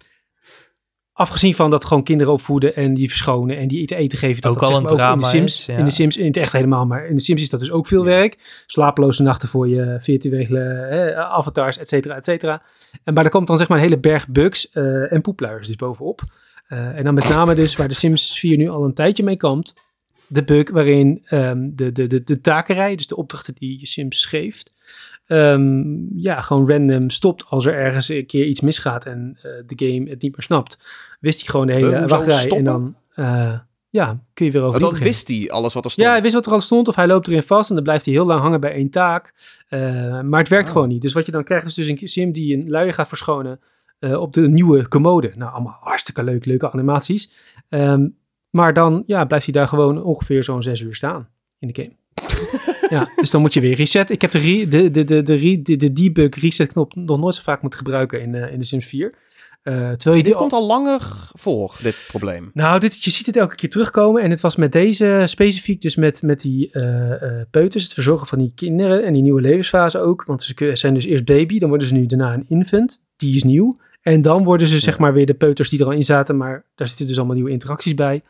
Afgezien 1.17 1.55
van 1.55 1.69
dat 1.69 1.85
gewoon 1.85 2.03
kinderen 2.03 2.33
opvoeden 2.33 2.75
en 2.75 2.93
die 2.93 3.07
verschonen 3.07 3.57
en 3.57 3.67
die 3.67 3.85
te 3.85 3.95
eten 3.95 4.17
geven. 4.17 4.41
Dat 4.41 4.55
ook 4.55 4.61
al 4.61 4.77
een 4.77 4.85
drama 4.85 5.13
in 5.13 5.19
de 5.19 5.25
Sims, 5.25 5.59
is, 5.59 5.67
in 5.77 5.85
de 5.85 5.91
Sims, 5.91 6.17
in 6.17 6.25
het 6.25 6.37
echt 6.37 6.51
helemaal, 6.51 6.85
maar 6.85 7.05
in 7.05 7.15
de 7.15 7.21
Sims 7.21 7.41
is 7.41 7.49
dat 7.49 7.59
dus 7.59 7.71
ook 7.71 7.87
veel 7.87 8.03
werk. 8.03 8.63
Slapeloze 8.65 9.23
nachten 9.23 9.49
voor 9.49 9.67
je 9.67 9.97
virtuele 9.99 10.59
hè, 10.59 11.15
avatars, 11.15 11.77
et 11.77 11.89
cetera, 11.89 12.15
et 12.15 12.25
cetera. 12.25 12.61
En, 13.03 13.13
maar 13.13 13.23
er 13.23 13.29
komt 13.29 13.47
dan 13.47 13.57
zeg 13.57 13.67
maar 13.67 13.77
een 13.77 13.83
hele 13.83 13.99
berg 13.99 14.27
bugs 14.27 14.69
uh, 14.73 15.11
en 15.11 15.21
poepluiers 15.21 15.67
dus 15.67 15.75
bovenop. 15.75 16.21
Uh, 16.69 16.97
en 16.97 17.03
dan 17.03 17.13
met 17.13 17.29
name 17.29 17.55
dus 17.55 17.75
waar 17.75 17.87
de 17.87 17.93
Sims 17.93 18.39
4 18.39 18.57
nu 18.57 18.69
al 18.69 18.83
een 18.83 18.93
tijdje 18.93 19.23
mee 19.23 19.37
kampt. 19.37 19.73
De 20.27 20.43
bug 20.43 20.69
waarin 20.69 21.25
um, 21.29 21.75
de, 21.75 21.91
de, 21.91 22.07
de, 22.07 22.23
de 22.23 22.41
takenrij, 22.41 22.95
dus 22.95 23.07
de 23.07 23.15
opdrachten 23.15 23.53
die 23.53 23.79
je 23.79 23.87
Sims 23.87 24.25
geeft, 24.25 24.73
um, 25.27 26.09
ja, 26.15 26.41
gewoon 26.41 26.69
random 26.69 27.09
stopt 27.09 27.45
als 27.49 27.65
er 27.65 27.73
ergens 27.73 28.09
een 28.09 28.25
keer 28.25 28.45
iets 28.45 28.61
misgaat 28.61 29.05
en 29.05 29.37
uh, 29.37 29.43
de 29.43 29.85
game 29.85 30.09
het 30.09 30.21
niet 30.21 30.31
meer 30.31 30.43
snapt. 30.43 30.79
Wist 31.19 31.39
hij 31.39 31.49
gewoon 31.49 31.67
de 31.67 31.73
hele 31.73 31.91
uh, 31.91 32.07
wachtrij 32.07 32.49
en 32.49 32.63
dan 32.63 32.95
uh, 33.15 33.59
ja, 33.89 34.19
kun 34.33 34.45
je 34.45 34.51
weer 34.51 34.61
over. 34.61 34.79
Dan 34.79 34.93
wist 34.93 35.27
hij 35.27 35.51
alles 35.51 35.73
wat 35.73 35.85
er 35.85 35.91
stond. 35.91 36.07
Ja, 36.07 36.13
hij 36.13 36.21
wist 36.21 36.33
wat 36.33 36.45
er 36.45 36.51
al 36.51 36.61
stond 36.61 36.87
of 36.87 36.95
hij 36.95 37.07
loopt 37.07 37.27
erin 37.27 37.43
vast 37.43 37.69
en 37.69 37.75
dan 37.75 37.83
blijft 37.83 38.05
hij 38.05 38.13
heel 38.13 38.25
lang 38.25 38.41
hangen 38.41 38.59
bij 38.59 38.73
één 38.73 38.89
taak. 38.89 39.33
maar 40.23 40.39
het 40.39 40.49
werkt 40.49 40.67
oh. 40.67 40.73
gewoon 40.73 40.87
niet. 40.87 41.01
Dus 41.01 41.13
wat 41.13 41.25
je 41.25 41.31
dan 41.31 41.43
krijgt 41.43 41.65
is 41.65 41.73
dus 41.73 41.87
een 41.87 42.07
sim 42.07 42.31
die 42.31 42.57
een 42.57 42.69
luier 42.69 42.93
gaat 42.93 43.07
verschonen 43.07 43.59
op 43.99 44.33
de 44.33 44.49
nieuwe 44.49 44.87
commode. 44.87 45.31
Nou, 45.35 45.53
allemaal 45.53 45.77
hartstikke 45.79 46.23
leuk, 46.23 46.45
leuke 46.45 46.71
animaties. 46.71 47.31
Um, 47.69 48.17
maar 48.55 48.73
dan 48.73 49.03
ja, 49.05 49.25
blijft 49.25 49.45
hij 49.45 49.53
daar 49.53 49.67
gewoon 49.67 50.03
ongeveer 50.03 50.43
zo'n 50.43 50.61
zes 50.61 50.81
uur 50.81 50.95
staan 50.95 51.29
in 51.59 51.67
de 51.67 51.81
game. 51.81 51.95
Ja, 52.95 53.11
dus 53.15 53.29
dan 53.29 53.41
moet 53.41 53.53
je 53.53 53.61
weer 53.61 53.75
reset. 53.75 54.09
Ik 54.09 54.21
heb 54.21 54.31
de, 54.31 54.39
re, 54.39 54.67
de, 54.67 54.91
de, 54.91 55.03
de, 55.03 55.23
de, 55.23 55.61
de, 55.61 55.75
de 55.75 55.93
debug 55.93 56.35
reset 56.35 56.71
knop 56.71 56.95
nog 56.95 57.19
nooit 57.19 57.35
zo 57.35 57.41
vaak 57.43 57.61
moeten 57.61 57.79
gebruiken 57.79 58.21
in, 58.21 58.33
uh, 58.33 58.51
in 58.51 58.59
de 58.59 58.65
Sims 58.65 58.85
4. 58.85 59.13
Uh, 59.63 59.73
terwijl 59.73 60.15
je 60.15 60.23
dit 60.23 60.35
komt 60.35 60.53
al 60.53 60.65
langer 60.65 61.29
voor, 61.33 61.75
dit 61.81 62.05
probleem. 62.07 62.51
Nou, 62.53 62.79
dit, 62.79 63.03
je 63.03 63.11
ziet 63.11 63.25
het 63.25 63.35
elke 63.35 63.55
keer 63.55 63.69
terugkomen. 63.69 64.21
En 64.21 64.29
het 64.29 64.41
was 64.41 64.55
met 64.55 64.71
deze 64.71 65.21
specifiek, 65.25 65.81
dus 65.81 65.95
met, 65.95 66.21
met 66.21 66.41
die 66.41 66.69
uh, 66.71 67.11
peuters, 67.51 67.83
het 67.83 67.93
verzorgen 67.93 68.27
van 68.27 68.37
die 68.37 68.51
kinderen 68.55 69.03
en 69.03 69.13
die 69.13 69.21
nieuwe 69.21 69.41
levensfase 69.41 69.99
ook. 69.99 70.23
Want 70.27 70.43
ze 70.43 70.71
zijn 70.73 70.93
dus 70.93 71.05
eerst 71.05 71.25
baby, 71.25 71.59
dan 71.59 71.69
worden 71.69 71.87
ze 71.87 71.93
nu 71.93 72.05
daarna 72.05 72.33
een 72.33 72.45
infant. 72.47 72.99
Die 73.15 73.35
is 73.35 73.43
nieuw. 73.43 73.77
En 74.01 74.21
dan 74.21 74.43
worden 74.43 74.67
ze 74.67 74.79
zeg 74.79 74.97
maar 74.97 75.13
weer 75.13 75.25
de 75.25 75.33
peuters 75.33 75.69
die 75.69 75.79
er 75.79 75.85
al 75.85 75.91
in 75.91 76.03
zaten, 76.03 76.37
maar 76.37 76.65
daar 76.75 76.87
zitten 76.87 77.07
dus 77.07 77.17
allemaal 77.17 77.35
nieuwe 77.35 77.51
interacties 77.51 77.93
bij. 77.93 78.21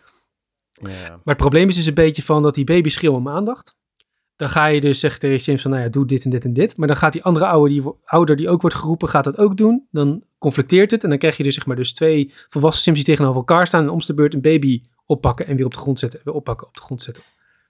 Ja. 0.73 1.09
Maar 1.09 1.21
het 1.23 1.37
probleem 1.37 1.69
is 1.69 1.75
dus 1.75 1.85
een 1.85 1.93
beetje 1.93 2.23
van 2.23 2.43
dat 2.43 2.55
die 2.55 2.65
baby 2.65 2.89
schreeuwen 2.89 3.19
om 3.19 3.29
aandacht. 3.29 3.75
Dan 4.35 4.49
ga 4.49 4.65
je 4.65 4.81
dus 4.81 4.99
zeggen 4.99 5.19
tegen 5.19 5.39
Sims 5.39 5.61
van, 5.61 5.71
nou 5.71 5.83
ja, 5.83 5.89
doe 5.89 6.05
dit 6.05 6.23
en 6.23 6.29
dit 6.29 6.45
en 6.45 6.53
dit. 6.53 6.77
Maar 6.77 6.87
dan 6.87 6.97
gaat 6.97 7.13
die 7.13 7.23
andere 7.23 7.45
ouder 7.45 7.69
die, 7.69 7.83
ouder 8.05 8.35
die 8.35 8.49
ook 8.49 8.61
wordt 8.61 8.75
geroepen, 8.75 9.09
gaat 9.09 9.23
dat 9.23 9.37
ook 9.37 9.57
doen. 9.57 9.87
Dan 9.91 10.23
conflicteert 10.37 10.91
het 10.91 11.03
en 11.03 11.09
dan 11.09 11.17
krijg 11.17 11.37
je 11.37 11.43
dus 11.43 11.55
zeg 11.55 11.65
maar 11.65 11.75
dus 11.75 11.93
twee 11.93 12.33
volwassen 12.49 12.83
Sims 12.83 12.97
die 12.97 13.05
tegenover 13.05 13.37
elkaar 13.37 13.67
staan. 13.67 13.83
En 13.83 13.89
om 13.89 13.99
de 13.99 14.13
beurt 14.13 14.33
een 14.33 14.41
baby 14.41 14.81
oppakken 15.05 15.47
en 15.47 15.55
weer 15.55 15.65
op 15.65 15.73
de 15.73 15.79
grond 15.79 15.99
zetten. 15.99 16.19
En 16.19 16.25
weer 16.25 16.35
oppakken, 16.35 16.67
op 16.67 16.75
de 16.75 16.81
grond 16.81 17.01
zetten. 17.01 17.23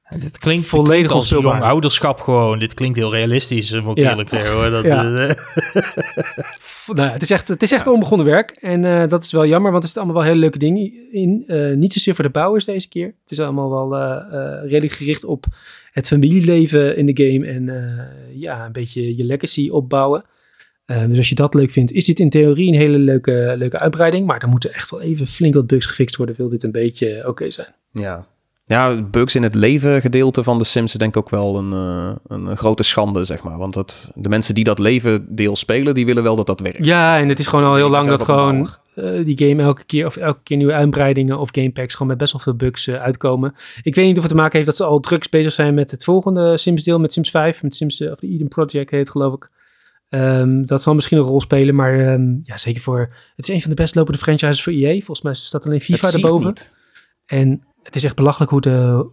Dit 0.09 0.38
klinkt 0.38 0.66
volledig 0.66 1.11
als 1.11 1.30
jong 1.30 1.61
ouderschap 1.61 2.22
gewoon. 2.22 2.59
Dit 2.59 2.74
klinkt 2.74 2.97
heel 2.97 3.11
realistisch, 3.11 3.82
moet 3.82 3.97
ik 3.97 4.03
ja. 4.03 4.09
eerlijk 4.09 4.30
zeggen. 4.30 4.55
Hoor. 4.55 4.70
Dat, 4.70 4.84
ja. 4.84 5.01
nou, 6.99 7.09
het 7.09 7.22
is 7.22 7.32
echt, 7.32 7.47
het 7.47 7.63
is 7.63 7.72
echt 7.72 7.88
onbegonnen 7.88 8.26
werk. 8.26 8.51
En 8.51 8.84
uh, 8.84 9.07
dat 9.07 9.24
is 9.24 9.32
wel 9.32 9.45
jammer, 9.45 9.72
want 9.72 9.84
er 9.84 9.89
zitten 9.89 10.03
allemaal 10.03 10.22
wel 10.22 10.32
hele 10.32 10.43
leuke 10.43 10.57
dingen 10.57 11.11
in. 11.11 11.43
Uh, 11.47 11.76
niet 11.76 11.93
zozeer 11.93 12.16
voor 12.16 12.24
de 12.24 12.30
bouwers 12.30 12.66
deze 12.66 12.88
keer. 12.88 13.05
Het 13.05 13.32
is 13.32 13.39
allemaal 13.39 13.70
wel 13.70 13.99
uh, 13.99 14.61
redelijk 14.61 14.93
gericht 14.93 15.26
op 15.26 15.45
het 15.95 16.07
familieleven 16.07 16.97
in 16.97 17.05
de 17.05 17.23
game. 17.23 17.45
En 17.45 17.71
ja, 18.33 18.65
een 18.65 18.71
beetje 18.71 19.17
je 19.17 19.23
legacy 19.23 19.69
opbouwen. 19.69 20.23
dus 20.85 21.17
als 21.17 21.29
je 21.29 21.35
dat 21.35 21.53
leuk 21.53 21.71
vindt, 21.71 21.91
is 21.91 22.05
dit 22.05 22.19
in 22.19 22.29
theorie 22.29 22.67
een 22.67 22.79
hele 22.79 22.97
leuke, 22.97 23.53
leuke 23.57 23.79
uitbreiding. 23.79 24.25
Maar 24.25 24.41
er 24.41 24.47
moeten 24.47 24.73
echt 24.73 24.91
wel 24.91 25.01
even 25.01 25.27
flink 25.27 25.53
wat 25.53 25.67
bugs 25.67 25.85
gefixt 25.85 26.15
worden, 26.15 26.35
wil 26.35 26.49
dit 26.49 26.63
een 26.63 26.71
beetje 26.71 27.17
oké 27.17 27.29
okay 27.29 27.51
zijn. 27.51 27.73
Ja, 27.91 28.27
ja, 28.67 29.01
bugs 29.01 29.35
in 29.35 29.43
het 29.43 29.55
leven 29.55 30.01
gedeelte 30.01 30.43
van 30.43 30.57
de 30.57 30.63
Sims 30.63 30.91
is 30.91 30.99
denk 30.99 31.15
ik 31.15 31.21
ook 31.21 31.29
wel 31.29 31.57
een, 31.57 31.71
uh, 31.71 32.15
een 32.27 32.57
grote 32.57 32.83
schande, 32.83 33.23
zeg 33.23 33.43
maar. 33.43 33.57
Want 33.57 33.73
dat, 33.73 34.11
de 34.15 34.29
mensen 34.29 34.55
die 34.55 34.63
dat 34.63 34.79
leven 34.79 35.35
deel 35.35 35.55
spelen, 35.55 35.93
die 35.93 36.05
willen 36.05 36.23
wel 36.23 36.35
dat 36.35 36.45
dat 36.45 36.59
werkt. 36.59 36.85
Ja, 36.85 37.19
en 37.19 37.29
het 37.29 37.39
is 37.39 37.47
gewoon 37.47 37.65
al 37.65 37.75
heel 37.75 37.89
lang 37.89 38.07
dat 38.07 38.23
gewoon 38.23 38.69
uh, 38.95 39.25
die 39.25 39.37
game 39.37 39.63
elke 39.63 39.83
keer 39.85 40.05
of 40.05 40.15
elke 40.15 40.39
keer 40.43 40.57
nieuwe 40.57 40.73
uitbreidingen 40.73 41.39
of 41.39 41.49
gamepacks 41.51 41.93
gewoon 41.93 42.07
met 42.07 42.17
best 42.17 42.31
wel 42.31 42.41
veel 42.41 42.55
bugs 42.55 42.87
uh, 42.87 43.01
uitkomen. 43.01 43.55
Ik 43.81 43.95
weet 43.95 44.05
niet 44.05 44.15
of 44.15 44.23
het 44.23 44.31
te 44.31 44.37
maken 44.37 44.53
heeft 44.53 44.65
dat 44.65 44.75
ze 44.75 44.83
al 44.83 44.99
drugs 44.99 45.29
bezig 45.29 45.51
zijn 45.51 45.73
met 45.73 45.91
het 45.91 46.03
volgende 46.03 46.57
Sims 46.57 46.83
deel, 46.83 46.99
met 46.99 47.13
Sims 47.13 47.29
5, 47.29 47.63
met 47.63 47.75
Sims, 47.75 48.01
of 48.01 48.19
de 48.19 48.27
Eden 48.27 48.47
Project 48.47 48.91
heet 48.91 49.09
geloof 49.09 49.33
ik. 49.33 49.49
Um, 50.09 50.65
dat 50.65 50.81
zal 50.81 50.93
misschien 50.93 51.17
een 51.17 51.23
rol 51.23 51.41
spelen, 51.41 51.75
maar 51.75 52.13
um, 52.13 52.41
ja, 52.43 52.57
zeker 52.57 52.81
voor... 52.81 52.99
Het 53.35 53.47
is 53.47 53.55
een 53.55 53.61
van 53.61 53.69
de 53.69 53.75
best 53.75 53.95
lopende 53.95 54.19
franchises 54.19 54.63
voor 54.63 54.73
EA. 54.73 54.91
Volgens 54.91 55.21
mij 55.21 55.33
staat 55.33 55.65
alleen 55.65 55.81
FIFA 55.81 56.11
erboven. 56.11 56.53
En 57.25 57.65
het 57.83 57.95
is 57.95 58.03
echt 58.03 58.15
belachelijk 58.15 58.51
hoe, 58.51 58.61
de, 58.61 59.07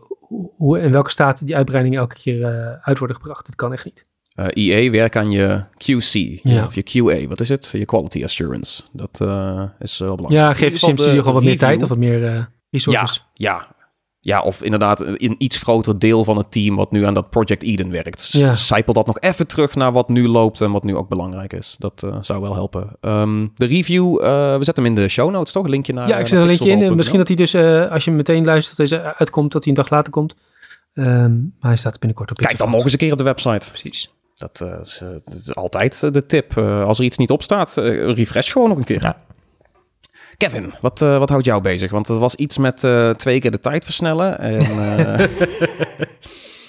hoe 0.56 0.80
in 0.80 0.92
welke 0.92 1.10
staat 1.10 1.46
die 1.46 1.56
uitbreidingen 1.56 1.98
elke 1.98 2.14
keer 2.14 2.46
uit 2.82 2.98
worden 2.98 3.16
gebracht. 3.16 3.46
Dat 3.46 3.54
kan 3.54 3.72
echt 3.72 3.84
niet. 3.84 4.10
Uh, 4.34 4.46
eh, 4.46 4.84
EA 4.84 4.90
werkt 4.90 5.16
aan 5.16 5.30
je 5.30 5.64
QC 5.76 6.40
ja. 6.42 6.64
of 6.64 6.74
je 6.74 6.82
QA. 6.82 7.28
Wat 7.28 7.40
is 7.40 7.48
het? 7.48 7.70
Je 7.72 7.84
quality 7.84 8.24
assurance. 8.24 8.82
Dat 8.92 9.18
uh, 9.22 9.62
is 9.78 9.98
wel 9.98 10.16
belangrijk. 10.16 10.48
Ja, 10.48 10.54
geef 10.54 10.78
Sims 10.78 11.04
gewoon 11.04 11.34
wat 11.34 11.42
meer 11.42 11.58
tijd 11.58 11.82
of 11.82 11.88
wat 11.88 11.98
meer 11.98 12.50
resources. 12.70 13.26
Ja, 13.34 13.54
ja, 13.54 13.66
ja, 14.24 14.40
of 14.40 14.62
inderdaad 14.62 15.00
een 15.00 15.34
iets 15.38 15.58
groter 15.58 15.98
deel 15.98 16.24
van 16.24 16.36
het 16.36 16.50
team 16.50 16.76
wat 16.76 16.90
nu 16.90 17.06
aan 17.06 17.14
dat 17.14 17.30
Project 17.30 17.62
Eden 17.62 17.90
werkt. 17.90 18.28
Ja. 18.32 18.54
Zijpel 18.54 18.92
dat 18.92 19.06
nog 19.06 19.20
even 19.20 19.46
terug 19.46 19.74
naar 19.74 19.92
wat 19.92 20.08
nu 20.08 20.28
loopt 20.28 20.60
en 20.60 20.70
wat 20.70 20.84
nu 20.84 20.96
ook 20.96 21.08
belangrijk 21.08 21.52
is. 21.52 21.76
Dat 21.78 22.02
uh, 22.04 22.16
zou 22.20 22.40
wel 22.40 22.54
helpen. 22.54 22.96
Um, 23.00 23.52
de 23.54 23.66
review, 23.66 24.20
uh, 24.20 24.56
we 24.56 24.64
zetten 24.64 24.84
hem 24.84 24.96
in 24.96 25.02
de 25.02 25.08
show 25.08 25.30
notes, 25.30 25.52
toch? 25.52 25.64
Een 25.64 25.70
linkje 25.70 25.92
naar 25.92 26.08
Ja, 26.08 26.18
ik 26.18 26.26
zet 26.26 26.38
een 26.38 26.46
linkje 26.46 26.70
in. 26.70 26.96
Misschien 26.96 27.18
dat 27.18 27.28
hij 27.28 27.36
dus, 27.36 27.54
uh, 27.54 27.90
als 27.90 28.04
je 28.04 28.10
meteen 28.10 28.44
luistert, 28.44 28.76
deze 28.76 29.16
uitkomt, 29.16 29.52
dat 29.52 29.64
hij 29.64 29.72
een 29.72 29.78
dag 29.78 29.90
later 29.90 30.12
komt. 30.12 30.34
Um, 30.94 31.54
maar 31.60 31.70
hij 31.70 31.76
staat 31.76 31.98
binnenkort 31.98 32.30
op 32.30 32.36
Kijk 32.36 32.58
dan 32.58 32.70
nog 32.70 32.82
eens 32.82 32.92
een 32.92 32.98
keer 32.98 33.12
op 33.12 33.18
de 33.18 33.24
website. 33.24 33.68
Precies. 33.68 34.14
Dat, 34.50 34.80
is, 34.82 35.02
dat 35.24 35.34
is, 35.34 35.54
altijd 35.54 36.12
de 36.14 36.26
tip. 36.26 36.58
als 36.58 36.98
er 36.98 37.04
iets 37.04 37.18
niet 37.18 37.30
op 37.30 37.42
staat, 37.42 37.74
refresh 37.76 38.52
gewoon 38.52 38.68
nog 38.68 38.78
een 38.78 38.84
keer. 38.84 39.02
Ja. 39.02 39.16
Kevin, 40.42 40.72
wat, 40.80 41.02
uh, 41.02 41.18
wat 41.18 41.28
houdt 41.28 41.44
jou 41.44 41.62
bezig? 41.62 41.90
Want 41.90 42.08
het 42.08 42.18
was 42.18 42.34
iets 42.34 42.58
met 42.58 42.84
uh, 42.84 43.10
twee 43.10 43.40
keer 43.40 43.50
de 43.50 43.58
tijd 43.58 43.84
versnellen. 43.84 44.38
En, 44.38 44.60
uh, 44.60 45.26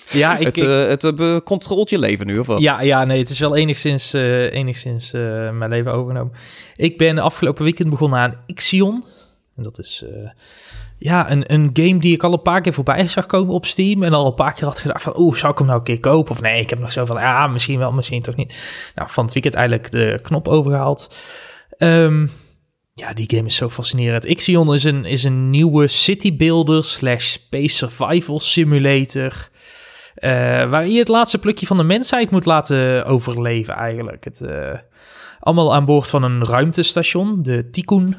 ja, 0.21 0.37
ik, 0.37 0.55
het, 0.55 1.01
het 1.01 1.43
controleert 1.43 1.89
je 1.89 1.99
leven 1.99 2.25
nu, 2.25 2.39
of 2.39 2.47
wat? 2.47 2.61
Ja, 2.61 2.81
ja, 2.81 3.05
nee, 3.05 3.19
het 3.19 3.29
is 3.29 3.39
wel 3.39 3.55
enigszins, 3.55 4.13
enigszins 4.13 5.11
mijn 5.11 5.69
leven 5.69 5.93
overgenomen. 5.93 6.33
Ik 6.75 6.97
ben 6.97 7.17
afgelopen 7.17 7.63
weekend 7.63 7.89
begonnen 7.89 8.19
aan 8.19 8.35
Ixion. 8.45 9.03
En 9.55 9.63
dat 9.63 9.79
is 9.79 10.05
ja, 10.97 11.31
een, 11.31 11.53
een 11.53 11.69
game 11.73 11.99
die 11.99 12.13
ik 12.13 12.23
al 12.23 12.33
een 12.33 12.41
paar 12.41 12.61
keer 12.61 12.73
voorbij 12.73 13.07
zag 13.07 13.25
komen 13.25 13.53
op 13.53 13.65
Steam. 13.65 14.03
En 14.03 14.13
al 14.13 14.25
een 14.25 14.33
paar 14.33 14.53
keer 14.53 14.65
had 14.65 14.79
gedacht 14.79 15.03
van, 15.03 15.19
oeh, 15.19 15.35
zou 15.37 15.51
ik 15.51 15.57
hem 15.57 15.67
nou 15.67 15.79
een 15.79 15.85
keer 15.85 15.99
kopen? 15.99 16.31
Of 16.31 16.41
nee, 16.41 16.61
ik 16.61 16.69
heb 16.69 16.79
nog 16.79 16.91
zoveel, 16.91 17.19
ja, 17.19 17.47
misschien 17.47 17.79
wel, 17.79 17.91
misschien 17.91 18.21
toch 18.21 18.35
niet. 18.35 18.91
Nou, 18.95 19.09
van 19.09 19.23
het 19.23 19.33
weekend 19.33 19.55
eigenlijk 19.55 19.91
de 19.91 20.19
knop 20.21 20.47
overgehaald. 20.47 21.15
Um, 21.77 22.31
ja, 22.93 23.13
die 23.13 23.29
game 23.35 23.47
is 23.47 23.55
zo 23.55 23.69
fascinerend. 23.69 24.25
Ixion 24.25 24.73
is 24.73 24.83
een, 24.83 25.05
is 25.05 25.23
een 25.23 25.49
nieuwe 25.49 25.87
citybuilder 25.87 26.83
slash 26.83 27.31
space 27.31 27.75
survival 27.75 28.39
simulator. 28.39 29.49
Uh, 30.15 30.29
waar 30.69 30.87
je 30.87 30.99
het 30.99 31.07
laatste 31.07 31.37
plukje 31.37 31.65
van 31.65 31.77
de 31.77 31.83
mensheid 31.83 32.31
moet 32.31 32.45
laten 32.45 33.05
overleven 33.05 33.73
eigenlijk. 33.73 34.23
Het, 34.23 34.41
uh, 34.41 34.73
allemaal 35.39 35.73
aan 35.73 35.85
boord 35.85 36.09
van 36.09 36.23
een 36.23 36.45
ruimtestation, 36.45 37.43
de 37.43 37.69
Tikkun. 37.69 38.15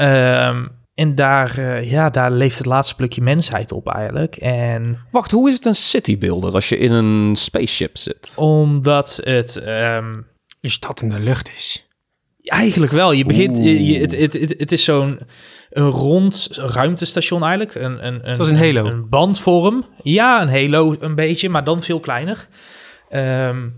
Uh, 0.00 0.66
en 0.94 1.14
daar, 1.14 1.58
uh, 1.58 1.90
ja, 1.90 2.10
daar 2.10 2.30
leeft 2.30 2.58
het 2.58 2.66
laatste 2.66 2.94
plukje 2.94 3.22
mensheid 3.22 3.72
op 3.72 3.88
eigenlijk. 3.88 4.36
En... 4.36 4.98
Wacht, 5.10 5.30
hoe 5.30 5.48
is 5.48 5.54
het 5.54 5.64
een 5.64 5.74
citybuilder 5.74 6.52
als 6.52 6.68
je 6.68 6.78
in 6.78 6.92
een 6.92 7.36
spaceship 7.36 7.96
zit? 7.96 8.32
Omdat 8.36 9.20
het... 9.24 9.66
Um... 9.66 10.28
Een 10.60 10.70
stad 10.70 11.02
in 11.02 11.08
de 11.08 11.20
lucht 11.20 11.50
is. 11.56 11.88
Eigenlijk 12.42 12.92
wel. 12.92 13.12
Je 13.12 13.24
begint, 13.24 13.56
je, 13.56 13.98
het, 13.98 14.16
het, 14.16 14.32
het, 14.32 14.54
het, 14.58 14.72
is 14.72 14.84
zo'n 14.84 15.20
een 15.70 15.88
rond 15.88 16.48
ruimtestation 16.52 17.42
eigenlijk. 17.42 17.74
Een, 17.74 18.06
een, 18.06 18.28
een, 18.28 18.34
Zoals 18.34 18.50
een 18.50 18.56
Halo. 18.56 18.86
Een, 18.86 19.08
bandvorm. 19.08 19.86
Ja, 20.02 20.42
een 20.42 20.48
Halo 20.48 20.96
een 21.00 21.14
beetje, 21.14 21.48
maar 21.48 21.64
dan 21.64 21.82
veel 21.82 22.00
kleiner. 22.00 22.48
Um, 23.10 23.74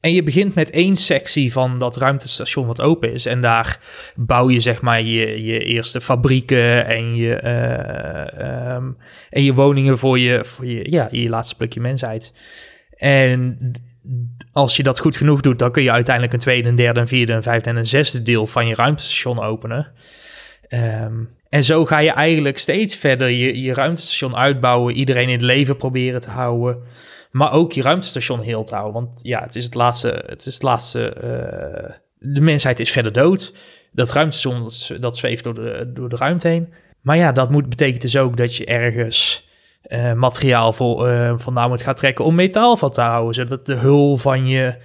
en 0.00 0.12
je 0.12 0.22
begint 0.22 0.54
met 0.54 0.70
één 0.70 0.96
sectie 0.96 1.52
van 1.52 1.78
dat 1.78 1.96
ruimtestation 1.96 2.66
wat 2.66 2.80
open 2.80 3.12
is. 3.12 3.26
En 3.26 3.40
daar 3.40 3.80
bouw 4.16 4.50
je 4.50 4.60
zeg 4.60 4.80
maar 4.80 5.02
je, 5.02 5.44
je 5.44 5.58
eerste 5.58 6.00
fabrieken 6.00 6.86
en 6.86 7.16
je, 7.16 7.40
uh, 7.44 8.74
um, 8.74 8.96
en 9.30 9.42
je 9.42 9.54
woningen 9.54 9.98
voor 9.98 10.18
je, 10.18 10.44
voor 10.44 10.66
je, 10.66 10.90
ja, 10.90 11.08
je 11.10 11.28
laatste 11.28 11.56
plukje 11.56 11.80
mensheid. 11.80 12.32
En 12.96 13.58
als 14.52 14.76
je 14.76 14.82
dat 14.82 14.98
goed 14.98 15.16
genoeg 15.16 15.40
doet, 15.40 15.58
dan 15.58 15.72
kun 15.72 15.82
je 15.82 15.90
uiteindelijk 15.90 16.34
een 16.34 16.40
tweede, 16.40 16.68
een 16.68 16.76
derde, 16.76 17.00
een 17.00 17.08
vierde, 17.08 17.32
een 17.32 17.42
vijfde 17.42 17.70
en 17.70 17.76
een 17.76 17.86
zesde 17.86 18.22
deel 18.22 18.46
van 18.46 18.66
je 18.66 18.74
ruimtestation 18.74 19.40
openen. 19.40 19.92
Ehm, 20.68 21.24
en 21.48 21.64
zo 21.64 21.84
ga 21.84 21.98
je 21.98 22.10
eigenlijk 22.10 22.58
steeds 22.58 22.96
verder 22.96 23.30
je, 23.30 23.62
je 23.62 23.74
ruimtestation 23.74 24.36
uitbouwen, 24.36 24.94
iedereen 24.94 25.26
in 25.26 25.32
het 25.32 25.42
leven 25.42 25.76
proberen 25.76 26.20
te 26.20 26.30
houden, 26.30 26.78
maar 27.36 27.52
ook 27.52 27.72
je 27.72 27.82
ruimtestation 27.82 28.40
heel 28.40 28.64
te 28.64 28.74
houden. 28.74 29.02
Want 29.02 29.20
ja, 29.22 29.42
het 29.42 29.56
is 29.56 29.64
het 29.64 29.74
laatste, 29.74 30.22
het 30.26 30.46
is 30.46 30.54
het 30.54 30.62
laatste, 30.62 31.16
uh, 31.24 31.94
de 32.18 32.40
mensheid 32.40 32.80
is 32.80 32.90
verder 32.90 33.12
dood. 33.12 33.52
Dat 33.92 34.12
ruimtestation, 34.12 34.62
dat, 34.62 35.00
dat 35.00 35.16
zweeft 35.16 35.44
door 35.44 35.54
de, 35.54 35.90
door 35.94 36.08
de 36.08 36.16
ruimte 36.16 36.48
heen. 36.48 36.72
Maar 37.00 37.16
ja, 37.16 37.32
dat 37.32 37.50
moet, 37.50 37.68
betekent 37.68 38.02
dus 38.02 38.16
ook 38.16 38.36
dat 38.36 38.56
je 38.56 38.64
ergens 38.64 39.48
uh, 39.88 40.12
materiaal 40.12 40.72
voor, 40.72 41.08
uh, 41.08 41.32
vandaan 41.36 41.68
moet 41.68 41.82
gaan 41.82 41.94
trekken 41.94 42.24
om 42.24 42.34
metaal 42.34 42.76
van 42.76 42.90
te 42.90 43.00
houden, 43.00 43.34
zodat 43.34 43.66
de 43.66 43.74
hul 43.74 44.16
van 44.16 44.46
je 44.46 44.76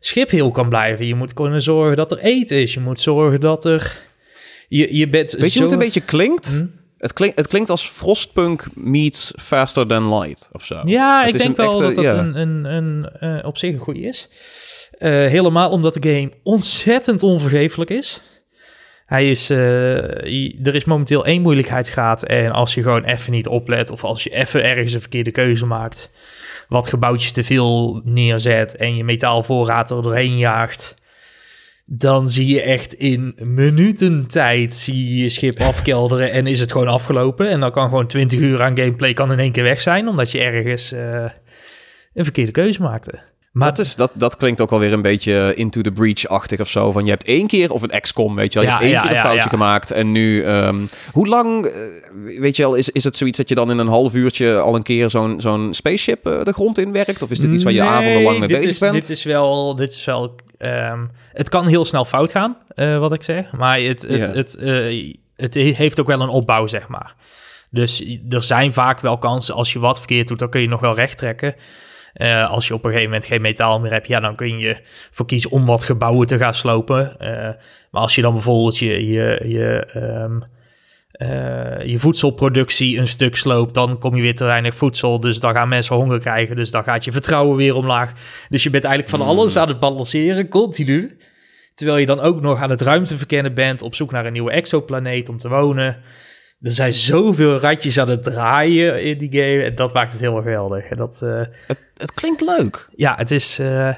schip 0.00 0.30
heel 0.30 0.50
kan 0.50 0.68
blijven. 0.68 1.06
Je 1.06 1.14
moet 1.14 1.34
kunnen 1.34 1.62
zorgen 1.62 1.96
dat 1.96 2.10
er 2.10 2.18
eten 2.18 2.60
is. 2.60 2.74
Je 2.74 2.80
moet 2.80 3.00
zorgen 3.00 3.40
dat 3.40 3.64
er... 3.64 3.98
Je, 4.68 4.96
je 4.96 5.08
bent 5.08 5.30
Weet 5.32 5.52
je 5.52 5.58
hoe 5.58 5.62
het 5.62 5.72
een 5.72 5.84
beetje 5.84 6.00
klinkt? 6.00 6.48
Hm? 6.48 6.66
Het, 6.98 7.12
klinkt, 7.12 7.36
het 7.36 7.48
klinkt 7.48 7.70
als 7.70 7.88
Frostpunk 7.88 8.66
meets 8.74 9.32
Faster 9.36 9.86
Than 9.86 10.18
Light 10.18 10.48
of 10.52 10.64
zo. 10.64 10.80
Ja, 10.84 11.24
ik 11.24 11.38
denk 11.38 11.56
wel 11.56 11.78
dat 11.78 11.94
dat 11.94 12.04
een, 12.04 12.40
een, 12.40 12.64
een, 12.64 13.10
uh, 13.20 13.44
op 13.44 13.58
zich 13.58 13.72
een 13.72 13.78
goede 13.78 14.00
is. 14.00 14.28
helemaal 14.98 15.70
omdat 15.70 15.94
de 15.94 16.08
game 16.10 16.32
ontzettend 16.42 17.22
onvergeeflijk 17.22 17.90
is. 17.90 18.20
Hij 19.08 19.30
is, 19.30 19.50
uh, 19.50 20.66
er 20.66 20.74
is 20.74 20.84
momenteel 20.84 21.24
één 21.24 21.42
moeilijkheidsgraad. 21.42 22.22
En 22.22 22.52
als 22.52 22.74
je 22.74 22.82
gewoon 22.82 23.04
even 23.04 23.32
niet 23.32 23.46
oplet, 23.46 23.90
of 23.90 24.04
als 24.04 24.22
je 24.22 24.30
even 24.30 24.64
ergens 24.64 24.92
een 24.92 25.00
verkeerde 25.00 25.30
keuze 25.30 25.66
maakt, 25.66 26.10
wat 26.68 26.88
gebouwtjes 26.88 27.32
te 27.32 27.44
veel 27.44 28.00
neerzet 28.04 28.76
en 28.76 28.96
je 28.96 29.04
metaalvoorraad 29.04 29.90
er 29.90 30.02
doorheen 30.02 30.38
jaagt, 30.38 30.94
dan 31.90 32.28
zie 32.28 32.46
je 32.46 32.62
echt 32.62 32.92
in 32.92 33.34
minuten 33.42 34.26
tijd 34.26 34.74
zie 34.74 35.08
je, 35.08 35.22
je 35.22 35.28
schip 35.28 35.60
afkelderen 35.60 36.32
en 36.32 36.46
is 36.46 36.60
het 36.60 36.72
gewoon 36.72 36.88
afgelopen. 36.88 37.48
En 37.48 37.60
dan 37.60 37.70
kan 37.70 37.88
gewoon 37.88 38.06
20 38.06 38.38
uur 38.38 38.62
aan 38.62 38.76
gameplay 38.76 39.12
kan 39.12 39.32
in 39.32 39.38
één 39.38 39.52
keer 39.52 39.62
weg 39.62 39.80
zijn, 39.80 40.08
omdat 40.08 40.30
je 40.30 40.38
ergens 40.38 40.92
uh, 40.92 41.24
een 42.14 42.24
verkeerde 42.24 42.52
keuze 42.52 42.82
maakte. 42.82 43.18
Maar 43.52 43.68
dat, 43.68 43.78
is, 43.78 43.94
dat, 43.94 44.10
dat 44.14 44.36
klinkt 44.36 44.60
ook 44.60 44.70
alweer 44.70 44.92
een 44.92 45.02
beetje 45.02 45.54
into 45.54 45.80
the 45.80 45.90
breach-achtig 45.90 46.60
of 46.60 46.68
zo. 46.68 46.92
Van 46.92 47.04
je 47.04 47.10
hebt 47.10 47.24
één 47.24 47.46
keer, 47.46 47.72
of 47.72 47.82
een 47.82 48.00
XCOM, 48.00 48.34
weet 48.34 48.52
je 48.52 48.58
wel. 48.58 48.68
Je 48.68 48.74
hebt 48.74 48.92
één 48.92 49.00
keer 49.00 49.10
een 49.10 49.22
foutje 49.22 49.48
gemaakt. 49.48 49.90
En 49.90 50.12
nu, 50.12 50.46
um, 50.46 50.88
hoe 51.12 51.26
lang, 51.26 51.66
uh, 51.66 51.72
weet 52.40 52.56
je 52.56 52.62
wel, 52.62 52.74
is, 52.74 52.90
is 52.90 53.04
het 53.04 53.16
zoiets 53.16 53.38
dat 53.38 53.48
je 53.48 53.54
dan 53.54 53.70
in 53.70 53.78
een 53.78 53.88
half 53.88 54.14
uurtje 54.14 54.58
al 54.58 54.74
een 54.74 54.82
keer 54.82 55.10
zo'n 55.10 55.40
zo'n 55.40 55.74
spaceship 55.74 56.26
uh, 56.26 56.44
de 56.44 56.52
grond 56.52 56.78
in 56.78 56.92
werkt? 56.92 57.22
Of 57.22 57.30
is 57.30 57.38
dit 57.38 57.52
iets 57.52 57.62
waar 57.62 57.72
je 57.72 57.80
nee, 57.80 57.88
avondenlang 57.88 58.38
mee 58.38 58.48
bezig 58.48 58.70
is, 58.70 58.78
bent? 58.78 58.92
Dit 58.92 59.10
is 59.10 59.24
wel, 59.24 59.74
dit 59.76 59.90
is 59.90 60.04
wel 60.04 60.34
um, 60.58 61.10
het 61.32 61.48
kan 61.48 61.66
heel 61.66 61.84
snel 61.84 62.04
fout 62.04 62.30
gaan, 62.30 62.56
uh, 62.74 62.98
wat 62.98 63.12
ik 63.12 63.22
zeg. 63.22 63.52
Maar 63.52 63.80
het, 63.80 64.02
het, 64.02 64.56
yeah. 64.60 64.94
het, 65.36 65.54
het 65.54 65.54
heeft 65.54 66.00
ook 66.00 66.06
wel 66.06 66.20
een 66.20 66.28
opbouw, 66.28 66.66
zeg 66.66 66.88
maar. 66.88 67.14
Dus 67.70 68.04
er 68.28 68.42
zijn 68.42 68.72
vaak 68.72 69.00
wel 69.00 69.18
kansen, 69.18 69.54
als 69.54 69.72
je 69.72 69.78
wat 69.78 69.98
verkeerd 69.98 70.28
doet, 70.28 70.38
dan 70.38 70.50
kun 70.50 70.60
je 70.60 70.68
nog 70.68 70.80
wel 70.80 70.94
recht 70.94 71.18
trekken. 71.18 71.54
Uh, 72.14 72.50
als 72.50 72.68
je 72.68 72.74
op 72.74 72.84
een 72.84 72.90
gegeven 72.90 73.10
moment 73.10 73.28
geen 73.28 73.40
metaal 73.40 73.80
meer 73.80 73.92
hebt, 73.92 74.06
ja, 74.06 74.20
dan 74.20 74.36
kun 74.36 74.58
je 74.58 74.76
voor 75.10 75.26
kiezen 75.26 75.50
om 75.50 75.66
wat 75.66 75.84
gebouwen 75.84 76.26
te 76.26 76.38
gaan 76.38 76.54
slopen. 76.54 77.16
Maar 77.90 78.02
als 78.02 78.14
je 78.14 78.22
dan 78.22 78.32
bijvoorbeeld 78.32 78.78
je, 78.78 79.06
je, 79.06 79.42
je, 79.46 79.88
um, 79.96 80.44
uh, 81.18 81.82
je 81.84 81.98
voedselproductie 81.98 82.98
een 82.98 83.06
stuk 83.06 83.36
sloopt, 83.36 83.74
dan 83.74 83.98
kom 83.98 84.16
je 84.16 84.22
weer 84.22 84.34
te 84.34 84.44
weinig 84.44 84.74
voedsel. 84.74 85.20
Dus 85.20 85.40
dan 85.40 85.54
gaan 85.54 85.68
mensen 85.68 85.96
honger 85.96 86.20
krijgen. 86.20 86.56
Dus 86.56 86.70
dan 86.70 86.84
gaat 86.84 87.04
je 87.04 87.12
vertrouwen 87.12 87.56
weer 87.56 87.74
omlaag. 87.74 88.12
Dus 88.48 88.62
je 88.62 88.70
bent 88.70 88.84
eigenlijk 88.84 89.16
van 89.16 89.28
alles 89.28 89.56
aan 89.56 89.68
het 89.68 89.80
balanceren, 89.80 90.48
continu. 90.48 91.16
Terwijl 91.74 91.98
je 91.98 92.06
dan 92.06 92.20
ook 92.20 92.40
nog 92.40 92.60
aan 92.60 92.70
het 92.70 92.80
ruimte 92.80 93.16
verkennen 93.16 93.54
bent, 93.54 93.82
op 93.82 93.94
zoek 93.94 94.10
naar 94.10 94.26
een 94.26 94.32
nieuwe 94.32 94.50
exoplaneet 94.50 95.28
om 95.28 95.38
te 95.38 95.48
wonen. 95.48 95.96
Er 96.60 96.70
zijn 96.70 96.92
zoveel 96.92 97.56
ratjes 97.56 97.98
aan 97.98 98.10
het 98.10 98.22
draaien 98.22 99.02
in 99.02 99.18
die 99.18 99.32
game. 99.32 99.62
En 99.62 99.74
dat 99.74 99.94
maakt 99.94 100.12
het 100.12 100.20
heel 100.20 100.34
geweldig. 100.34 100.84
En 100.84 100.96
dat, 100.96 101.20
uh, 101.24 101.42
het, 101.66 101.78
het, 101.96 102.14
klinkt 102.14 102.40
leuk. 102.40 102.88
Ja, 102.96 103.14
het 103.16 103.30
is... 103.30 103.60
Uh, 103.60 103.94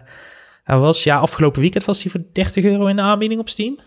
hij 0.64 0.78
was, 0.78 1.04
ja, 1.04 1.18
afgelopen 1.18 1.60
weekend 1.60 1.84
was 1.84 2.02
hij 2.02 2.10
voor 2.10 2.20
30 2.32 2.64
euro 2.64 2.86
in 2.86 2.96
de 2.96 3.02
aanbieding 3.02 3.40
op 3.40 3.48
Steam. 3.48 3.78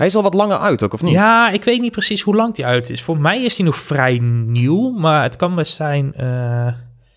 Hij 0.00 0.08
is 0.08 0.16
al 0.16 0.22
wat 0.22 0.34
langer 0.34 0.58
uit 0.58 0.82
ook, 0.82 0.92
of 0.92 1.02
niet? 1.02 1.12
Ja, 1.12 1.50
ik 1.50 1.64
weet 1.64 1.80
niet 1.80 1.92
precies 1.92 2.22
hoe 2.22 2.34
lang 2.34 2.54
die 2.54 2.66
uit 2.66 2.90
is. 2.90 3.02
Voor 3.02 3.18
mij 3.18 3.44
is 3.44 3.56
hij 3.56 3.66
nog 3.66 3.76
vrij 3.76 4.18
nieuw, 4.46 4.90
maar 4.90 5.22
het 5.22 5.36
kan 5.36 5.54
best 5.54 5.74
zijn... 5.74 6.14
Uh... 6.20 6.66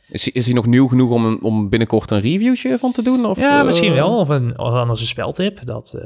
Is, 0.08 0.24
hij, 0.24 0.34
is 0.34 0.46
hij 0.46 0.54
nog 0.54 0.66
nieuw 0.66 0.88
genoeg 0.88 1.12
om, 1.12 1.40
om 1.42 1.70
binnenkort 1.70 2.12
een 2.12 2.22
reviewtje 2.22 2.78
van 2.80 2.92
te 2.92 3.02
doen? 3.02 3.26
Of, 3.26 3.40
ja, 3.40 3.64
misschien 3.64 3.94
wel. 3.94 4.18
Of, 4.18 4.30
een, 4.30 4.60
of 4.60 4.74
anders 4.74 5.02
een 5.02 5.08
speltip. 5.08 5.66
Dat... 5.66 5.98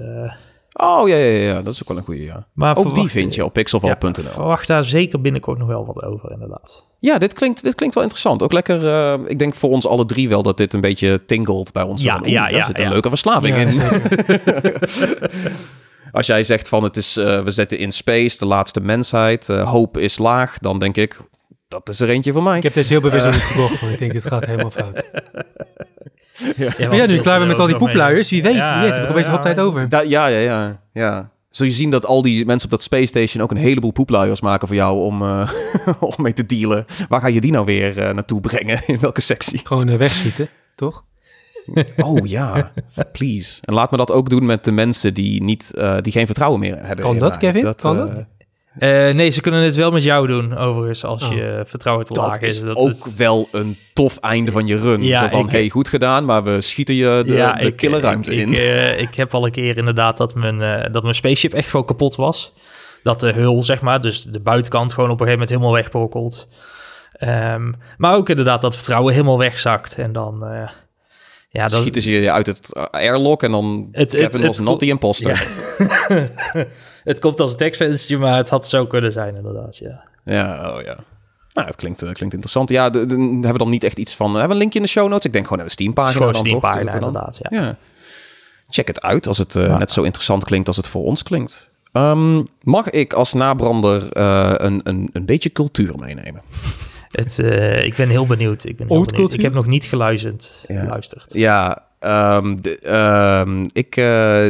Oh 0.73 1.09
ja, 1.09 1.15
ja, 1.15 1.39
ja, 1.39 1.61
dat 1.61 1.73
is 1.73 1.81
ook 1.81 1.87
wel 1.87 1.97
een 1.97 2.03
goede. 2.03 2.23
Ja. 2.23 2.47
Maar 2.53 2.77
ook 2.77 2.95
die 2.95 3.07
vind 3.07 3.35
je 3.35 3.45
op 3.45 3.53
pixelval.nl. 3.53 4.23
Ja, 4.23 4.29
verwacht 4.29 4.67
daar 4.67 4.83
zeker 4.83 5.21
binnenkort 5.21 5.57
nog 5.57 5.67
wel 5.67 5.85
wat 5.85 6.03
over, 6.03 6.31
inderdaad. 6.31 6.85
Ja, 6.99 7.17
dit 7.17 7.33
klinkt, 7.33 7.63
dit 7.63 7.75
klinkt 7.75 7.95
wel 7.95 8.03
interessant. 8.03 8.43
Ook 8.43 8.53
lekker, 8.53 8.83
uh, 8.83 9.13
ik 9.27 9.39
denk 9.39 9.55
voor 9.55 9.69
ons 9.69 9.87
alle 9.87 10.05
drie 10.05 10.29
wel 10.29 10.43
dat 10.43 10.57
dit 10.57 10.73
een 10.73 10.81
beetje 10.81 11.25
tingelt 11.25 11.71
bij 11.73 11.83
ons. 11.83 12.01
Ja, 12.03 12.19
ja, 12.23 12.49
ja. 12.49 12.57
Er 12.57 12.65
zit 12.65 12.79
een 12.79 12.89
leuke 12.89 13.09
verslaving 13.09 13.57
in. 13.57 13.67
Als 16.11 16.27
jij 16.27 16.43
zegt 16.43 16.67
van 16.67 16.83
het 16.83 16.97
is, 16.97 17.17
uh, 17.17 17.43
we 17.43 17.51
zetten 17.51 17.77
in 17.77 17.91
space, 17.91 18.37
de 18.37 18.45
laatste 18.45 18.79
mensheid, 18.79 19.49
uh, 19.49 19.69
hoop 19.69 19.97
is 19.97 20.17
laag, 20.17 20.57
dan 20.57 20.79
denk 20.79 20.97
ik, 20.97 21.19
dat 21.67 21.89
is 21.89 21.99
er 21.99 22.09
eentje 22.09 22.31
voor 22.31 22.43
mij. 22.43 22.57
Ik 22.57 22.63
heb 22.63 22.73
deze 22.73 22.91
heel 22.91 23.01
bewust 23.01 23.25
uh, 23.25 23.31
niet 23.31 23.41
gekocht, 23.41 23.79
want 23.79 23.93
ik 23.93 23.99
denk, 23.99 24.11
dit 24.11 24.25
gaat 24.25 24.45
helemaal 24.45 24.71
fout. 24.71 25.03
Ja, 26.55 26.71
ja, 26.77 26.93
ja 26.93 27.05
nu 27.05 27.19
klaar 27.19 27.47
met 27.47 27.59
al 27.59 27.67
die 27.67 27.75
poepluiers. 27.75 28.29
Wie 28.29 28.43
weet, 28.43 28.55
ja, 28.55 28.73
wie 28.73 28.83
weet, 28.83 28.95
heb 28.95 29.03
ik 29.03 29.09
opeens 29.09 29.27
ja, 29.27 29.39
tijd 29.39 29.59
over. 29.59 29.89
Da 29.89 30.01
ja, 30.01 30.27
ja, 30.27 30.39
ja, 30.39 30.81
ja. 30.93 31.31
Zul 31.49 31.65
je 31.65 31.71
zien 31.71 31.89
dat 31.89 32.05
al 32.05 32.21
die 32.21 32.45
mensen 32.45 32.65
op 32.65 32.71
dat 32.71 32.83
Space 32.83 33.05
Station 33.05 33.43
ook 33.43 33.51
een 33.51 33.57
heleboel 33.57 33.91
poepluiers 33.91 34.41
maken 34.41 34.67
voor 34.67 34.77
jou 34.77 34.99
om, 34.99 35.21
uh, 35.21 35.51
om 35.99 36.13
mee 36.17 36.33
te 36.33 36.45
dealen. 36.45 36.85
Waar 37.09 37.21
ga 37.21 37.27
je 37.27 37.41
die 37.41 37.51
nou 37.51 37.65
weer 37.65 37.97
uh, 37.97 38.09
naartoe 38.09 38.41
brengen? 38.41 38.81
In 38.87 38.99
welke 38.99 39.21
sectie? 39.21 39.61
Gewoon 39.63 39.87
uh, 39.87 39.97
wegschieten, 39.97 40.49
toch? 40.75 41.05
Oh 41.97 42.27
ja, 42.27 42.71
please. 43.11 43.61
En 43.61 43.73
laat 43.73 43.91
me 43.91 43.97
dat 43.97 44.11
ook 44.11 44.29
doen 44.29 44.45
met 44.45 44.63
de 44.63 44.71
mensen 44.71 45.13
die, 45.13 45.43
niet, 45.43 45.73
die 46.01 46.11
geen 46.11 46.25
vertrouwen 46.25 46.59
meer 46.59 46.77
hebben. 46.85 47.05
Kan 47.05 47.17
dat, 47.17 47.37
Kevin? 47.37 47.63
Dat, 47.63 47.81
kan 47.81 47.97
dat? 47.97 48.25
Uh, 48.79 49.13
nee, 49.13 49.29
ze 49.29 49.41
kunnen 49.41 49.61
het 49.61 49.75
wel 49.75 49.91
met 49.91 50.03
jou 50.03 50.27
doen, 50.27 50.57
overigens, 50.57 51.03
als 51.03 51.23
oh. 51.23 51.31
je 51.31 51.63
vertrouwen 51.65 52.05
te 52.05 52.21
laag 52.21 52.39
is. 52.39 52.61
Dat 52.61 52.75
ook 52.75 52.89
is 52.89 53.13
wel 53.15 53.47
een 53.51 53.77
tof 53.93 54.17
einde 54.17 54.51
van 54.51 54.67
je 54.67 54.77
run. 54.77 55.03
Ja, 55.03 55.23
Zo 55.23 55.29
van, 55.29 55.45
ik, 55.45 55.51
hey, 55.51 55.69
goed 55.69 55.87
gedaan, 55.87 56.25
maar 56.25 56.43
we 56.43 56.61
schieten 56.61 56.95
je 56.95 57.23
de, 57.25 57.33
ja, 57.33 57.53
de 57.53 57.71
kille 57.71 57.99
ruimte 57.99 58.35
ik, 58.35 58.39
in. 58.39 58.51
Ik, 58.51 58.57
uh, 58.57 58.99
ik 58.99 59.15
heb 59.15 59.33
al 59.33 59.45
een 59.45 59.51
keer 59.51 59.77
inderdaad 59.77 60.17
dat 60.17 60.35
mijn, 60.35 60.59
uh, 60.61 60.85
dat 60.91 61.03
mijn 61.03 61.15
spaceship 61.15 61.53
echt 61.53 61.69
gewoon 61.69 61.85
kapot 61.85 62.15
was. 62.15 62.53
Dat 63.03 63.19
de 63.19 63.31
hul, 63.31 63.63
zeg 63.63 63.81
maar, 63.81 64.01
dus 64.01 64.23
de 64.23 64.39
buitenkant 64.39 64.93
gewoon 64.93 65.09
op 65.09 65.19
een 65.19 65.27
gegeven 65.27 65.47
moment 65.47 65.59
helemaal 65.59 65.81
wegbrokkelt. 65.81 66.47
Um, 67.53 67.75
maar 67.97 68.15
ook 68.15 68.29
inderdaad 68.29 68.61
dat 68.61 68.75
vertrouwen 68.75 69.13
helemaal 69.13 69.37
wegzakt. 69.37 69.97
En 69.97 70.11
dan... 70.11 70.45
Ja, 71.49 71.67
dan 71.67 71.79
schieten 71.79 72.01
ze 72.01 72.11
je 72.11 72.31
uit 72.31 72.47
het 72.47 72.75
airlock 72.91 73.43
en 73.43 73.51
dan 73.51 73.87
het, 73.91 74.11
Kevin 74.11 74.41
het, 74.41 74.47
was 74.47 74.59
not 74.59 74.79
the 74.79 74.85
imposter. 74.85 75.47
Ja. 76.07 76.27
het 77.03 77.19
komt 77.19 77.39
als 77.39 77.55
tekstvenstertje, 77.55 78.17
maar 78.17 78.37
het 78.37 78.49
had 78.49 78.67
zo 78.67 78.85
kunnen 78.85 79.11
zijn 79.11 79.35
inderdaad, 79.35 79.77
ja. 79.77 80.03
Ja, 80.25 80.75
oh 80.75 80.81
ja. 80.81 80.97
Nou, 81.53 81.67
het 81.67 81.75
klinkt, 81.75 82.03
uh, 82.03 82.11
klinkt 82.11 82.33
interessant. 82.33 82.69
Ja, 82.69 82.89
de, 82.89 83.05
de, 83.05 83.15
hebben 83.15 83.51
we 83.51 83.57
dan 83.57 83.69
niet 83.69 83.83
echt 83.83 83.97
iets 83.97 84.15
van... 84.15 84.27
Uh, 84.31 84.31
hebben 84.31 84.47
we 84.49 84.53
een 84.53 84.59
linkje 84.59 84.79
in 84.79 84.85
de 84.85 84.91
show 84.91 85.07
notes? 85.07 85.25
Ik 85.25 85.33
denk 85.33 85.43
gewoon 85.43 85.59
naar 85.59 85.67
de 85.67 85.73
Steam-pagina. 85.73 86.17
Gewoon 86.17 86.35
Steam-pagina, 86.35 86.93
inderdaad, 86.93 87.39
ja. 87.41 87.59
ja. 87.61 87.77
Check 88.69 88.87
het 88.87 89.01
uit 89.01 89.27
als 89.27 89.37
het 89.37 89.55
uh, 89.55 89.67
ja. 89.67 89.77
net 89.77 89.91
zo 89.91 90.03
interessant 90.03 90.43
klinkt 90.43 90.67
als 90.67 90.77
het 90.77 90.87
voor 90.87 91.03
ons 91.03 91.23
klinkt. 91.23 91.69
Um, 91.93 92.47
mag 92.61 92.89
ik 92.89 93.13
als 93.13 93.33
nabrander 93.33 94.17
een, 94.17 94.81
een, 94.83 95.09
een 95.13 95.25
beetje 95.25 95.51
cultuur 95.51 95.93
meenemen? 95.99 96.41
Het, 97.11 97.39
uh, 97.41 97.85
ik 97.85 97.95
ben 97.95 98.09
heel 98.09 98.25
benieuwd. 98.25 98.65
Ik, 98.65 98.77
ben 98.77 98.87
heel 98.87 99.05
benieuwd. 99.05 99.33
ik 99.33 99.41
heb 99.41 99.53
nog 99.53 99.65
niet 99.65 99.85
geluisterd. 99.85 100.65
Ja, 100.67 100.79
geluisterd. 100.79 101.33
ja 101.33 101.87
um, 101.99 102.61
de, 102.61 102.93
um, 103.45 103.65
ik, 103.73 103.97
uh, 103.97 104.45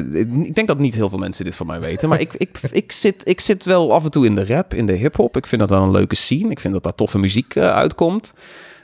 ik 0.45 0.55
denk 0.55 0.67
dat 0.67 0.79
niet 0.79 0.95
heel 0.95 1.09
veel 1.09 1.17
mensen 1.17 1.45
dit 1.45 1.55
van 1.55 1.67
mij 1.67 1.79
weten. 1.79 2.09
Maar 2.09 2.19
ik, 2.19 2.33
ik, 2.33 2.59
ik, 2.71 2.91
zit, 2.91 3.27
ik 3.27 3.39
zit 3.39 3.65
wel 3.65 3.93
af 3.93 4.03
en 4.03 4.11
toe 4.11 4.25
in 4.25 4.35
de 4.35 4.45
rap, 4.45 4.73
in 4.73 4.85
de 4.85 4.93
hip-hop. 4.93 5.37
Ik 5.37 5.47
vind 5.47 5.61
dat 5.61 5.69
wel 5.69 5.83
een 5.83 5.91
leuke 5.91 6.15
scene. 6.15 6.49
Ik 6.49 6.59
vind 6.59 6.73
dat 6.73 6.83
daar 6.83 6.95
toffe 6.95 7.19
muziek 7.19 7.55
uh, 7.55 7.71
uitkomt. 7.71 8.33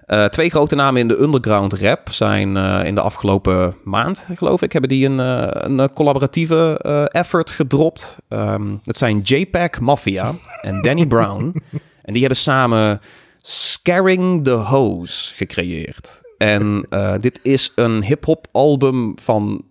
Uh, 0.07 0.25
twee 0.25 0.49
grote 0.49 0.75
namen 0.75 1.01
in 1.01 1.07
de 1.07 1.21
underground 1.21 1.73
rap 1.73 2.11
zijn 2.11 2.55
uh, 2.55 2.85
in 2.85 2.95
de 2.95 3.01
afgelopen 3.01 3.75
maand, 3.83 4.25
geloof 4.33 4.61
ik, 4.61 4.71
hebben 4.71 4.89
die 4.89 5.05
een, 5.05 5.19
uh, 5.19 5.47
een 5.49 5.93
collaboratieve 5.93 6.79
effort 7.11 7.49
gedropt. 7.49 8.17
Um, 8.29 8.79
het 8.83 8.97
zijn 8.97 9.19
JPEG 9.19 9.79
Mafia 9.79 10.33
en 10.61 10.81
Danny 10.81 11.05
Brown. 11.05 11.61
en 12.05 12.11
die 12.11 12.19
hebben 12.19 12.37
samen 12.37 13.01
Scaring 13.45 14.43
the 14.43 14.51
Hose 14.51 15.35
gecreëerd. 15.35 16.21
En 16.37 16.85
uh, 16.89 17.13
dit 17.19 17.39
is 17.41 17.71
een 17.75 18.03
hip-hop 18.03 18.47
album 18.51 19.13
van 19.21 19.65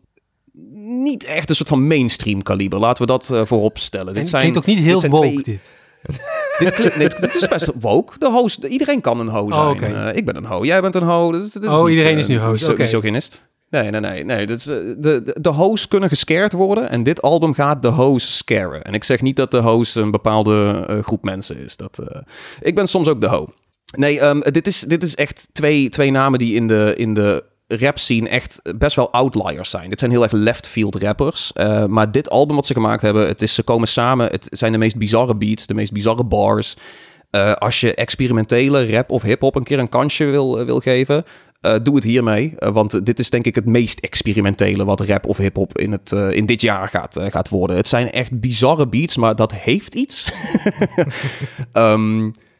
niet 1.02 1.24
echt 1.24 1.48
een 1.48 1.56
soort 1.56 1.68
van 1.68 1.86
mainstream 1.86 2.42
kaliber. 2.42 2.78
Laten 2.78 3.06
we 3.06 3.12
dat 3.12 3.28
uh, 3.32 3.44
voorop 3.44 3.78
stellen. 3.78 4.14
Dit 4.14 4.28
zijn, 4.28 4.40
klinkt 4.42 4.58
ook 4.58 4.66
niet 4.66 4.78
heel 4.78 5.00
dit 5.00 5.10
woke, 5.10 5.26
twee... 5.26 5.42
dit. 5.42 5.76
dit, 6.58 6.72
klinkt, 6.72 6.96
nee, 6.96 7.08
dit 7.08 7.34
is 7.34 7.48
best 7.48 7.72
woke. 7.80 8.18
De 8.18 8.30
host, 8.30 8.64
iedereen 8.64 9.00
kan 9.00 9.20
een 9.20 9.28
ho 9.28 9.50
zijn. 9.50 9.64
Oh, 9.64 9.70
okay. 9.70 10.10
uh, 10.10 10.16
ik 10.16 10.26
ben 10.26 10.36
een 10.36 10.44
ho, 10.44 10.64
jij 10.64 10.80
bent 10.80 10.94
een 10.94 11.02
ho. 11.02 11.32
Dit, 11.32 11.52
dit 11.52 11.70
oh, 11.70 11.80
niet, 11.80 11.90
iedereen 11.90 12.18
is 12.18 12.26
nu 12.26 12.38
host. 12.38 12.62
Oké. 12.62 12.72
Okay. 12.72 12.84
Misogynist. 12.84 13.50
Nee, 13.70 13.90
nee, 13.90 14.00
nee. 14.00 14.24
nee. 14.24 14.46
Dus, 14.46 14.64
de, 14.64 14.96
de, 14.98 15.36
de 15.40 15.48
hoes 15.48 15.88
kunnen 15.88 16.08
gescared 16.08 16.52
worden. 16.52 16.90
En 16.90 17.02
dit 17.02 17.22
album 17.22 17.54
gaat 17.54 17.82
de 17.82 17.88
hoes 17.88 18.36
scaren. 18.36 18.84
En 18.84 18.94
ik 18.94 19.04
zeg 19.04 19.22
niet 19.22 19.36
dat 19.36 19.50
de 19.50 19.60
hoes 19.60 19.94
een 19.94 20.10
bepaalde 20.10 20.86
uh, 20.90 20.98
groep 21.02 21.24
mensen 21.24 21.56
is. 21.56 21.76
Dat, 21.76 21.98
uh, 22.00 22.20
ik 22.60 22.74
ben 22.74 22.86
soms 22.86 23.08
ook 23.08 23.20
de 23.20 23.26
ho. 23.26 23.48
Nee, 23.92 24.22
um, 24.22 24.40
dit, 24.40 24.66
is, 24.66 24.80
dit 24.80 25.02
is 25.02 25.14
echt 25.14 25.48
twee, 25.52 25.88
twee 25.88 26.10
namen 26.10 26.38
die 26.38 26.54
in 26.54 26.66
de, 26.66 26.94
in 26.96 27.14
de 27.14 27.44
rap 27.66 27.98
scene 27.98 28.28
echt 28.28 28.60
best 28.76 28.96
wel 28.96 29.12
outliers 29.12 29.70
zijn. 29.70 29.88
Dit 29.88 29.98
zijn 29.98 30.10
heel 30.10 30.22
erg 30.22 30.32
left 30.32 30.66
field 30.66 30.94
rappers. 30.96 31.52
Uh, 31.54 31.84
maar 31.86 32.12
dit 32.12 32.30
album 32.30 32.56
wat 32.56 32.66
ze 32.66 32.72
gemaakt 32.72 33.02
hebben, 33.02 33.26
het 33.26 33.42
is, 33.42 33.54
ze 33.54 33.62
komen 33.62 33.88
samen. 33.88 34.30
Het 34.30 34.46
zijn 34.50 34.72
de 34.72 34.78
meest 34.78 34.96
bizarre 34.96 35.36
beats, 35.36 35.66
de 35.66 35.74
meest 35.74 35.92
bizarre 35.92 36.24
bars. 36.24 36.76
Uh, 37.30 37.52
als 37.52 37.80
je 37.80 37.94
experimentele 37.94 38.90
rap 38.90 39.10
of 39.10 39.22
hip-hop 39.22 39.54
een 39.54 39.62
keer 39.62 39.78
een 39.78 39.88
kansje 39.88 40.24
wil, 40.24 40.64
wil 40.64 40.80
geven, 40.80 41.24
doe 41.82 41.94
het 41.94 42.04
hiermee. 42.04 42.54
Want 42.58 43.06
dit 43.06 43.18
is 43.18 43.30
denk 43.30 43.46
ik 43.46 43.54
het 43.54 43.66
meest 43.66 43.98
experimentele 43.98 44.84
wat 44.84 45.00
rap 45.00 45.26
of 45.26 45.36
hip-hop 45.36 45.78
in, 45.78 45.92
het, 45.92 46.12
in 46.12 46.46
dit 46.46 46.60
jaar 46.60 46.88
gaat, 46.88 47.20
gaat 47.22 47.48
worden. 47.48 47.76
Het 47.76 47.88
zijn 47.88 48.10
echt 48.10 48.40
bizarre 48.40 48.88
beats, 48.88 49.16
maar 49.16 49.36
dat 49.36 49.52
heeft 49.52 49.94
iets. 49.94 50.32
um, 51.72 52.32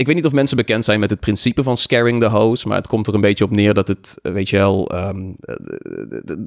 ik 0.00 0.06
weet 0.06 0.14
niet 0.14 0.26
of 0.26 0.32
mensen 0.32 0.56
bekend 0.56 0.84
zijn 0.84 1.00
met 1.00 1.10
het 1.10 1.20
principe 1.20 1.62
van 1.62 1.76
scaring 1.76 2.20
the 2.20 2.26
hose, 2.26 2.68
maar 2.68 2.76
het 2.76 2.86
komt 2.86 3.06
er 3.06 3.14
een 3.14 3.20
beetje 3.20 3.44
op 3.44 3.50
neer 3.50 3.74
dat 3.74 3.88
het, 3.88 4.18
weet 4.22 4.48
je 4.48 4.56
wel, 4.56 4.92
um, 4.94 5.36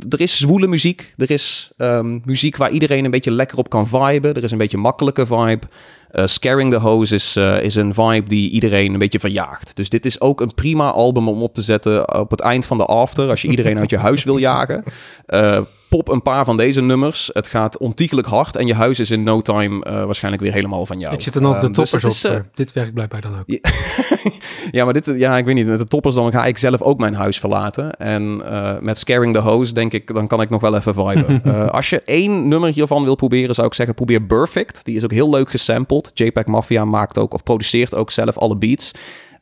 er 0.10 0.22
is 0.22 0.38
zwoele 0.38 0.68
muziek. 0.68 1.14
Er 1.18 1.32
is 1.32 1.72
um, 1.78 2.22
muziek 2.26 2.58
waar 2.58 2.70
iedereen 2.70 3.06
een 3.06 3.12
beetje 3.12 3.32
lekker 3.32 3.58
op 3.58 3.70
kan 3.70 3.88
viben. 3.88 4.34
Er 4.34 4.44
is 4.44 4.52
een 4.52 4.58
beetje 4.58 4.78
makkelijke 4.78 5.26
vibe. 5.26 5.68
Uh, 6.12 6.26
Scaring 6.26 6.72
the 6.72 6.78
Hose 6.78 7.16
is, 7.16 7.38
uh, 7.38 7.62
is 7.62 7.76
een 7.76 7.94
vibe 7.94 8.28
die 8.28 8.50
iedereen 8.50 8.94
een 8.94 9.00
beetje 9.00 9.20
verjaagt. 9.20 9.76
Dus 9.76 9.90
dit 9.90 10.06
is 10.06 10.22
ook 10.22 10.42
een 10.42 10.54
prima 10.54 10.92
album 10.92 11.30
om 11.30 11.42
op 11.42 11.54
te 11.54 11.62
zetten 11.62 12.20
op 12.20 12.32
het 12.32 12.42
eind 12.42 12.66
van 12.66 12.78
de 12.78 12.86
after. 12.86 13.30
Als 13.30 13.42
je 13.42 13.48
iedereen 13.48 13.80
uit 13.80 13.90
je 13.90 13.98
huis 13.98 14.24
wil 14.24 14.38
jagen. 14.38 14.84
Uh, 15.28 15.62
pop 15.98 16.10
een 16.10 16.22
paar 16.22 16.46
van 16.46 16.58
deze 16.58 16.82
nummers. 16.82 17.30
Het 17.34 17.48
gaat 17.48 17.78
ontiegelijk 17.78 18.28
hard 18.28 18.56
en 18.56 18.68
je 18.68 18.74
huis 18.74 19.00
is 19.00 19.12
in 19.12 19.24
no 19.24 19.42
time 19.42 19.86
uh, 19.88 20.06
waarschijnlijk 20.06 20.44
weer 20.44 20.54
helemaal 20.54 20.86
van 20.86 21.00
jou. 21.00 21.14
Ik 21.14 21.22
zit 21.22 21.36
er 21.36 21.42
nog 21.42 21.60
de 21.60 21.66
ehm, 21.66 21.74
dus 21.74 21.90
toppers 21.90 22.04
dus 22.04 22.26
op. 22.26 22.32
Is, 22.32 22.38
uh, 22.38 22.46
dit 22.56 22.74
werkt 22.74 22.94
blijkbaar 22.94 23.22
dan 23.22 23.40
ook. 23.40 23.60
ja, 24.72 24.84
maar 24.84 24.94
dit, 24.94 25.06
ja, 25.06 25.38
ik 25.38 25.46
weet 25.46 25.56
niet. 25.56 25.66
Met 25.66 25.78
de 25.78 25.86
toppers 25.86 26.16
dan 26.16 26.32
ga 26.32 26.46
ik 26.46 26.58
zelf 26.58 26.82
ook 26.82 27.00
mijn 27.00 27.14
huis 27.14 27.40
verlaten. 27.40 27.92
En 27.92 28.42
met 28.84 28.98
Scaring 28.98 29.34
the 29.34 29.40
Hose 29.40 29.74
denk 29.74 29.94
ik, 29.94 30.14
dan 30.14 30.28
kan 30.28 30.42
ik 30.42 30.50
nog 30.50 30.62
wel 30.62 30.76
even 30.76 30.94
viben. 30.94 31.42
als 31.72 31.90
je 31.90 32.02
één 32.02 32.48
nummer 32.48 32.74
hiervan 32.74 33.04
wil 33.04 33.16
proberen, 33.16 33.56
zou 33.56 33.68
ik 33.68 33.74
zeggen 33.74 33.96
probeer 33.96 34.22
Perfect. 34.22 34.86
Die 34.86 34.96
is 34.96 35.04
ook 35.04 35.12
heel 35.12 35.30
leuk 35.30 35.50
gesampled. 35.50 36.12
JPEG 36.14 36.46
Mafia 36.46 36.86
maakt 36.86 37.18
ook 37.18 37.34
of 37.34 37.44
produceert 37.44 37.96
ook 37.96 38.12
zelf 38.12 38.38
alle 38.38 38.58
beats. 38.58 38.92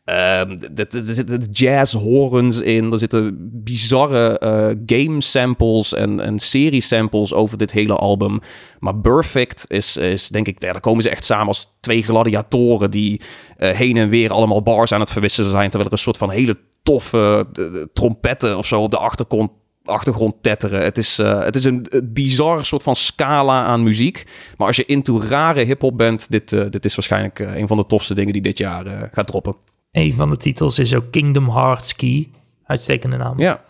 Um, 0.05 0.59
er 0.75 0.87
zitten 0.89 1.47
jazz 1.51 1.93
horns 1.93 2.61
in. 2.61 2.91
Er 2.91 2.97
zitten 2.97 3.37
bizarre 3.63 4.41
uh, 4.43 4.97
game 4.97 5.21
samples 5.21 5.93
en, 5.93 6.19
en 6.19 6.39
serie 6.39 6.81
samples 6.81 7.33
over 7.33 7.57
dit 7.57 7.71
hele 7.71 7.95
album. 7.95 8.39
Maar 8.79 8.95
Perfect 8.95 9.65
is, 9.67 9.97
is 9.97 10.29
denk 10.29 10.47
ik, 10.47 10.59
daar 10.59 10.79
komen 10.79 11.03
ze 11.03 11.09
echt 11.09 11.23
samen 11.23 11.47
als 11.47 11.77
twee 11.79 12.03
gladiatoren 12.03 12.91
die 12.91 13.21
uh, 13.57 13.69
heen 13.69 13.97
en 13.97 14.09
weer 14.09 14.31
allemaal 14.31 14.61
bars 14.61 14.91
aan 14.91 14.99
het 14.99 15.11
verwisselen 15.11 15.49
zijn. 15.49 15.69
Terwijl 15.69 15.85
er 15.85 15.91
een 15.91 16.03
soort 16.03 16.17
van 16.17 16.29
hele 16.29 16.57
toffe 16.83 17.47
uh, 17.53 17.83
trompetten 17.93 18.57
of 18.57 18.65
zo 18.65 18.81
op 18.81 18.91
de 18.91 18.97
achtergrond 18.97 19.51
achtergrond 19.83 20.35
tetteren. 20.41 20.83
Het 20.83 20.97
is, 20.97 21.17
het 21.17 21.55
is 21.55 21.63
een, 21.63 21.87
bizar 22.03 22.65
soort 22.65 22.83
van 22.83 22.95
scala 22.95 23.63
aan 23.63 23.83
muziek. 23.83 24.23
Maar 24.57 24.67
als 24.67 24.75
je 24.75 24.85
into 24.85 25.21
rare 25.29 25.63
hip-hop 25.63 25.97
bent, 25.97 26.31
dit, 26.31 26.49
dit 26.49 26.85
is 26.85 26.95
waarschijnlijk 26.95 27.39
een 27.39 27.67
van 27.67 27.77
de 27.77 27.85
tofste 27.85 28.13
dingen 28.13 28.33
die 28.33 28.41
dit 28.41 28.57
jaar 28.57 29.09
gaat 29.11 29.27
droppen. 29.27 29.55
Een 29.91 30.13
van 30.13 30.29
de 30.29 30.37
titels 30.37 30.79
is 30.79 30.95
ook 30.95 31.11
Kingdom 31.11 31.49
Hearts 31.49 31.95
Key. 31.95 32.29
Uitstekende 32.65 33.17
naam. 33.17 33.39
Ja. 33.39 33.63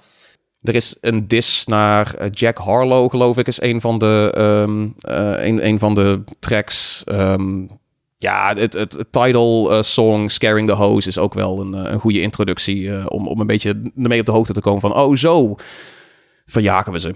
Er 0.61 0.75
is 0.75 0.97
een 1.01 1.27
dis 1.27 1.65
naar 1.65 2.15
uh, 2.21 2.27
Jack 2.31 2.57
Harlow, 2.57 3.09
geloof 3.09 3.37
ik, 3.37 3.47
is 3.47 3.61
een 3.61 3.81
van 3.81 3.97
de, 3.97 4.35
um, 4.37 4.83
uh, 5.09 5.45
een, 5.45 5.65
een 5.67 5.79
van 5.79 5.95
de 5.95 6.23
tracks. 6.39 7.03
Um, 7.05 7.69
ja, 8.17 8.53
het, 8.55 8.73
het, 8.73 8.93
het 8.93 9.11
title 9.11 9.69
uh, 9.69 9.81
song 9.81 10.27
Scaring 10.27 10.67
the 10.67 10.73
Hose 10.73 11.07
is 11.07 11.17
ook 11.17 11.33
wel 11.33 11.59
een, 11.59 11.73
een 11.73 11.99
goede 11.99 12.21
introductie 12.21 13.09
om, 13.09 13.27
om 13.27 13.39
een 13.39 13.47
beetje 13.47 13.91
ermee 13.97 14.19
op 14.19 14.25
de 14.25 14.31
hoogte 14.31 14.53
te 14.53 14.61
komen 14.61 14.81
van, 14.81 14.95
oh 14.95 15.15
zo, 15.15 15.55
verjagen 16.45 16.91
we 16.91 16.99
ze. 16.99 17.15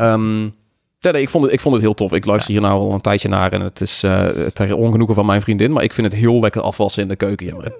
um, 0.00 0.54
Ja, 0.98 1.12
nee, 1.12 1.22
ik, 1.22 1.30
vond 1.30 1.44
het, 1.44 1.52
ik 1.52 1.60
vond 1.60 1.74
het 1.74 1.84
heel 1.84 1.94
tof. 1.94 2.12
Ik 2.12 2.24
luister 2.24 2.52
hier 2.52 2.62
nou 2.62 2.80
al 2.80 2.92
een 2.92 3.00
tijdje 3.00 3.28
naar 3.28 3.52
en 3.52 3.60
het 3.60 3.80
is 3.80 4.04
uh, 4.04 4.26
ter 4.28 4.76
ongenoegen 4.76 5.14
van 5.14 5.26
mijn 5.26 5.42
vriendin, 5.42 5.72
maar 5.72 5.82
ik 5.82 5.92
vind 5.92 6.12
het 6.12 6.20
heel 6.20 6.40
lekker 6.40 6.62
afwassen 6.62 7.02
in 7.02 7.08
de 7.08 7.16
keuken. 7.16 7.46
Ja, 7.46 7.72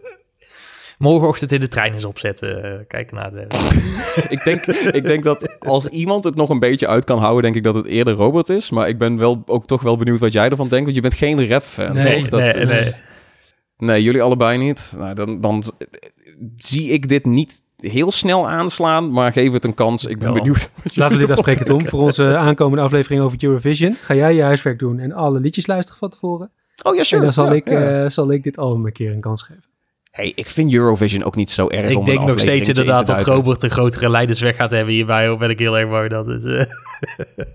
morgenochtend 0.99 1.53
in 1.53 1.61
de 1.61 1.69
trein 1.69 1.93
eens 1.93 2.05
opzetten. 2.05 2.65
Uh, 2.65 2.81
kijken 2.89 3.17
naar 3.17 3.31
de. 3.31 3.47
ik, 4.37 4.45
denk, 4.45 4.67
ik 4.67 5.07
denk 5.07 5.25
dat 5.25 5.59
als 5.59 5.87
iemand 5.87 6.25
het 6.25 6.35
nog 6.35 6.49
een 6.49 6.59
beetje 6.59 6.87
uit 6.87 7.05
kan 7.05 7.19
houden, 7.19 7.43
denk 7.43 7.55
ik 7.55 7.63
dat 7.63 7.75
het 7.75 7.87
eerder 7.87 8.15
Robert 8.15 8.49
is. 8.49 8.71
Maar 8.71 8.89
ik 8.89 8.99
ben 8.99 9.17
wel 9.19 9.43
ook 9.47 9.67
toch 9.67 9.83
wel 9.83 9.97
benieuwd 9.97 10.21
wat 10.21 10.33
jij 10.33 10.49
ervan 10.49 10.69
denkt. 10.69 10.85
Want 10.85 10.97
je 10.97 11.03
bent 11.03 11.15
geen 11.15 11.49
rap-fan. 11.49 11.93
Nee, 11.93 12.21
toch? 12.21 12.29
Dat 12.29 12.41
nee, 12.41 12.53
is... 12.53 12.71
nee. 12.71 13.05
Nee, 13.79 14.03
jullie 14.03 14.23
allebei 14.23 14.59
niet. 14.59 14.95
Nou, 14.97 15.15
dan, 15.15 15.41
dan 15.41 15.63
zie 16.57 16.91
ik 16.91 17.09
dit 17.09 17.25
niet 17.25 17.63
heel 17.77 18.13
snel 18.13 18.49
aanslaan, 18.49 19.11
maar 19.11 19.33
geef 19.33 19.53
het 19.53 19.65
een 19.65 19.75
kans. 19.75 20.05
Ik 20.05 20.19
ben 20.19 20.33
benieuwd. 20.33 20.71
Laten 20.95 21.17
we 21.17 21.23
dit 21.23 21.33
afspreken, 21.33 21.65
Tom. 21.65 21.87
Voor 21.87 22.01
onze 22.01 22.37
aankomende 22.37 22.85
aflevering 22.85 23.23
over 23.23 23.39
Eurovision 23.45 23.93
ga 23.93 24.15
jij 24.15 24.35
je 24.35 24.43
huiswerk 24.43 24.79
doen 24.79 24.99
en 24.99 25.13
alle 25.13 25.41
liedjes 25.41 25.67
luisteren 25.67 25.99
van 25.99 26.11
tevoren. 26.11 26.51
Oh 26.83 26.95
ja, 26.95 27.03
sure. 27.03 27.17
En 27.17 27.23
dan 27.23 27.33
zal, 27.33 27.47
ja, 27.47 27.53
ik, 27.53 27.69
ja. 27.69 28.03
Uh, 28.03 28.09
zal 28.09 28.33
ik 28.33 28.43
dit 28.43 28.59
album 28.59 28.87
een 28.87 28.93
keer 28.93 29.13
een 29.13 29.21
kans 29.21 29.43
geven. 29.43 29.76
Hey, 30.17 30.33
ik 30.35 30.51
vind 30.51 30.73
Eurovision 30.73 31.25
ook 31.25 31.37
niet 31.37 31.51
zo 31.51 31.69
erg. 31.69 31.91
Ik 31.91 32.05
denk 32.05 32.27
nog 32.27 32.41
steeds 32.41 32.69
inderdaad 32.69 33.07
dat 33.07 33.21
Robert 33.21 33.63
een 33.63 33.71
grotere 33.71 34.11
leidersweg 34.11 34.57
gaat 34.57 34.71
hebben 34.71 34.95
hierbij. 34.95 35.29
Ook 35.29 35.39
ben 35.39 35.51
ik 35.51 35.59
heel 35.59 35.79
erg 35.79 35.91
bang 35.91 36.11
dat 36.11 36.29
is. 36.29 36.45
Uh... 36.45 36.63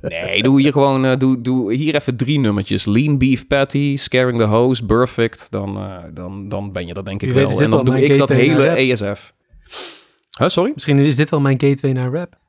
nee, 0.01 0.43
doe 0.43 0.61
hier 0.61 0.71
gewoon. 0.71 1.05
Uh, 1.05 1.15
doe, 1.15 1.41
doe 1.41 1.73
hier 1.73 1.95
even 1.95 2.15
drie 2.15 2.39
nummertjes: 2.39 2.85
Lean 2.85 3.17
Beef 3.17 3.47
Patty, 3.47 3.97
Scaring 3.97 4.37
the 4.37 4.43
Hose, 4.43 4.85
Perfect. 4.85 5.47
Dan, 5.49 5.77
uh, 5.77 5.97
dan, 6.13 6.49
dan 6.49 6.71
ben 6.71 6.87
je 6.87 6.93
dat 6.93 7.05
denk 7.05 7.21
ik 7.21 7.31
wel. 7.31 7.61
En 7.61 7.69
dan 7.69 7.85
doe 7.85 8.03
ik 8.03 8.17
dat 8.17 8.29
hele 8.29 8.67
ESF. 8.67 9.33
Huh, 10.39 10.47
sorry? 10.47 10.71
Misschien 10.73 10.99
is 10.99 11.15
dit 11.15 11.29
wel 11.29 11.39
mijn 11.39 11.61
gateway 11.61 11.91
naar 11.91 12.11
rap. 12.11 12.39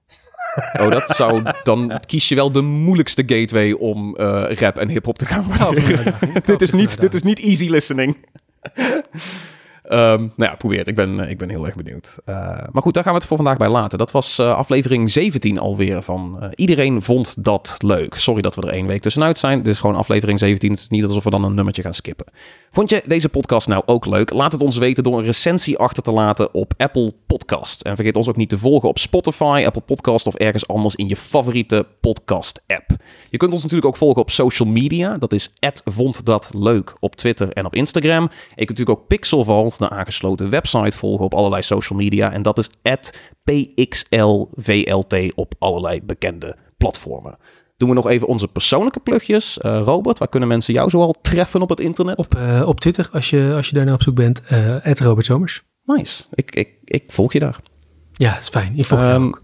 Oh, 0.81 0.91
dat 0.91 1.11
zou 1.11 1.43
dan 1.63 2.01
kies 2.07 2.29
je 2.29 2.35
wel 2.35 2.53
de 2.53 2.63
moeilijkste 2.63 3.23
gateway 3.27 3.73
om 3.73 4.17
uh, 4.21 4.45
rap 4.49 4.77
en 4.77 4.89
hip 4.89 5.05
hop 5.05 5.19
te 5.19 5.27
gaan 5.27 5.45
waarderen. 5.59 6.15
dit, 6.45 6.63
is 6.63 6.73
niet, 6.73 7.01
dit 7.01 7.15
is 7.15 7.23
niet 7.23 7.41
easy 7.41 7.69
listening. 7.69 8.17
Um, 9.85 10.33
nou 10.37 10.51
ja, 10.51 10.55
probeer 10.55 10.78
het. 10.78 10.89
Ik 10.89 10.95
ben, 10.95 11.20
ik 11.20 11.39
ben 11.39 11.49
heel 11.49 11.66
erg 11.66 11.74
benieuwd. 11.74 12.16
Uh, 12.26 12.37
maar 12.72 12.83
goed, 12.83 12.95
daar 12.95 13.03
gaan 13.03 13.12
we 13.12 13.18
het 13.18 13.28
voor 13.28 13.37
vandaag 13.37 13.57
bij 13.57 13.68
laten. 13.68 13.99
Dat 13.99 14.11
was 14.11 14.39
uh, 14.39 14.57
aflevering 14.57 15.11
17 15.11 15.59
alweer 15.59 16.03
van 16.03 16.53
Iedereen 16.55 17.03
vond 17.03 17.45
dat 17.45 17.76
leuk. 17.78 18.14
Sorry 18.14 18.43
dat 18.43 18.55
we 18.55 18.62
er 18.62 18.72
één 18.72 18.87
week 18.87 19.03
tussenuit 19.03 19.39
zijn. 19.39 19.62
Dit 19.62 19.72
is 19.72 19.78
gewoon 19.78 19.97
aflevering 19.97 20.39
17. 20.39 20.70
Het 20.70 20.78
is 20.78 20.89
niet 20.89 21.05
alsof 21.05 21.24
we 21.24 21.30
dan 21.30 21.45
een 21.45 21.55
nummertje 21.55 21.83
gaan 21.83 21.95
skippen. 21.95 22.26
Vond 22.70 22.91
je 22.91 23.03
deze 23.07 23.28
podcast 23.28 23.68
nou 23.68 23.83
ook 23.87 24.07
leuk? 24.07 24.33
Laat 24.33 24.53
het 24.53 24.62
ons 24.62 24.76
weten 24.76 25.03
door 25.03 25.18
een 25.18 25.24
recensie 25.24 25.78
achter 25.78 26.03
te 26.03 26.12
laten 26.12 26.55
op 26.55 26.72
Apple 26.76 27.14
Podcast. 27.26 27.80
En 27.80 27.97
vergeet 27.97 28.16
ons 28.16 28.28
ook 28.28 28.37
niet 28.37 28.49
te 28.49 28.59
volgen 28.59 28.89
op 28.89 28.99
Spotify, 28.99 29.62
Apple 29.66 29.83
Podcast 29.83 30.26
of 30.26 30.35
ergens 30.35 30.68
anders 30.68 30.95
in 30.95 31.09
je 31.09 31.16
favoriete 31.16 31.87
podcast 32.01 32.62
app. 32.66 32.91
Je 33.30 33.37
kunt 33.37 33.53
ons 33.53 33.62
natuurlijk 33.62 33.89
ook 33.89 33.97
volgen 33.97 34.22
op 34.22 34.30
social 34.30 34.68
media. 34.68 35.18
Dat 35.18 35.33
is 35.33 35.51
vond 35.85 36.24
dat 36.24 36.51
leuk 36.55 36.95
op 37.01 37.16
Twitter 37.16 37.53
en 37.53 37.66
op 37.66 37.74
Instagram. 37.74 38.22
Je 38.22 38.64
kunt 38.64 38.68
natuurlijk 38.68 38.99
ook 38.99 39.07
De 39.77 39.91
aangesloten 39.91 40.51
website 40.51 40.97
volgen 40.97 41.25
op 41.25 41.35
allerlei 41.35 41.62
social 41.62 41.99
media. 41.99 42.33
En 42.33 42.43
dat 42.43 42.59
is 42.59 42.70
pxlvlt 43.45 45.35
op 45.35 45.55
allerlei 45.59 46.03
bekende 46.03 46.57
platformen. 46.77 47.37
Doen 47.77 47.89
we 47.89 47.95
nog 47.95 48.09
even 48.09 48.27
onze 48.27 48.49
persoonlijke 48.49 49.01
plugjes. 49.01 49.59
Uh, 49.62 49.81
Robert, 49.85 50.18
waar 50.18 50.29
kunnen 50.29 50.49
mensen 50.49 50.75
jou 50.75 50.91
zoal 50.91 51.14
treffen 51.23 51.62
op 51.62 51.68
het 51.68 51.81
internet? 51.81 52.18
Op, 52.18 52.35
uh, 52.37 52.62
op 52.66 52.81
Twitter, 52.81 53.09
als 53.12 53.31
je, 53.31 53.53
als 53.57 53.68
je 53.68 53.75
daarna 53.75 53.93
op 53.93 54.03
zoek 54.03 54.14
bent. 54.14 54.43
Uh, 54.53 54.95
Robert 54.95 55.27
Somers. 55.27 55.62
Nice. 55.85 56.25
Ik, 56.35 56.55
ik, 56.55 56.68
ik 56.85 57.05
volg 57.07 57.33
je 57.33 57.39
daar. 57.39 57.61
Ja, 58.12 58.39
is 58.39 58.49
fijn. 58.49 58.73
Ik 58.77 58.87
volg 58.87 59.01
um, 59.01 59.23
je 59.23 59.29
ook. 59.29 59.43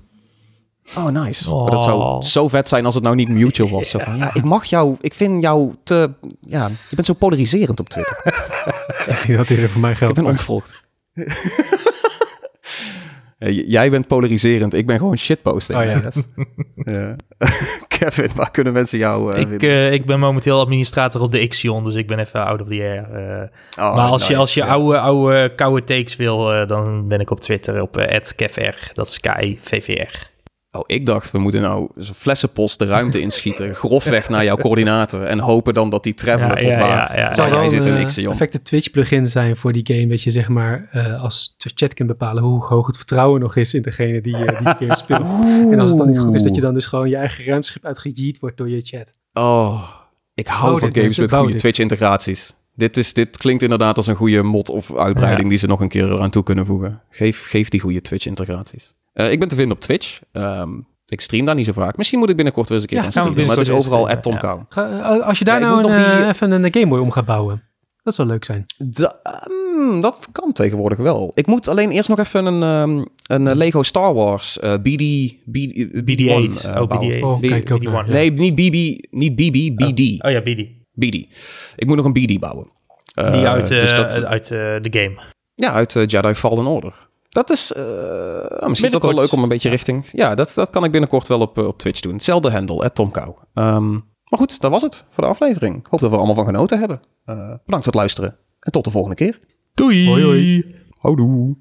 Oh, 0.96 1.08
nice. 1.08 1.54
Oh. 1.54 1.62
Maar 1.62 1.70
dat 1.70 1.82
zou 1.82 2.22
zo 2.22 2.48
vet 2.48 2.68
zijn 2.68 2.84
als 2.84 2.94
het 2.94 3.04
nou 3.04 3.16
niet 3.16 3.28
mutual 3.28 3.70
was. 3.70 3.90
Zo 3.90 3.98
van, 3.98 4.16
ja, 4.16 4.34
ik 4.34 4.44
mag 4.44 4.64
jou, 4.64 4.96
ik 5.00 5.14
vind 5.14 5.42
jou 5.42 5.74
te, 5.82 6.12
ja, 6.40 6.68
je 6.88 6.94
bent 6.94 7.06
zo 7.06 7.12
polariserend 7.12 7.80
op 7.80 7.88
Twitter. 7.88 8.20
ja, 9.26 9.36
dat 9.36 9.48
hier 9.48 9.68
voor 9.68 9.80
mij 9.80 9.94
geld. 9.94 10.10
Ik 10.10 10.16
ben 10.16 10.26
ontvolgd. 10.26 10.74
Jij 13.66 13.90
bent 13.90 14.06
polariserend, 14.06 14.74
ik 14.74 14.86
ben 14.86 14.98
gewoon 14.98 15.18
shitposting. 15.18 15.78
Oh, 15.78 15.84
ja. 15.84 16.10
ja. 16.92 17.16
Kevin, 17.88 18.30
waar 18.34 18.50
kunnen 18.50 18.72
mensen 18.72 18.98
jou 18.98 19.34
uh, 19.34 19.40
ik, 19.40 19.62
uh, 19.62 19.92
ik 19.92 20.06
ben 20.06 20.20
momenteel 20.20 20.60
administrator 20.60 21.20
op 21.20 21.32
de 21.32 21.40
Ixion, 21.40 21.84
dus 21.84 21.94
ik 21.94 22.06
ben 22.06 22.18
even 22.18 22.44
out 22.44 22.60
of 22.60 22.68
the 22.68 22.74
air. 22.74 23.06
Uh, 23.12 23.84
oh, 23.86 23.96
maar 23.96 24.08
als 24.08 24.20
nice, 24.20 24.32
je, 24.32 24.38
als 24.38 24.54
je 24.54 24.60
ja. 24.60 24.66
oude, 24.66 24.98
oude 24.98 25.54
koude 25.54 25.84
takes 25.84 26.16
wil, 26.16 26.66
dan 26.66 27.08
ben 27.08 27.20
ik 27.20 27.30
op 27.30 27.40
Twitter 27.40 27.82
op 27.82 28.20
@kevr. 28.36 28.90
Dat 28.94 29.08
is 29.08 29.20
K-I-V-V-R. 29.20 30.30
Oh, 30.78 30.84
ik 30.86 31.06
dacht, 31.06 31.30
we 31.30 31.38
moeten 31.38 31.60
nou 31.60 31.88
zo'n 31.96 32.14
flessenpost 32.14 32.78
de 32.78 32.86
ruimte 32.86 33.20
inschieten, 33.20 33.74
grofweg 33.84 34.28
naar 34.28 34.44
jouw 34.44 34.56
coördinator 34.56 35.24
en 35.24 35.38
hopen 35.38 35.74
dan 35.74 35.90
dat 35.90 36.02
die 36.02 36.14
travelen 36.14 36.60
tot 36.60 36.74
waar, 36.74 37.16
ja, 37.16 37.32
ja, 37.36 37.46
ja, 37.46 37.48
jij 37.48 37.68
zit 37.68 37.86
een 37.86 37.96
Ixion. 37.96 38.28
perfecte 38.28 38.62
Twitch-plugin 38.62 39.26
zijn 39.26 39.56
voor 39.56 39.72
die 39.72 39.86
game, 39.86 40.06
dat 40.06 40.22
je 40.22 40.30
zeg 40.30 40.48
maar 40.48 40.88
uh, 40.92 41.22
als 41.22 41.54
chat 41.56 41.94
kunt 41.94 42.08
bepalen 42.08 42.42
hoe 42.42 42.64
hoog 42.64 42.86
het 42.86 42.96
vertrouwen 42.96 43.40
nog 43.40 43.56
is 43.56 43.74
in 43.74 43.82
degene 43.82 44.20
die, 44.20 44.36
uh, 44.36 44.58
die 44.58 44.74
game 44.78 44.96
speelt. 44.96 45.26
En 45.72 45.80
als 45.80 45.88
het 45.88 45.98
dan 45.98 46.08
niet 46.08 46.18
goed 46.18 46.34
is, 46.34 46.42
dat 46.42 46.54
je 46.54 46.60
dan 46.60 46.74
dus 46.74 46.86
gewoon 46.86 47.08
je 47.08 47.16
eigen 47.16 47.44
ruimteschip 47.44 47.84
uitgejeet 47.84 48.38
wordt 48.38 48.56
door 48.56 48.68
je 48.68 48.80
chat. 48.82 49.14
Oh, 49.32 49.82
ik 50.34 50.46
hou 50.46 50.78
van 50.78 50.94
games 50.94 51.18
met 51.18 51.32
goede 51.32 51.54
Twitch-integraties. 51.54 52.54
Dit, 52.74 52.96
is, 52.96 53.12
dit 53.12 53.36
klinkt 53.36 53.62
inderdaad 53.62 53.96
als 53.96 54.06
een 54.06 54.14
goede 54.14 54.42
mod 54.42 54.70
of 54.70 54.96
uitbreiding 54.96 55.48
die 55.48 55.58
ze 55.58 55.66
nog 55.66 55.80
een 55.80 55.88
keer 55.88 56.12
eraan 56.12 56.30
toe 56.30 56.42
kunnen 56.42 56.66
voegen. 56.66 57.02
Geef, 57.10 57.46
geef 57.46 57.68
die 57.68 57.80
goede 57.80 58.00
Twitch-integraties. 58.00 58.94
Uh, 59.20 59.30
ik 59.32 59.38
ben 59.38 59.48
te 59.48 59.54
vinden 59.54 59.76
op 59.76 59.82
Twitch. 59.82 60.20
Um, 60.32 60.86
ik 61.06 61.20
stream 61.20 61.46
daar 61.46 61.54
niet 61.54 61.66
zo 61.66 61.72
vaak. 61.72 61.96
Misschien 61.96 62.18
moet 62.18 62.30
ik 62.30 62.36
binnenkort 62.36 62.68
weer 62.68 62.78
eens 62.78 62.86
een 62.86 62.96
keer 62.96 63.04
ja, 63.04 63.10
gaan 63.10 63.12
streamen. 63.12 63.46
Maar 63.46 63.56
het 63.56 63.68
is 63.68 63.74
overal 63.74 64.08
at 64.08 64.22
Tom 64.22 64.38
ja. 64.40 64.66
Eh, 64.68 65.26
als 65.26 65.38
je 65.38 65.44
daar 65.44 65.60
nou 65.60 65.92
een, 65.92 66.16
die... 66.16 66.28
even 66.28 66.50
een 66.50 66.72
Game 66.72 66.86
Boy 66.86 66.98
om 66.98 67.10
gaat 67.10 67.24
bouwen. 67.24 67.62
Dat 68.02 68.14
zou 68.14 68.28
leuk 68.28 68.44
zijn. 68.44 68.66
Da, 68.78 69.20
um, 69.50 70.00
dat 70.00 70.28
kan 70.32 70.52
tegenwoordig 70.52 70.98
wel. 70.98 71.32
Ik 71.34 71.46
moet 71.46 71.68
alleen 71.68 71.90
eerst 71.90 72.08
nog 72.08 72.18
even 72.18 72.44
een, 72.46 72.62
um, 72.62 73.06
een 73.22 73.56
Lego 73.56 73.82
Star 73.82 74.14
Wars 74.14 74.58
uh, 74.60 74.74
BD, 74.74 75.34
BD, 75.44 75.86
BD-8. 76.04 76.66
Uh, 76.66 76.80
oh, 76.80 76.90
BD-8. 76.90 77.20
Oh, 77.20 77.40
kijk 77.40 77.70
ook 77.70 78.06
BD-1. 78.06 78.10
Nee, 78.12 78.32
niet 78.32 78.54
BB, 78.54 79.04
niet 79.10 79.34
BB, 79.34 79.76
BD. 79.76 80.00
Oh, 80.00 80.26
oh 80.26 80.30
ja, 80.30 80.40
BD. 80.40 80.64
BD. 80.92 81.14
Ik 81.76 81.86
moet 81.86 81.96
nog 81.96 82.04
een 82.04 82.12
BD 82.12 82.40
bouwen. 82.40 82.66
Die 83.14 83.46
uit, 83.46 83.68
dus 83.68 83.94
dat, 83.94 84.24
uit 84.24 84.48
de 84.48 84.88
game. 84.90 85.20
Ja, 85.54 85.72
uit 85.72 85.92
Jedi 86.06 86.34
Fallen 86.34 86.66
Order. 86.66 87.07
Dat 87.28 87.50
is 87.50 87.72
uh, 87.76 87.84
misschien 88.68 88.84
is 88.84 88.92
dat 88.92 89.02
wel 89.02 89.14
leuk 89.14 89.32
om 89.32 89.42
een 89.42 89.48
beetje 89.48 89.68
richting. 89.68 90.08
Ja, 90.12 90.34
dat, 90.34 90.52
dat 90.54 90.70
kan 90.70 90.84
ik 90.84 90.90
binnenkort 90.90 91.26
wel 91.26 91.40
op, 91.40 91.58
op 91.58 91.78
Twitch 91.78 92.00
doen. 92.00 92.12
Hetzelfde 92.12 92.50
handle, 92.50 92.84
at 92.84 92.94
Tomkou. 92.94 93.34
Um, 93.54 93.90
maar 94.28 94.38
goed, 94.38 94.60
dat 94.60 94.70
was 94.70 94.82
het 94.82 95.04
voor 95.10 95.24
de 95.24 95.30
aflevering. 95.30 95.76
Ik 95.76 95.86
hoop 95.86 96.00
dat 96.00 96.10
we 96.10 96.16
allemaal 96.16 96.34
van 96.34 96.44
genoten 96.44 96.78
hebben. 96.78 97.00
Uh, 97.26 97.36
bedankt 97.36 97.64
voor 97.66 97.82
het 97.84 97.94
luisteren 97.94 98.36
en 98.60 98.72
tot 98.72 98.84
de 98.84 98.90
volgende 98.90 99.16
keer. 99.16 99.40
Doei. 99.74 100.08
Hoi 100.08 100.22
hoi. 100.22 100.74
Houdoe. 100.98 101.56